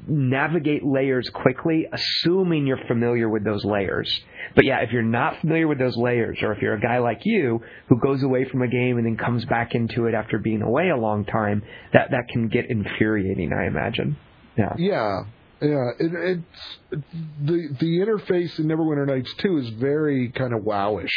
navigate 0.07 0.83
layers 0.83 1.29
quickly, 1.29 1.87
assuming 1.91 2.67
you're 2.67 2.85
familiar 2.87 3.29
with 3.29 3.43
those 3.43 3.63
layers. 3.63 4.21
But 4.55 4.65
yeah, 4.65 4.79
if 4.79 4.91
you're 4.91 5.01
not 5.01 5.39
familiar 5.41 5.67
with 5.67 5.79
those 5.79 5.97
layers, 5.97 6.39
or 6.41 6.53
if 6.53 6.61
you're 6.61 6.73
a 6.75 6.81
guy 6.81 6.99
like 6.99 7.21
you 7.25 7.61
who 7.89 7.99
goes 7.99 8.23
away 8.23 8.45
from 8.45 8.61
a 8.61 8.67
game 8.67 8.97
and 8.97 9.05
then 9.05 9.17
comes 9.17 9.45
back 9.45 9.75
into 9.75 10.05
it 10.07 10.13
after 10.13 10.37
being 10.39 10.61
away 10.61 10.89
a 10.89 10.97
long 10.97 11.25
time, 11.25 11.63
that 11.93 12.11
that 12.11 12.27
can 12.29 12.47
get 12.47 12.69
infuriating, 12.69 13.51
I 13.53 13.65
imagine. 13.67 14.17
Yeah. 14.57 14.73
yeah, 14.77 15.23
yeah. 15.61 15.89
It, 15.99 16.11
it's 16.13 17.01
the 17.41 17.69
the 17.79 17.99
interface 17.99 18.59
in 18.59 18.65
Neverwinter 18.65 19.07
Nights 19.07 19.33
two 19.39 19.57
is 19.57 19.69
very 19.69 20.29
kind 20.29 20.53
of 20.53 20.61
wowish. 20.61 21.07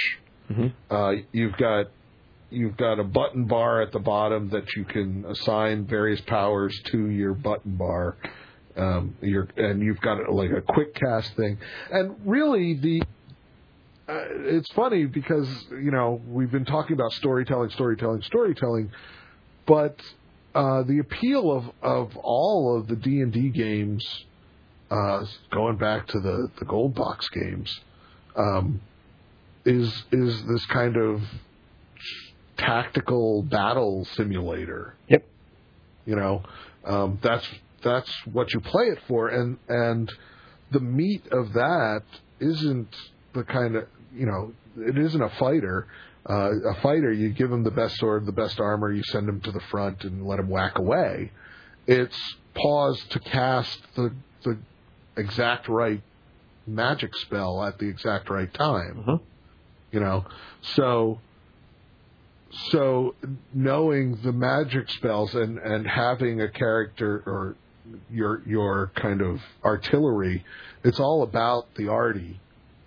Mhm. 0.51 0.73
Uh, 0.91 1.23
you've 1.33 1.57
got 1.57 1.87
you've 2.51 2.77
got 2.77 2.99
a 2.99 3.05
button 3.05 3.47
bar 3.47 3.83
at 3.83 3.93
the 3.93 3.99
bottom 3.99 4.51
that 4.51 4.75
you 4.77 4.85
can 4.85 5.25
assign 5.29 5.85
various 5.87 6.21
powers 6.23 6.79
to 6.87 7.09
your 7.11 7.35
button 7.35 7.77
bar. 7.77 8.17
Um, 8.77 9.17
your 9.23 9.49
and 9.57 9.83
you've 9.83 10.01
got 10.01 10.31
like 10.31 10.51
a 10.51 10.61
quick 10.61 10.95
cast 10.95 11.35
thing, 11.35 11.59
and 11.91 12.17
really 12.25 12.75
the. 12.75 13.03
Uh, 14.09 14.23
it's 14.29 14.71
funny 14.73 15.07
because 15.07 15.49
you 15.71 15.91
know 15.91 16.21
we've 16.29 16.51
been 16.51 16.65
talking 16.65 16.95
about 16.95 17.13
storytelling, 17.13 17.71
storytelling, 17.71 18.23
storytelling, 18.23 18.93
but 19.67 20.01
uh, 20.55 20.83
the 20.85 20.99
appeal 20.99 21.51
of 21.51 21.65
of 21.83 22.17
all 22.19 22.79
of 22.79 22.87
the 22.87 22.97
D 22.97 23.21
and 23.21 23.33
D 23.33 23.49
games, 23.49 24.07
uh, 24.91 25.25
going 25.51 25.77
back 25.77 26.07
to 26.09 26.21
the 26.21 26.49
the 26.59 26.65
gold 26.65 26.95
box 26.95 27.29
games, 27.31 27.81
um, 28.37 28.81
is 29.65 30.05
is 30.13 30.45
this 30.45 30.65
kind 30.67 30.97
of 30.97 31.23
tactical 32.57 33.43
battle 33.43 34.07
simulator. 34.13 34.95
Yep. 35.09 35.27
You 36.07 36.17
know, 36.17 36.43
um, 36.85 37.19
that's 37.23 37.47
that's 37.83 38.11
what 38.33 38.53
you 38.55 38.61
play 38.61 38.85
it 38.87 38.99
for, 39.07 39.29
and 39.29 39.59
and 39.69 40.13
the 40.71 40.81
meat 40.81 41.27
of 41.33 41.53
that 41.55 42.03
isn't 42.41 42.95
the 43.35 43.45
kind 43.45 43.77
of 43.77 43.87
you 44.15 44.27
know 44.27 44.53
it 44.79 44.99
isn't 44.99 45.23
a 45.23 45.31
fighter. 45.31 45.87
Uh, 46.29 46.51
a 46.71 46.75
fighter, 46.83 47.13
you 47.13 47.31
give 47.31 47.53
him 47.53 47.63
the 47.63 47.71
best 47.71 47.97
sword, 47.99 48.27
the 48.27 48.33
best 48.33 48.59
armor, 48.59 48.91
you 48.91 49.03
send 49.05 49.29
him 49.29 49.41
to 49.41 49.53
the 49.53 49.61
front 49.71 50.03
and 50.03 50.27
let 50.27 50.41
him 50.41 50.49
whack 50.49 50.77
away. 50.77 51.31
It's 51.87 52.19
pause 52.55 53.01
to 53.11 53.21
cast 53.21 53.79
the 53.95 54.13
the 54.43 54.59
exact 55.17 55.69
right 55.69 56.03
magic 56.67 57.15
spell 57.17 57.63
at 57.63 57.79
the 57.79 57.87
exact 57.87 58.29
right 58.29 58.53
time 58.53 59.05
Mhm. 59.07 59.21
you 59.93 60.01
know 60.01 60.25
so 60.63 61.21
so 62.71 63.15
knowing 63.55 64.17
the 64.23 64.33
magic 64.33 64.89
spells 64.91 65.35
and 65.35 65.59
and 65.59 65.87
having 65.87 66.41
a 66.41 66.49
character 66.49 67.23
or 67.27 67.57
your 68.11 68.43
your 68.47 68.93
kind 68.95 69.21
of 69.21 69.41
artillery 69.65 70.45
it's 70.85 71.01
all 71.01 71.23
about 71.23 71.67
the 71.77 71.89
arty 71.89 72.41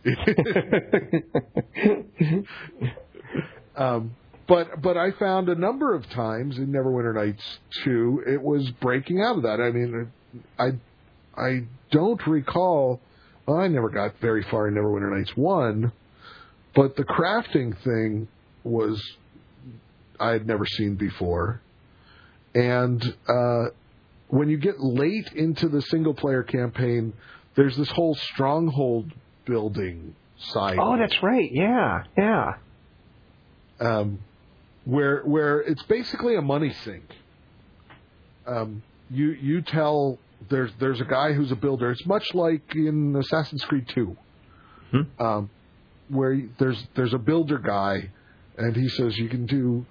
um 3.76 4.16
but 4.50 4.82
but 4.82 4.98
I 4.98 5.12
found 5.12 5.48
a 5.48 5.56
number 5.56 5.94
of 5.94 6.10
times 6.10 6.58
in 6.58 6.68
Neverwinter 6.68 7.14
Nights 7.14 7.60
two, 7.84 8.24
it 8.26 8.42
was 8.42 8.70
breaking 8.82 9.22
out 9.22 9.38
of 9.38 9.44
that. 9.44 9.62
I 9.62 9.70
mean, 9.70 10.12
I 10.58 10.72
I 11.38 11.66
don't 11.92 12.26
recall. 12.26 13.00
Well, 13.46 13.60
I 13.60 13.68
never 13.68 13.90
got 13.90 14.20
very 14.20 14.44
far 14.44 14.68
in 14.68 14.74
Neverwinter 14.74 15.16
Nights 15.16 15.38
one, 15.38 15.92
but 16.76 16.96
the 16.96 17.04
crafting 17.04 17.78
thing 17.84 18.28
was 18.64 19.02
I 20.20 20.32
had 20.32 20.48
never 20.48 20.66
seen 20.66 20.96
before, 20.96 21.62
and 22.56 23.04
uh, 23.28 23.66
when 24.30 24.49
you 24.49 24.57
get 24.57 24.80
late 24.80 25.31
into 25.34 25.68
the 25.68 25.81
single 25.81 26.14
player 26.14 26.43
campaign, 26.43 27.14
there's 27.56 27.76
this 27.77 27.89
whole 27.91 28.15
stronghold 28.15 29.11
building 29.45 30.15
side. 30.38 30.77
Oh, 30.80 30.97
that's 30.97 31.22
right. 31.22 31.51
Yeah, 31.51 32.03
yeah. 32.18 32.53
Um, 33.80 34.19
where 34.85 35.22
where 35.23 35.60
it's 35.60 35.84
basically 35.84 36.35
a 36.35 36.41
money 36.41 36.72
sink. 36.84 37.03
Um, 38.47 38.81
you 39.10 39.31
you 39.31 39.61
tell 39.61 40.18
there's 40.49 40.72
there's 40.80 41.01
a 41.01 41.06
guy 41.06 41.34
who's 41.34 41.51
a 41.51 41.56
builder. 41.56 41.91
It's 41.91 42.06
much 42.06 42.34
like 42.34 42.61
in 42.76 43.15
Assassin's 43.15 43.64
Creed 43.65 43.88
2, 43.89 44.18
Hmm. 44.91 45.01
um, 45.23 45.49
where 46.10 46.41
there's 46.57 46.88
there's 46.95 47.14
a 47.14 47.18
builder 47.19 47.57
guy, 47.60 48.10
and 48.57 48.76
he 48.76 48.88
says 48.89 49.18
you 49.18 49.30
can 49.30 49.45
do. 49.45 49.85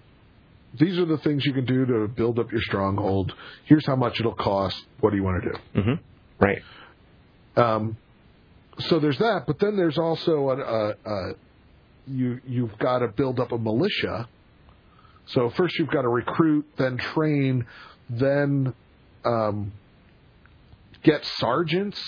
These 0.74 0.98
are 0.98 1.06
the 1.06 1.18
things 1.18 1.44
you 1.46 1.52
can 1.52 1.64
do 1.64 1.86
to 1.86 2.08
build 2.08 2.38
up 2.38 2.52
your 2.52 2.60
stronghold. 2.62 3.34
Here's 3.64 3.86
how 3.86 3.96
much 3.96 4.20
it'll 4.20 4.34
cost. 4.34 4.84
What 5.00 5.10
do 5.10 5.16
you 5.16 5.22
want 5.22 5.42
to 5.42 5.50
do? 5.50 5.80
Mm-hmm. 5.80 6.44
Right. 6.44 6.62
Um, 7.56 7.96
so 8.80 8.98
there's 8.98 9.18
that, 9.18 9.44
but 9.46 9.58
then 9.58 9.76
there's 9.76 9.98
also 9.98 10.50
a, 10.50 10.56
a, 10.56 10.90
a 11.04 11.32
you 12.06 12.40
you've 12.46 12.78
got 12.78 13.00
to 13.00 13.08
build 13.08 13.40
up 13.40 13.52
a 13.52 13.58
militia. 13.58 14.28
So 15.26 15.50
first 15.50 15.78
you've 15.78 15.90
got 15.90 16.02
to 16.02 16.08
recruit, 16.08 16.66
then 16.76 16.96
train, 16.96 17.66
then 18.08 18.72
um, 19.24 19.72
get 21.02 21.24
sergeants 21.24 22.00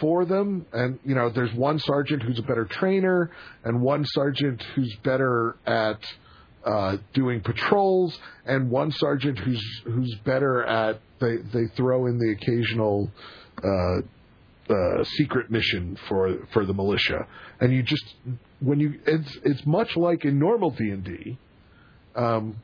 for 0.00 0.24
them. 0.24 0.66
And 0.72 0.98
you 1.04 1.14
know, 1.14 1.30
there's 1.30 1.52
one 1.52 1.78
sergeant 1.78 2.22
who's 2.22 2.38
a 2.38 2.42
better 2.42 2.64
trainer, 2.64 3.30
and 3.64 3.82
one 3.82 4.04
sergeant 4.06 4.62
who's 4.74 4.94
better 5.02 5.56
at 5.66 5.98
uh, 6.64 6.96
doing 7.12 7.40
patrols, 7.40 8.18
and 8.44 8.70
one 8.70 8.90
sergeant 8.92 9.38
who's 9.38 9.82
who's 9.84 10.14
better 10.24 10.64
at 10.64 11.00
they 11.20 11.36
they 11.52 11.66
throw 11.76 12.06
in 12.06 12.18
the 12.18 12.30
occasional. 12.32 13.10
Uh, 13.62 14.02
uh, 14.68 15.04
secret 15.04 15.50
mission 15.50 15.94
for 16.08 16.38
for 16.52 16.64
the 16.64 16.72
militia, 16.72 17.26
and 17.60 17.70
you 17.70 17.82
just 17.82 18.14
when 18.60 18.80
you 18.80 18.98
it's 19.06 19.36
it's 19.44 19.66
much 19.66 19.94
like 19.94 20.24
in 20.24 20.38
normal 20.38 20.70
D 20.70 20.88
and 20.88 21.04
D, 21.04 21.38
um, 22.16 22.56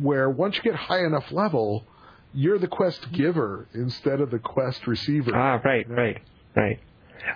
where 0.00 0.30
once 0.30 0.56
you 0.56 0.62
get 0.62 0.74
high 0.74 1.04
enough 1.04 1.30
level, 1.30 1.84
you're 2.32 2.58
the 2.58 2.68
quest 2.68 3.12
giver 3.12 3.66
instead 3.74 4.20
of 4.20 4.30
the 4.30 4.38
quest 4.38 4.86
receiver. 4.86 5.34
Ah, 5.34 5.60
right, 5.64 5.88
right, 5.90 6.22
right. 6.56 6.80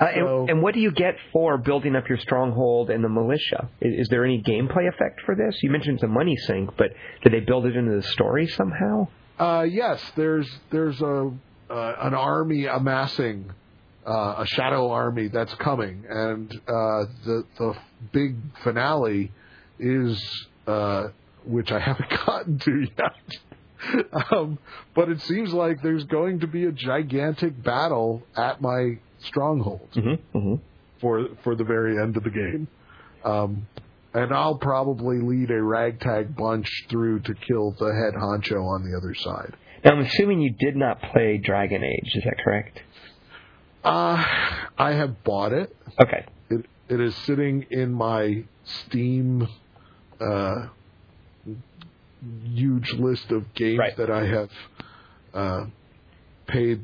Uh, 0.00 0.06
So- 0.14 0.40
and, 0.42 0.50
and 0.50 0.62
what 0.62 0.74
do 0.74 0.80
you 0.80 0.90
get 0.92 1.16
for 1.32 1.59
building 1.59 1.96
up 1.96 2.09
your 2.09 2.18
stronghold 2.18 2.90
and 2.90 3.02
the 3.04 3.09
militia? 3.09 3.68
Is, 3.80 4.02
is 4.02 4.09
there 4.09 4.24
any 4.24 4.42
gameplay 4.42 4.88
effect 4.88 5.20
for 5.24 5.34
this? 5.34 5.59
You 5.62 5.70
mentioned 5.70 5.96
it's 5.96 6.04
a 6.04 6.09
money 6.09 6.36
sink, 6.36 6.70
but 6.76 6.88
did 7.22 7.32
they 7.32 7.40
build 7.40 7.66
it 7.66 7.76
into 7.76 7.92
the 7.96 8.02
story 8.02 8.46
somehow? 8.46 9.09
Uh, 9.38 9.62
yes, 9.62 10.00
there's 10.16 10.48
there's 10.70 11.00
a 11.00 11.30
uh, 11.70 11.94
an 12.00 12.14
army 12.14 12.66
amassing, 12.66 13.50
uh, 14.06 14.36
a 14.38 14.46
shadow 14.46 14.90
army 14.90 15.28
that's 15.28 15.54
coming, 15.54 16.04
and 16.09 16.52
uh, 16.68 17.04
the 17.24 17.44
the 17.59 17.74
big 18.12 18.36
finale 18.62 19.32
is 19.78 20.46
uh, 20.66 21.09
which 21.44 21.72
I 21.72 21.80
haven't 21.80 22.10
gotten 22.26 22.59
to 22.59 22.86
yet. 22.96 24.06
um, 24.30 24.59
but 24.94 25.09
it 25.09 25.20
seems 25.22 25.52
like 25.52 25.82
there's 25.82 26.04
going 26.04 26.40
to 26.40 26.46
be 26.46 26.66
a 26.66 26.72
gigantic 26.72 27.60
battle 27.62 28.22
at 28.36 28.60
my 28.60 28.98
stronghold 29.24 29.89
Mm-hmm. 29.94 30.39
mm-hmm. 30.39 30.55
for 31.01 31.28
for 31.43 31.55
the 31.55 31.65
very 31.65 32.01
end 32.03 32.16
of 32.16 32.24
the 32.24 32.31
game. 32.31 32.69
Um, 33.24 33.66
and 34.15 34.32
I'll 34.32 34.59
probably 34.59 35.20
lead 35.20 35.51
a 35.51 35.62
ragtag 35.62 36.36
bunch 36.36 36.69
through 36.90 37.20
to 37.20 37.35
kill 37.35 37.70
the 37.78 37.93
head 37.94 38.15
honcho 38.20 38.62
on 38.62 38.85
the 38.90 38.97
other 38.97 39.15
side. 39.15 39.55
Now, 39.85 39.93
I'm 39.93 40.01
assuming 40.01 40.40
you 40.40 40.51
did 40.53 40.77
not 40.77 41.01
play 41.01 41.39
Dragon 41.39 41.82
Age. 41.82 42.12
Is 42.15 42.23
that 42.24 42.39
correct? 42.44 42.81
Uh, 43.82 44.23
I 44.78 44.93
have 44.93 45.24
bought 45.24 45.53
it. 45.53 45.74
Okay. 46.01 46.24
It 46.51 46.66
it 46.89 47.01
is 47.01 47.15
sitting 47.27 47.66
in 47.70 47.93
my 47.93 48.44
Steam 48.65 49.49
uh, 50.20 50.66
huge 52.44 52.93
list 52.93 53.31
of 53.32 53.53
games 53.55 53.78
Right. 53.78 53.97
that 53.97 54.11
I 54.11 54.27
have 54.27 54.51
uh, 55.35 55.65
paid 56.47 56.81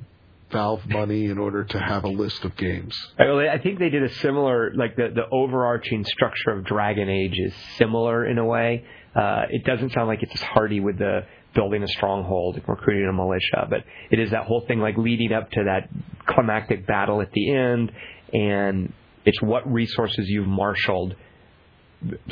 Valve 0.50 0.86
money 0.88 1.26
in 1.26 1.38
order 1.38 1.64
to 1.64 1.78
have 1.78 2.04
a 2.04 2.08
list 2.08 2.44
of 2.44 2.56
games. 2.56 2.96
I, 3.18 3.58
think 3.58 3.78
they 3.78 3.90
did 3.90 4.02
a 4.02 4.14
similar, 4.16 4.72
like 4.74 4.96
the, 4.96 5.08
the 5.14 5.28
overarching 5.30 6.04
structure 6.04 6.50
of 6.50 6.64
Dragon 6.64 7.08
Age 7.08 7.38
is 7.38 7.52
similar 7.76 8.26
in 8.26 8.38
a 8.38 8.44
way. 8.44 8.84
Uh, 9.14 9.42
it 9.50 9.64
doesn't 9.64 9.92
sound 9.92 10.08
like 10.08 10.22
it's 10.22 10.34
as 10.34 10.42
hardy 10.42 10.80
with 10.80 10.98
the 10.98 11.26
building 11.54 11.82
a 11.82 11.88
stronghold 11.88 12.56
and 12.56 12.68
recruiting 12.68 13.08
a 13.08 13.12
militia, 13.12 13.66
but 13.68 13.80
it 14.10 14.18
is 14.18 14.30
that 14.30 14.44
whole 14.44 14.64
thing 14.66 14.80
like 14.80 14.96
leading 14.96 15.32
up 15.32 15.50
to 15.50 15.64
that 15.64 15.88
climactic 16.26 16.86
battle 16.86 17.20
at 17.20 17.32
the 17.32 17.54
end, 17.54 17.92
and 18.32 18.92
it's 19.24 19.42
what 19.42 19.70
resources 19.70 20.28
you've 20.28 20.46
marshaled 20.46 21.14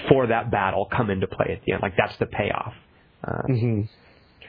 for 0.08 0.28
that 0.28 0.50
battle 0.50 0.86
come 0.94 1.10
into 1.10 1.26
play 1.26 1.52
at 1.52 1.62
the 1.64 1.72
end. 1.72 1.82
Like 1.82 1.94
that's 1.98 2.16
the 2.18 2.26
payoff. 2.26 2.74
Uh, 3.26 3.42
Mm-hmm. 3.48 3.80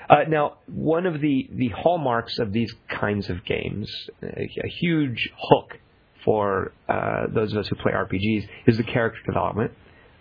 Uh, 0.10 0.24
now, 0.28 0.58
one 0.68 1.06
of 1.06 1.20
the, 1.22 1.48
the 1.52 1.70
hallmarks 1.70 2.40
of 2.40 2.54
these 2.54 2.74
kinds 2.90 3.30
of 3.30 3.44
games, 3.46 3.92
a, 4.24 4.50
a 4.64 4.68
huge 4.68 5.30
hook 5.38 5.78
for 6.24 6.72
uh, 6.90 7.28
those 7.34 7.52
of 7.54 7.60
us 7.60 7.68
who 7.68 7.76
play 7.76 7.92
RPGs, 7.92 8.48
is 8.68 8.78
the 8.78 8.84
character 8.84 9.20
development. 9.26 9.72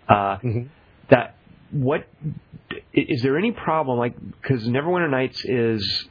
Uh, 0.09 0.37
That 1.09 1.35
what 1.71 2.07
is 2.93 3.21
there 3.21 3.37
any 3.37 3.51
problem? 3.51 3.97
Like 3.97 4.15
because 4.41 4.67
Neverwinter 4.67 5.09
Nights 5.09 5.43
is 5.45 6.05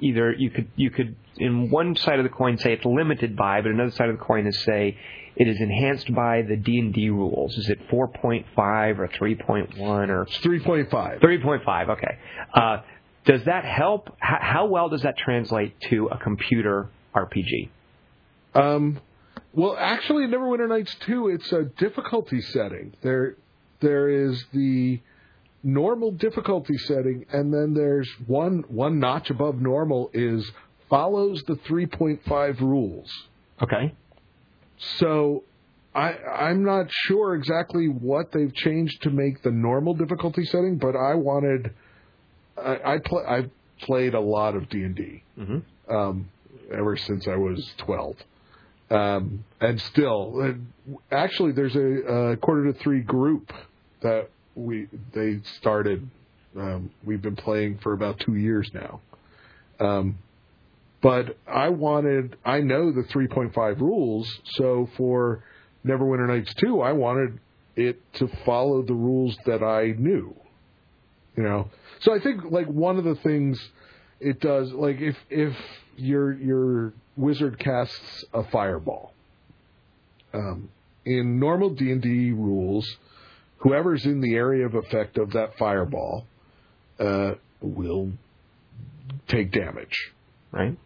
either 0.00 0.32
you 0.32 0.50
could 0.50 0.70
you 0.76 0.90
could 0.90 1.16
in 1.36 1.70
one 1.70 1.96
side 1.96 2.18
of 2.18 2.24
the 2.24 2.30
coin 2.30 2.58
say 2.58 2.72
it's 2.72 2.84
limited 2.84 3.36
by, 3.36 3.60
but 3.60 3.70
another 3.70 3.90
side 3.90 4.08
of 4.08 4.18
the 4.18 4.24
coin 4.24 4.46
is 4.46 4.58
say 4.64 4.96
it 5.36 5.48
is 5.48 5.60
enhanced 5.60 6.12
by 6.14 6.42
the 6.42 6.56
D 6.56 6.78
and 6.78 6.92
D 6.92 7.10
rules. 7.10 7.56
Is 7.56 7.68
it 7.68 7.88
4.5 7.88 8.98
or 8.98 9.08
3.1 9.08 10.08
or 10.08 10.26
three 10.42 10.60
point 10.60 10.90
five. 10.90 11.20
3.5, 11.20 11.88
okay. 11.90 12.18
Uh, 12.52 12.78
does 13.28 13.44
that 13.44 13.66
help? 13.66 14.08
H- 14.22 14.40
how 14.40 14.66
well 14.66 14.88
does 14.88 15.02
that 15.02 15.18
translate 15.18 15.78
to 15.90 16.06
a 16.06 16.16
computer 16.16 16.88
RPG? 17.14 17.68
Um, 18.54 19.00
well, 19.52 19.76
actually, 19.78 20.24
in 20.24 20.30
Neverwinter 20.30 20.66
Nights 20.66 20.96
2, 21.00 21.28
it's 21.28 21.52
a 21.52 21.64
difficulty 21.64 22.40
setting. 22.40 22.94
There, 23.02 23.36
there 23.80 24.08
is 24.08 24.42
the 24.54 25.00
normal 25.62 26.10
difficulty 26.12 26.78
setting, 26.78 27.26
and 27.30 27.52
then 27.52 27.74
there's 27.74 28.08
one 28.26 28.64
one 28.68 28.98
notch 28.98 29.28
above 29.28 29.60
normal 29.60 30.10
is 30.14 30.50
follows 30.88 31.42
the 31.46 31.56
3.5 31.56 32.60
rules. 32.60 33.12
Okay. 33.62 33.92
So 34.98 35.44
I 35.94 36.14
I'm 36.14 36.64
not 36.64 36.86
sure 36.90 37.34
exactly 37.34 37.88
what 37.88 38.32
they've 38.32 38.54
changed 38.54 39.02
to 39.02 39.10
make 39.10 39.42
the 39.42 39.50
normal 39.50 39.92
difficulty 39.92 40.44
setting, 40.46 40.78
but 40.78 40.96
I 40.96 41.14
wanted 41.14 41.74
I 42.58 42.94
I, 42.94 42.98
pl- 42.98 43.26
I 43.26 43.48
played 43.80 44.14
a 44.14 44.20
lot 44.20 44.54
of 44.56 44.68
D 44.68 44.82
and 44.82 44.94
D 44.94 45.22
Mm-hmm. 45.38 45.94
um, 45.94 46.28
ever 46.72 46.96
since 46.96 47.26
I 47.28 47.36
was 47.36 47.72
12. 47.78 48.16
Um, 48.90 49.44
and 49.60 49.80
still, 49.80 50.40
uh, 50.42 50.94
actually, 51.14 51.52
there's 51.52 51.76
a, 51.76 52.32
a 52.32 52.36
quarter 52.38 52.72
to 52.72 52.78
three 52.78 53.00
group 53.00 53.52
that 54.02 54.30
we 54.54 54.88
they 55.12 55.40
started. 55.58 56.08
Um, 56.58 56.90
we've 57.04 57.20
been 57.22 57.36
playing 57.36 57.78
for 57.78 57.92
about 57.92 58.18
two 58.20 58.34
years 58.34 58.70
now. 58.74 59.00
Um, 59.78 60.18
but 61.00 61.36
I 61.46 61.68
wanted, 61.68 62.36
I 62.44 62.60
know 62.60 62.90
the 62.90 63.02
3.5 63.02 63.80
rules, 63.80 64.28
so 64.44 64.88
for 64.96 65.44
Neverwinter 65.86 66.26
Nights 66.26 66.52
2, 66.54 66.80
I 66.80 66.92
wanted 66.92 67.38
it 67.76 68.00
to 68.14 68.28
follow 68.44 68.82
the 68.82 68.94
rules 68.94 69.36
that 69.46 69.62
I 69.62 69.94
knew. 69.96 70.34
You 71.38 71.44
know, 71.44 71.70
so 72.00 72.12
I 72.12 72.18
think 72.18 72.50
like 72.50 72.66
one 72.66 72.98
of 72.98 73.04
the 73.04 73.14
things 73.14 73.64
it 74.18 74.40
does 74.40 74.72
like 74.72 75.00
if 75.00 75.16
if 75.30 75.56
your 75.96 76.32
your 76.32 76.92
wizard 77.16 77.60
casts 77.60 78.24
a 78.34 78.42
fireball 78.50 79.12
um, 80.34 80.68
in 81.04 81.38
normal 81.38 81.70
D 81.70 81.92
and 81.92 82.02
D 82.02 82.32
rules, 82.32 82.84
whoever's 83.58 84.04
in 84.04 84.20
the 84.20 84.34
area 84.34 84.66
of 84.66 84.74
effect 84.74 85.16
of 85.16 85.34
that 85.34 85.56
fireball 85.56 86.26
uh, 86.98 87.34
will 87.60 88.10
take 89.28 89.52
damage. 89.52 89.96
Right. 90.50 90.76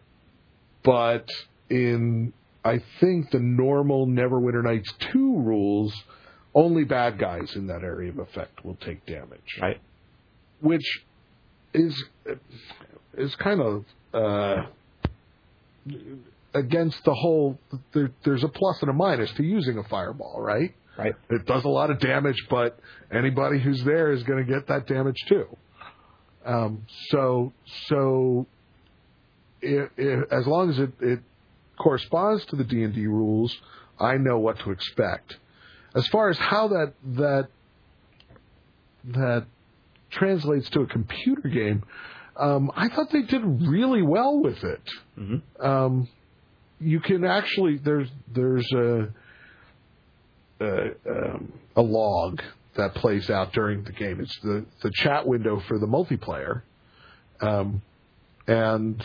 But 0.83 1.27
in 1.71 2.31
I 2.63 2.79
think 2.99 3.31
the 3.31 3.39
normal 3.39 4.05
Neverwinter 4.05 4.63
Nights 4.63 4.93
two 5.11 5.35
rules, 5.39 5.95
only 6.53 6.83
bad 6.83 7.17
guys 7.17 7.55
in 7.55 7.65
that 7.67 7.81
area 7.81 8.11
of 8.11 8.19
effect 8.19 8.63
will 8.63 8.75
take 8.75 9.03
damage. 9.07 9.57
Right. 9.59 9.81
Which 10.63 11.03
is 11.73 12.03
is 13.17 13.35
kind 13.35 13.61
of 13.61 13.85
uh, 14.13 14.65
against 16.53 17.03
the 17.03 17.13
whole. 17.13 17.59
There, 17.93 18.11
there's 18.23 18.43
a 18.43 18.47
plus 18.47 18.81
and 18.81 18.89
a 18.89 18.93
minus 18.93 19.31
to 19.33 19.43
using 19.43 19.77
a 19.77 19.83
fireball, 19.83 20.39
right? 20.39 20.73
Right. 20.97 21.15
It 21.29 21.45
does 21.45 21.63
a 21.65 21.69
lot 21.69 21.89
of 21.89 21.99
damage, 21.99 22.45
but 22.49 22.79
anybody 23.11 23.59
who's 23.59 23.83
there 23.83 24.11
is 24.11 24.23
going 24.23 24.45
to 24.45 24.51
get 24.51 24.67
that 24.67 24.87
damage 24.87 25.17
too. 25.27 25.47
Um, 26.45 26.85
so 27.09 27.51
so 27.87 28.47
it, 29.61 29.91
it, 29.97 30.27
as 30.31 30.45
long 30.45 30.69
as 30.69 30.79
it, 30.79 30.91
it 31.01 31.19
corresponds 31.77 32.45
to 32.47 32.55
the 32.55 32.63
D 32.63 32.83
and 32.83 32.93
D 32.93 33.07
rules, 33.07 33.57
I 33.99 34.17
know 34.17 34.37
what 34.37 34.59
to 34.59 34.71
expect. 34.71 35.37
As 35.95 36.07
far 36.07 36.29
as 36.29 36.37
how 36.37 36.69
that 36.69 36.93
that 37.15 37.47
that 39.05 39.45
translates 40.13 40.69
to 40.71 40.81
a 40.81 40.87
computer 40.87 41.47
game, 41.49 41.83
um, 42.37 42.71
I 42.75 42.87
thought 42.89 43.11
they 43.11 43.21
did 43.21 43.43
really 43.43 44.01
well 44.01 44.39
with 44.39 44.63
it. 44.63 44.81
Mm-hmm. 45.17 45.65
Um, 45.65 46.07
you 46.79 46.99
can 46.99 47.23
actually 47.23 47.77
there's 47.77 48.09
there's 48.33 48.69
a 48.73 49.09
a, 50.59 50.87
um, 51.09 51.53
a 51.75 51.81
log 51.81 52.41
that 52.75 52.95
plays 52.95 53.29
out 53.29 53.53
during 53.53 53.83
the 53.83 53.91
game. 53.91 54.19
It's 54.19 54.37
the 54.39 54.65
the 54.81 54.91
chat 54.95 55.27
window 55.27 55.61
for 55.67 55.77
the 55.77 55.85
multiplayer, 55.85 56.63
um, 57.41 57.81
and 58.47 59.03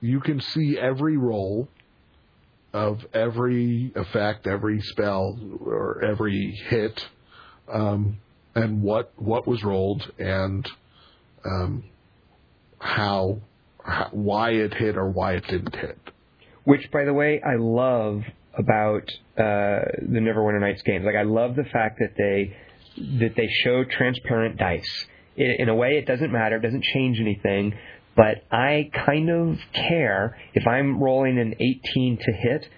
you 0.00 0.20
can 0.20 0.40
see 0.40 0.78
every 0.78 1.16
roll 1.16 1.68
of 2.72 3.04
every 3.12 3.92
effect, 3.96 4.46
every 4.46 4.80
spell, 4.80 5.38
or 5.64 6.04
every 6.04 6.52
hit, 6.68 7.04
um, 7.72 8.18
and 8.60 8.82
what 8.82 9.12
what 9.16 9.46
was 9.46 9.62
rolled 9.64 10.10
and 10.18 10.68
um, 11.44 11.84
how, 12.78 13.38
how 13.84 14.08
why 14.12 14.50
it 14.50 14.74
hit 14.74 14.96
or 14.96 15.08
why 15.08 15.34
it 15.34 15.46
didn't 15.46 15.74
hit. 15.74 15.98
Which, 16.64 16.90
by 16.92 17.04
the 17.04 17.14
way, 17.14 17.40
I 17.42 17.56
love 17.56 18.22
about 18.56 19.10
uh, 19.36 19.86
the 20.02 20.20
Neverwinter 20.20 20.60
Nights 20.60 20.82
games. 20.82 21.04
Like, 21.04 21.16
I 21.16 21.22
love 21.22 21.56
the 21.56 21.64
fact 21.64 22.00
that 22.00 22.14
they 22.16 22.56
that 23.18 23.34
they 23.36 23.48
show 23.64 23.84
transparent 23.84 24.58
dice. 24.58 25.06
In, 25.36 25.56
in 25.60 25.68
a 25.68 25.74
way, 25.74 25.96
it 25.96 26.06
doesn't 26.06 26.32
matter; 26.32 26.56
it 26.56 26.62
doesn't 26.62 26.84
change 26.84 27.20
anything. 27.20 27.74
But 28.16 28.44
I 28.50 28.90
kind 29.06 29.30
of 29.30 29.58
care 29.72 30.36
if 30.52 30.66
I'm 30.66 31.02
rolling 31.02 31.38
an 31.38 31.54
18 31.58 32.18
to 32.18 32.32
hit. 32.32 32.68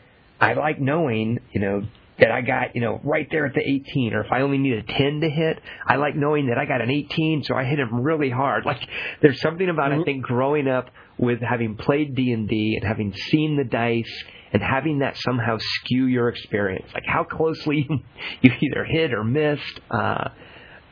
I 0.41 0.53
like 0.55 0.81
knowing, 0.81 1.39
you 1.53 1.61
know, 1.61 1.83
that 2.19 2.31
I 2.31 2.43
got, 2.43 2.75
you 2.75 2.81
know, 2.81 3.01
right 3.03 3.27
there 3.31 3.47
at 3.47 3.55
the 3.55 3.61
18, 3.61 4.13
or 4.15 4.25
if 4.25 4.31
I 4.31 4.43
only 4.43 4.59
need 4.59 4.75
a 4.75 4.83
10 4.83 5.21
to 5.23 5.31
hit, 5.31 5.61
I 5.87 5.97
like 5.97 6.15
knowing 6.15 6.49
that 6.49 6.59
I 6.59 6.67
got 6.67 6.81
an 6.83 6.91
18, 6.91 7.43
so 7.45 7.55
I 7.57 7.65
hit 7.65 7.79
him 7.79 8.01
really 8.03 8.31
hard. 8.31 8.65
Like, 8.67 8.87
there's 9.23 9.41
something 9.41 9.69
about 9.69 9.91
Mm-hmm. 9.93 10.01
I 10.03 10.05
think 10.05 10.23
growing 10.23 10.69
up 10.69 10.91
with 11.19 11.41
having 11.41 11.77
played 11.77 12.15
D 12.15 12.33
and 12.33 12.49
D 12.49 12.79
and 12.81 12.87
having 12.87 13.13
seen 13.15 13.57
the 13.57 13.65
dice 13.65 14.25
and 14.53 14.63
having 14.63 14.99
that 15.01 15.17
somehow 15.17 15.57
skew 15.59 16.07
your 16.07 16.29
experience, 16.29 16.87
like 16.95 17.05
how 17.07 17.25
closely 17.25 17.89
you 18.43 18.51
either 18.61 18.85
hit 18.85 19.13
or 19.15 19.25
missed. 19.25 19.81
Uh, 19.91 20.29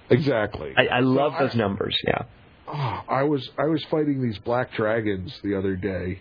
Exactly. 0.08 0.72
I, 0.76 0.86
I 0.86 1.00
love 1.00 1.34
So 1.38 1.44
those 1.44 1.54
numbers. 1.54 1.96
Yeah. 2.06 2.22
Oh, 2.66 3.02
I 3.08 3.22
was 3.24 3.48
I 3.58 3.66
was 3.66 3.82
fighting 3.84 4.22
these 4.22 4.38
black 4.38 4.72
dragons 4.72 5.38
the 5.42 5.56
other 5.56 5.76
day. 5.76 6.20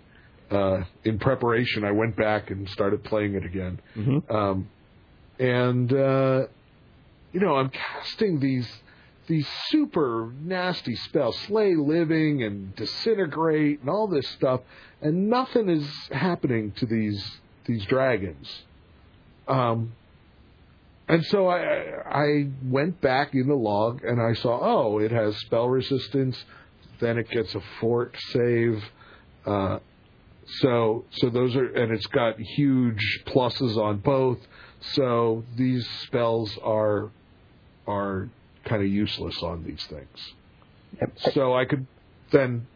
Uh, 0.52 0.82
in 1.04 1.20
preparation, 1.20 1.84
I 1.84 1.92
went 1.92 2.16
back 2.16 2.50
and 2.52 2.68
started 2.70 3.04
playing 3.04 3.36
it 3.36 3.46
again. 3.46 3.80
Mhm. 3.96 4.32
Um, 4.34 4.70
and 5.40 5.92
uh, 5.92 6.48
you 7.32 7.40
know, 7.40 7.56
I'm 7.56 7.70
casting 7.70 8.40
these 8.40 8.70
these 9.28 9.48
super 9.68 10.34
nasty 10.42 10.96
spells, 10.96 11.38
slay 11.42 11.76
living 11.76 12.42
and 12.44 12.76
disintegrate 12.76 13.80
and 13.80 13.90
all 13.90 14.08
this 14.08 14.28
stuff, 14.30 14.62
and 15.02 15.30
nothing 15.30 15.70
is 15.70 15.88
happening 16.12 16.72
to 16.74 16.86
these 16.86 17.24
these 17.66 17.86
dragons. 17.86 18.64
Um, 19.48 19.94
and 21.08 21.24
so 21.26 21.48
I 21.48 21.84
I 22.10 22.50
went 22.64 23.02
back 23.02 23.34
in 23.34 23.48
the 23.48 23.56
log 23.56 24.04
and 24.04 24.22
I 24.22 24.34
saw 24.34 24.60
oh 24.62 25.00
it 25.00 25.12
has 25.12 25.38
spell 25.38 25.70
resistance, 25.70 26.44
then 27.00 27.18
it 27.18 27.30
gets 27.30 27.54
a 27.56 27.62
fort 27.80 28.16
save, 28.32 28.84
uh, 29.46 29.80
so 30.62 31.06
so 31.12 31.30
those 31.30 31.56
are 31.56 31.66
and 31.66 31.92
it's 31.92 32.08
got 32.08 32.40
huge 32.40 33.24
pluses 33.28 33.78
on 33.78 33.98
both. 33.98 34.40
So 34.82 35.44
these 35.56 35.88
spells 36.04 36.58
are 36.64 37.12
are 37.88 38.30
kind 38.66 38.82
of 38.82 38.88
useless 38.88 39.42
on 39.42 39.64
these 39.64 39.84
things. 39.86 40.34
Yep. 41.00 41.34
So 41.34 41.54
I 41.56 41.66
could 41.66 41.88
then 42.32 42.68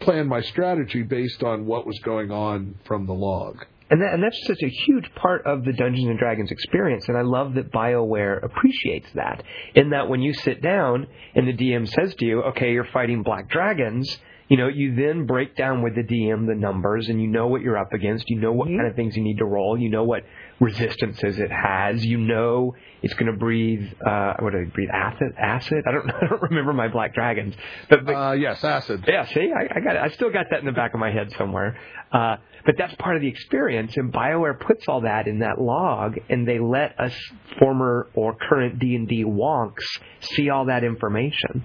plan 0.00 0.26
my 0.26 0.40
strategy 0.40 1.02
based 1.02 1.42
on 1.42 1.66
what 1.66 1.86
was 1.86 1.98
going 2.00 2.30
on 2.30 2.76
from 2.84 3.06
the 3.06 3.12
log. 3.12 3.64
And, 3.90 4.02
that, 4.02 4.12
and 4.12 4.22
that's 4.22 4.38
such 4.46 4.62
a 4.62 4.68
huge 4.68 5.10
part 5.14 5.46
of 5.46 5.64
the 5.64 5.72
Dungeons 5.72 6.08
and 6.08 6.18
Dragons 6.18 6.50
experience, 6.50 7.08
and 7.08 7.16
I 7.16 7.22
love 7.22 7.54
that 7.54 7.72
BioWare 7.72 8.44
appreciates 8.44 9.08
that. 9.14 9.42
In 9.74 9.90
that 9.90 10.08
when 10.10 10.20
you 10.20 10.34
sit 10.34 10.60
down 10.60 11.06
and 11.34 11.48
the 11.48 11.54
DM 11.54 11.88
says 11.88 12.14
to 12.16 12.24
you, 12.26 12.42
"Okay, 12.42 12.72
you're 12.72 12.84
fighting 12.84 13.22
black 13.22 13.48
dragons," 13.48 14.18
you 14.48 14.58
know, 14.58 14.68
you 14.68 14.94
then 14.94 15.24
break 15.24 15.56
down 15.56 15.82
with 15.82 15.94
the 15.94 16.02
DM 16.02 16.46
the 16.46 16.54
numbers, 16.54 17.08
and 17.08 17.20
you 17.20 17.28
know 17.28 17.46
what 17.46 17.62
you're 17.62 17.78
up 17.78 17.94
against. 17.94 18.28
You 18.28 18.38
know 18.38 18.52
what 18.52 18.68
mm-hmm. 18.68 18.76
kind 18.76 18.90
of 18.90 18.96
things 18.96 19.16
you 19.16 19.22
need 19.22 19.38
to 19.38 19.46
roll. 19.46 19.78
You 19.78 19.88
know 19.88 20.04
what 20.04 20.22
resistances 20.60 21.38
it 21.38 21.50
has. 21.50 22.04
You 22.04 22.18
know 22.18 22.74
it's 23.02 23.14
going 23.14 23.30
to 23.30 23.38
breathe. 23.38 23.86
Uh, 24.04 24.34
what 24.40 24.52
do 24.52 24.64
they 24.64 24.70
breathe? 24.70 24.88
Acid? 24.92 25.32
Acid? 25.38 25.84
I 25.86 25.92
don't. 25.92 26.10
I 26.22 26.26
don't 26.28 26.42
remember 26.42 26.72
my 26.72 26.88
black 26.88 27.14
dragons, 27.14 27.54
but, 27.88 28.04
but 28.04 28.12
Uh, 28.14 28.32
yes, 28.32 28.62
acid. 28.64 29.04
yeah, 29.06 29.24
see, 29.26 29.50
I, 29.56 29.78
I 29.78 29.80
got 29.80 29.96
it. 29.96 30.02
I 30.02 30.08
still 30.10 30.30
got 30.30 30.46
that 30.50 30.60
in 30.60 30.66
the 30.66 30.72
back 30.72 30.94
of 30.94 31.00
my 31.00 31.10
head 31.10 31.32
somewhere. 31.38 31.78
Uh, 32.12 32.36
but 32.64 32.74
that's 32.76 32.94
part 32.96 33.16
of 33.16 33.22
the 33.22 33.28
experience, 33.28 33.96
and 33.96 34.12
Bioware 34.12 34.58
puts 34.58 34.88
all 34.88 35.02
that 35.02 35.26
in 35.28 35.38
that 35.40 35.60
log, 35.60 36.18
and 36.28 36.46
they 36.46 36.58
let 36.58 36.98
us 36.98 37.14
former 37.58 38.08
or 38.14 38.34
current 38.34 38.78
D 38.78 38.94
and 38.94 39.06
D 39.08 39.24
wonks 39.24 39.84
see 40.20 40.50
all 40.50 40.66
that 40.66 40.84
information. 40.84 41.64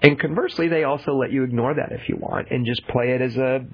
And 0.00 0.18
conversely, 0.20 0.68
they 0.68 0.84
also 0.84 1.14
let 1.16 1.32
you 1.32 1.42
ignore 1.42 1.74
that 1.74 1.90
if 1.90 2.08
you 2.08 2.16
want, 2.20 2.50
and 2.52 2.64
just 2.66 2.86
play 2.86 3.12
it 3.12 3.20
as 3.22 3.36
a, 3.36 3.64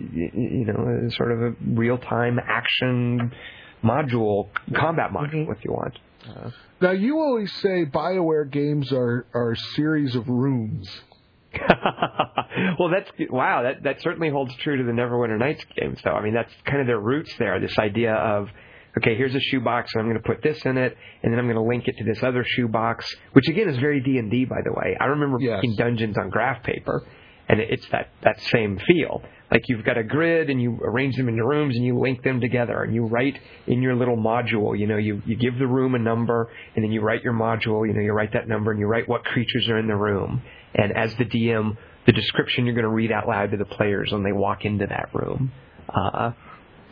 you 0.00 0.64
know, 0.66 1.08
sort 1.10 1.32
of 1.32 1.40
a 1.42 1.54
real-time 1.66 2.38
action 2.38 3.32
module, 3.82 4.48
combat 4.74 5.10
module, 5.10 5.44
mm-hmm. 5.44 5.52
if 5.52 5.64
you 5.64 5.72
want. 5.72 5.98
Now 6.80 6.92
you 6.92 7.18
always 7.18 7.52
say 7.60 7.84
Bioware 7.84 8.50
games 8.50 8.92
are 8.92 9.26
are 9.34 9.52
a 9.52 9.56
series 9.56 10.14
of 10.14 10.28
rooms. 10.28 10.88
well, 12.78 12.90
that's 12.90 13.10
wow. 13.30 13.62
That 13.62 13.82
that 13.82 14.00
certainly 14.02 14.30
holds 14.30 14.54
true 14.56 14.78
to 14.78 14.84
the 14.84 14.92
Neverwinter 14.92 15.38
Nights 15.38 15.64
games, 15.76 15.98
though. 16.02 16.12
I 16.12 16.22
mean, 16.22 16.34
that's 16.34 16.52
kind 16.64 16.80
of 16.80 16.86
their 16.86 17.00
roots 17.00 17.32
there. 17.38 17.60
This 17.60 17.78
idea 17.78 18.14
of 18.14 18.48
okay, 18.98 19.16
here's 19.16 19.34
a 19.34 19.40
shoebox, 19.40 19.92
and 19.94 20.00
I'm 20.02 20.08
going 20.08 20.20
to 20.20 20.26
put 20.26 20.42
this 20.42 20.64
in 20.64 20.76
it, 20.76 20.96
and 21.22 21.32
then 21.32 21.38
I'm 21.38 21.46
going 21.46 21.56
to 21.56 21.62
link 21.62 21.88
it 21.88 21.96
to 21.98 22.04
this 22.04 22.22
other 22.22 22.44
shoebox, 22.46 23.06
which 23.32 23.48
again 23.48 23.68
is 23.68 23.78
very 23.78 24.00
D 24.00 24.18
and 24.18 24.30
D, 24.30 24.44
by 24.44 24.60
the 24.64 24.72
way. 24.72 24.96
I 24.98 25.06
remember 25.06 25.38
Yes. 25.40 25.56
making 25.62 25.76
dungeons 25.76 26.16
on 26.18 26.30
graph 26.30 26.62
paper, 26.62 27.04
and 27.48 27.60
it's 27.60 27.86
that 27.90 28.08
that 28.22 28.40
same 28.40 28.78
feel. 28.78 29.22
Like 29.52 29.68
you've 29.68 29.84
got 29.84 29.98
a 29.98 30.02
grid, 30.02 30.48
and 30.48 30.62
you 30.62 30.80
arrange 30.82 31.16
them 31.16 31.28
into 31.28 31.44
rooms, 31.44 31.76
and 31.76 31.84
you 31.84 31.98
link 31.98 32.22
them 32.22 32.40
together, 32.40 32.82
and 32.82 32.94
you 32.94 33.04
write 33.04 33.38
in 33.66 33.82
your 33.82 33.94
little 33.94 34.16
module. 34.16 34.78
You 34.78 34.86
know, 34.86 34.96
you 34.96 35.20
you 35.26 35.36
give 35.36 35.58
the 35.58 35.66
room 35.66 35.94
a 35.94 35.98
number, 35.98 36.48
and 36.74 36.82
then 36.82 36.90
you 36.90 37.02
write 37.02 37.22
your 37.22 37.34
module. 37.34 37.86
You 37.86 37.92
know, 37.92 38.00
you 38.00 38.12
write 38.12 38.32
that 38.32 38.48
number, 38.48 38.70
and 38.70 38.80
you 38.80 38.86
write 38.86 39.06
what 39.08 39.24
creatures 39.26 39.68
are 39.68 39.76
in 39.76 39.88
the 39.88 39.94
room. 39.94 40.40
And 40.74 40.96
as 40.96 41.14
the 41.16 41.26
DM, 41.26 41.76
the 42.06 42.12
description 42.12 42.64
you're 42.64 42.74
going 42.74 42.84
to 42.84 42.88
read 42.88 43.12
out 43.12 43.28
loud 43.28 43.50
to 43.50 43.58
the 43.58 43.66
players 43.66 44.10
when 44.10 44.22
they 44.22 44.32
walk 44.32 44.64
into 44.64 44.86
that 44.86 45.10
room. 45.12 45.52
Uh, 45.88 46.32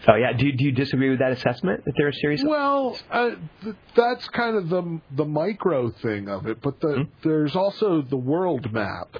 so 0.07 0.15
yeah, 0.15 0.33
do 0.33 0.51
do 0.53 0.65
you 0.65 0.73
disagree 0.73 1.11
with 1.11 1.19
that 1.19 1.33
assessment 1.33 1.85
that 1.85 1.93
they're 1.97 2.09
a 2.09 2.15
series? 2.15 2.43
Well, 2.45 2.97
uh, 3.11 3.31
th- 3.63 3.77
that's 3.95 4.29
kind 4.29 4.57
of 4.57 4.69
the 4.69 5.01
the 5.11 5.25
micro 5.25 5.91
thing 5.91 6.29
of 6.29 6.47
it, 6.47 6.63
but 6.63 6.81
the, 6.81 7.07
there's 7.23 7.55
also 7.55 8.01
the 8.03 8.17
world 8.17 8.73
map, 8.73 9.17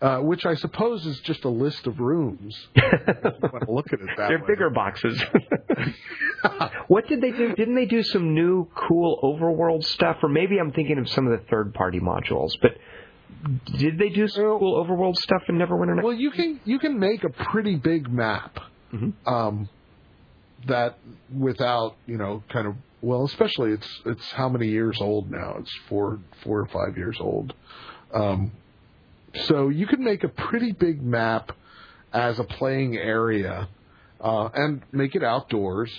uh, 0.00 0.18
which 0.18 0.46
I 0.46 0.54
suppose 0.54 1.04
is 1.06 1.18
just 1.20 1.44
a 1.44 1.48
list 1.48 1.86
of 1.86 1.98
rooms. 1.98 2.56
you 2.74 2.82
want 3.12 3.64
to 3.64 3.72
look 3.72 3.92
at 3.92 4.00
it 4.00 4.08
that 4.16 4.28
They're 4.28 4.38
way. 4.38 4.44
bigger 4.46 4.70
boxes. 4.70 5.20
what 6.88 7.08
did 7.08 7.20
they 7.20 7.32
do? 7.32 7.54
Didn't 7.54 7.74
they 7.74 7.86
do 7.86 8.02
some 8.02 8.32
new 8.34 8.68
cool 8.76 9.18
overworld 9.22 9.84
stuff? 9.84 10.18
Or 10.22 10.28
maybe 10.28 10.58
I'm 10.58 10.72
thinking 10.72 10.98
of 10.98 11.08
some 11.08 11.26
of 11.26 11.32
the 11.38 11.44
third 11.48 11.74
party 11.74 11.98
modules. 11.98 12.52
But 12.62 12.76
did 13.76 13.98
they 13.98 14.08
do 14.08 14.28
some 14.28 14.44
cool 14.58 14.84
overworld 14.84 15.16
stuff 15.16 15.42
in 15.48 15.56
Neverwinter 15.56 15.96
Nights? 15.96 16.04
Well, 16.04 16.14
you 16.14 16.30
can 16.30 16.60
you 16.64 16.78
can 16.78 16.98
make 16.98 17.24
a 17.24 17.30
pretty 17.30 17.76
big 17.76 18.10
map, 18.10 18.58
um, 19.26 19.68
that 20.66 20.98
without 21.36 21.96
you 22.06 22.16
know 22.18 22.42
kind 22.50 22.66
of 22.66 22.74
well, 23.00 23.24
especially 23.24 23.72
it's 23.72 24.00
it's 24.06 24.30
how 24.32 24.48
many 24.48 24.68
years 24.68 25.00
old 25.00 25.30
now? 25.30 25.56
It's 25.58 25.72
four 25.88 26.20
four 26.44 26.60
or 26.60 26.66
five 26.66 26.96
years 26.96 27.16
old. 27.20 27.52
Um, 28.14 28.52
so 29.46 29.68
you 29.68 29.86
can 29.86 30.02
make 30.02 30.24
a 30.24 30.28
pretty 30.28 30.72
big 30.72 31.02
map 31.02 31.52
as 32.12 32.38
a 32.38 32.44
playing 32.44 32.96
area, 32.96 33.68
uh, 34.20 34.48
and 34.54 34.82
make 34.92 35.14
it 35.14 35.22
outdoors. 35.22 35.90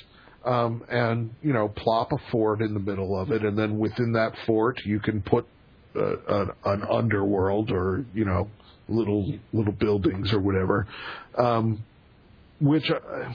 um, 0.45 0.83
and 0.89 1.31
you 1.41 1.53
know 1.53 1.67
plop 1.67 2.11
a 2.11 2.17
fort 2.31 2.61
in 2.61 2.73
the 2.73 2.79
middle 2.79 3.19
of 3.19 3.31
it, 3.31 3.43
and 3.43 3.57
then 3.57 3.77
within 3.77 4.13
that 4.13 4.33
fort 4.45 4.79
you 4.85 4.99
can 4.99 5.21
put 5.21 5.45
uh, 5.95 6.15
an, 6.27 6.49
an 6.65 6.83
underworld 6.89 7.71
or 7.71 8.05
you 8.13 8.25
know 8.25 8.49
little 8.87 9.33
little 9.53 9.73
buildings 9.73 10.33
or 10.33 10.39
whatever, 10.39 10.87
um, 11.37 11.83
which. 12.59 12.89
Uh, 12.89 13.33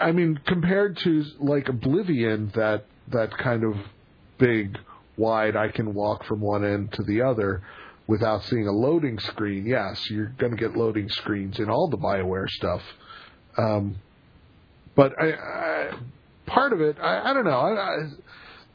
I 0.00 0.10
mean, 0.10 0.40
compared 0.46 0.96
to 1.04 1.24
like 1.38 1.68
Oblivion, 1.68 2.50
that 2.56 2.86
that 3.12 3.30
kind 3.38 3.62
of 3.62 3.74
big, 4.38 4.76
wide, 5.16 5.54
I 5.54 5.68
can 5.68 5.94
walk 5.94 6.24
from 6.24 6.40
one 6.40 6.64
end 6.64 6.92
to 6.94 7.04
the 7.04 7.22
other 7.22 7.62
without 8.10 8.42
seeing 8.44 8.66
a 8.66 8.72
loading 8.72 9.18
screen. 9.20 9.64
Yes, 9.64 10.10
you're 10.10 10.32
going 10.38 10.50
to 10.50 10.58
get 10.58 10.76
loading 10.76 11.08
screens 11.08 11.60
in 11.60 11.70
all 11.70 11.88
the 11.88 11.96
Bioware 11.96 12.48
stuff, 12.48 12.82
um, 13.56 13.96
but 14.96 15.12
I, 15.18 15.32
I, 15.32 15.90
part 16.46 16.72
of 16.72 16.80
it, 16.80 16.96
I, 17.00 17.30
I 17.30 17.32
don't 17.32 17.44
know. 17.44 17.60
I, 17.60 18.08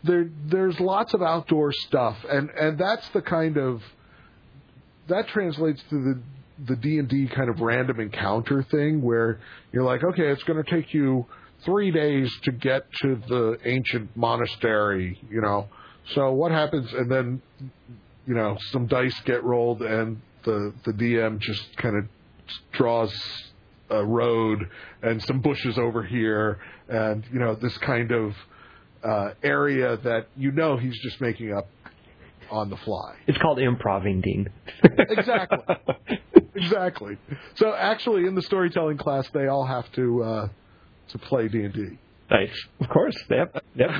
there, 0.05 0.29
there's 0.45 0.79
lots 0.79 1.13
of 1.13 1.21
outdoor 1.21 1.73
stuff, 1.73 2.15
and 2.29 2.49
and 2.49 2.77
that's 2.77 3.07
the 3.09 3.21
kind 3.21 3.57
of 3.57 3.81
that 5.09 5.27
translates 5.27 5.83
to 5.89 6.01
the 6.01 6.21
the 6.67 6.75
D 6.77 6.97
and 6.97 7.09
D 7.09 7.27
kind 7.27 7.49
of 7.49 7.59
random 7.59 7.99
encounter 7.99 8.63
thing 8.63 9.01
where 9.01 9.41
you're 9.73 9.83
like, 9.83 10.01
okay, 10.03 10.29
it's 10.29 10.43
going 10.43 10.63
to 10.63 10.69
take 10.69 10.93
you 10.93 11.25
three 11.65 11.91
days 11.91 12.31
to 12.43 12.53
get 12.53 12.85
to 13.01 13.21
the 13.27 13.57
ancient 13.65 14.15
monastery, 14.15 15.19
you 15.29 15.41
know. 15.41 15.67
So 16.13 16.31
what 16.31 16.51
happens? 16.51 16.93
And 16.93 17.11
then, 17.11 17.41
you 18.27 18.33
know, 18.33 18.57
some 18.71 18.87
dice 18.87 19.19
get 19.21 19.43
rolled, 19.43 19.81
and 19.81 20.21
the 20.43 20.73
the 20.85 20.91
DM 20.91 21.39
just 21.39 21.75
kind 21.77 21.97
of 21.97 22.05
draws 22.73 23.13
a 23.89 24.03
road 24.03 24.69
and 25.01 25.21
some 25.23 25.41
bushes 25.41 25.77
over 25.77 26.03
here, 26.03 26.59
and 26.89 27.23
you 27.31 27.39
know 27.39 27.55
this 27.55 27.77
kind 27.79 28.11
of 28.11 28.35
uh, 29.03 29.31
area 29.43 29.97
that 29.97 30.27
you 30.35 30.51
know 30.51 30.77
he's 30.77 30.97
just 31.01 31.21
making 31.21 31.53
up 31.53 31.67
on 32.49 32.69
the 32.69 32.77
fly. 32.77 33.15
It's 33.27 33.37
called 33.37 33.59
improving, 33.59 34.21
Dean. 34.21 34.49
exactly. 34.83 35.75
exactly. 36.55 37.17
So 37.55 37.73
actually, 37.73 38.27
in 38.27 38.35
the 38.35 38.41
storytelling 38.41 38.97
class, 38.97 39.29
they 39.33 39.47
all 39.47 39.65
have 39.65 39.91
to 39.93 40.23
uh, 40.23 40.49
to 41.09 41.17
play 41.17 41.47
D 41.47 41.63
and 41.63 41.73
D. 41.73 41.99
Nice, 42.29 42.65
of 42.79 42.89
course. 42.89 43.15
Yep, 43.29 43.63
yep. 43.75 43.91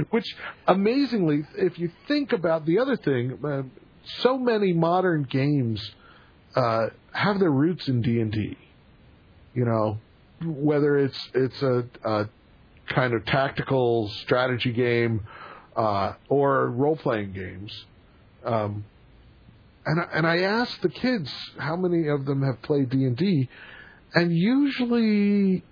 Which, 0.10 0.36
amazingly, 0.68 1.44
if 1.56 1.78
you 1.78 1.90
think 2.06 2.32
about 2.32 2.64
the 2.64 2.78
other 2.78 2.96
thing, 2.96 3.38
uh, 3.44 3.62
so 4.20 4.38
many 4.38 4.72
modern 4.72 5.24
games 5.24 5.90
uh, 6.54 6.88
have 7.12 7.40
their 7.40 7.50
roots 7.50 7.88
in 7.88 8.02
D 8.02 8.20
and 8.20 8.30
D. 8.30 8.56
You 9.54 9.64
know, 9.64 9.98
whether 10.44 10.96
it's 10.98 11.28
it's 11.34 11.60
a, 11.62 11.84
a 12.04 12.28
kind 12.88 13.14
of 13.14 13.24
tactical 13.26 14.08
strategy 14.22 14.72
game 14.72 15.26
uh, 15.76 16.12
or 16.28 16.68
role 16.70 16.96
playing 16.96 17.32
games. 17.32 17.84
Um, 18.44 18.84
and 19.84 20.06
and 20.12 20.26
I 20.26 20.38
asked 20.42 20.82
the 20.82 20.88
kids 20.88 21.32
how 21.58 21.74
many 21.74 22.08
of 22.08 22.26
them 22.26 22.42
have 22.42 22.62
played 22.62 22.90
D 22.90 23.04
and 23.04 23.16
D, 23.16 23.48
and 24.14 24.36
usually 24.36 25.64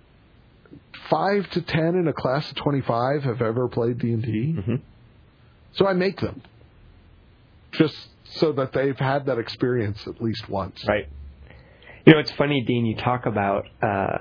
five 1.09 1.49
to 1.51 1.61
ten 1.61 1.95
in 1.95 2.07
a 2.07 2.13
class 2.13 2.49
of 2.49 2.55
twenty 2.55 2.81
five 2.81 3.23
have 3.23 3.41
ever 3.41 3.67
played 3.67 3.99
D 3.99 4.11
and 4.13 4.23
D. 4.23 4.55
Mm-hmm. 4.57 4.75
So 5.73 5.87
I 5.87 5.93
make 5.93 6.19
them 6.19 6.41
just 7.71 7.95
so 8.25 8.51
that 8.53 8.73
they've 8.73 8.97
had 8.97 9.25
that 9.27 9.37
experience 9.37 9.99
at 10.07 10.21
least 10.21 10.49
once. 10.49 10.83
Right. 10.87 11.07
You 12.05 12.13
know, 12.13 12.19
it's 12.19 12.31
funny, 12.31 12.63
Dean. 12.65 12.85
You 12.85 12.95
talk 12.95 13.25
about 13.25 13.65
uh, 13.81 14.19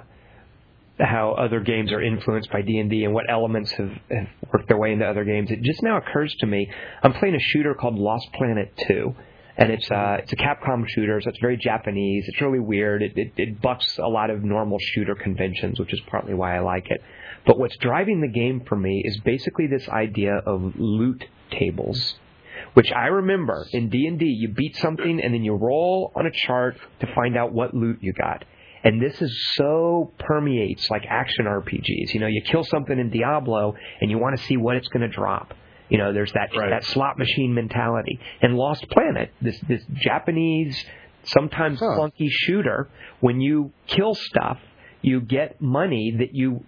how 0.99 1.33
other 1.33 1.61
games 1.61 1.93
are 1.93 2.03
influenced 2.03 2.51
by 2.51 2.63
D 2.63 2.79
and 2.79 2.91
D 2.91 3.05
and 3.05 3.15
what 3.15 3.25
elements 3.31 3.71
have, 3.73 3.91
have 4.11 4.29
worked 4.53 4.69
their 4.69 4.79
way 4.79 4.93
into 4.93 5.07
other 5.07 5.25
games. 5.25 5.51
It 5.51 5.63
just 5.63 5.83
now 5.83 5.97
occurs 5.99 6.35
to 6.41 6.47
me. 6.47 6.71
I'm 7.03 7.13
playing 7.13 7.35
a 7.35 7.41
shooter 7.41 7.75
called 7.75 7.95
Lost 7.95 8.27
Planet 8.35 8.73
Two 8.87 9.15
and 9.59 9.71
it's 9.71 9.91
uh, 9.91 10.19
it's 10.21 10.33
a 10.33 10.37
Capcom 10.37 10.87
shooter, 10.87 11.21
so 11.21 11.31
it's 11.31 11.39
very 11.41 11.57
Japanese. 11.57 12.25
It's 12.29 12.41
really 12.41 12.59
weird. 12.59 13.03
It, 13.03 13.13
it 13.17 13.33
it 13.37 13.63
bucks 13.63 13.99
a 13.99 14.09
lot 14.09 14.31
of 14.31 14.45
normal 14.45 14.79
shooter 14.79 15.15
conventions, 15.15 15.79
which 15.79 15.93
is 15.93 16.01
partly 16.09 16.35
why 16.35 16.57
I 16.57 16.61
like 16.61 16.91
it. 16.91 17.03
But 17.47 17.59
what's 17.59 17.77
driving 17.79 18.21
the 18.21 18.29
game 18.29 18.63
for 18.69 18.77
me 18.77 19.03
is 19.05 19.19
basically 19.25 19.67
this 19.67 19.89
idea 19.89 20.35
of 20.35 20.75
loot 20.77 21.25
tables, 21.51 22.17
which 22.75 22.93
I 22.93 23.07
remember 23.07 23.67
in 23.73 23.89
D 23.89 24.07
and 24.07 24.19
D. 24.19 24.27
You 24.27 24.49
beat 24.49 24.77
something 24.77 25.21
and 25.21 25.33
then 25.33 25.43
you 25.43 25.55
roll 25.55 26.13
on 26.15 26.27
a 26.27 26.31
chart 26.31 26.77
to 27.01 27.15
find 27.15 27.37
out 27.37 27.53
what 27.53 27.73
loot 27.73 27.99
you 28.03 28.13
got. 28.13 28.45
And 28.85 29.03
this 29.03 29.21
is 29.23 29.55
so 29.55 30.13
permeates 30.19 30.91
like 30.91 31.07
action 31.09 31.47
RPGs. 31.47 32.13
You 32.15 32.21
know, 32.21 32.27
you 32.27 32.43
kill 32.43 32.63
something 32.63 32.99
in 32.99 33.11
Diablo 33.11 33.75
and 34.01 34.11
you 34.11 34.19
want 34.19 34.39
to 34.39 34.45
see 34.45 34.57
what 34.57 34.77
it's 34.77 34.89
going 34.89 35.01
to 35.01 35.09
drop. 35.09 35.55
You 35.89 35.99
know, 35.99 36.13
there's 36.13 36.33
that 36.33 36.51
Right. 36.57 36.71
that 36.71 36.85
slot 36.85 37.19
machine 37.19 37.55
mentality. 37.55 38.19
And 38.43 38.57
Lost 38.57 38.89
Planet, 38.91 39.31
this 39.41 39.59
this 39.69 39.85
Japanese, 39.95 40.77
sometimes 41.25 41.79
Huh. 41.81 41.87
clunky 41.99 42.29
shooter, 42.31 42.89
when 43.21 43.41
you 43.41 43.73
kill 43.87 44.15
stuff, 44.15 44.59
you 45.03 45.21
get 45.21 45.61
money 45.61 46.17
that 46.19 46.35
you 46.35 46.65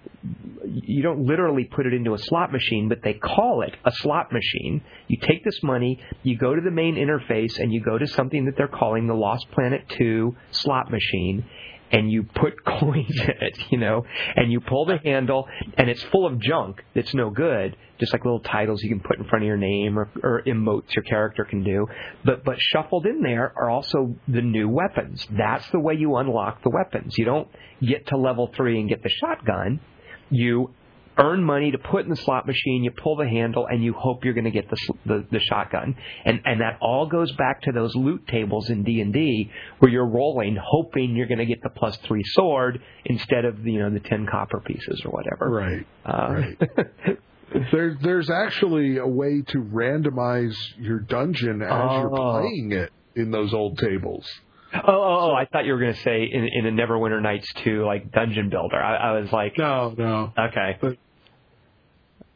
you 0.65 1.03
don't 1.03 1.21
literally 1.25 1.65
put 1.65 1.87
it 1.87 1.95
into 1.95 2.15
a 2.15 2.19
slot 2.19 2.53
machine, 2.53 2.89
but 2.89 3.03
they 3.03 3.15
call 3.15 3.63
it 3.63 3.75
a 3.85 3.91
slot 3.93 4.31
machine. 4.33 4.81
You 5.09 5.17
take 5.21 5.43
this 5.45 5.63
money, 5.63 5.99
you 6.23 6.37
go 6.37 6.55
to 6.55 6.61
the 6.61 6.71
main 6.71 6.97
interface, 6.97 7.59
and 7.59 7.73
you 7.73 7.81
go 7.81 7.97
to 7.97 8.07
something 8.07 8.45
that 8.47 8.57
they're 8.57 8.69
calling 8.69 9.07
the 9.07 9.15
Lost 9.15 9.51
Planet 9.51 9.83
2 9.91 10.37
slot 10.51 10.91
machine, 10.91 11.45
and 11.91 12.11
you 12.11 12.23
put 12.23 12.65
coins 12.65 13.21
in 13.21 13.47
it, 13.47 13.59
you 13.71 13.79
know, 13.79 14.05
and 14.37 14.53
you 14.53 14.61
pull 14.61 14.87
the 14.87 14.99
handle, 14.99 15.49
and 15.77 15.89
it's 15.89 16.03
full 16.05 16.27
of 16.27 16.39
junk 16.41 16.83
that's 16.95 17.15
no 17.15 17.31
good, 17.31 17.77
just 17.99 18.13
like 18.13 18.25
little 18.25 18.41
titles 18.41 18.83
you 18.83 18.89
can 18.89 19.01
put 19.01 19.19
in 19.19 19.25
front 19.25 19.45
of 19.45 19.47
your 19.47 19.57
name 19.57 19.99
or, 19.99 20.09
or 20.23 20.43
emotes 20.47 20.95
your 20.95 21.05
character 21.05 21.45
can 21.45 21.65
do. 21.65 21.87
But 22.25 22.45
but 22.45 22.57
shuffled 22.59 23.07
in 23.07 23.23
there 23.23 23.53
are 23.57 23.71
also 23.71 24.15
the 24.27 24.43
new 24.43 24.69
weapons. 24.69 25.27
That's 25.37 25.69
the 25.71 25.81
way 25.81 25.95
you 25.95 26.17
unlock 26.17 26.63
the 26.63 26.71
weapons. 26.71 27.15
You 27.17 27.25
don't 27.25 27.49
get 27.81 28.07
to 28.09 28.17
level 28.17 28.51
three 28.55 28.81
and 28.81 28.89
get 28.89 29.03
the 29.03 29.11
shotgun. 29.11 29.81
You 30.31 30.71
earn 31.19 31.43
money 31.43 31.71
to 31.73 31.79
put 31.79 32.05
in 32.05 32.11
the 32.11 32.17
slot 32.17 32.47
machine. 32.47 32.85
You 32.85 32.91
pull 32.91 33.17
the 33.17 33.29
handle, 33.29 33.67
and 33.67 33.83
you 33.83 33.93
hope 33.93 34.25
you're 34.25 34.35
going 34.35 34.45
to 34.45 34.51
get 34.51 34.71
the, 34.71 34.77
the 35.07 35.27
the 35.33 35.41
shotgun. 35.41 35.97
And 36.25 36.41
and 36.45 36.61
that 36.61 36.79
all 36.81 37.07
goes 37.07 37.33
back 37.33 37.63
to 37.63 37.73
those 37.73 37.95
loot 37.97 38.27
tables 38.27 38.71
in 38.71 38.85
D 38.85 39.01
and 39.01 39.13
D, 39.13 39.51
where 39.81 39.91
you're 39.91 40.07
rolling, 40.09 40.57
hoping 40.63 41.17
you're 41.17 41.27
going 41.29 41.39
to 41.39 41.47
get 41.47 41.63
the 41.63 41.71
plus 41.71 41.97
three 42.07 42.23
sword 42.25 42.81
instead 43.05 43.45
of 43.45 43.67
you 43.67 43.79
know 43.81 43.91
the 43.91 44.01
ten 44.01 44.27
copper 44.31 44.61
pieces 44.61 45.03
or 45.05 45.11
whatever. 45.11 45.51
Right. 45.51 45.87
Uh, 46.05 46.35
Right. 46.35 47.19
There, 47.73 47.97
there's 48.03 48.29
actually 48.29 48.99
a 48.99 49.07
way 49.07 49.41
to 49.49 49.59
randomize 49.59 50.55
your 50.79 50.99
dungeon 51.01 51.63
as 51.63 51.69
you're 51.71 52.13
Oh. 52.15 52.41
playing 52.41 52.73
it 52.73 52.93
in 53.17 53.31
those 53.31 53.55
old 53.55 53.79
tables. 53.79 54.29
Oh, 54.75 54.81
oh, 54.87 55.31
oh! 55.31 55.35
I 55.35 55.47
thought 55.47 55.65
you 55.65 55.73
were 55.73 55.79
going 55.81 55.95
to 55.95 56.01
say 56.01 56.25
in, 56.31 56.47
in 56.47 56.67
a 56.67 56.71
Neverwinter 56.71 57.23
Nights 57.23 57.51
2, 57.65 57.87
like 57.87 58.13
Dungeon 58.13 58.51
Builder. 58.51 58.77
I, 58.77 58.97
I 58.97 59.21
was 59.21 59.33
like, 59.33 59.57
No, 59.57 59.95
no, 59.97 60.31
okay. 60.39 60.77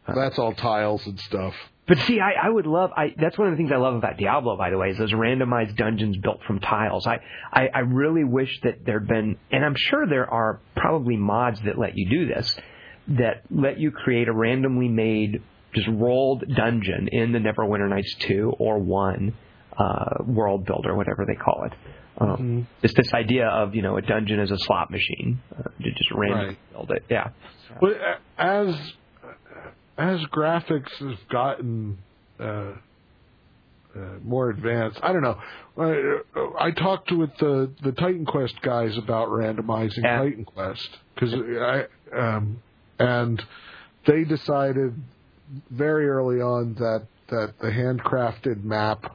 That's 0.07 0.39
all 0.39 0.53
tiles 0.53 1.07
and 1.07 1.19
stuff. 1.21 1.55
But 1.89 1.99
see, 1.99 2.21
I, 2.21 2.47
I 2.47 2.49
would 2.49 2.67
love. 2.67 2.91
I 2.97 3.13
that's 3.21 3.37
one 3.37 3.49
of 3.49 3.53
the 3.53 3.57
things 3.57 3.73
I 3.73 3.77
love 3.79 3.95
about 3.95 4.17
Diablo, 4.17 4.57
by 4.57 4.71
the 4.71 4.79
way, 4.79 4.91
is 4.91 4.99
those 4.99 5.13
randomized 5.13 5.77
dungeons 5.77 6.17
built 6.17 6.41
from 6.47 6.61
tiles. 6.61 7.07
I, 7.07 7.19
I, 7.53 7.69
I 7.75 7.79
really 7.81 8.25
wish 8.25 8.61
that 8.63 8.85
there'd 8.87 9.09
been, 9.09 9.37
and 9.51 9.65
I'm 9.65 9.75
sure 9.77 10.07
there 10.07 10.31
are 10.33 10.61
probably 10.77 11.17
mods 11.17 11.61
that 11.65 11.77
let 11.79 11.97
you 11.97 12.09
do 12.09 12.27
this, 12.33 12.57
that 13.09 13.43
let 13.51 13.79
you 13.81 13.91
create 13.91 14.29
a 14.29 14.33
randomly 14.33 14.87
made, 14.89 15.43
just 15.75 15.89
rolled 15.89 16.45
dungeon 16.55 17.09
in 17.11 17.33
the 17.33 17.41
Neverwinter 17.41 17.89
Nights 17.89 18.15
2 18.21 18.55
or 18.61 18.79
1 18.79 19.35
uh, 19.77 20.05
world 20.25 20.65
builder, 20.65 20.95
whatever 20.95 21.25
they 21.27 21.35
call 21.35 21.65
it. 21.65 21.73
Um, 22.19 22.69
It's 22.83 22.95
this 22.95 23.13
idea 23.13 23.49
of 23.49 23.75
you 23.75 23.83
know 23.83 23.97
a 23.97 24.03
dungeon 24.03 24.39
as 24.39 24.53
a 24.53 24.59
slot 24.59 24.91
machine, 24.93 25.41
uh, 25.59 25.63
to 25.63 25.91
just 25.91 26.11
randomly 26.13 26.47
Right. 26.47 26.59
build 26.73 26.91
it. 26.93 27.05
Yeah. 27.11 27.31
Uh, 27.83 27.89
as 28.39 28.93
as 29.99 30.21
graphics 30.33 30.91
have 30.99 31.19
gotten 31.31 31.99
uh, 32.41 32.45
uh, 32.45 32.75
more 34.23 34.51
advanced, 34.51 34.99
I 35.03 35.13
don't 35.13 35.23
know. 35.23 35.39
I, 35.79 36.67
I 36.67 36.71
talked 36.71 37.13
with 37.13 37.31
the 37.39 37.71
the 37.83 37.93
Titan 37.93 38.25
Quest 38.25 38.55
guys 38.63 38.97
about 38.97 39.29
randomizing 39.29 40.03
Yeah. 40.03 40.19
Titan 40.19 40.45
Quest 40.45 40.89
because 41.15 41.35
I 41.35 41.87
um, 42.17 42.63
and 42.99 43.43
they 44.07 44.25
decided 44.25 44.95
very 45.71 46.09
early 46.09 46.41
on 46.41 46.75
that 46.75 47.07
that 47.29 47.55
the 47.61 47.69
handcrafted 47.69 48.65
map 48.65 49.15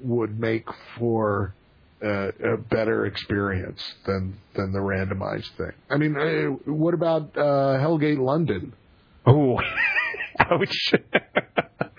would 0.00 0.38
make 0.38 0.66
for 0.98 1.54
uh, 2.02 2.28
a 2.44 2.56
better 2.56 3.06
experience 3.06 3.82
than 4.06 4.38
than 4.54 4.72
the 4.72 4.78
randomized 4.78 5.50
thing. 5.56 5.72
I 5.90 5.96
mean, 5.96 6.16
uh, 6.16 6.70
what 6.70 6.94
about 6.94 7.36
uh, 7.36 7.78
Hellgate 7.78 8.18
London? 8.18 8.72
Oh, 9.28 9.58
ouch! 10.38 10.94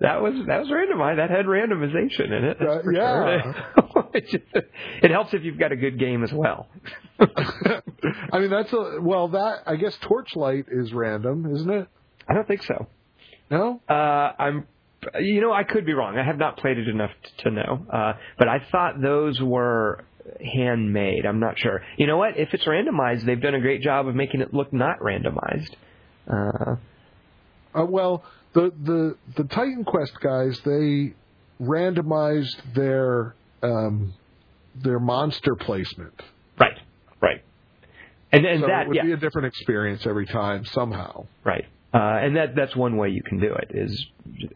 that 0.00 0.20
was 0.20 0.34
that 0.46 0.60
was 0.60 0.68
randomized. 0.68 1.16
That 1.16 1.30
had 1.30 1.46
randomization 1.46 2.26
in 2.32 2.44
it. 2.44 2.60
Uh, 2.60 2.82
yeah. 2.92 3.42
sure. 3.42 4.08
it, 4.14 4.28
just, 4.28 4.44
it 5.02 5.10
helps 5.10 5.32
if 5.32 5.44
you've 5.44 5.58
got 5.58 5.72
a 5.72 5.76
good 5.76 5.98
game 5.98 6.22
as 6.24 6.32
well. 6.32 6.68
I 7.20 8.38
mean, 8.38 8.50
that's 8.50 8.72
a 8.72 8.98
well. 9.00 9.28
That 9.28 9.62
I 9.66 9.76
guess 9.76 9.96
Torchlight 10.02 10.66
is 10.70 10.92
random, 10.92 11.54
isn't 11.54 11.70
it? 11.70 11.88
I 12.28 12.34
don't 12.34 12.46
think 12.46 12.62
so. 12.64 12.86
No. 13.50 13.80
Uh, 13.88 13.92
I'm. 13.92 14.66
You 15.20 15.40
know, 15.40 15.52
I 15.52 15.62
could 15.62 15.86
be 15.86 15.92
wrong. 15.92 16.18
I 16.18 16.24
have 16.24 16.38
not 16.38 16.56
played 16.56 16.78
it 16.78 16.88
enough 16.88 17.12
t- 17.22 17.30
to 17.44 17.50
know. 17.50 17.86
Uh, 17.92 18.14
but 18.38 18.48
I 18.48 18.58
thought 18.72 19.00
those 19.00 19.40
were 19.40 20.04
handmade. 20.40 21.24
I'm 21.26 21.38
not 21.38 21.58
sure. 21.58 21.82
You 21.96 22.06
know 22.06 22.16
what? 22.16 22.36
If 22.36 22.52
it's 22.54 22.64
randomized, 22.64 23.24
they've 23.24 23.40
done 23.40 23.54
a 23.54 23.60
great 23.60 23.82
job 23.82 24.08
of 24.08 24.14
making 24.14 24.40
it 24.40 24.52
look 24.52 24.72
not 24.72 24.98
randomized. 25.00 25.70
Uh, 26.30 26.76
Uh, 27.74 27.84
well, 27.84 28.24
the 28.54 28.72
the 28.82 29.16
the 29.36 29.44
Titan 29.44 29.84
Quest 29.84 30.18
guys 30.20 30.60
they 30.64 31.14
randomized 31.60 32.56
their 32.74 33.34
um, 33.62 34.14
their 34.74 34.98
monster 34.98 35.54
placement. 35.56 36.22
right. 36.58 36.78
Right. 37.20 37.42
And 38.32 38.44
and 38.44 38.60
so 38.60 38.66
that 38.66 38.82
it 38.82 38.88
would 38.88 38.96
yeah. 38.96 39.02
be 39.04 39.12
a 39.12 39.16
different 39.16 39.46
experience 39.46 40.06
every 40.06 40.26
time 40.26 40.64
somehow. 40.66 41.26
Right. 41.44 41.64
Uh, 41.94 41.98
and 41.98 42.36
that 42.36 42.54
that's 42.54 42.74
one 42.76 42.96
way 42.96 43.08
you 43.08 43.22
can 43.22 43.38
do 43.40 43.54
it 43.54 43.70
is, 43.74 44.06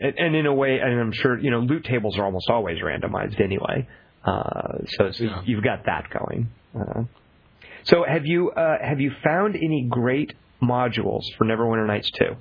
and, 0.01 0.15
and 0.19 0.37
in 0.37 0.47
a 0.47 0.53
way, 0.53 0.79
and 0.79 1.01
I'm 1.01 1.13
sure 1.13 1.39
you 1.39 1.51
know 1.51 1.61
loot 1.61 1.85
tables 1.85 2.19
are 2.19 2.25
almost 2.25 2.51
always 2.51 2.79
randomized 2.81 3.41
anyway. 3.41 3.89
Uh, 4.25 4.79
so, 4.99 5.11
so 5.13 5.25
Yeah. 5.25 5.43
you've 5.47 5.65
got 5.65 5.85
that 5.87 6.09
going. 6.11 6.49
Uh, 6.79 7.05
so 7.85 8.05
have 8.07 8.27
you 8.27 8.51
uh, 8.51 8.77
have 8.83 9.01
you 9.01 9.13
found 9.25 9.57
any 9.57 9.87
great 9.89 10.35
modules 10.63 11.23
for 11.37 11.45
Neverwinter 11.45 11.87
Nights 11.87 12.11
two? 12.11 12.37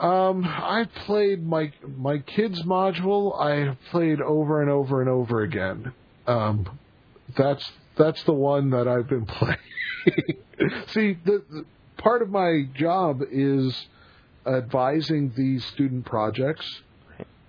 Um, 0.00 0.44
I 0.46 0.86
played 1.04 1.46
my 1.46 1.72
my 1.96 2.18
kids 2.18 2.62
module. 2.62 3.38
I 3.38 3.76
played 3.90 4.20
over 4.22 4.62
and 4.62 4.70
over 4.70 5.02
and 5.02 5.10
over 5.10 5.42
again. 5.42 5.92
Um, 6.26 6.78
that's 7.36 7.70
that's 7.96 8.22
the 8.24 8.32
one 8.32 8.70
that 8.70 8.88
I've 8.88 9.08
been 9.08 9.26
playing. 9.26 9.58
See, 10.88 11.18
the, 11.24 11.42
the 11.50 11.64
part 11.98 12.22
of 12.22 12.30
my 12.30 12.64
job 12.74 13.20
is 13.30 13.86
advising 14.46 15.32
these 15.36 15.64
student 15.66 16.06
projects. 16.06 16.66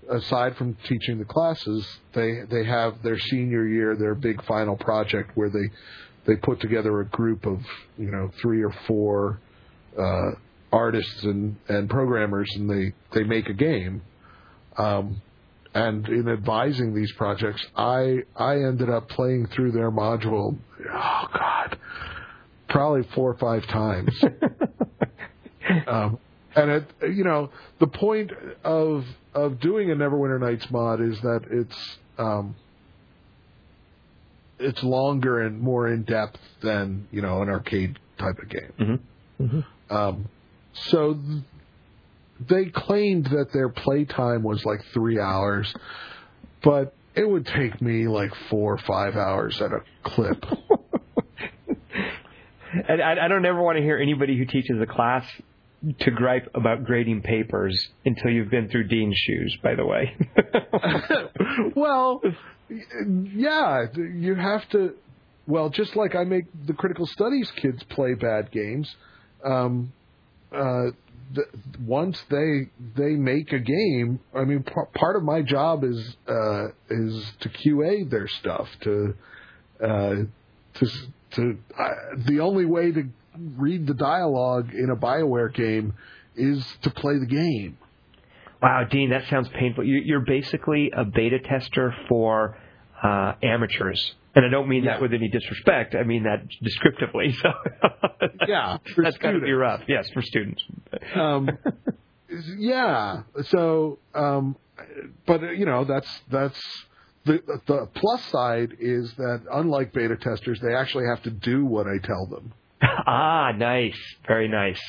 Aside 0.10 0.58
from 0.58 0.76
teaching 0.90 1.20
the 1.20 1.26
classes, 1.26 1.88
they 2.14 2.42
they 2.50 2.66
have 2.66 3.02
their 3.02 3.18
senior 3.18 3.66
year, 3.66 3.96
their 3.96 4.16
big 4.16 4.44
final 4.44 4.76
project 4.76 5.32
where 5.36 5.50
they 5.50 5.72
they 6.26 6.36
put 6.36 6.60
together 6.60 7.00
a 7.02 7.06
group 7.06 7.46
of 7.46 7.60
you 7.98 8.12
know 8.12 8.32
three 8.42 8.64
or 8.64 8.74
four 8.88 9.40
uh, 9.98 10.32
artists 10.72 11.24
and, 11.24 11.56
and 11.68 11.90
programmers, 11.90 12.52
and 12.56 12.70
they 12.70 12.94
they 13.14 13.24
make 13.24 13.48
a 13.48 13.54
game. 13.54 14.02
Um, 14.78 15.22
and 15.74 16.08
in 16.08 16.28
advising 16.28 16.94
these 16.94 17.12
projects, 17.14 17.66
I 17.76 18.20
I 18.36 18.56
ended 18.56 18.90
up 18.90 19.10
playing 19.10 19.48
through 19.48 19.72
their 19.72 19.92
module. 19.92 20.58
Oh 20.94 21.28
God, 21.34 21.78
probably 22.70 23.04
four 23.14 23.32
or 23.32 23.38
five 23.38 23.66
times. 23.68 24.24
um, 25.88 26.20
and 26.56 26.72
it, 26.72 26.84
you 27.14 27.24
know, 27.24 27.50
the 27.80 27.88
point 27.88 28.32
of 28.64 29.06
of 29.34 29.60
doing 29.62 29.92
a 29.92 29.96
Neverwinter 29.96 30.40
Nights 30.40 30.70
mod 30.72 31.02
is 31.02 31.20
that 31.22 31.42
it's 31.50 31.98
um, 32.18 32.56
it's 34.62 34.84
longer 34.84 35.42
and 35.42 35.60
more 35.60 35.88
in 35.88 36.04
depth 36.04 36.40
than 36.62 37.08
you 37.12 37.22
know 37.22 37.42
an 37.42 37.50
arcade 37.50 38.00
type 38.18 38.38
of 38.40 38.50
game. 38.50 39.00
Mm-hmm. 39.40 39.96
Um, 39.96 40.30
so 40.74 41.14
th- 41.14 41.44
they 42.50 42.66
claimed 42.66 43.26
that 43.26 43.52
their 43.54 43.70
playtime 43.70 44.44
was 44.44 44.66
like 44.66 44.80
three 44.94 45.20
hours, 45.20 45.74
but 46.64 46.94
it 47.16 47.28
would 47.28 47.46
take 47.46 47.82
me 47.82 48.08
like 48.08 48.34
four 48.50 48.74
or 48.74 48.78
five 48.78 49.16
hours 49.16 49.62
at 49.62 49.72
a 49.72 49.82
clip. 50.04 50.46
And 52.74 53.02
I, 53.02 53.26
I 53.26 53.28
don't 53.28 53.46
ever 53.46 53.62
want 53.62 53.78
to 53.78 53.84
hear 53.84 53.98
anybody 53.98 54.38
who 54.38 54.46
teaches 54.46 54.80
a 54.82 54.86
class 54.86 55.26
to 56.00 56.12
gripe 56.12 56.50
about 56.54 56.86
grading 56.86 57.22
papers 57.22 57.90
until 58.06 58.32
you've 58.32 58.50
been 58.50 58.70
through 58.70 58.88
Dean's 58.88 59.18
shoes. 59.18 59.58
By 59.62 59.76
the 59.76 59.86
way. 59.86 60.16
well, 61.76 62.22
yeah, 63.34 63.86
you 63.96 64.36
have 64.36 64.68
to. 64.70 64.96
Well, 65.48 65.70
just 65.70 65.96
like 65.96 66.16
I 66.16 66.24
make 66.24 66.46
the 66.66 66.74
critical 66.74 67.06
studies 67.06 67.52
kids 67.52 67.84
play 67.84 68.14
bad 68.14 68.52
games, 68.52 68.94
um, 69.44 69.92
uh, 70.52 70.92
the, 71.34 71.46
once 71.86 72.22
they 72.30 72.70
they 72.96 73.16
make 73.16 73.52
a 73.52 73.60
game, 73.60 74.20
I 74.34 74.44
mean, 74.44 74.64
p- 74.64 74.74
part 74.94 75.16
of 75.16 75.24
my 75.24 75.42
job 75.42 75.84
is 75.84 76.16
uh, 76.28 76.68
is 76.90 77.32
to 77.42 77.50
QA 77.50 78.10
their 78.10 78.28
stuff 78.28 78.68
to 78.82 79.16
uh, 79.84 80.16
to 80.76 80.88
to. 81.32 81.58
The 82.28 82.40
only 82.40 82.66
way 82.66 82.92
to 82.92 83.04
read 83.58 83.88
the 83.88 83.94
dialogue 83.94 84.74
in 84.74 84.90
a 84.90 84.96
Bioware 84.96 85.54
game 85.54 85.94
is 86.36 86.66
to 86.84 86.90
play 86.90 87.18
the 87.18 87.26
game. 87.26 87.78
Wow, 88.62 88.84
Dean, 88.90 89.10
that 89.10 89.28
sounds 89.28 89.50
painful. 89.50 89.84
You're 89.84 90.20
basically 90.26 90.92
a 90.96 91.04
beta 91.04 91.40
tester 91.40 91.96
for 92.08 92.58
uh, 93.04 93.34
amateurs, 93.44 94.14
and 94.36 94.46
I 94.46 94.50
don't 94.50 94.68
mean 94.70 94.84
Yeah. 94.84 94.94
that 94.94 95.02
with 95.02 95.14
any 95.14 95.28
disrespect. 95.30 95.96
I 95.96 96.04
mean 96.04 96.24
that 96.24 96.48
descriptively. 96.62 97.34
So 97.42 97.52
Yeah, 98.48 98.78
that's 98.98 99.18
got 99.18 99.32
to 99.32 99.40
be 99.40 99.52
rough. 99.54 99.82
Yes, 99.88 100.10
for 100.14 100.22
students. 100.22 100.64
um, 101.16 101.50
yeah. 102.58 103.24
So, 103.46 104.00
um, 104.14 104.56
but 105.26 105.42
you 105.58 105.66
know, 105.66 105.84
that's 105.84 106.10
that's 106.30 106.62
the 107.26 107.42
the 107.68 107.88
plus 107.94 108.24
side 108.26 108.76
is 108.80 109.14
that 109.16 109.42
unlike 109.52 109.94
beta 109.94 110.16
testers, 110.18 110.60
they 110.62 110.74
actually 110.76 111.06
have 111.08 111.22
to 111.24 111.30
do 111.32 111.66
what 111.66 111.88
I 111.88 111.98
tell 112.04 112.26
them. 112.28 112.54
ah, 112.82 113.52
nice, 113.56 113.98
very 114.28 114.48
nice. 114.48 114.82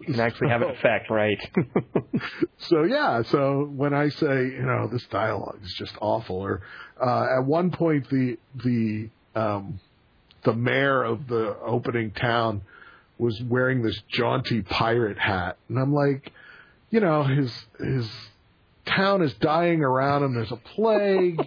You 0.00 0.12
can 0.14 0.20
actually 0.20 0.48
have 0.50 0.62
an 0.62 0.70
effect, 0.76 1.10
right? 1.10 1.38
So 2.58 2.84
yeah. 2.84 3.22
So 3.22 3.64
when 3.64 3.94
I 3.94 4.08
say 4.08 4.44
you 4.46 4.62
know 4.62 4.88
this 4.90 5.04
dialogue 5.06 5.58
is 5.62 5.72
just 5.74 5.94
awful, 6.00 6.36
or 6.36 6.62
uh, 7.00 7.38
at 7.38 7.44
one 7.44 7.70
point 7.70 8.08
the 8.10 8.38
the 8.64 9.08
um, 9.34 9.78
the 10.42 10.54
mayor 10.54 11.04
of 11.04 11.28
the 11.28 11.56
opening 11.64 12.10
town 12.12 12.62
was 13.18 13.40
wearing 13.42 13.82
this 13.82 14.00
jaunty 14.08 14.62
pirate 14.62 15.18
hat, 15.18 15.58
and 15.68 15.78
I'm 15.78 15.94
like, 15.94 16.32
you 16.90 17.00
know, 17.00 17.22
his 17.22 17.52
his 17.78 18.10
town 18.86 19.22
is 19.22 19.34
dying 19.34 19.82
around 19.82 20.22
him. 20.24 20.34
There's 20.34 20.52
a 20.52 20.56
plague. 20.56 21.40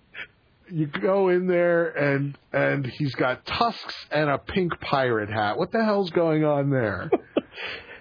you 0.70 0.86
go 0.86 1.28
in 1.28 1.46
there 1.46 1.88
and 1.88 2.36
and 2.52 2.86
he's 2.86 3.14
got 3.14 3.46
tusks 3.46 3.94
and 4.10 4.28
a 4.28 4.38
pink 4.38 4.80
pirate 4.80 5.30
hat. 5.30 5.58
What 5.58 5.72
the 5.72 5.84
hell's 5.84 6.10
going 6.10 6.44
on 6.44 6.70
there? 6.70 7.10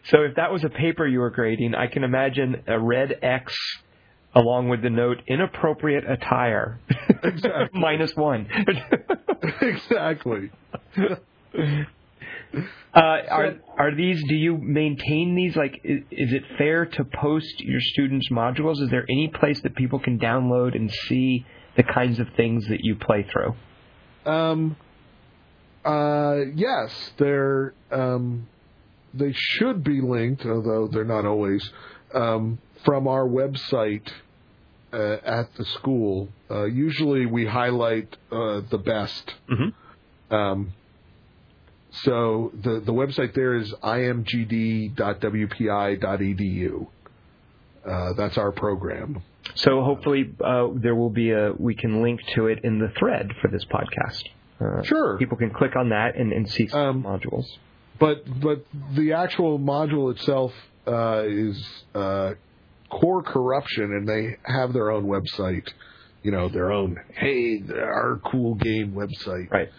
So 0.09 0.21
if 0.23 0.35
that 0.35 0.51
was 0.51 0.63
a 0.63 0.69
paper 0.69 1.05
you 1.05 1.19
were 1.19 1.29
grading, 1.29 1.75
I 1.75 1.87
can 1.87 2.03
imagine 2.03 2.63
a 2.67 2.79
red 2.79 3.19
X 3.21 3.53
along 4.35 4.69
with 4.69 4.81
the 4.81 4.89
note 4.89 5.21
inappropriate 5.27 6.09
attire. 6.09 6.79
Exactly. 7.23 7.79
Minus 7.79 8.15
one. 8.15 8.47
exactly. 9.61 10.51
Uh, 12.93 12.99
are 12.99 13.55
are 13.77 13.95
these? 13.95 14.23
Do 14.29 14.35
you 14.35 14.57
maintain 14.57 15.35
these? 15.35 15.55
Like, 15.55 15.81
is, 15.83 16.01
is 16.11 16.31
it 16.31 16.43
fair 16.57 16.85
to 16.85 17.03
post 17.03 17.59
your 17.59 17.81
students' 17.81 18.29
modules? 18.31 18.81
Is 18.81 18.89
there 18.89 19.05
any 19.09 19.27
place 19.27 19.59
that 19.61 19.75
people 19.75 19.99
can 19.99 20.19
download 20.19 20.75
and 20.75 20.91
see 21.07 21.45
the 21.75 21.83
kinds 21.83 22.19
of 22.19 22.27
things 22.37 22.67
that 22.67 22.81
you 22.81 22.95
play 22.95 23.25
through? 23.31 23.55
Um. 24.31 24.77
Uh. 25.83 26.37
Yes, 26.55 27.11
they're 27.17 27.73
um. 27.91 28.47
They 29.17 29.33
should 29.35 29.83
be 29.83 30.01
linked, 30.01 30.45
although 30.45 30.87
they're 30.87 31.03
not 31.03 31.25
always, 31.25 31.69
um, 32.13 32.59
from 32.85 33.07
our 33.07 33.25
website 33.25 34.07
uh, 34.93 35.17
at 35.25 35.53
the 35.55 35.65
school. 35.65 36.29
Uh, 36.49 36.65
usually, 36.65 37.25
we 37.25 37.45
highlight 37.45 38.15
uh, 38.31 38.61
the 38.69 38.77
best. 38.77 39.33
Mm-hmm. 39.49 40.33
Um, 40.35 40.73
so 42.03 42.51
the 42.53 42.79
the 42.85 42.93
website 42.93 43.33
there 43.33 43.55
is 43.55 43.73
imgd.wpi.edu. 45.57 46.87
Uh, 47.85 48.13
that's 48.13 48.37
our 48.37 48.51
program. 48.51 49.23
So 49.55 49.81
hopefully 49.81 50.33
uh, 50.43 50.67
there 50.75 50.95
will 50.95 51.09
be 51.09 51.31
a 51.31 51.53
we 51.57 51.73
can 51.75 52.01
link 52.03 52.19
to 52.35 52.47
it 52.47 52.59
in 52.63 52.79
the 52.79 52.89
thread 52.99 53.31
for 53.41 53.47
this 53.49 53.63
podcast. 53.65 54.23
Uh, 54.59 54.83
Sure. 54.83 55.17
People 55.17 55.37
can 55.37 55.51
click 55.51 55.75
on 55.75 55.89
that 55.89 56.15
and, 56.17 56.33
and 56.33 56.49
see 56.49 56.67
some 56.67 56.79
Um, 56.79 57.03
modules. 57.03 57.45
But 57.99 58.23
but 58.41 58.65
the 58.95 59.13
actual 59.13 59.59
module 59.59 60.11
itself 60.15 60.53
uh, 60.85 61.23
is 61.27 61.63
uh, 61.95 62.33
core 62.89 63.23
corruption, 63.23 63.83
and 63.83 64.07
they 64.07 64.37
have 64.45 64.73
their 64.73 64.91
own 64.91 65.05
website. 65.05 65.67
You 66.23 66.31
know, 66.31 66.49
their 66.49 66.71
own 66.71 66.97
hey, 67.15 67.61
our 67.71 68.19
cool 68.31 68.55
game 68.55 68.93
website. 68.93 69.49
Right. 69.49 69.69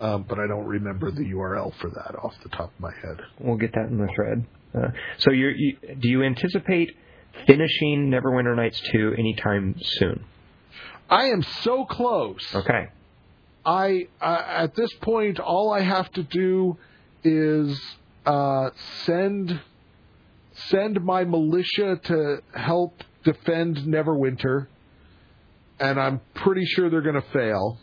Um, 0.00 0.24
but 0.28 0.38
I 0.38 0.46
don't 0.46 0.66
remember 0.66 1.10
the 1.10 1.22
URL 1.22 1.72
for 1.80 1.88
that 1.90 2.16
off 2.22 2.34
the 2.42 2.50
top 2.50 2.72
of 2.74 2.80
my 2.80 2.92
head. 3.02 3.20
We'll 3.38 3.56
get 3.56 3.72
that 3.72 3.88
in 3.88 3.98
the 3.98 4.08
thread. 4.14 4.44
Uh, 4.74 4.88
so 5.18 5.30
you're, 5.30 5.54
you 5.54 5.76
do 5.98 6.08
you 6.08 6.22
anticipate 6.22 6.96
finishing 7.46 8.10
Neverwinter 8.10 8.56
Nights 8.56 8.80
two 8.92 9.14
anytime 9.16 9.76
soon? 9.80 10.24
I 11.08 11.26
am 11.26 11.42
so 11.62 11.84
close. 11.84 12.44
Okay. 12.54 12.88
I 13.64 14.08
uh, 14.20 14.42
at 14.46 14.74
this 14.74 14.92
point, 15.00 15.38
all 15.38 15.72
I 15.72 15.80
have 15.80 16.10
to 16.12 16.22
do 16.22 16.76
is 17.24 17.80
uh, 18.26 18.70
send 19.04 19.60
send 20.68 21.04
my 21.04 21.24
militia 21.24 21.98
to 22.04 22.42
help 22.54 23.02
defend 23.24 23.78
Neverwinter, 23.78 24.66
and 25.80 25.98
I'm 25.98 26.20
pretty 26.34 26.64
sure 26.64 26.90
they're 26.90 27.00
going 27.00 27.20
to 27.20 27.28
fail, 27.32 27.78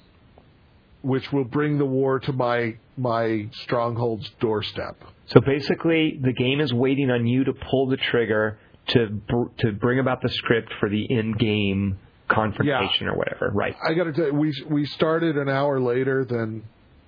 which 1.01 1.31
will 1.31 1.43
bring 1.43 1.77
the 1.77 1.85
war 1.85 2.19
to 2.19 2.33
my 2.33 2.77
my 2.97 3.49
stronghold's 3.63 4.29
doorstep. 4.39 4.95
So 5.27 5.41
basically, 5.41 6.19
the 6.21 6.33
game 6.33 6.59
is 6.59 6.73
waiting 6.73 7.09
on 7.09 7.25
you 7.25 7.43
to 7.45 7.53
pull 7.53 7.87
the 7.87 7.97
trigger 7.97 8.57
to 8.87 9.07
br- 9.07 9.49
to 9.59 9.71
bring 9.71 9.99
about 9.99 10.21
the 10.21 10.29
script 10.29 10.73
for 10.79 10.89
the 10.89 11.05
in-game 11.09 11.99
confrontation 12.27 13.07
or 13.07 13.17
whatever. 13.17 13.51
Right. 13.53 13.75
I 13.87 13.93
got 13.93 14.05
to 14.05 14.13
tell 14.13 14.27
you, 14.27 14.33
we 14.33 14.53
we 14.69 14.85
started 14.85 15.37
an 15.37 15.49
hour 15.49 15.79
later 15.79 16.25
than 16.25 16.63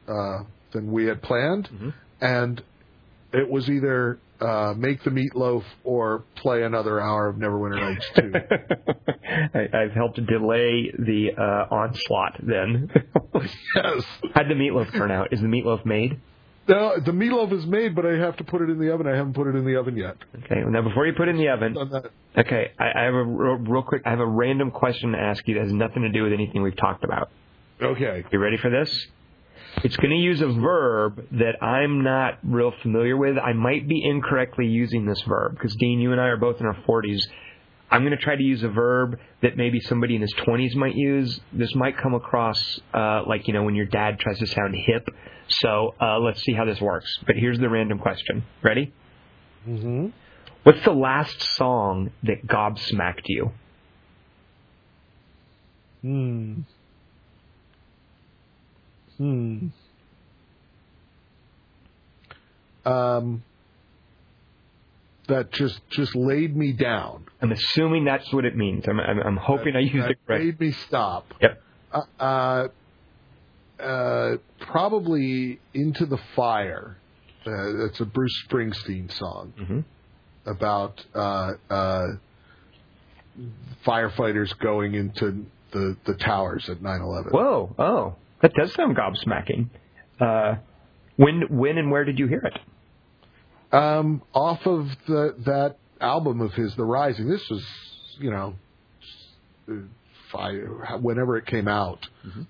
uh, 0.07 0.43
than 0.71 0.91
we 0.91 1.05
had 1.05 1.21
planned, 1.21 1.93
and 2.23 2.63
it 3.33 3.49
was 3.49 3.69
either 3.69 4.17
uh, 4.39 4.73
make 4.77 5.03
the 5.03 5.11
meatloaf 5.11 5.63
or 5.83 6.23
play 6.35 6.63
another 6.63 6.99
hour 6.99 7.27
of 7.27 7.35
Neverwinter 7.35 7.79
Nights 7.79 8.05
two. 8.15 8.33
I, 9.53 9.83
I've 9.83 9.91
helped 9.91 10.15
delay 10.25 10.91
the 10.97 11.31
uh, 11.37 11.73
onslaught. 11.73 12.39
Then, 12.41 12.89
yes. 13.35 14.03
how'd 14.33 14.49
the 14.49 14.55
meatloaf 14.55 14.91
turn 14.93 15.11
out? 15.11 15.33
Is 15.33 15.41
the 15.41 15.47
meatloaf 15.47 15.85
made? 15.85 16.19
No, 16.65 16.97
the 16.97 17.11
meatloaf 17.11 17.51
is 17.51 17.65
made, 17.65 17.93
but 17.93 18.05
I 18.05 18.15
have 18.17 18.37
to 18.37 18.45
put 18.45 18.61
it 18.61 18.69
in 18.69 18.79
the 18.79 18.93
oven. 18.93 19.05
I 19.05 19.17
haven't 19.17 19.33
put 19.33 19.47
it 19.47 19.55
in 19.55 19.65
the 19.65 19.77
oven 19.77 19.97
yet. 19.97 20.15
Okay. 20.45 20.61
Now, 20.65 20.81
before 20.81 21.05
you 21.05 21.11
put 21.11 21.27
it 21.27 21.31
in 21.31 21.37
the 21.37 21.49
oven, 21.49 21.75
okay, 22.37 22.71
I, 22.79 22.85
I 22.95 23.03
have 23.03 23.13
a 23.13 23.23
real, 23.23 23.55
real 23.55 23.83
quick. 23.83 24.03
I 24.05 24.11
have 24.11 24.21
a 24.21 24.25
random 24.25 24.71
question 24.71 25.11
to 25.11 25.17
ask 25.17 25.45
you 25.45 25.55
that 25.55 25.63
has 25.63 25.73
nothing 25.73 26.03
to 26.03 26.09
do 26.09 26.23
with 26.23 26.31
anything 26.31 26.63
we've 26.63 26.77
talked 26.77 27.03
about. 27.03 27.29
Okay. 27.81 28.23
You 28.31 28.39
ready 28.39 28.57
for 28.57 28.69
this? 28.69 29.07
It's 29.83 29.97
going 29.97 30.11
to 30.11 30.15
use 30.15 30.41
a 30.41 30.47
verb 30.47 31.25
that 31.31 31.63
I'm 31.63 32.03
not 32.03 32.39
real 32.43 32.73
familiar 32.81 33.17
with. 33.17 33.37
I 33.37 33.53
might 33.53 33.87
be 33.87 34.03
incorrectly 34.03 34.67
using 34.67 35.05
this 35.05 35.21
verb 35.21 35.53
because 35.53 35.75
Dean, 35.75 35.99
you 35.99 36.11
and 36.11 36.21
I 36.21 36.25
are 36.25 36.37
both 36.37 36.59
in 36.59 36.65
our 36.65 36.77
40s. 36.87 37.19
I'm 37.89 38.01
going 38.01 38.17
to 38.17 38.23
try 38.23 38.35
to 38.35 38.43
use 38.43 38.63
a 38.63 38.69
verb 38.69 39.19
that 39.41 39.57
maybe 39.57 39.79
somebody 39.79 40.15
in 40.15 40.21
his 40.21 40.33
20s 40.35 40.75
might 40.75 40.95
use. 40.95 41.39
This 41.51 41.73
might 41.75 41.97
come 41.97 42.13
across 42.13 42.79
uh, 42.93 43.23
like 43.27 43.47
you 43.47 43.53
know 43.53 43.63
when 43.63 43.75
your 43.75 43.85
dad 43.85 44.19
tries 44.19 44.39
to 44.39 44.47
sound 44.47 44.75
hip. 44.75 45.07
So 45.47 45.95
uh, 46.01 46.19
let's 46.19 46.41
see 46.43 46.53
how 46.53 46.65
this 46.65 46.79
works. 46.79 47.19
But 47.25 47.35
here's 47.35 47.59
the 47.59 47.69
random 47.69 47.99
question. 47.99 48.43
Ready? 48.63 48.93
Mm-hmm. 49.67 50.07
What's 50.63 50.83
the 50.85 50.93
last 50.93 51.41
song 51.55 52.11
that 52.23 52.47
gobsmacked 52.47 53.25
you? 53.25 53.51
Hmm. 56.01 56.61
Hmm. 59.17 59.67
Um. 62.85 63.43
That 65.27 65.51
just 65.53 65.79
just 65.89 66.15
laid 66.17 66.55
me 66.55 66.73
down. 66.73 67.25
I'm 67.41 67.53
assuming 67.53 68.03
that's 68.03 68.31
what 68.33 68.43
it 68.43 68.57
means. 68.57 68.85
I'm, 68.89 68.99
I'm, 68.99 69.19
I'm 69.19 69.37
hoping 69.37 69.73
I 69.75 69.79
used 69.79 70.09
it 70.09 70.17
correct. 70.27 70.43
made 70.43 70.59
me 70.59 70.71
stop. 70.71 71.33
Yep. 71.41 71.63
Uh, 71.93 72.01
uh, 72.19 72.67
uh, 73.81 74.37
probably 74.59 75.59
into 75.73 76.05
the 76.05 76.17
fire. 76.35 76.97
Uh, 77.45 77.85
it's 77.85 77.99
a 78.01 78.05
Bruce 78.05 78.43
Springsteen 78.49 79.11
song 79.17 79.53
hmm 79.57 79.79
about 80.45 81.05
uh, 81.15 81.53
uh, 81.69 82.07
firefighters 83.85 84.57
going 84.59 84.93
into 84.93 85.45
the 85.71 85.95
the 86.05 86.15
towers 86.15 86.69
at 86.69 86.79
9/11. 86.79 87.31
Whoa! 87.31 87.75
Oh, 87.79 88.15
that 88.43 88.53
does 88.53 88.71
sound 88.73 88.95
gobsmacking. 88.95 89.69
Uh, 90.19 90.57
when, 91.15 91.43
when, 91.49 91.77
and 91.79 91.89
where 91.89 92.03
did 92.05 92.19
you 92.19 92.27
hear 92.27 92.43
it? 92.43 92.59
Um, 93.75 94.21
off 94.33 94.67
of 94.67 94.89
the 95.07 95.35
that 95.45 95.77
album 95.99 96.41
of 96.41 96.53
his, 96.53 96.75
The 96.75 96.83
Rising. 96.83 97.27
This 97.27 97.49
was, 97.49 97.65
you 98.19 98.29
know, 98.29 98.55
fire, 100.31 100.97
whenever 101.01 101.37
it 101.37 101.47
came 101.47 101.67
out. 101.67 102.07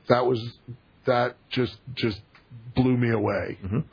That 0.10 0.26
was 0.26 0.42
that 1.06 1.38
just 1.50 1.78
just 1.94 2.20
blew 2.76 2.98
me 2.98 3.12
away. 3.12 3.58
Mhm. 3.64 3.84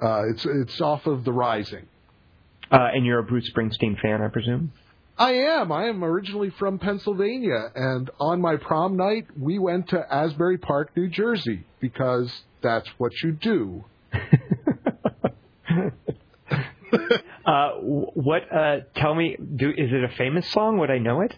Uh, 0.00 0.22
it's 0.30 0.46
it's 0.46 0.80
off 0.80 1.06
of 1.06 1.24
The 1.24 1.32
Rising. 1.32 1.86
Uh, 2.70 2.88
and 2.94 3.04
you're 3.04 3.18
a 3.18 3.24
Bruce 3.24 3.50
Springsteen 3.54 4.00
fan, 4.00 4.22
I 4.22 4.28
presume. 4.28 4.72
I 5.18 5.32
am. 5.32 5.72
I 5.72 5.86
am 5.86 6.04
originally 6.04 6.50
from 6.50 6.78
Pennsylvania, 6.78 7.72
and 7.74 8.08
on 8.20 8.40
my 8.40 8.56
prom 8.56 8.96
night, 8.96 9.26
we 9.36 9.58
went 9.58 9.88
to 9.88 10.14
Asbury 10.14 10.58
Park, 10.58 10.96
New 10.96 11.08
Jersey, 11.08 11.64
because 11.80 12.42
that's 12.62 12.88
what 12.98 13.12
you 13.22 13.32
do. 13.32 13.84
uh, 17.44 17.70
what? 17.80 18.42
Uh, 18.52 18.76
tell 18.94 19.14
me, 19.14 19.36
do 19.56 19.70
is 19.70 19.90
it 19.92 20.04
a 20.04 20.16
famous 20.16 20.48
song? 20.52 20.78
Would 20.78 20.90
I 20.90 20.98
know 20.98 21.22
it? 21.22 21.34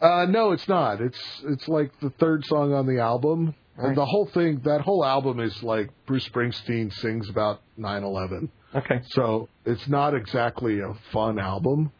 Uh, 0.00 0.26
no, 0.28 0.52
it's 0.52 0.68
not. 0.68 1.02
It's 1.02 1.20
it's 1.44 1.68
like 1.68 1.92
the 2.00 2.10
third 2.10 2.46
song 2.46 2.72
on 2.72 2.86
the 2.86 3.00
album. 3.00 3.54
Right. 3.76 3.88
And 3.88 3.96
the 3.96 4.06
whole 4.06 4.26
thing, 4.26 4.62
that 4.64 4.80
whole 4.80 5.04
album 5.04 5.38
is 5.40 5.62
like 5.62 5.90
Bruce 6.06 6.26
Springsteen 6.26 6.90
sings 6.94 7.28
about 7.28 7.60
9/11. 7.78 8.48
Okay. 8.74 9.02
So 9.10 9.50
it's 9.66 9.86
not 9.86 10.14
exactly 10.14 10.80
a 10.80 10.94
fun 11.12 11.38
album. 11.38 11.92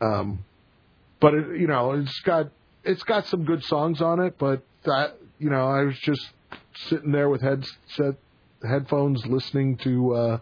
Um, 0.00 0.44
but 1.20 1.34
it, 1.34 1.60
you 1.60 1.66
know, 1.66 1.92
it's 1.92 2.20
got 2.20 2.50
it's 2.84 3.02
got 3.02 3.26
some 3.26 3.44
good 3.44 3.62
songs 3.64 4.00
on 4.00 4.20
it. 4.20 4.38
But 4.38 4.62
that 4.84 5.16
you 5.38 5.50
know, 5.50 5.66
I 5.68 5.82
was 5.82 5.98
just 5.98 6.30
sitting 6.74 7.12
there 7.12 7.28
with 7.28 7.42
headset 7.42 8.16
headphones 8.66 9.24
listening 9.26 9.76
to 9.78 10.14
uh, 10.14 10.38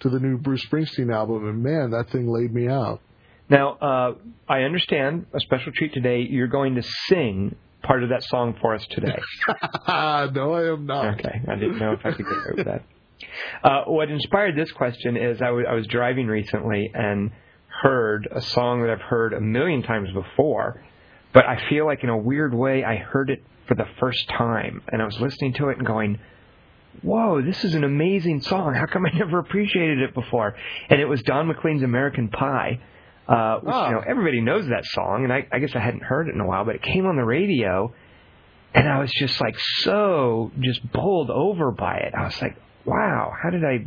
to 0.00 0.08
the 0.08 0.18
new 0.18 0.38
Bruce 0.38 0.64
Springsteen 0.66 1.12
album, 1.12 1.48
and 1.48 1.62
man, 1.62 1.90
that 1.90 2.10
thing 2.10 2.28
laid 2.28 2.52
me 2.54 2.68
out. 2.68 3.00
Now, 3.48 3.72
uh, 3.72 4.14
I 4.48 4.60
understand 4.62 5.26
a 5.34 5.40
special 5.40 5.72
treat 5.72 5.92
today. 5.92 6.20
You're 6.20 6.48
going 6.48 6.76
to 6.76 6.82
sing 7.08 7.56
part 7.82 8.02
of 8.02 8.08
that 8.08 8.22
song 8.22 8.56
for 8.60 8.74
us 8.74 8.86
today. 8.86 9.18
no, 9.48 10.54
I 10.54 10.72
am 10.72 10.86
not. 10.86 11.20
Okay, 11.20 11.42
I 11.46 11.54
didn't 11.56 11.78
know 11.78 11.92
if 11.92 12.00
I 12.04 12.12
could 12.12 12.24
get 12.24 12.32
away 12.32 12.52
with 12.56 12.66
that. 12.66 12.82
Uh, 13.62 13.84
what 13.84 14.10
inspired 14.10 14.56
this 14.56 14.72
question 14.72 15.16
is 15.16 15.40
I 15.42 15.50
wa- 15.50 15.68
I 15.68 15.74
was 15.74 15.86
driving 15.86 16.26
recently 16.26 16.90
and 16.94 17.30
heard 17.84 18.26
a 18.32 18.40
song 18.40 18.80
that 18.82 18.90
I've 18.90 19.02
heard 19.02 19.34
a 19.34 19.40
million 19.40 19.82
times 19.82 20.08
before, 20.12 20.82
but 21.34 21.44
I 21.46 21.68
feel 21.68 21.84
like 21.84 22.02
in 22.02 22.08
a 22.08 22.16
weird 22.16 22.54
way 22.54 22.82
I 22.82 22.96
heard 22.96 23.28
it 23.30 23.44
for 23.68 23.74
the 23.74 23.86
first 24.00 24.26
time, 24.28 24.82
and 24.88 25.02
I 25.02 25.04
was 25.04 25.20
listening 25.20 25.52
to 25.54 25.68
it 25.68 25.76
and 25.78 25.86
going, 25.86 26.18
"Whoa, 27.02 27.42
this 27.42 27.62
is 27.64 27.74
an 27.74 27.84
amazing 27.84 28.40
song! 28.40 28.74
How 28.74 28.86
come 28.86 29.04
I 29.06 29.10
never 29.18 29.38
appreciated 29.38 29.98
it 30.00 30.14
before?" 30.14 30.54
And 30.88 30.98
it 31.00 31.04
was 31.04 31.22
Don 31.22 31.46
McLean's 31.46 31.82
"American 31.82 32.28
Pie." 32.28 32.80
Uh, 33.28 33.58
which, 33.60 33.74
Oh. 33.74 33.86
you 33.86 33.92
know, 33.92 34.02
everybody 34.06 34.40
knows 34.40 34.66
that 34.68 34.84
song, 34.84 35.24
and 35.24 35.32
I, 35.32 35.46
I 35.52 35.58
guess 35.58 35.74
I 35.74 35.78
hadn't 35.80 36.02
heard 36.02 36.28
it 36.28 36.34
in 36.34 36.40
a 36.40 36.46
while, 36.46 36.64
but 36.66 36.74
it 36.74 36.82
came 36.82 37.06
on 37.06 37.16
the 37.16 37.24
radio, 37.24 37.92
and 38.74 38.86
I 38.88 38.98
was 38.98 39.10
just 39.12 39.40
like 39.40 39.58
so 39.58 40.50
just 40.60 40.80
bowled 40.92 41.30
over 41.30 41.70
by 41.70 41.96
it. 41.98 42.12
I 42.14 42.24
was 42.24 42.40
like, 42.42 42.56
wow, 42.84 43.32
how 43.42 43.48
did 43.50 43.64
I 43.64 43.86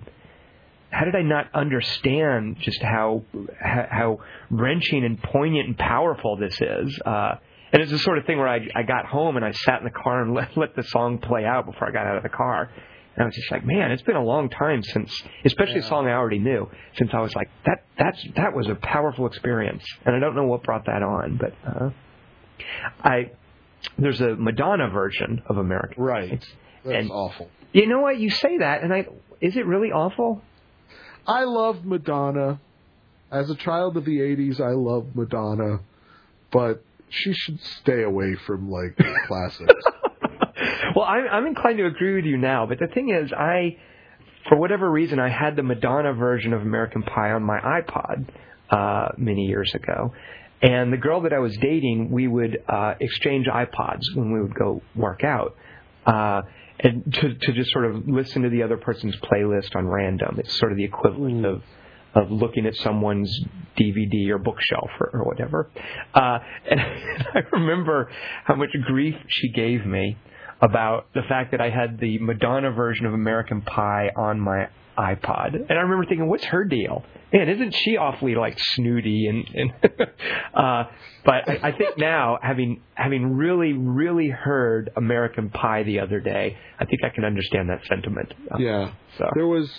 how 0.89 1.05
did 1.05 1.15
I 1.15 1.21
not 1.21 1.47
understand 1.53 2.57
just 2.59 2.81
how 2.81 3.23
how, 3.59 4.19
wrenching 4.49 5.03
and 5.03 5.21
poignant 5.21 5.67
and 5.67 5.77
powerful 5.77 6.37
this 6.37 6.59
is? 6.61 6.99
Uh, 7.05 7.35
and 7.73 7.81
it's 7.81 7.91
the 7.91 7.99
sort 7.99 8.17
of 8.17 8.25
thing 8.25 8.37
where 8.37 8.47
I 8.47 8.65
I 8.75 8.83
got 8.83 9.05
home 9.05 9.35
and 9.35 9.45
I 9.45 9.51
sat 9.51 9.79
in 9.79 9.83
the 9.83 9.91
car 9.91 10.21
and 10.21 10.33
let 10.39 10.55
let 10.55 10.75
the 10.75 10.83
song 10.83 11.17
play 11.19 11.45
out 11.45 11.65
before 11.65 11.89
I 11.89 11.91
got 11.91 12.07
out 12.07 12.17
of 12.17 12.23
the 12.23 12.29
car. 12.29 12.69
And 13.15 13.23
I 13.23 13.25
was 13.25 13.35
just 13.35 13.51
like, 13.51 13.65
man, 13.65 13.89
it's 13.91 14.03
been 14.03 14.15
a 14.15 14.23
long 14.23 14.47
time 14.47 14.83
since, 14.83 15.11
especially 15.43 15.79
a 15.79 15.83
song 15.83 16.07
I 16.07 16.11
already 16.11 16.37
knew, 16.37 16.69
since 16.97 17.09
I 17.13 17.19
was 17.19 17.33
like, 17.35 17.49
that 17.65 17.83
that's 17.97 18.23
that 18.35 18.53
was 18.55 18.67
a 18.67 18.75
powerful 18.75 19.25
experience, 19.25 19.83
and 20.05 20.15
I 20.15 20.19
don't 20.19 20.35
know 20.35 20.45
what 20.45 20.63
brought 20.63 20.85
that 20.85 21.01
on, 21.01 21.37
but 21.37 21.53
uh, 21.67 21.89
I 23.03 23.31
there's 23.97 24.21
a 24.21 24.35
Madonna 24.35 24.89
version 24.89 25.41
of 25.47 25.57
American. 25.57 26.01
Right. 26.03 26.45
That's 26.83 26.95
And- 26.95 27.11
awful. 27.11 27.49
You 27.73 27.87
know 27.87 27.99
what? 28.01 28.17
You 28.19 28.29
say 28.29 28.59
that, 28.59 28.83
and 28.83 28.93
I 28.93 29.07
is 29.41 29.57
it 29.57 29.65
really 29.65 29.91
awful? 29.91 30.41
I 31.27 31.43
love 31.43 31.85
Madonna. 31.85 32.59
As 33.29 33.49
a 33.49 33.55
child 33.55 33.97
of 33.97 34.05
the 34.05 34.19
'80s, 34.19 34.61
I 34.61 34.71
love 34.71 35.07
Madonna, 35.13 35.81
but 36.51 36.83
she 37.09 37.33
should 37.33 37.59
stay 37.81 38.03
away 38.03 38.35
from 38.35 38.71
like 38.71 38.97
classics. 39.27 39.73
well, 40.95 41.05
I'm, 41.05 41.27
I'm 41.29 41.45
inclined 41.45 41.77
to 41.79 41.85
agree 41.85 42.15
with 42.15 42.25
you 42.25 42.37
now, 42.37 42.65
but 42.65 42.79
the 42.79 42.87
thing 42.87 43.09
is, 43.09 43.31
I, 43.33 43.77
for 44.47 44.57
whatever 44.57 44.89
reason, 44.89 45.19
I 45.19 45.29
had 45.29 45.55
the 45.57 45.63
Madonna 45.63 46.13
version 46.13 46.53
of 46.53 46.61
American 46.61 47.03
Pie 47.03 47.31
on 47.31 47.43
my 47.43 47.59
iPod 47.59 48.29
uh, 48.69 49.09
many 49.17 49.45
years 49.45 49.73
ago. 49.75 50.13
And 50.61 50.91
the 50.91 50.97
girl 50.97 51.21
that 51.21 51.33
I 51.33 51.39
was 51.39 51.55
dating, 51.57 52.09
we 52.09 52.27
would 52.27 52.63
uh, 52.67 52.95
exchange 52.99 53.47
iPods 53.47 54.15
when 54.15 54.31
we 54.31 54.41
would 54.41 54.55
go 54.55 54.81
work 54.95 55.23
out. 55.23 55.55
Uh, 56.05 56.41
and 56.79 57.13
to, 57.13 57.33
to 57.33 57.53
just 57.53 57.71
sort 57.71 57.85
of 57.85 58.07
listen 58.07 58.43
to 58.43 58.49
the 58.49 58.63
other 58.63 58.77
person's 58.77 59.15
playlist 59.17 59.75
on 59.75 59.87
random. 59.87 60.37
It's 60.39 60.57
sort 60.57 60.71
of 60.71 60.77
the 60.77 60.85
equivalent 60.85 61.45
of 61.45 61.63
of 62.15 62.31
looking 62.31 62.65
at 62.65 62.73
someone's 62.75 63.31
DVD 63.77 64.29
or 64.29 64.39
bookshelf 64.39 64.89
or, 64.99 65.09
or 65.13 65.23
whatever. 65.23 65.69
Uh, 66.15 66.39
and 66.69 66.79
I 67.33 67.39
remember 67.51 68.09
how 68.43 68.55
much 68.55 68.69
grief 68.85 69.15
she 69.27 69.49
gave 69.49 69.85
me 69.85 70.17
about 70.61 71.07
the 71.13 71.21
fact 71.29 71.51
that 71.51 71.61
I 71.61 71.69
had 71.69 71.99
the 71.99 72.17
Madonna 72.19 72.71
version 72.71 73.05
of 73.05 73.13
American 73.13 73.61
Pie 73.61 74.09
on 74.17 74.39
my 74.39 74.67
iPod. 74.97 75.53
And 75.53 75.71
I 75.71 75.81
remember 75.81 76.05
thinking, 76.05 76.27
what's 76.27 76.45
her 76.45 76.63
deal? 76.63 77.03
Man, 77.31 77.49
isn't 77.49 77.75
she 77.75 77.97
awfully 77.97 78.35
like 78.35 78.57
snooty 78.57 79.27
and, 79.27 79.47
and 79.53 79.73
uh 80.53 80.83
but 81.25 81.49
I, 81.49 81.59
I 81.69 81.71
think 81.73 81.97
now 81.97 82.39
having 82.41 82.81
having 82.95 83.35
really, 83.35 83.73
really 83.73 84.29
heard 84.29 84.91
American 84.95 85.49
Pie 85.49 85.83
the 85.83 85.99
other 85.99 86.21
day, 86.21 86.57
I 86.79 86.85
think 86.85 87.03
I 87.03 87.09
can 87.09 87.25
understand 87.25 87.69
that 87.69 87.85
sentiment. 87.85 88.33
Uh, 88.49 88.57
Yeah. 88.57 88.91
So 89.17 89.25
There 89.35 89.47
was 89.47 89.69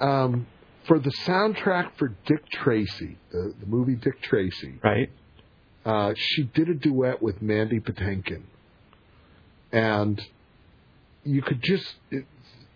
um, 0.00 0.46
for 0.86 0.98
the 0.98 1.12
soundtrack 1.26 1.90
for 1.98 2.14
Dick 2.24 2.48
Tracy, 2.50 3.18
the, 3.30 3.54
the 3.60 3.66
movie 3.66 3.94
Dick 3.94 4.22
Tracy. 4.22 4.78
right? 4.82 5.10
Uh, 5.84 6.14
she 6.16 6.44
did 6.44 6.68
a 6.68 6.74
duet 6.74 7.22
with 7.22 7.40
Mandy 7.42 7.80
Patinkin, 7.80 8.42
and 9.72 10.22
you 11.24 11.42
could 11.42 11.62
just 11.62 11.94
it, 12.10 12.24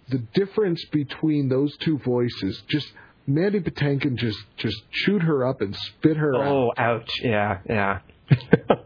the 0.08 0.18
difference 0.34 0.84
between 0.86 1.48
those 1.48 1.76
two 1.78 1.98
voices. 1.98 2.62
Just 2.68 2.92
Mandy 3.26 3.60
Patinkin 3.60 4.16
just 4.16 4.38
just 4.56 4.82
chewed 4.90 5.22
her 5.22 5.46
up 5.46 5.60
and 5.60 5.74
spit 5.76 6.16
her 6.16 6.34
out. 6.34 6.46
Oh, 6.46 6.72
ouch. 6.76 7.10
Yeah, 7.22 7.58
yeah. 7.68 7.98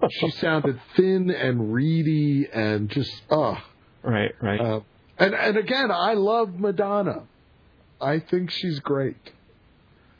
She 0.08 0.30
sounded 0.30 0.80
thin 0.94 1.30
and 1.30 1.72
reedy 1.72 2.48
and 2.52 2.88
just 2.88 3.10
oh. 3.28 3.58
right, 4.04 4.32
right. 4.40 4.60
Uh, 4.60 4.80
and 5.18 5.34
and 5.34 5.56
again, 5.56 5.90
I 5.90 6.14
love 6.14 6.60
Madonna. 6.60 7.24
I 8.00 8.20
think 8.20 8.50
she's 8.50 8.78
great. 8.80 9.16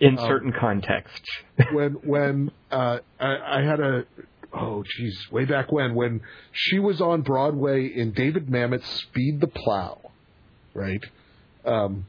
In 0.00 0.18
certain 0.18 0.52
contexts. 0.52 1.28
when 1.72 1.92
when 2.04 2.50
uh, 2.70 2.98
I, 3.20 3.58
I 3.58 3.62
had 3.62 3.80
a 3.80 4.04
oh 4.52 4.82
geez 4.82 5.16
way 5.30 5.44
back 5.44 5.70
when 5.70 5.94
when 5.94 6.20
she 6.52 6.78
was 6.78 7.00
on 7.00 7.22
Broadway 7.22 7.86
in 7.86 8.12
David 8.12 8.50
Mamet's 8.50 8.88
Speed 9.02 9.40
the 9.40 9.46
Plow, 9.46 10.00
right? 10.76 11.04
Um, 11.64 12.06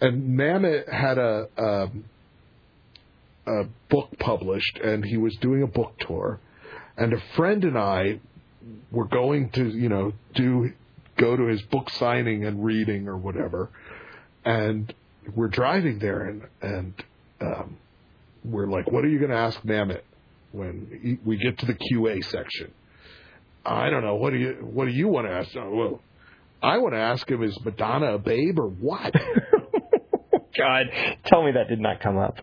and 0.00 0.38
Mamet 0.38 0.88
had 0.92 1.18
a, 1.18 1.48
um 1.56 2.04
a 3.46 3.64
book 3.88 4.08
published, 4.18 4.78
and 4.82 5.04
he 5.04 5.16
was 5.16 5.36
doing 5.36 5.62
a 5.62 5.66
book 5.68 5.92
tour, 6.00 6.40
and 6.96 7.12
a 7.12 7.20
friend 7.36 7.62
and 7.64 7.78
I 7.78 8.18
were 8.90 9.06
going 9.06 9.50
to 9.50 9.68
you 9.68 9.88
know 9.88 10.12
do 10.34 10.72
go 11.16 11.36
to 11.36 11.44
his 11.44 11.62
book 11.62 11.88
signing 11.90 12.44
and 12.44 12.64
reading 12.64 13.06
or 13.08 13.16
whatever, 13.16 13.70
and 14.44 14.92
we're 15.34 15.48
driving 15.48 15.98
there 16.00 16.22
and 16.22 16.42
and 16.60 16.94
um, 17.40 17.76
we're 18.44 18.66
like, 18.66 18.90
what 18.90 19.04
are 19.04 19.08
you 19.08 19.18
going 19.18 19.30
to 19.30 19.36
ask 19.36 19.60
Mamet 19.62 20.02
when 20.52 20.98
he- 21.02 21.18
we 21.24 21.36
get 21.36 21.58
to 21.58 21.66
the 21.66 21.74
QA 21.74 22.24
section? 22.24 22.72
I 23.64 23.90
don't 23.90 24.02
know. 24.04 24.14
What 24.16 24.30
do 24.30 24.36
you 24.38 24.54
What 24.60 24.86
do 24.86 24.92
you 24.92 25.08
want 25.08 25.26
to 25.26 25.32
ask? 25.32 25.50
Oh, 25.56 25.74
well, 25.74 26.00
I 26.66 26.78
want 26.78 26.94
to 26.94 26.98
ask 26.98 27.30
him, 27.30 27.44
is 27.44 27.56
Madonna 27.64 28.14
a 28.14 28.18
babe 28.18 28.58
or 28.58 28.66
what? 28.66 29.14
God, 30.58 30.86
tell 31.26 31.44
me 31.44 31.52
that 31.52 31.68
did 31.68 31.78
not 31.78 32.00
come 32.00 32.18
up. 32.18 32.38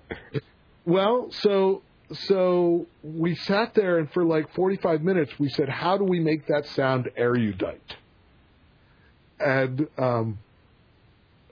well, 0.86 1.28
so 1.42 1.82
so 2.14 2.86
we 3.04 3.36
sat 3.36 3.74
there 3.74 3.98
and 3.98 4.10
for 4.12 4.24
like 4.24 4.54
45 4.56 5.02
minutes 5.02 5.32
we 5.40 5.50
said, 5.50 5.68
how 5.68 5.98
do 5.98 6.06
we 6.06 6.22
make 6.22 6.48
that 6.48 6.66
sound 6.68 7.10
erudite? 7.18 7.96
And 9.42 9.88
um, 9.98 10.40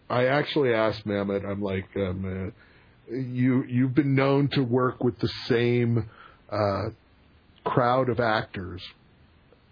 I 0.09 0.27
actually 0.27 0.73
asked 0.73 1.05
Mamet, 1.05 1.45
I'm 1.45 1.61
like, 1.61 1.89
um, 1.97 2.53
uh, 3.09 3.13
you 3.13 3.63
you've 3.63 3.95
been 3.95 4.15
known 4.15 4.47
to 4.53 4.63
work 4.63 5.03
with 5.03 5.19
the 5.19 5.27
same 5.47 6.09
uh, 6.49 6.89
crowd 7.65 8.07
of 8.07 8.21
actors 8.21 8.81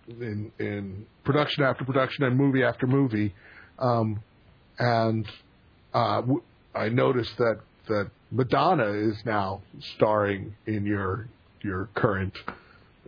in 0.10 0.52
in 0.60 1.06
production 1.24 1.64
after 1.64 1.84
production 1.86 2.24
and 2.24 2.38
movie 2.38 2.64
after 2.64 2.88
movie, 2.88 3.34
um, 3.78 4.22
and 4.78 5.28
uh, 5.94 6.22
w- 6.22 6.44
I 6.76 6.90
noticed 6.90 7.38
that 7.38 7.60
that 7.88 8.10
Madonna 8.32 8.92
is 8.92 9.16
now 9.26 9.62
starring 9.96 10.56
in 10.66 10.86
your 10.86 11.28
your 11.62 11.90
current 11.96 12.34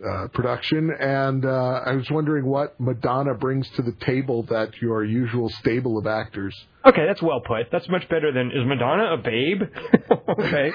uh, 0.05 0.27
production, 0.33 0.91
and 0.99 1.45
uh, 1.45 1.81
I 1.85 1.93
was 1.93 2.09
wondering 2.09 2.45
what 2.45 2.79
Madonna 2.79 3.33
brings 3.35 3.69
to 3.71 3.81
the 3.81 3.93
table 3.93 4.43
that 4.43 4.81
your 4.81 5.03
usual 5.03 5.49
stable 5.49 5.97
of 5.97 6.07
actors. 6.07 6.55
Okay, 6.85 7.05
that's 7.07 7.21
well 7.21 7.39
put. 7.41 7.71
That's 7.71 7.87
much 7.89 8.07
better 8.09 8.31
than 8.31 8.47
is 8.47 8.65
Madonna 8.65 9.13
a 9.13 9.17
babe? 9.17 9.61
okay. 10.39 10.71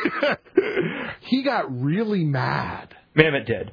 he 1.22 1.42
got 1.42 1.82
really 1.82 2.24
mad. 2.24 2.94
Mamet 3.16 3.46
did. 3.46 3.72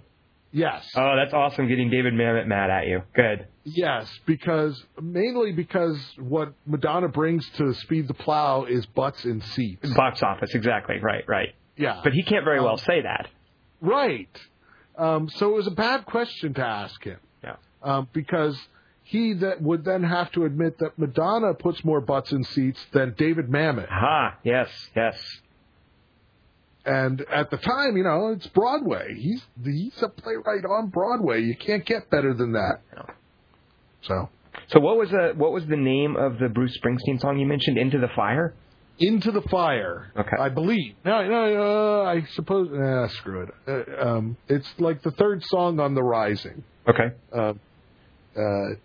Yes. 0.53 0.87
Oh, 0.95 1.15
that's 1.17 1.33
awesome 1.33 1.67
getting 1.67 1.89
David 1.89 2.13
Mamet 2.13 2.45
mad 2.47 2.69
at 2.69 2.87
you. 2.87 3.01
Good. 3.15 3.47
Yes, 3.63 4.07
because 4.27 4.81
mainly 5.01 5.51
because 5.51 5.99
what 6.17 6.53
Madonna 6.67 7.07
brings 7.07 7.49
to 7.57 7.73
Speed 7.73 8.07
the 8.07 8.13
Plow 8.13 8.65
is 8.65 8.85
butts 8.85 9.25
in 9.25 9.41
seats. 9.41 9.91
Box 9.95 10.21
office, 10.21 10.53
exactly. 10.53 10.99
Right, 11.01 11.23
right. 11.27 11.55
Yeah. 11.75 12.01
But 12.03 12.13
he 12.13 12.21
can't 12.21 12.45
very 12.45 12.61
well 12.61 12.77
say 12.77 13.01
that. 13.01 13.29
Right. 13.81 14.29
Um, 14.95 15.27
so 15.27 15.49
it 15.49 15.55
was 15.55 15.67
a 15.67 15.71
bad 15.71 16.05
question 16.05 16.53
to 16.53 16.61
ask 16.61 17.03
him. 17.03 17.17
Yeah. 17.43 17.55
Um, 17.81 18.07
because 18.13 18.55
he 19.03 19.33
that 19.33 19.59
would 19.59 19.83
then 19.83 20.03
have 20.03 20.31
to 20.33 20.45
admit 20.45 20.77
that 20.79 20.99
Madonna 20.99 21.55
puts 21.55 21.83
more 21.83 21.99
butts 21.99 22.31
in 22.31 22.43
seats 22.43 22.85
than 22.93 23.15
David 23.17 23.47
Mamet. 23.49 23.87
Aha, 23.89 24.37
yes, 24.43 24.69
yes. 24.95 25.15
And 26.85 27.21
at 27.33 27.49
the 27.49 27.57
time, 27.57 27.95
you 27.95 28.03
know, 28.03 28.33
it's 28.35 28.47
Broadway. 28.47 29.15
He's 29.15 29.41
he's 29.63 30.01
a 30.01 30.09
playwright 30.09 30.65
on 30.65 30.89
Broadway. 30.89 31.41
You 31.41 31.55
can't 31.55 31.85
get 31.85 32.09
better 32.09 32.33
than 32.33 32.53
that. 32.53 32.81
So 34.01 34.29
So 34.67 34.79
what 34.79 34.97
was 34.97 35.09
the 35.09 35.33
what 35.35 35.51
was 35.51 35.65
the 35.67 35.77
name 35.77 36.15
of 36.15 36.39
the 36.39 36.49
Bruce 36.49 36.77
Springsteen 36.83 37.19
song 37.21 37.39
you 37.39 37.45
mentioned? 37.45 37.77
Into 37.77 37.99
the 37.99 38.09
Fire. 38.15 38.53
Into 38.99 39.31
the 39.31 39.41
Fire. 39.43 40.11
Okay. 40.17 40.37
I 40.39 40.49
believe. 40.49 40.95
No, 41.05 41.27
no, 41.27 42.03
uh, 42.03 42.09
I 42.11 42.23
suppose. 42.33 42.69
Nah, 42.71 43.07
screw 43.07 43.43
it. 43.43 43.49
Uh, 43.67 44.05
um, 44.07 44.37
it's 44.47 44.67
like 44.77 45.01
the 45.03 45.11
third 45.11 45.43
song 45.45 45.79
on 45.79 45.95
the 45.95 46.03
Rising. 46.03 46.63
Okay. 46.87 47.15
Uh, 47.35 47.53
uh, 48.37 48.75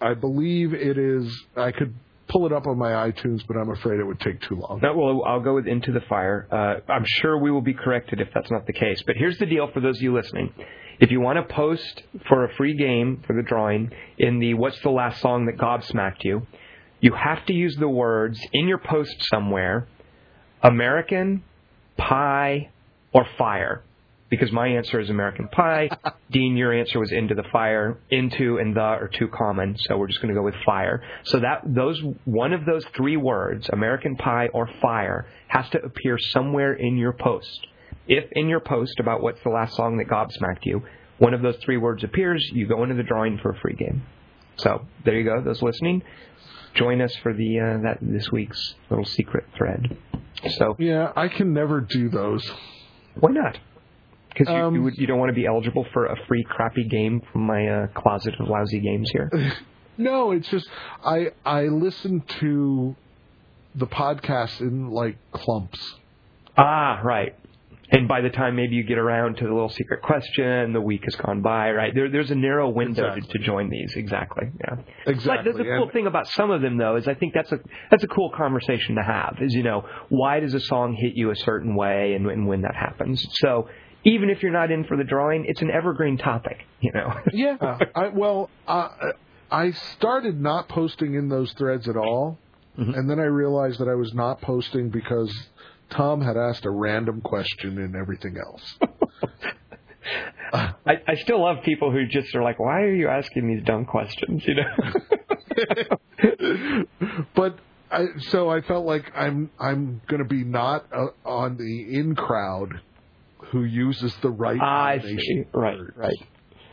I 0.00 0.14
believe 0.14 0.72
it 0.72 0.98
is. 0.98 1.44
I 1.56 1.72
could 1.72 1.94
pull 2.28 2.46
it 2.46 2.52
up 2.52 2.66
on 2.66 2.78
my 2.78 3.10
iTunes, 3.10 3.42
but 3.46 3.56
I'm 3.56 3.70
afraid 3.70 4.00
it 4.00 4.04
would 4.04 4.20
take 4.20 4.40
too 4.42 4.56
long. 4.56 4.80
No, 4.82 4.96
well, 4.96 5.24
I'll 5.24 5.40
go 5.40 5.54
with 5.54 5.66
Into 5.66 5.92
the 5.92 6.00
Fire. 6.08 6.48
Uh, 6.50 6.92
I'm 6.92 7.04
sure 7.06 7.38
we 7.38 7.50
will 7.50 7.62
be 7.62 7.74
corrected 7.74 8.20
if 8.20 8.28
that's 8.34 8.50
not 8.50 8.66
the 8.66 8.72
case. 8.72 9.02
But 9.06 9.16
here's 9.16 9.38
the 9.38 9.46
deal 9.46 9.70
for 9.72 9.80
those 9.80 9.98
of 9.98 10.02
you 10.02 10.14
listening. 10.14 10.52
If 10.98 11.10
you 11.10 11.20
want 11.20 11.36
to 11.46 11.54
post 11.54 12.02
for 12.28 12.44
a 12.44 12.54
free 12.54 12.74
game 12.76 13.22
for 13.26 13.34
the 13.34 13.42
drawing 13.42 13.92
in 14.18 14.38
the 14.38 14.54
What's 14.54 14.80
the 14.80 14.90
Last 14.90 15.20
Song 15.20 15.46
That 15.46 15.58
Gobsmacked 15.58 16.24
You, 16.24 16.46
you 17.00 17.12
have 17.12 17.44
to 17.46 17.52
use 17.52 17.76
the 17.76 17.88
words 17.88 18.40
in 18.52 18.66
your 18.66 18.78
post 18.78 19.14
somewhere 19.30 19.86
American, 20.62 21.44
Pie, 21.98 22.70
or 23.12 23.26
Fire. 23.36 23.82
Because 24.28 24.50
my 24.50 24.66
answer 24.66 24.98
is 24.98 25.08
American 25.08 25.48
Pie. 25.48 25.88
Dean, 26.30 26.56
your 26.56 26.72
answer 26.72 26.98
was 26.98 27.12
Into 27.12 27.34
the 27.34 27.44
Fire. 27.52 27.98
Into 28.10 28.58
and 28.58 28.74
the 28.74 28.80
are 28.80 29.08
too 29.08 29.28
common, 29.28 29.76
so 29.78 29.96
we're 29.96 30.08
just 30.08 30.20
going 30.20 30.34
to 30.34 30.38
go 30.38 30.44
with 30.44 30.56
Fire. 30.64 31.02
So 31.24 31.38
that 31.40 31.62
those 31.64 32.02
one 32.24 32.52
of 32.52 32.64
those 32.64 32.84
three 32.96 33.16
words, 33.16 33.68
American 33.72 34.16
Pie 34.16 34.48
or 34.52 34.68
Fire, 34.82 35.26
has 35.48 35.68
to 35.70 35.82
appear 35.82 36.18
somewhere 36.18 36.72
in 36.72 36.96
your 36.96 37.12
post. 37.12 37.66
If 38.08 38.24
in 38.32 38.48
your 38.48 38.60
post 38.60 38.98
about 38.98 39.22
what's 39.22 39.42
the 39.42 39.50
last 39.50 39.76
song 39.76 39.96
that 39.98 40.08
gobsmacked 40.08 40.64
you, 40.64 40.82
one 41.18 41.32
of 41.32 41.42
those 41.42 41.56
three 41.64 41.76
words 41.76 42.04
appears, 42.04 42.44
you 42.52 42.66
go 42.66 42.82
into 42.82 42.94
the 42.94 43.02
drawing 43.02 43.38
for 43.38 43.50
a 43.50 43.58
free 43.60 43.74
game. 43.74 44.02
So 44.56 44.86
there 45.04 45.14
you 45.14 45.24
go. 45.24 45.40
Those 45.42 45.62
listening, 45.62 46.02
join 46.74 47.00
us 47.00 47.14
for 47.22 47.32
the 47.32 47.60
uh, 47.60 47.82
that 47.82 47.98
this 48.00 48.30
week's 48.32 48.74
little 48.90 49.04
secret 49.04 49.44
thread. 49.56 49.96
So 50.58 50.76
Yeah, 50.78 51.12
I 51.16 51.28
can 51.28 51.52
never 51.52 51.80
do 51.80 52.08
those. 52.08 52.48
why 53.18 53.30
not? 53.32 53.58
Because 54.36 54.52
you, 54.52 54.60
Um, 54.60 54.74
you, 54.74 54.82
would- 54.82 54.98
you 54.98 55.06
don't 55.06 55.18
want 55.18 55.30
to 55.30 55.34
be 55.34 55.46
eligible 55.46 55.86
for 55.92 56.06
a 56.06 56.16
free 56.26 56.44
crappy 56.44 56.84
game 56.88 57.22
from 57.32 57.42
my 57.46 57.66
uh, 57.68 57.86
closet 57.88 58.34
of 58.38 58.48
lousy 58.48 58.80
games 58.80 59.10
here. 59.12 59.30
No, 59.98 60.32
it's 60.32 60.48
just 60.50 60.68
I 61.02 61.28
I 61.46 61.62
listen 61.68 62.20
to 62.40 62.94
the 63.74 63.86
podcast 63.86 64.60
in 64.60 64.90
like 64.90 65.16
clumps. 65.32 65.80
ah, 66.58 67.00
right. 67.02 67.34
And 67.90 68.06
by 68.06 68.20
the 68.20 68.28
time 68.28 68.56
maybe 68.56 68.74
you 68.74 68.82
get 68.84 68.98
around 68.98 69.36
to 69.38 69.44
the 69.44 69.52
little 69.54 69.70
secret 69.70 70.02
question, 70.02 70.74
the 70.74 70.82
week 70.82 71.04
has 71.04 71.14
gone 71.14 71.40
by, 71.40 71.70
right? 71.70 71.94
There, 71.94 72.10
there's 72.10 72.30
a 72.30 72.34
narrow 72.34 72.68
window 72.68 73.06
Exactly. 73.14 73.32
to, 73.32 73.38
to 73.38 73.44
join 73.46 73.70
these. 73.70 73.94
Exactly. 73.96 74.48
Yeah. 74.60 74.82
Exactly. 75.06 75.52
But 75.52 75.58
the, 75.58 75.64
the 75.64 75.70
cool 75.70 75.84
And- 75.84 75.92
thing 75.92 76.06
about 76.06 76.26
some 76.28 76.50
of 76.50 76.60
them, 76.60 76.76
though, 76.76 76.96
is 76.96 77.08
I 77.08 77.14
think 77.14 77.32
that's 77.32 77.52
a 77.52 77.58
that's 77.90 78.04
a 78.04 78.08
cool 78.08 78.30
conversation 78.36 78.96
to 78.96 79.02
have. 79.02 79.38
Is 79.40 79.54
you 79.54 79.62
know 79.62 79.86
why 80.10 80.40
does 80.40 80.52
a 80.52 80.60
song 80.60 80.92
hit 80.94 81.12
you 81.14 81.30
a 81.30 81.36
certain 81.36 81.74
way, 81.74 82.12
and, 82.12 82.26
and 82.26 82.46
when 82.46 82.60
that 82.62 82.74
happens. 82.74 83.24
So 83.40 83.68
even 84.06 84.30
if 84.30 84.42
you're 84.42 84.52
not 84.52 84.70
in 84.70 84.84
for 84.84 84.96
the 84.96 85.04
drawing, 85.04 85.44
it's 85.46 85.60
an 85.60 85.70
evergreen 85.70 86.16
topic. 86.16 86.64
You 86.80 86.92
know. 86.92 87.12
Yeah. 87.32 87.56
I, 87.94 88.08
well, 88.08 88.48
uh, 88.66 88.88
I 89.50 89.72
started 89.72 90.40
not 90.40 90.68
posting 90.68 91.14
in 91.14 91.28
those 91.28 91.52
threads 91.52 91.88
at 91.88 91.96
all, 91.96 92.38
Mhm. 92.78 92.96
and 92.96 93.10
then 93.10 93.18
I 93.18 93.24
realized 93.24 93.80
that 93.80 93.88
I 93.88 93.94
was 93.94 94.12
not 94.14 94.40
posting 94.40 94.90
because 94.90 95.32
Tom 95.90 96.20
had 96.20 96.36
asked 96.36 96.64
a 96.66 96.70
random 96.70 97.20
question 97.20 97.78
and 97.78 97.96
everything 97.96 98.36
else. 98.38 98.78
I, 100.52 101.00
I 101.08 101.14
still 101.16 101.40
love 101.42 101.64
people 101.64 101.90
who 101.90 102.06
just 102.06 102.34
are 102.36 102.42
like, 102.42 102.58
"Why 102.60 102.82
are 102.82 102.94
you 102.94 103.08
asking 103.08 103.48
these 103.48 103.64
dumb 103.64 103.84
questions?" 103.86 104.44
You 104.46 104.54
know. 104.56 104.70
but 107.34 107.58
I, 107.90 108.06
so 108.18 108.48
I 108.50 108.60
felt 108.60 108.86
like 108.86 109.10
I'm 109.16 109.50
I'm 109.58 110.00
going 110.06 110.22
to 110.22 110.28
be 110.28 110.44
not 110.44 110.86
uh, 110.92 111.06
on 111.24 111.56
the 111.56 111.94
in 111.98 112.14
crowd 112.14 112.80
who 113.50 113.64
uses 113.64 114.14
the 114.22 114.30
right. 114.30 114.60
I 114.60 115.00
see. 115.00 115.44
Right. 115.52 115.78
Right. 115.96 116.16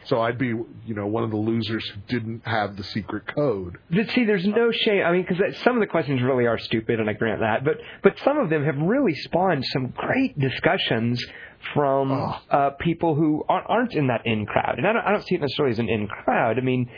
So 0.05 0.21
I'd 0.21 0.37
be, 0.37 0.47
you 0.47 0.95
know, 0.95 1.07
one 1.07 1.23
of 1.23 1.31
the 1.31 1.37
losers 1.37 1.87
who 1.89 2.01
didn't 2.07 2.45
have 2.45 2.75
the 2.75 2.83
secret 2.83 3.23
code. 3.33 3.77
But 3.89 4.09
see, 4.09 4.25
there's 4.25 4.45
no 4.45 4.71
shame. 4.71 5.01
I 5.05 5.13
mean, 5.13 5.25
because 5.27 5.57
some 5.63 5.75
of 5.75 5.79
the 5.79 5.87
questions 5.87 6.21
really 6.21 6.45
are 6.45 6.57
stupid, 6.57 6.99
and 6.99 7.09
I 7.09 7.13
grant 7.13 7.39
that. 7.39 7.63
But 7.63 7.77
but 8.01 8.19
some 8.23 8.37
of 8.37 8.49
them 8.49 8.65
have 8.65 8.77
really 8.77 9.15
spawned 9.15 9.65
some 9.65 9.93
great 9.95 10.37
discussions 10.37 11.23
from 11.73 12.11
oh. 12.11 12.39
uh, 12.49 12.69
people 12.71 13.15
who 13.15 13.45
aren't 13.47 13.93
in 13.93 14.07
that 14.07 14.25
in 14.25 14.45
crowd. 14.45 14.77
And 14.77 14.85
I 14.85 14.93
don't, 14.93 15.05
I 15.05 15.11
don't 15.11 15.25
see 15.25 15.35
it 15.35 15.41
necessarily 15.41 15.71
as 15.71 15.79
an 15.79 15.89
in 15.89 16.07
crowd. 16.07 16.57
I 16.57 16.61
mean, 16.61 16.89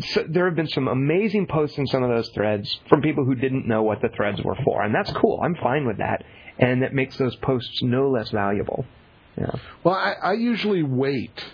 so 0.00 0.24
there 0.26 0.46
have 0.46 0.56
been 0.56 0.68
some 0.68 0.88
amazing 0.88 1.46
posts 1.46 1.76
in 1.76 1.86
some 1.86 2.02
of 2.02 2.08
those 2.10 2.28
threads 2.30 2.80
from 2.88 3.02
people 3.02 3.24
who 3.24 3.34
didn't 3.34 3.68
know 3.68 3.82
what 3.82 4.00
the 4.00 4.08
threads 4.16 4.42
were 4.42 4.56
for, 4.64 4.82
and 4.82 4.94
that's 4.94 5.12
cool. 5.12 5.40
I'm 5.44 5.54
fine 5.56 5.86
with 5.86 5.98
that, 5.98 6.24
and 6.58 6.82
that 6.82 6.94
makes 6.94 7.16
those 7.18 7.36
posts 7.36 7.82
no 7.82 8.10
less 8.10 8.30
valuable. 8.30 8.86
Yeah. 9.38 9.50
Well, 9.84 9.94
I, 9.94 10.14
I 10.22 10.32
usually 10.34 10.82
wait 10.82 11.44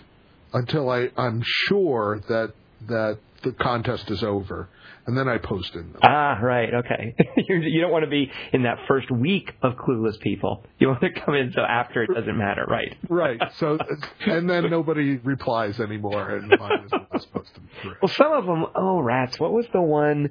until 0.53 0.91
I, 0.91 1.09
I'm 1.17 1.43
sure 1.45 2.21
that 2.29 2.53
that 2.89 3.19
the 3.43 3.53
contest 3.53 4.11
is 4.11 4.23
over, 4.23 4.69
and 5.07 5.17
then 5.17 5.29
I 5.29 5.39
post 5.39 5.75
in 5.75 5.93
them. 5.93 6.01
Ah, 6.03 6.39
right, 6.41 6.73
okay. 6.73 7.15
You 7.37 7.61
do 7.61 7.83
not 7.83 7.91
want 7.91 8.05
to 8.05 8.11
be 8.11 8.31
in 8.53 8.63
that 8.65 8.79
first 8.87 9.11
week 9.11 9.53
of 9.63 9.75
clueless 9.75 10.19
people. 10.21 10.65
You 10.79 10.89
want 10.89 11.01
to 11.01 11.11
come 11.11 11.35
in 11.35 11.53
so 11.53 11.63
after 11.63 12.05
it 12.05 12.11
doesn't 12.15 12.37
matter, 12.39 12.65
right? 12.69 12.97
Right. 13.09 13.41
So, 13.57 13.79
and 14.27 14.49
then 14.49 14.71
nobody 14.71 15.17
replies 15.17 15.81
anymore, 15.81 16.37
and 16.37 16.49
mine 16.49 16.89
is 17.15 17.27
posted 17.27 17.63
through. 17.81 17.97
Well, 18.01 18.09
some 18.09 18.33
of 18.33 18.47
them. 18.47 18.67
Oh, 18.77 19.01
rats! 19.01 19.41
What 19.41 19.53
was 19.53 19.67
the 19.73 19.83
one? 19.83 20.31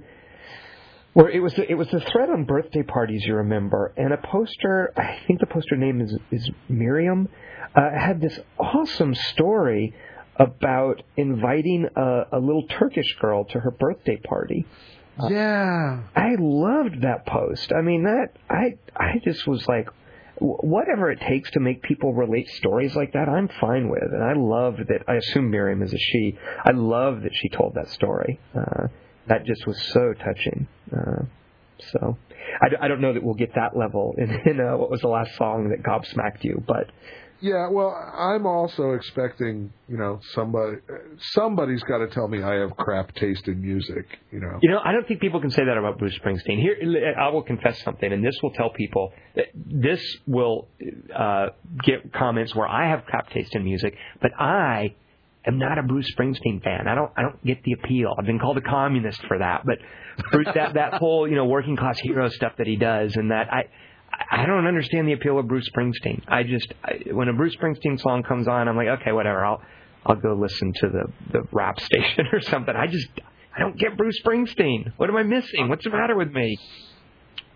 Where 1.14 1.30
it 1.30 1.40
was 1.40 1.54
it 1.58 1.76
was 1.76 1.90
the 1.90 2.00
thread 2.00 2.30
on 2.30 2.46
birthday 2.46 2.84
parties 2.84 3.24
you 3.26 3.36
remember, 3.36 3.94
and 3.98 4.14
a 4.14 4.18
poster. 4.18 4.94
I 4.96 5.20
think 5.28 5.42
the 5.42 5.46
poster 5.46 5.76
name 5.76 6.00
is 6.00 6.18
is 6.32 6.50
Miriam. 6.70 7.28
Uh, 7.76 7.90
had 7.98 8.22
this 8.22 8.40
awesome 8.58 9.14
story 9.16 9.94
about 10.38 11.04
inviting 11.18 11.88
a, 11.96 12.24
a 12.32 12.40
little 12.40 12.66
Turkish 12.68 13.18
girl 13.20 13.46
to 13.46 13.60
her 13.60 13.72
birthday 13.72 14.18
party. 14.18 14.66
Uh, 15.22 15.28
yeah, 15.30 16.04
I 16.16 16.36
loved 16.40 17.02
that 17.02 17.26
post. 17.26 17.74
I 17.78 17.82
mean, 17.82 18.04
that 18.04 18.30
I 18.50 18.78
I 18.96 19.20
just 19.22 19.46
was 19.46 19.68
like, 19.68 19.90
whatever 20.40 21.12
it 21.12 21.20
takes 21.20 21.52
to 21.52 21.60
make 21.60 21.82
people 21.84 22.14
relate 22.14 22.48
stories 22.50 22.96
like 22.96 23.14
that, 23.14 23.28
I'm 23.28 23.50
fine 23.60 23.90
with. 23.90 24.12
And 24.14 24.24
I 24.24 24.34
love 24.34 24.78
that. 24.78 25.04
I 25.10 25.16
assume 25.16 25.52
Miriam 25.52 25.82
is 25.82 25.94
a 25.94 25.98
she. 25.98 26.38
I 26.64 26.72
love 26.72 27.24
that 27.24 27.32
she 27.34 27.50
told 27.50 27.76
that 27.76 27.90
story. 27.90 28.40
Uh, 28.56 28.88
that 29.28 29.46
just 29.46 29.66
was 29.68 29.82
so 29.94 30.14
touching. 30.14 30.68
Uh, 30.92 31.26
so 31.92 32.18
I, 32.62 32.86
I 32.86 32.88
don't 32.88 33.02
know 33.02 33.14
that 33.14 33.24
we'll 33.24 33.36
get 33.36 33.56
that 33.56 33.76
level 33.76 34.16
in, 34.18 34.30
in 34.46 34.60
uh, 34.60 34.78
what 34.78 34.90
was 34.90 35.02
the 35.02 35.08
last 35.08 35.36
song 35.36 35.70
that 35.70 35.84
gobsmacked 35.84 36.44
you, 36.44 36.64
but 36.66 36.90
yeah, 37.42 37.70
well, 37.70 37.90
I'm 37.90 38.46
also 38.46 38.92
expecting, 38.92 39.74
you 39.90 39.98
know, 39.98 40.20
somebody 40.34 40.78
somebody's 41.34 41.82
got 41.82 41.98
to 41.98 42.08
tell 42.08 42.28
me 42.28 42.44
I 42.44 42.60
have 42.60 42.78
crap 42.78 43.16
taste 43.16 43.48
in 43.48 43.62
music, 43.62 44.06
you 44.32 44.40
know. 44.40 44.60
You 44.62 44.70
know, 44.70 44.80
I 44.84 44.92
don't 44.92 45.08
think 45.08 45.22
people 45.22 45.42
can 45.42 45.50
say 45.50 45.66
that 45.66 45.76
about 45.76 45.98
Bruce 45.98 46.18
Springsteen. 46.20 46.62
Here, 46.62 47.16
I 47.20 47.30
will 47.30 47.42
confess 47.42 47.82
something, 47.82 48.14
and 48.14 48.24
this 48.24 48.38
will 48.44 48.52
tell 48.52 48.70
people 48.70 49.12
that 49.36 49.48
this 49.56 50.18
will 50.28 50.68
uh, 51.16 51.48
get 51.84 52.14
comments 52.14 52.56
where 52.56 52.68
I 52.68 52.90
have 52.90 53.06
crap 53.06 53.32
taste 53.32 53.56
in 53.56 53.64
music, 53.64 53.96
but 54.22 54.32
I 54.38 54.94
am 55.46 55.58
not 55.58 55.78
a 55.78 55.84
Bruce 55.84 56.12
Springsteen 56.18 56.64
fan. 56.64 56.88
I 56.88 56.96
don't 56.96 57.12
I 57.16 57.22
don't 57.22 57.44
get 57.46 57.64
the 57.64 57.74
appeal. 57.74 58.14
I've 58.18 58.26
been 58.26 58.40
called 58.40 58.58
a 58.58 58.62
communist 58.62 59.22
for 59.28 59.40
that, 59.40 59.64
but 59.66 59.78
Bruce, 60.32 60.48
that 60.56 60.74
that 60.76 60.94
whole 61.00 61.28
you 61.28 61.36
know 61.36 61.46
working 61.46 61.76
class 61.76 62.00
hero 62.00 62.30
stuff 62.30 62.54
that 62.58 62.68
he 62.68 62.76
does, 62.76 63.16
and 63.16 63.32
that 63.32 63.52
I 63.52 63.66
I 64.30 64.46
don't 64.46 64.68
understand 64.68 65.08
the 65.08 65.14
appeal 65.14 65.40
of 65.40 65.48
Bruce 65.48 65.70
Springsteen. 65.76 66.24
I 66.28 66.44
just 66.44 66.74
I, 66.84 67.12
when 67.12 67.28
a 67.28 67.34
Bruce 67.34 67.56
Springsteen 67.56 68.00
song 68.00 68.24
comes 68.24 68.48
on, 68.48 68.68
I'm 68.68 68.76
like, 68.76 69.00
okay, 69.02 69.12
whatever. 69.12 69.46
I'll 69.46 69.62
I'll 70.06 70.16
go 70.16 70.34
listen 70.34 70.74
to 70.74 70.90
the 70.90 71.12
the 71.32 71.48
rap 71.52 71.80
station 71.82 72.28
or 72.32 72.42
something. 72.42 72.76
I 72.76 72.88
just 72.88 73.08
I 73.56 73.60
don't 73.60 73.78
get 73.78 73.98
Bruce 73.98 74.20
Springsteen. 74.24 74.94
What 74.98 75.10
am 75.10 75.16
I 75.16 75.24
missing? 75.24 75.70
What's 75.70 75.84
the 75.84 75.92
matter 75.92 76.16
with 76.16 76.32
me? 76.32 76.58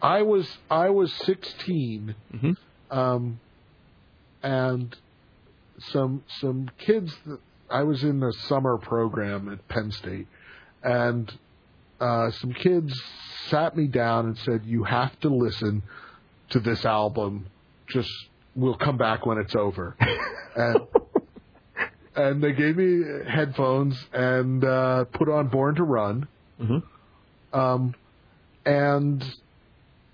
I 0.02 0.22
was 0.22 0.58
I 0.70 0.90
was 0.90 1.12
16, 1.26 2.16
mm-hmm. 2.34 2.98
um, 2.98 3.40
and 4.44 4.96
some 5.80 6.24
some 6.40 6.70
kids. 6.78 7.16
That, 7.26 7.40
I 7.70 7.84
was 7.84 8.04
in 8.04 8.20
the 8.20 8.32
summer 8.48 8.78
program 8.78 9.52
at 9.52 9.68
Penn 9.68 9.92
State, 9.92 10.28
and 10.84 11.32
uh, 12.00 12.32
some 12.32 12.54
kids 12.54 13.00
sat 13.50 13.76
me 13.76 13.88
down 13.88 14.28
and 14.28 14.38
said, 14.40 14.62
"You 14.66 14.84
have 14.84 15.20
to 15.22 15.30
listen 15.30 15.84
to 16.50 16.60
this 16.60 16.86
album. 16.86 17.48
Just 17.88 18.10
we'll 18.56 18.78
come 18.78 18.98
back 18.98 19.26
when 19.26 19.38
it's 19.38 19.56
over. 19.56 19.96
and 20.56 20.80
and 22.16 22.44
they 22.44 22.54
gave 22.54 22.78
me 22.78 23.04
headphones 23.28 23.98
and 24.14 24.64
uh, 24.64 25.06
put 25.06 25.30
on 25.30 25.48
Born 25.48 25.76
to 25.76 25.84
Run. 25.84 26.28
Mm-hmm. 26.62 27.60
Um, 27.60 27.96
and 28.66 29.24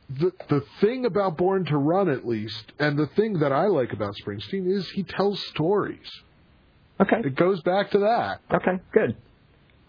the 0.10 0.32
the 0.50 0.64
thing 0.80 1.06
about 1.06 1.38
Born 1.38 1.66
to 1.66 1.78
Run, 1.78 2.10
at 2.10 2.28
least, 2.28 2.72
and 2.80 2.98
the 2.98 3.08
thing 3.08 3.40
that 3.40 3.52
I 3.52 3.68
like 3.68 3.94
about 3.94 4.16
Springsteen 4.24 4.70
is 4.70 4.90
he 4.90 5.04
tells 5.04 5.44
stories. 5.48 6.10
Okay. 7.02 7.22
It 7.26 7.36
goes 7.36 7.62
back 7.62 7.92
to 7.92 8.00
that. 8.00 8.42
Okay, 8.54 8.80
good. 8.94 9.16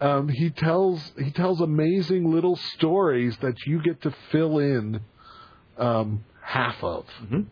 Um, 0.00 0.28
he 0.28 0.50
tells 0.50 1.12
he 1.16 1.30
tells 1.30 1.60
amazing 1.60 2.30
little 2.32 2.56
stories 2.56 3.36
that 3.42 3.54
you 3.66 3.82
get 3.82 4.02
to 4.02 4.14
fill 4.30 4.58
in 4.58 5.00
um, 5.78 6.24
half 6.40 6.82
of. 6.82 7.06
Mm-hmm. 7.22 7.42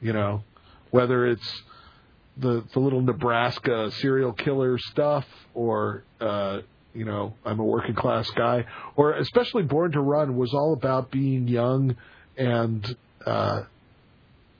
You 0.00 0.12
know, 0.12 0.42
whether 0.90 1.26
it's 1.26 1.62
the 2.36 2.64
the 2.72 2.80
little 2.80 3.02
Nebraska 3.02 3.90
serial 3.92 4.32
killer 4.32 4.78
stuff 4.78 5.26
or 5.54 6.02
uh, 6.20 6.60
you 6.96 7.04
know, 7.04 7.34
I'm 7.44 7.60
a 7.60 7.64
working 7.64 7.94
class 7.94 8.28
guy, 8.30 8.64
or 8.96 9.12
especially 9.12 9.62
Born 9.62 9.92
to 9.92 10.00
Run 10.00 10.36
was 10.36 10.54
all 10.54 10.72
about 10.72 11.10
being 11.10 11.46
young 11.46 11.94
and 12.38 12.96
uh, 13.24 13.64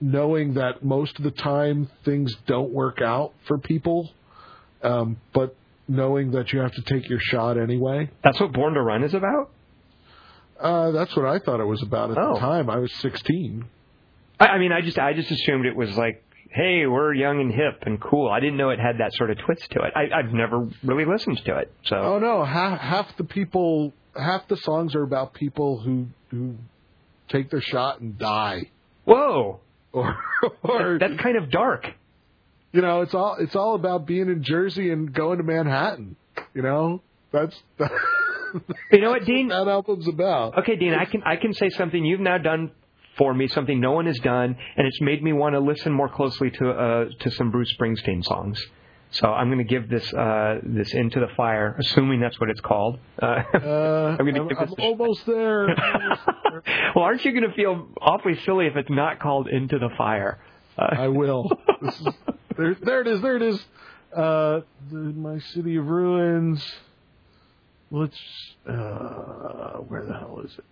knowing 0.01 0.55
that 0.55 0.85
most 0.85 1.17
of 1.17 1.25
the 1.25 1.31
time 1.31 1.89
things 2.05 2.35
don't 2.47 2.71
work 2.71 3.01
out 3.01 3.33
for 3.49 3.57
people, 3.57 4.11
um, 4.83 5.19
but 5.33 5.57
knowing 5.89 6.33
that 6.33 6.53
you 6.53 6.61
have 6.61 6.73
to 6.73 6.83
take 6.83 7.09
your 7.09 7.21
shot 7.21 7.59
anyway. 7.59 8.11
That's 8.23 8.41
what 8.41 8.53
Born 8.53 8.75
to 8.75 8.83
Run 8.83 9.05
is 9.05 9.15
about. 9.15 9.51
Uh, 10.59 10.91
that's 10.91 11.15
what 11.15 11.27
I 11.27 11.39
thought 11.39 11.61
it 11.61 11.67
was 11.67 11.83
about 11.83 12.11
at 12.11 12.19
oh. 12.19 12.35
the 12.35 12.41
time. 12.41 12.71
I 12.71 12.79
was 12.79 12.93
16. 13.01 13.65
I, 14.41 14.47
I 14.47 14.59
mean, 14.59 14.73
I 14.73 14.81
just 14.81 14.99
I 14.99 15.13
just 15.13 15.31
assumed 15.31 15.67
it 15.67 15.77
was 15.77 15.97
like, 15.97 16.25
hey, 16.51 16.87
we're 16.87 17.13
young 17.13 17.41
and 17.41 17.53
hip 17.53 17.83
and 17.83 18.01
cool. 18.01 18.31
I 18.31 18.41
didn't 18.41 18.57
know 18.57 18.71
it 18.71 18.79
had 18.79 18.99
that 18.99 19.13
sort 19.15 19.31
of 19.31 19.39
twist 19.39 19.71
to 19.73 19.83
it. 19.83 19.93
I, 19.95 20.19
I've 20.19 20.33
never 20.33 20.69
really 20.83 21.05
listened 21.05 21.41
to 21.45 21.59
it. 21.59 21.73
So. 21.85 21.97
Oh 21.97 22.19
no, 22.19 22.45
half 22.45 22.81
half 22.81 23.17
the 23.17 23.25
people, 23.25 23.93
half 24.17 24.49
the 24.49 24.57
songs 24.57 24.95
are 24.95 25.03
about 25.03 25.35
people 25.35 25.79
who 25.79 26.07
who 26.31 26.57
take 27.29 27.51
their 27.51 27.61
shot 27.61 28.01
and 28.01 28.19
die. 28.19 28.71
Whoa. 29.05 29.61
Or, 29.93 30.17
or 30.63 30.99
that's 30.99 31.21
kind 31.21 31.37
of 31.37 31.51
dark. 31.51 31.87
You 32.77 32.83
know, 32.83 33.01
it's 33.01 33.15
all 33.15 33.37
it's 33.41 33.57
all 33.57 33.75
about 33.75 34.07
being 34.07 34.29
in 34.29 34.43
Jersey 34.43 34.91
and 34.91 35.11
going 35.11 35.39
to 35.39 35.45
Manhattan. 35.45 36.15
You 36.53 36.61
know, 36.61 37.01
that's. 37.33 37.57
you 38.93 39.01
know 39.01 39.13
what, 39.13 39.25
Dean? 39.25 39.49
What 39.49 39.65
that 39.65 39.71
album's 39.71 40.07
about. 40.07 40.59
Okay, 40.59 40.77
Dean, 40.77 40.93
I 40.93 41.07
can 41.07 41.23
I 41.25 41.37
can 41.37 41.55
say 41.55 41.71
something 41.71 42.05
you've 42.05 42.21
now 42.21 42.37
done 42.37 42.73
for 43.17 43.33
me, 43.33 43.49
something 43.49 43.81
no 43.81 43.93
one 43.93 44.05
has 44.05 44.19
done, 44.19 44.59
and 44.77 44.87
it's 44.87 45.01
made 45.01 45.23
me 45.23 45.33
want 45.33 45.55
to 45.55 45.61
listen 45.61 45.91
more 45.91 46.11
closely 46.11 46.51
to 46.51 46.69
uh, 46.69 47.05
to 47.21 47.31
some 47.31 47.51
Bruce 47.51 47.75
Springsteen 47.81 48.23
songs. 48.23 48.63
So 49.09 49.29
I'm 49.29 49.49
going 49.49 49.57
to 49.57 49.65
give 49.65 49.89
this 49.89 50.13
uh, 50.13 50.57
this 50.63 50.93
into 50.93 51.19
the 51.19 51.29
fire, 51.35 51.77
assuming 51.79 52.21
that's 52.21 52.39
what 52.39 52.51
it's 52.51 52.61
called. 52.61 52.99
Uh, 53.23 53.25
uh, 53.55 54.17
I'm, 54.21 54.29
I'm, 54.29 54.49
I'm 54.59 54.75
almost 54.81 55.25
there. 55.25 55.69
well, 56.95 57.07
aren't 57.07 57.25
you 57.25 57.33
going 57.33 57.49
to 57.49 57.57
feel 57.57 57.89
awfully 58.03 58.39
silly 58.45 58.67
if 58.67 58.77
it's 58.77 58.91
not 58.91 59.19
called 59.19 59.49
Into 59.49 59.79
the 59.79 59.89
Fire? 59.97 60.41
Uh, 60.77 60.89
I 60.99 61.09
will. 61.09 61.51
Is, 61.81 62.07
there, 62.57 62.77
there 62.81 63.01
it 63.03 63.07
is. 63.07 63.23
There 63.23 63.37
it 63.37 63.43
is. 63.43 63.65
Uh, 64.15 64.61
the, 64.91 64.97
my 64.97 65.39
city 65.39 65.77
of 65.77 65.87
ruins. 65.87 66.65
Let's. 67.91 68.19
Uh, 68.69 69.79
where 69.89 70.05
the 70.05 70.15
hell 70.15 70.41
is 70.45 70.53
it? 70.59 70.65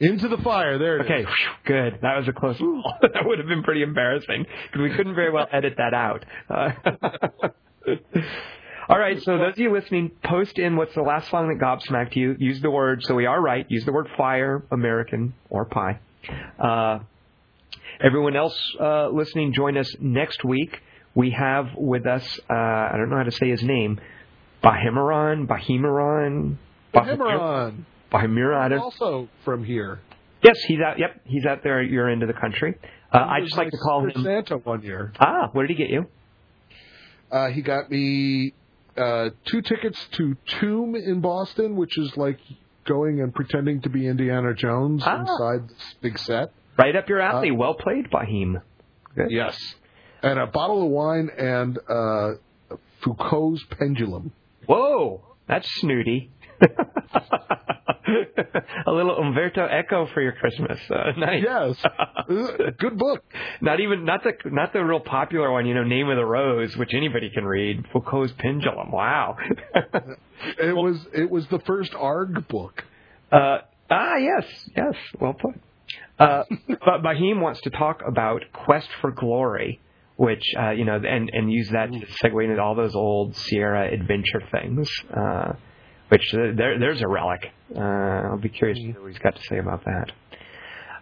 Into 0.00 0.28
the 0.28 0.38
fire. 0.38 0.78
There 0.78 0.98
it 0.98 1.04
okay, 1.04 1.20
is. 1.20 1.36
good. 1.64 1.98
That 2.02 2.16
was 2.16 2.26
a 2.26 2.32
close 2.32 2.58
call. 2.58 2.94
that 3.02 3.24
would 3.24 3.38
have 3.38 3.46
been 3.46 3.62
pretty 3.62 3.82
embarrassing 3.82 4.46
because 4.66 4.82
we 4.82 4.96
couldn't 4.96 5.14
very 5.14 5.30
well 5.30 5.46
edit 5.52 5.74
that 5.78 5.94
out. 5.94 6.24
Uh, 6.50 6.70
all 8.88 8.98
right, 8.98 9.22
so 9.22 9.38
those 9.38 9.52
of 9.52 9.58
you 9.58 9.72
listening, 9.72 10.10
post 10.24 10.58
in 10.58 10.76
what's 10.76 10.94
the 10.94 11.02
last 11.02 11.30
song 11.30 11.48
that 11.48 11.64
gobsmacked 11.64 12.16
you. 12.16 12.34
Use 12.38 12.60
the 12.60 12.70
word, 12.70 13.04
so 13.04 13.14
we 13.14 13.26
are 13.26 13.40
right, 13.40 13.64
use 13.70 13.84
the 13.84 13.92
word 13.92 14.08
fire, 14.16 14.64
American, 14.72 15.34
or 15.48 15.64
pie. 15.64 16.00
Uh, 16.58 16.98
Everyone 18.02 18.34
else 18.36 18.58
uh, 18.80 19.08
listening, 19.08 19.52
join 19.52 19.76
us 19.78 19.94
next 20.00 20.44
week. 20.44 20.80
We 21.14 21.30
have 21.30 21.68
with 21.76 22.06
us, 22.06 22.24
uh, 22.50 22.54
I 22.54 22.92
don't 22.96 23.10
know 23.10 23.16
how 23.16 23.22
to 23.22 23.30
say 23.32 23.48
his 23.50 23.62
name, 23.62 24.00
Bahimaron, 24.64 25.46
Bahimaron, 25.46 26.56
Bahimaron. 26.94 27.84
Bahimaron. 28.10 28.80
Also 28.80 29.28
from 29.44 29.64
here. 29.64 30.00
Yes, 30.42 30.58
he's 30.66 30.80
out. 30.80 30.98
Yep, 30.98 31.20
he's 31.24 31.46
out 31.46 31.62
there 31.62 31.80
at 31.80 31.88
your 31.90 32.08
end 32.10 32.22
of 32.22 32.28
the 32.28 32.34
country. 32.34 32.74
Uh, 33.12 33.18
I 33.18 33.40
just 33.42 33.56
like 33.56 33.70
to 33.70 33.76
call 33.76 34.04
him 34.08 34.22
Santa 34.22 34.56
one 34.58 34.82
year. 34.82 35.12
Ah, 35.20 35.48
what 35.52 35.62
did 35.62 35.70
he 35.70 35.76
get 35.76 35.90
you? 35.90 36.06
Uh, 37.30 37.48
he 37.48 37.62
got 37.62 37.90
me 37.90 38.52
uh, 38.96 39.30
two 39.44 39.62
tickets 39.62 40.04
to 40.12 40.36
Tomb 40.46 40.94
in 40.96 41.20
Boston, 41.20 41.76
which 41.76 41.96
is 41.96 42.16
like 42.16 42.40
going 42.86 43.20
and 43.20 43.34
pretending 43.34 43.80
to 43.82 43.88
be 43.88 44.06
Indiana 44.08 44.52
Jones 44.54 45.02
Ah. 45.06 45.20
inside 45.20 45.68
this 45.68 45.94
big 46.00 46.18
set. 46.18 46.52
Right 46.78 46.96
up 46.96 47.08
your 47.08 47.20
alley. 47.20 47.50
well 47.50 47.74
played, 47.74 48.10
Bahim. 48.10 48.62
Good. 49.14 49.30
Yes. 49.30 49.56
And 50.22 50.38
a 50.38 50.46
bottle 50.46 50.82
of 50.84 50.88
wine 50.90 51.28
and 51.36 51.78
uh, 51.88 52.30
Foucault's 53.02 53.62
pendulum. 53.78 54.32
Whoa, 54.66 55.20
that's 55.48 55.68
snooty. 55.80 56.30
a 58.86 58.90
little 58.90 59.16
Umberto 59.18 59.66
Eco 59.66 60.06
for 60.14 60.20
your 60.22 60.32
Christmas. 60.32 60.78
Uh, 60.90 61.12
nice. 61.18 61.42
Yes. 61.44 61.76
Uh, 61.84 62.70
Good 62.78 62.96
book. 62.98 63.24
Not 63.60 63.80
even 63.80 64.04
not 64.04 64.22
the 64.22 64.32
not 64.50 64.72
the 64.72 64.84
real 64.84 65.00
popular 65.00 65.50
one, 65.50 65.66
you 65.66 65.74
know, 65.74 65.84
Name 65.84 66.08
of 66.08 66.16
the 66.16 66.24
Rose, 66.24 66.76
which 66.76 66.94
anybody 66.94 67.30
can 67.30 67.44
read. 67.44 67.84
Foucault's 67.92 68.32
Pendulum. 68.38 68.90
Wow. 68.92 69.36
It 70.58 70.74
was 70.74 70.98
it 71.12 71.30
was 71.30 71.46
the 71.48 71.58
first 71.60 71.94
ARG 71.94 72.48
book. 72.48 72.84
uh, 73.30 73.58
ah, 73.90 74.16
yes, 74.16 74.44
yes, 74.76 74.94
well 75.20 75.34
put. 75.34 75.54
Uh, 76.18 76.44
but 76.68 77.02
Bahim 77.02 77.40
wants 77.40 77.60
to 77.62 77.70
talk 77.70 78.02
about 78.06 78.42
Quest 78.52 78.88
for 79.00 79.10
Glory, 79.10 79.80
which 80.16 80.44
uh, 80.58 80.70
you 80.70 80.84
know, 80.84 80.96
and 80.96 81.30
and 81.32 81.52
use 81.52 81.70
that 81.70 81.92
to 81.92 82.06
segue 82.22 82.44
into 82.44 82.60
all 82.60 82.74
those 82.74 82.94
old 82.94 83.36
Sierra 83.36 83.92
adventure 83.92 84.42
things. 84.50 84.88
Uh, 85.14 85.52
which 86.08 86.32
uh, 86.34 86.52
there 86.54 86.78
there's 86.78 87.00
a 87.00 87.08
relic. 87.08 87.50
Uh, 87.74 87.80
I'll 87.80 88.36
be 88.38 88.50
curious 88.50 88.78
to 88.78 88.84
hear 88.84 89.00
what 89.00 89.08
he's 89.10 89.18
got 89.18 89.36
to 89.36 89.42
say 89.44 89.58
about 89.58 89.84
that. 89.86 90.12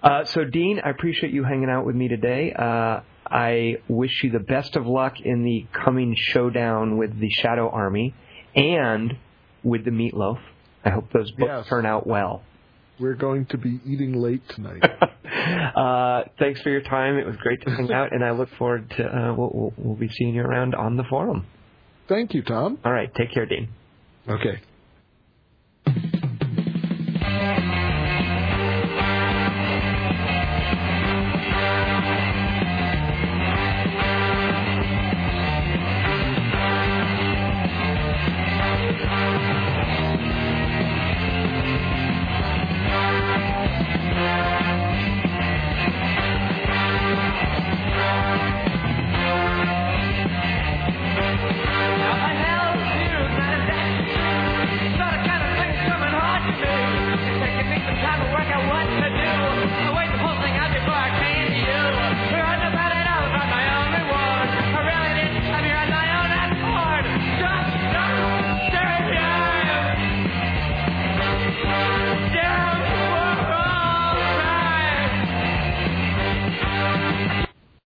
Uh, 0.03 0.25
so, 0.25 0.45
Dean, 0.45 0.81
I 0.83 0.91
appreciate 0.91 1.33
you 1.33 1.45
hanging 1.45 1.69
out 1.69 1.85
with 1.85 1.95
me 1.97 2.09
today. 2.09 2.53
Uh, 2.53 3.01
I 3.27 3.77
wish 3.89 4.23
you 4.25 4.31
the 4.31 4.39
best 4.39 4.77
of 4.77 4.87
luck 4.87 5.21
in 5.21 5.45
the 5.45 5.67
coming 5.73 6.15
showdown 6.17 6.97
with 6.97 7.19
the 7.21 7.29
Shadow 7.29 7.69
Army 7.69 8.15
and 8.57 9.17
with 9.63 9.85
the 9.85 9.91
Meatloaf. 9.91 10.39
I 10.85 10.91
hope 10.91 11.13
those 11.13 11.31
books 11.33 11.51
Yes. 11.51 11.67
turn 11.69 11.85
out 11.85 12.07
well. 12.07 12.43
We're 13.01 13.15
going 13.15 13.47
to 13.47 13.59
be 13.59 13.81
eating 13.87 14.13
late 14.13 14.43
tonight. 14.51 14.83
uh, 15.77 16.29
thanks 16.39 16.61
for 16.61 16.71
your 16.71 16.83
time. 16.83 17.17
It 17.17 17.27
was 17.27 17.37
great 17.37 17.63
to 17.63 17.71
hang 17.71 17.91
out, 17.93 18.13
and 18.13 18.25
I 18.25 18.33
look 18.33 18.51
forward 18.59 18.91
to 18.99 19.05
uh, 19.05 19.35
we'll, 19.35 19.51
we'll, 19.53 19.75
we'll 19.77 19.97
be 19.97 20.09
seeing 20.09 20.35
you 20.35 20.43
around 20.43 20.75
on 20.75 20.97
the 20.97 21.05
forum. 21.05 21.47
Thank 22.09 22.35
you, 22.35 22.43
Tom. 22.43 22.79
All 22.85 22.93
right, 22.93 23.13
take 23.15 23.33
care, 23.33 23.47
Dean. 23.47 23.69
Okay. 24.29 24.61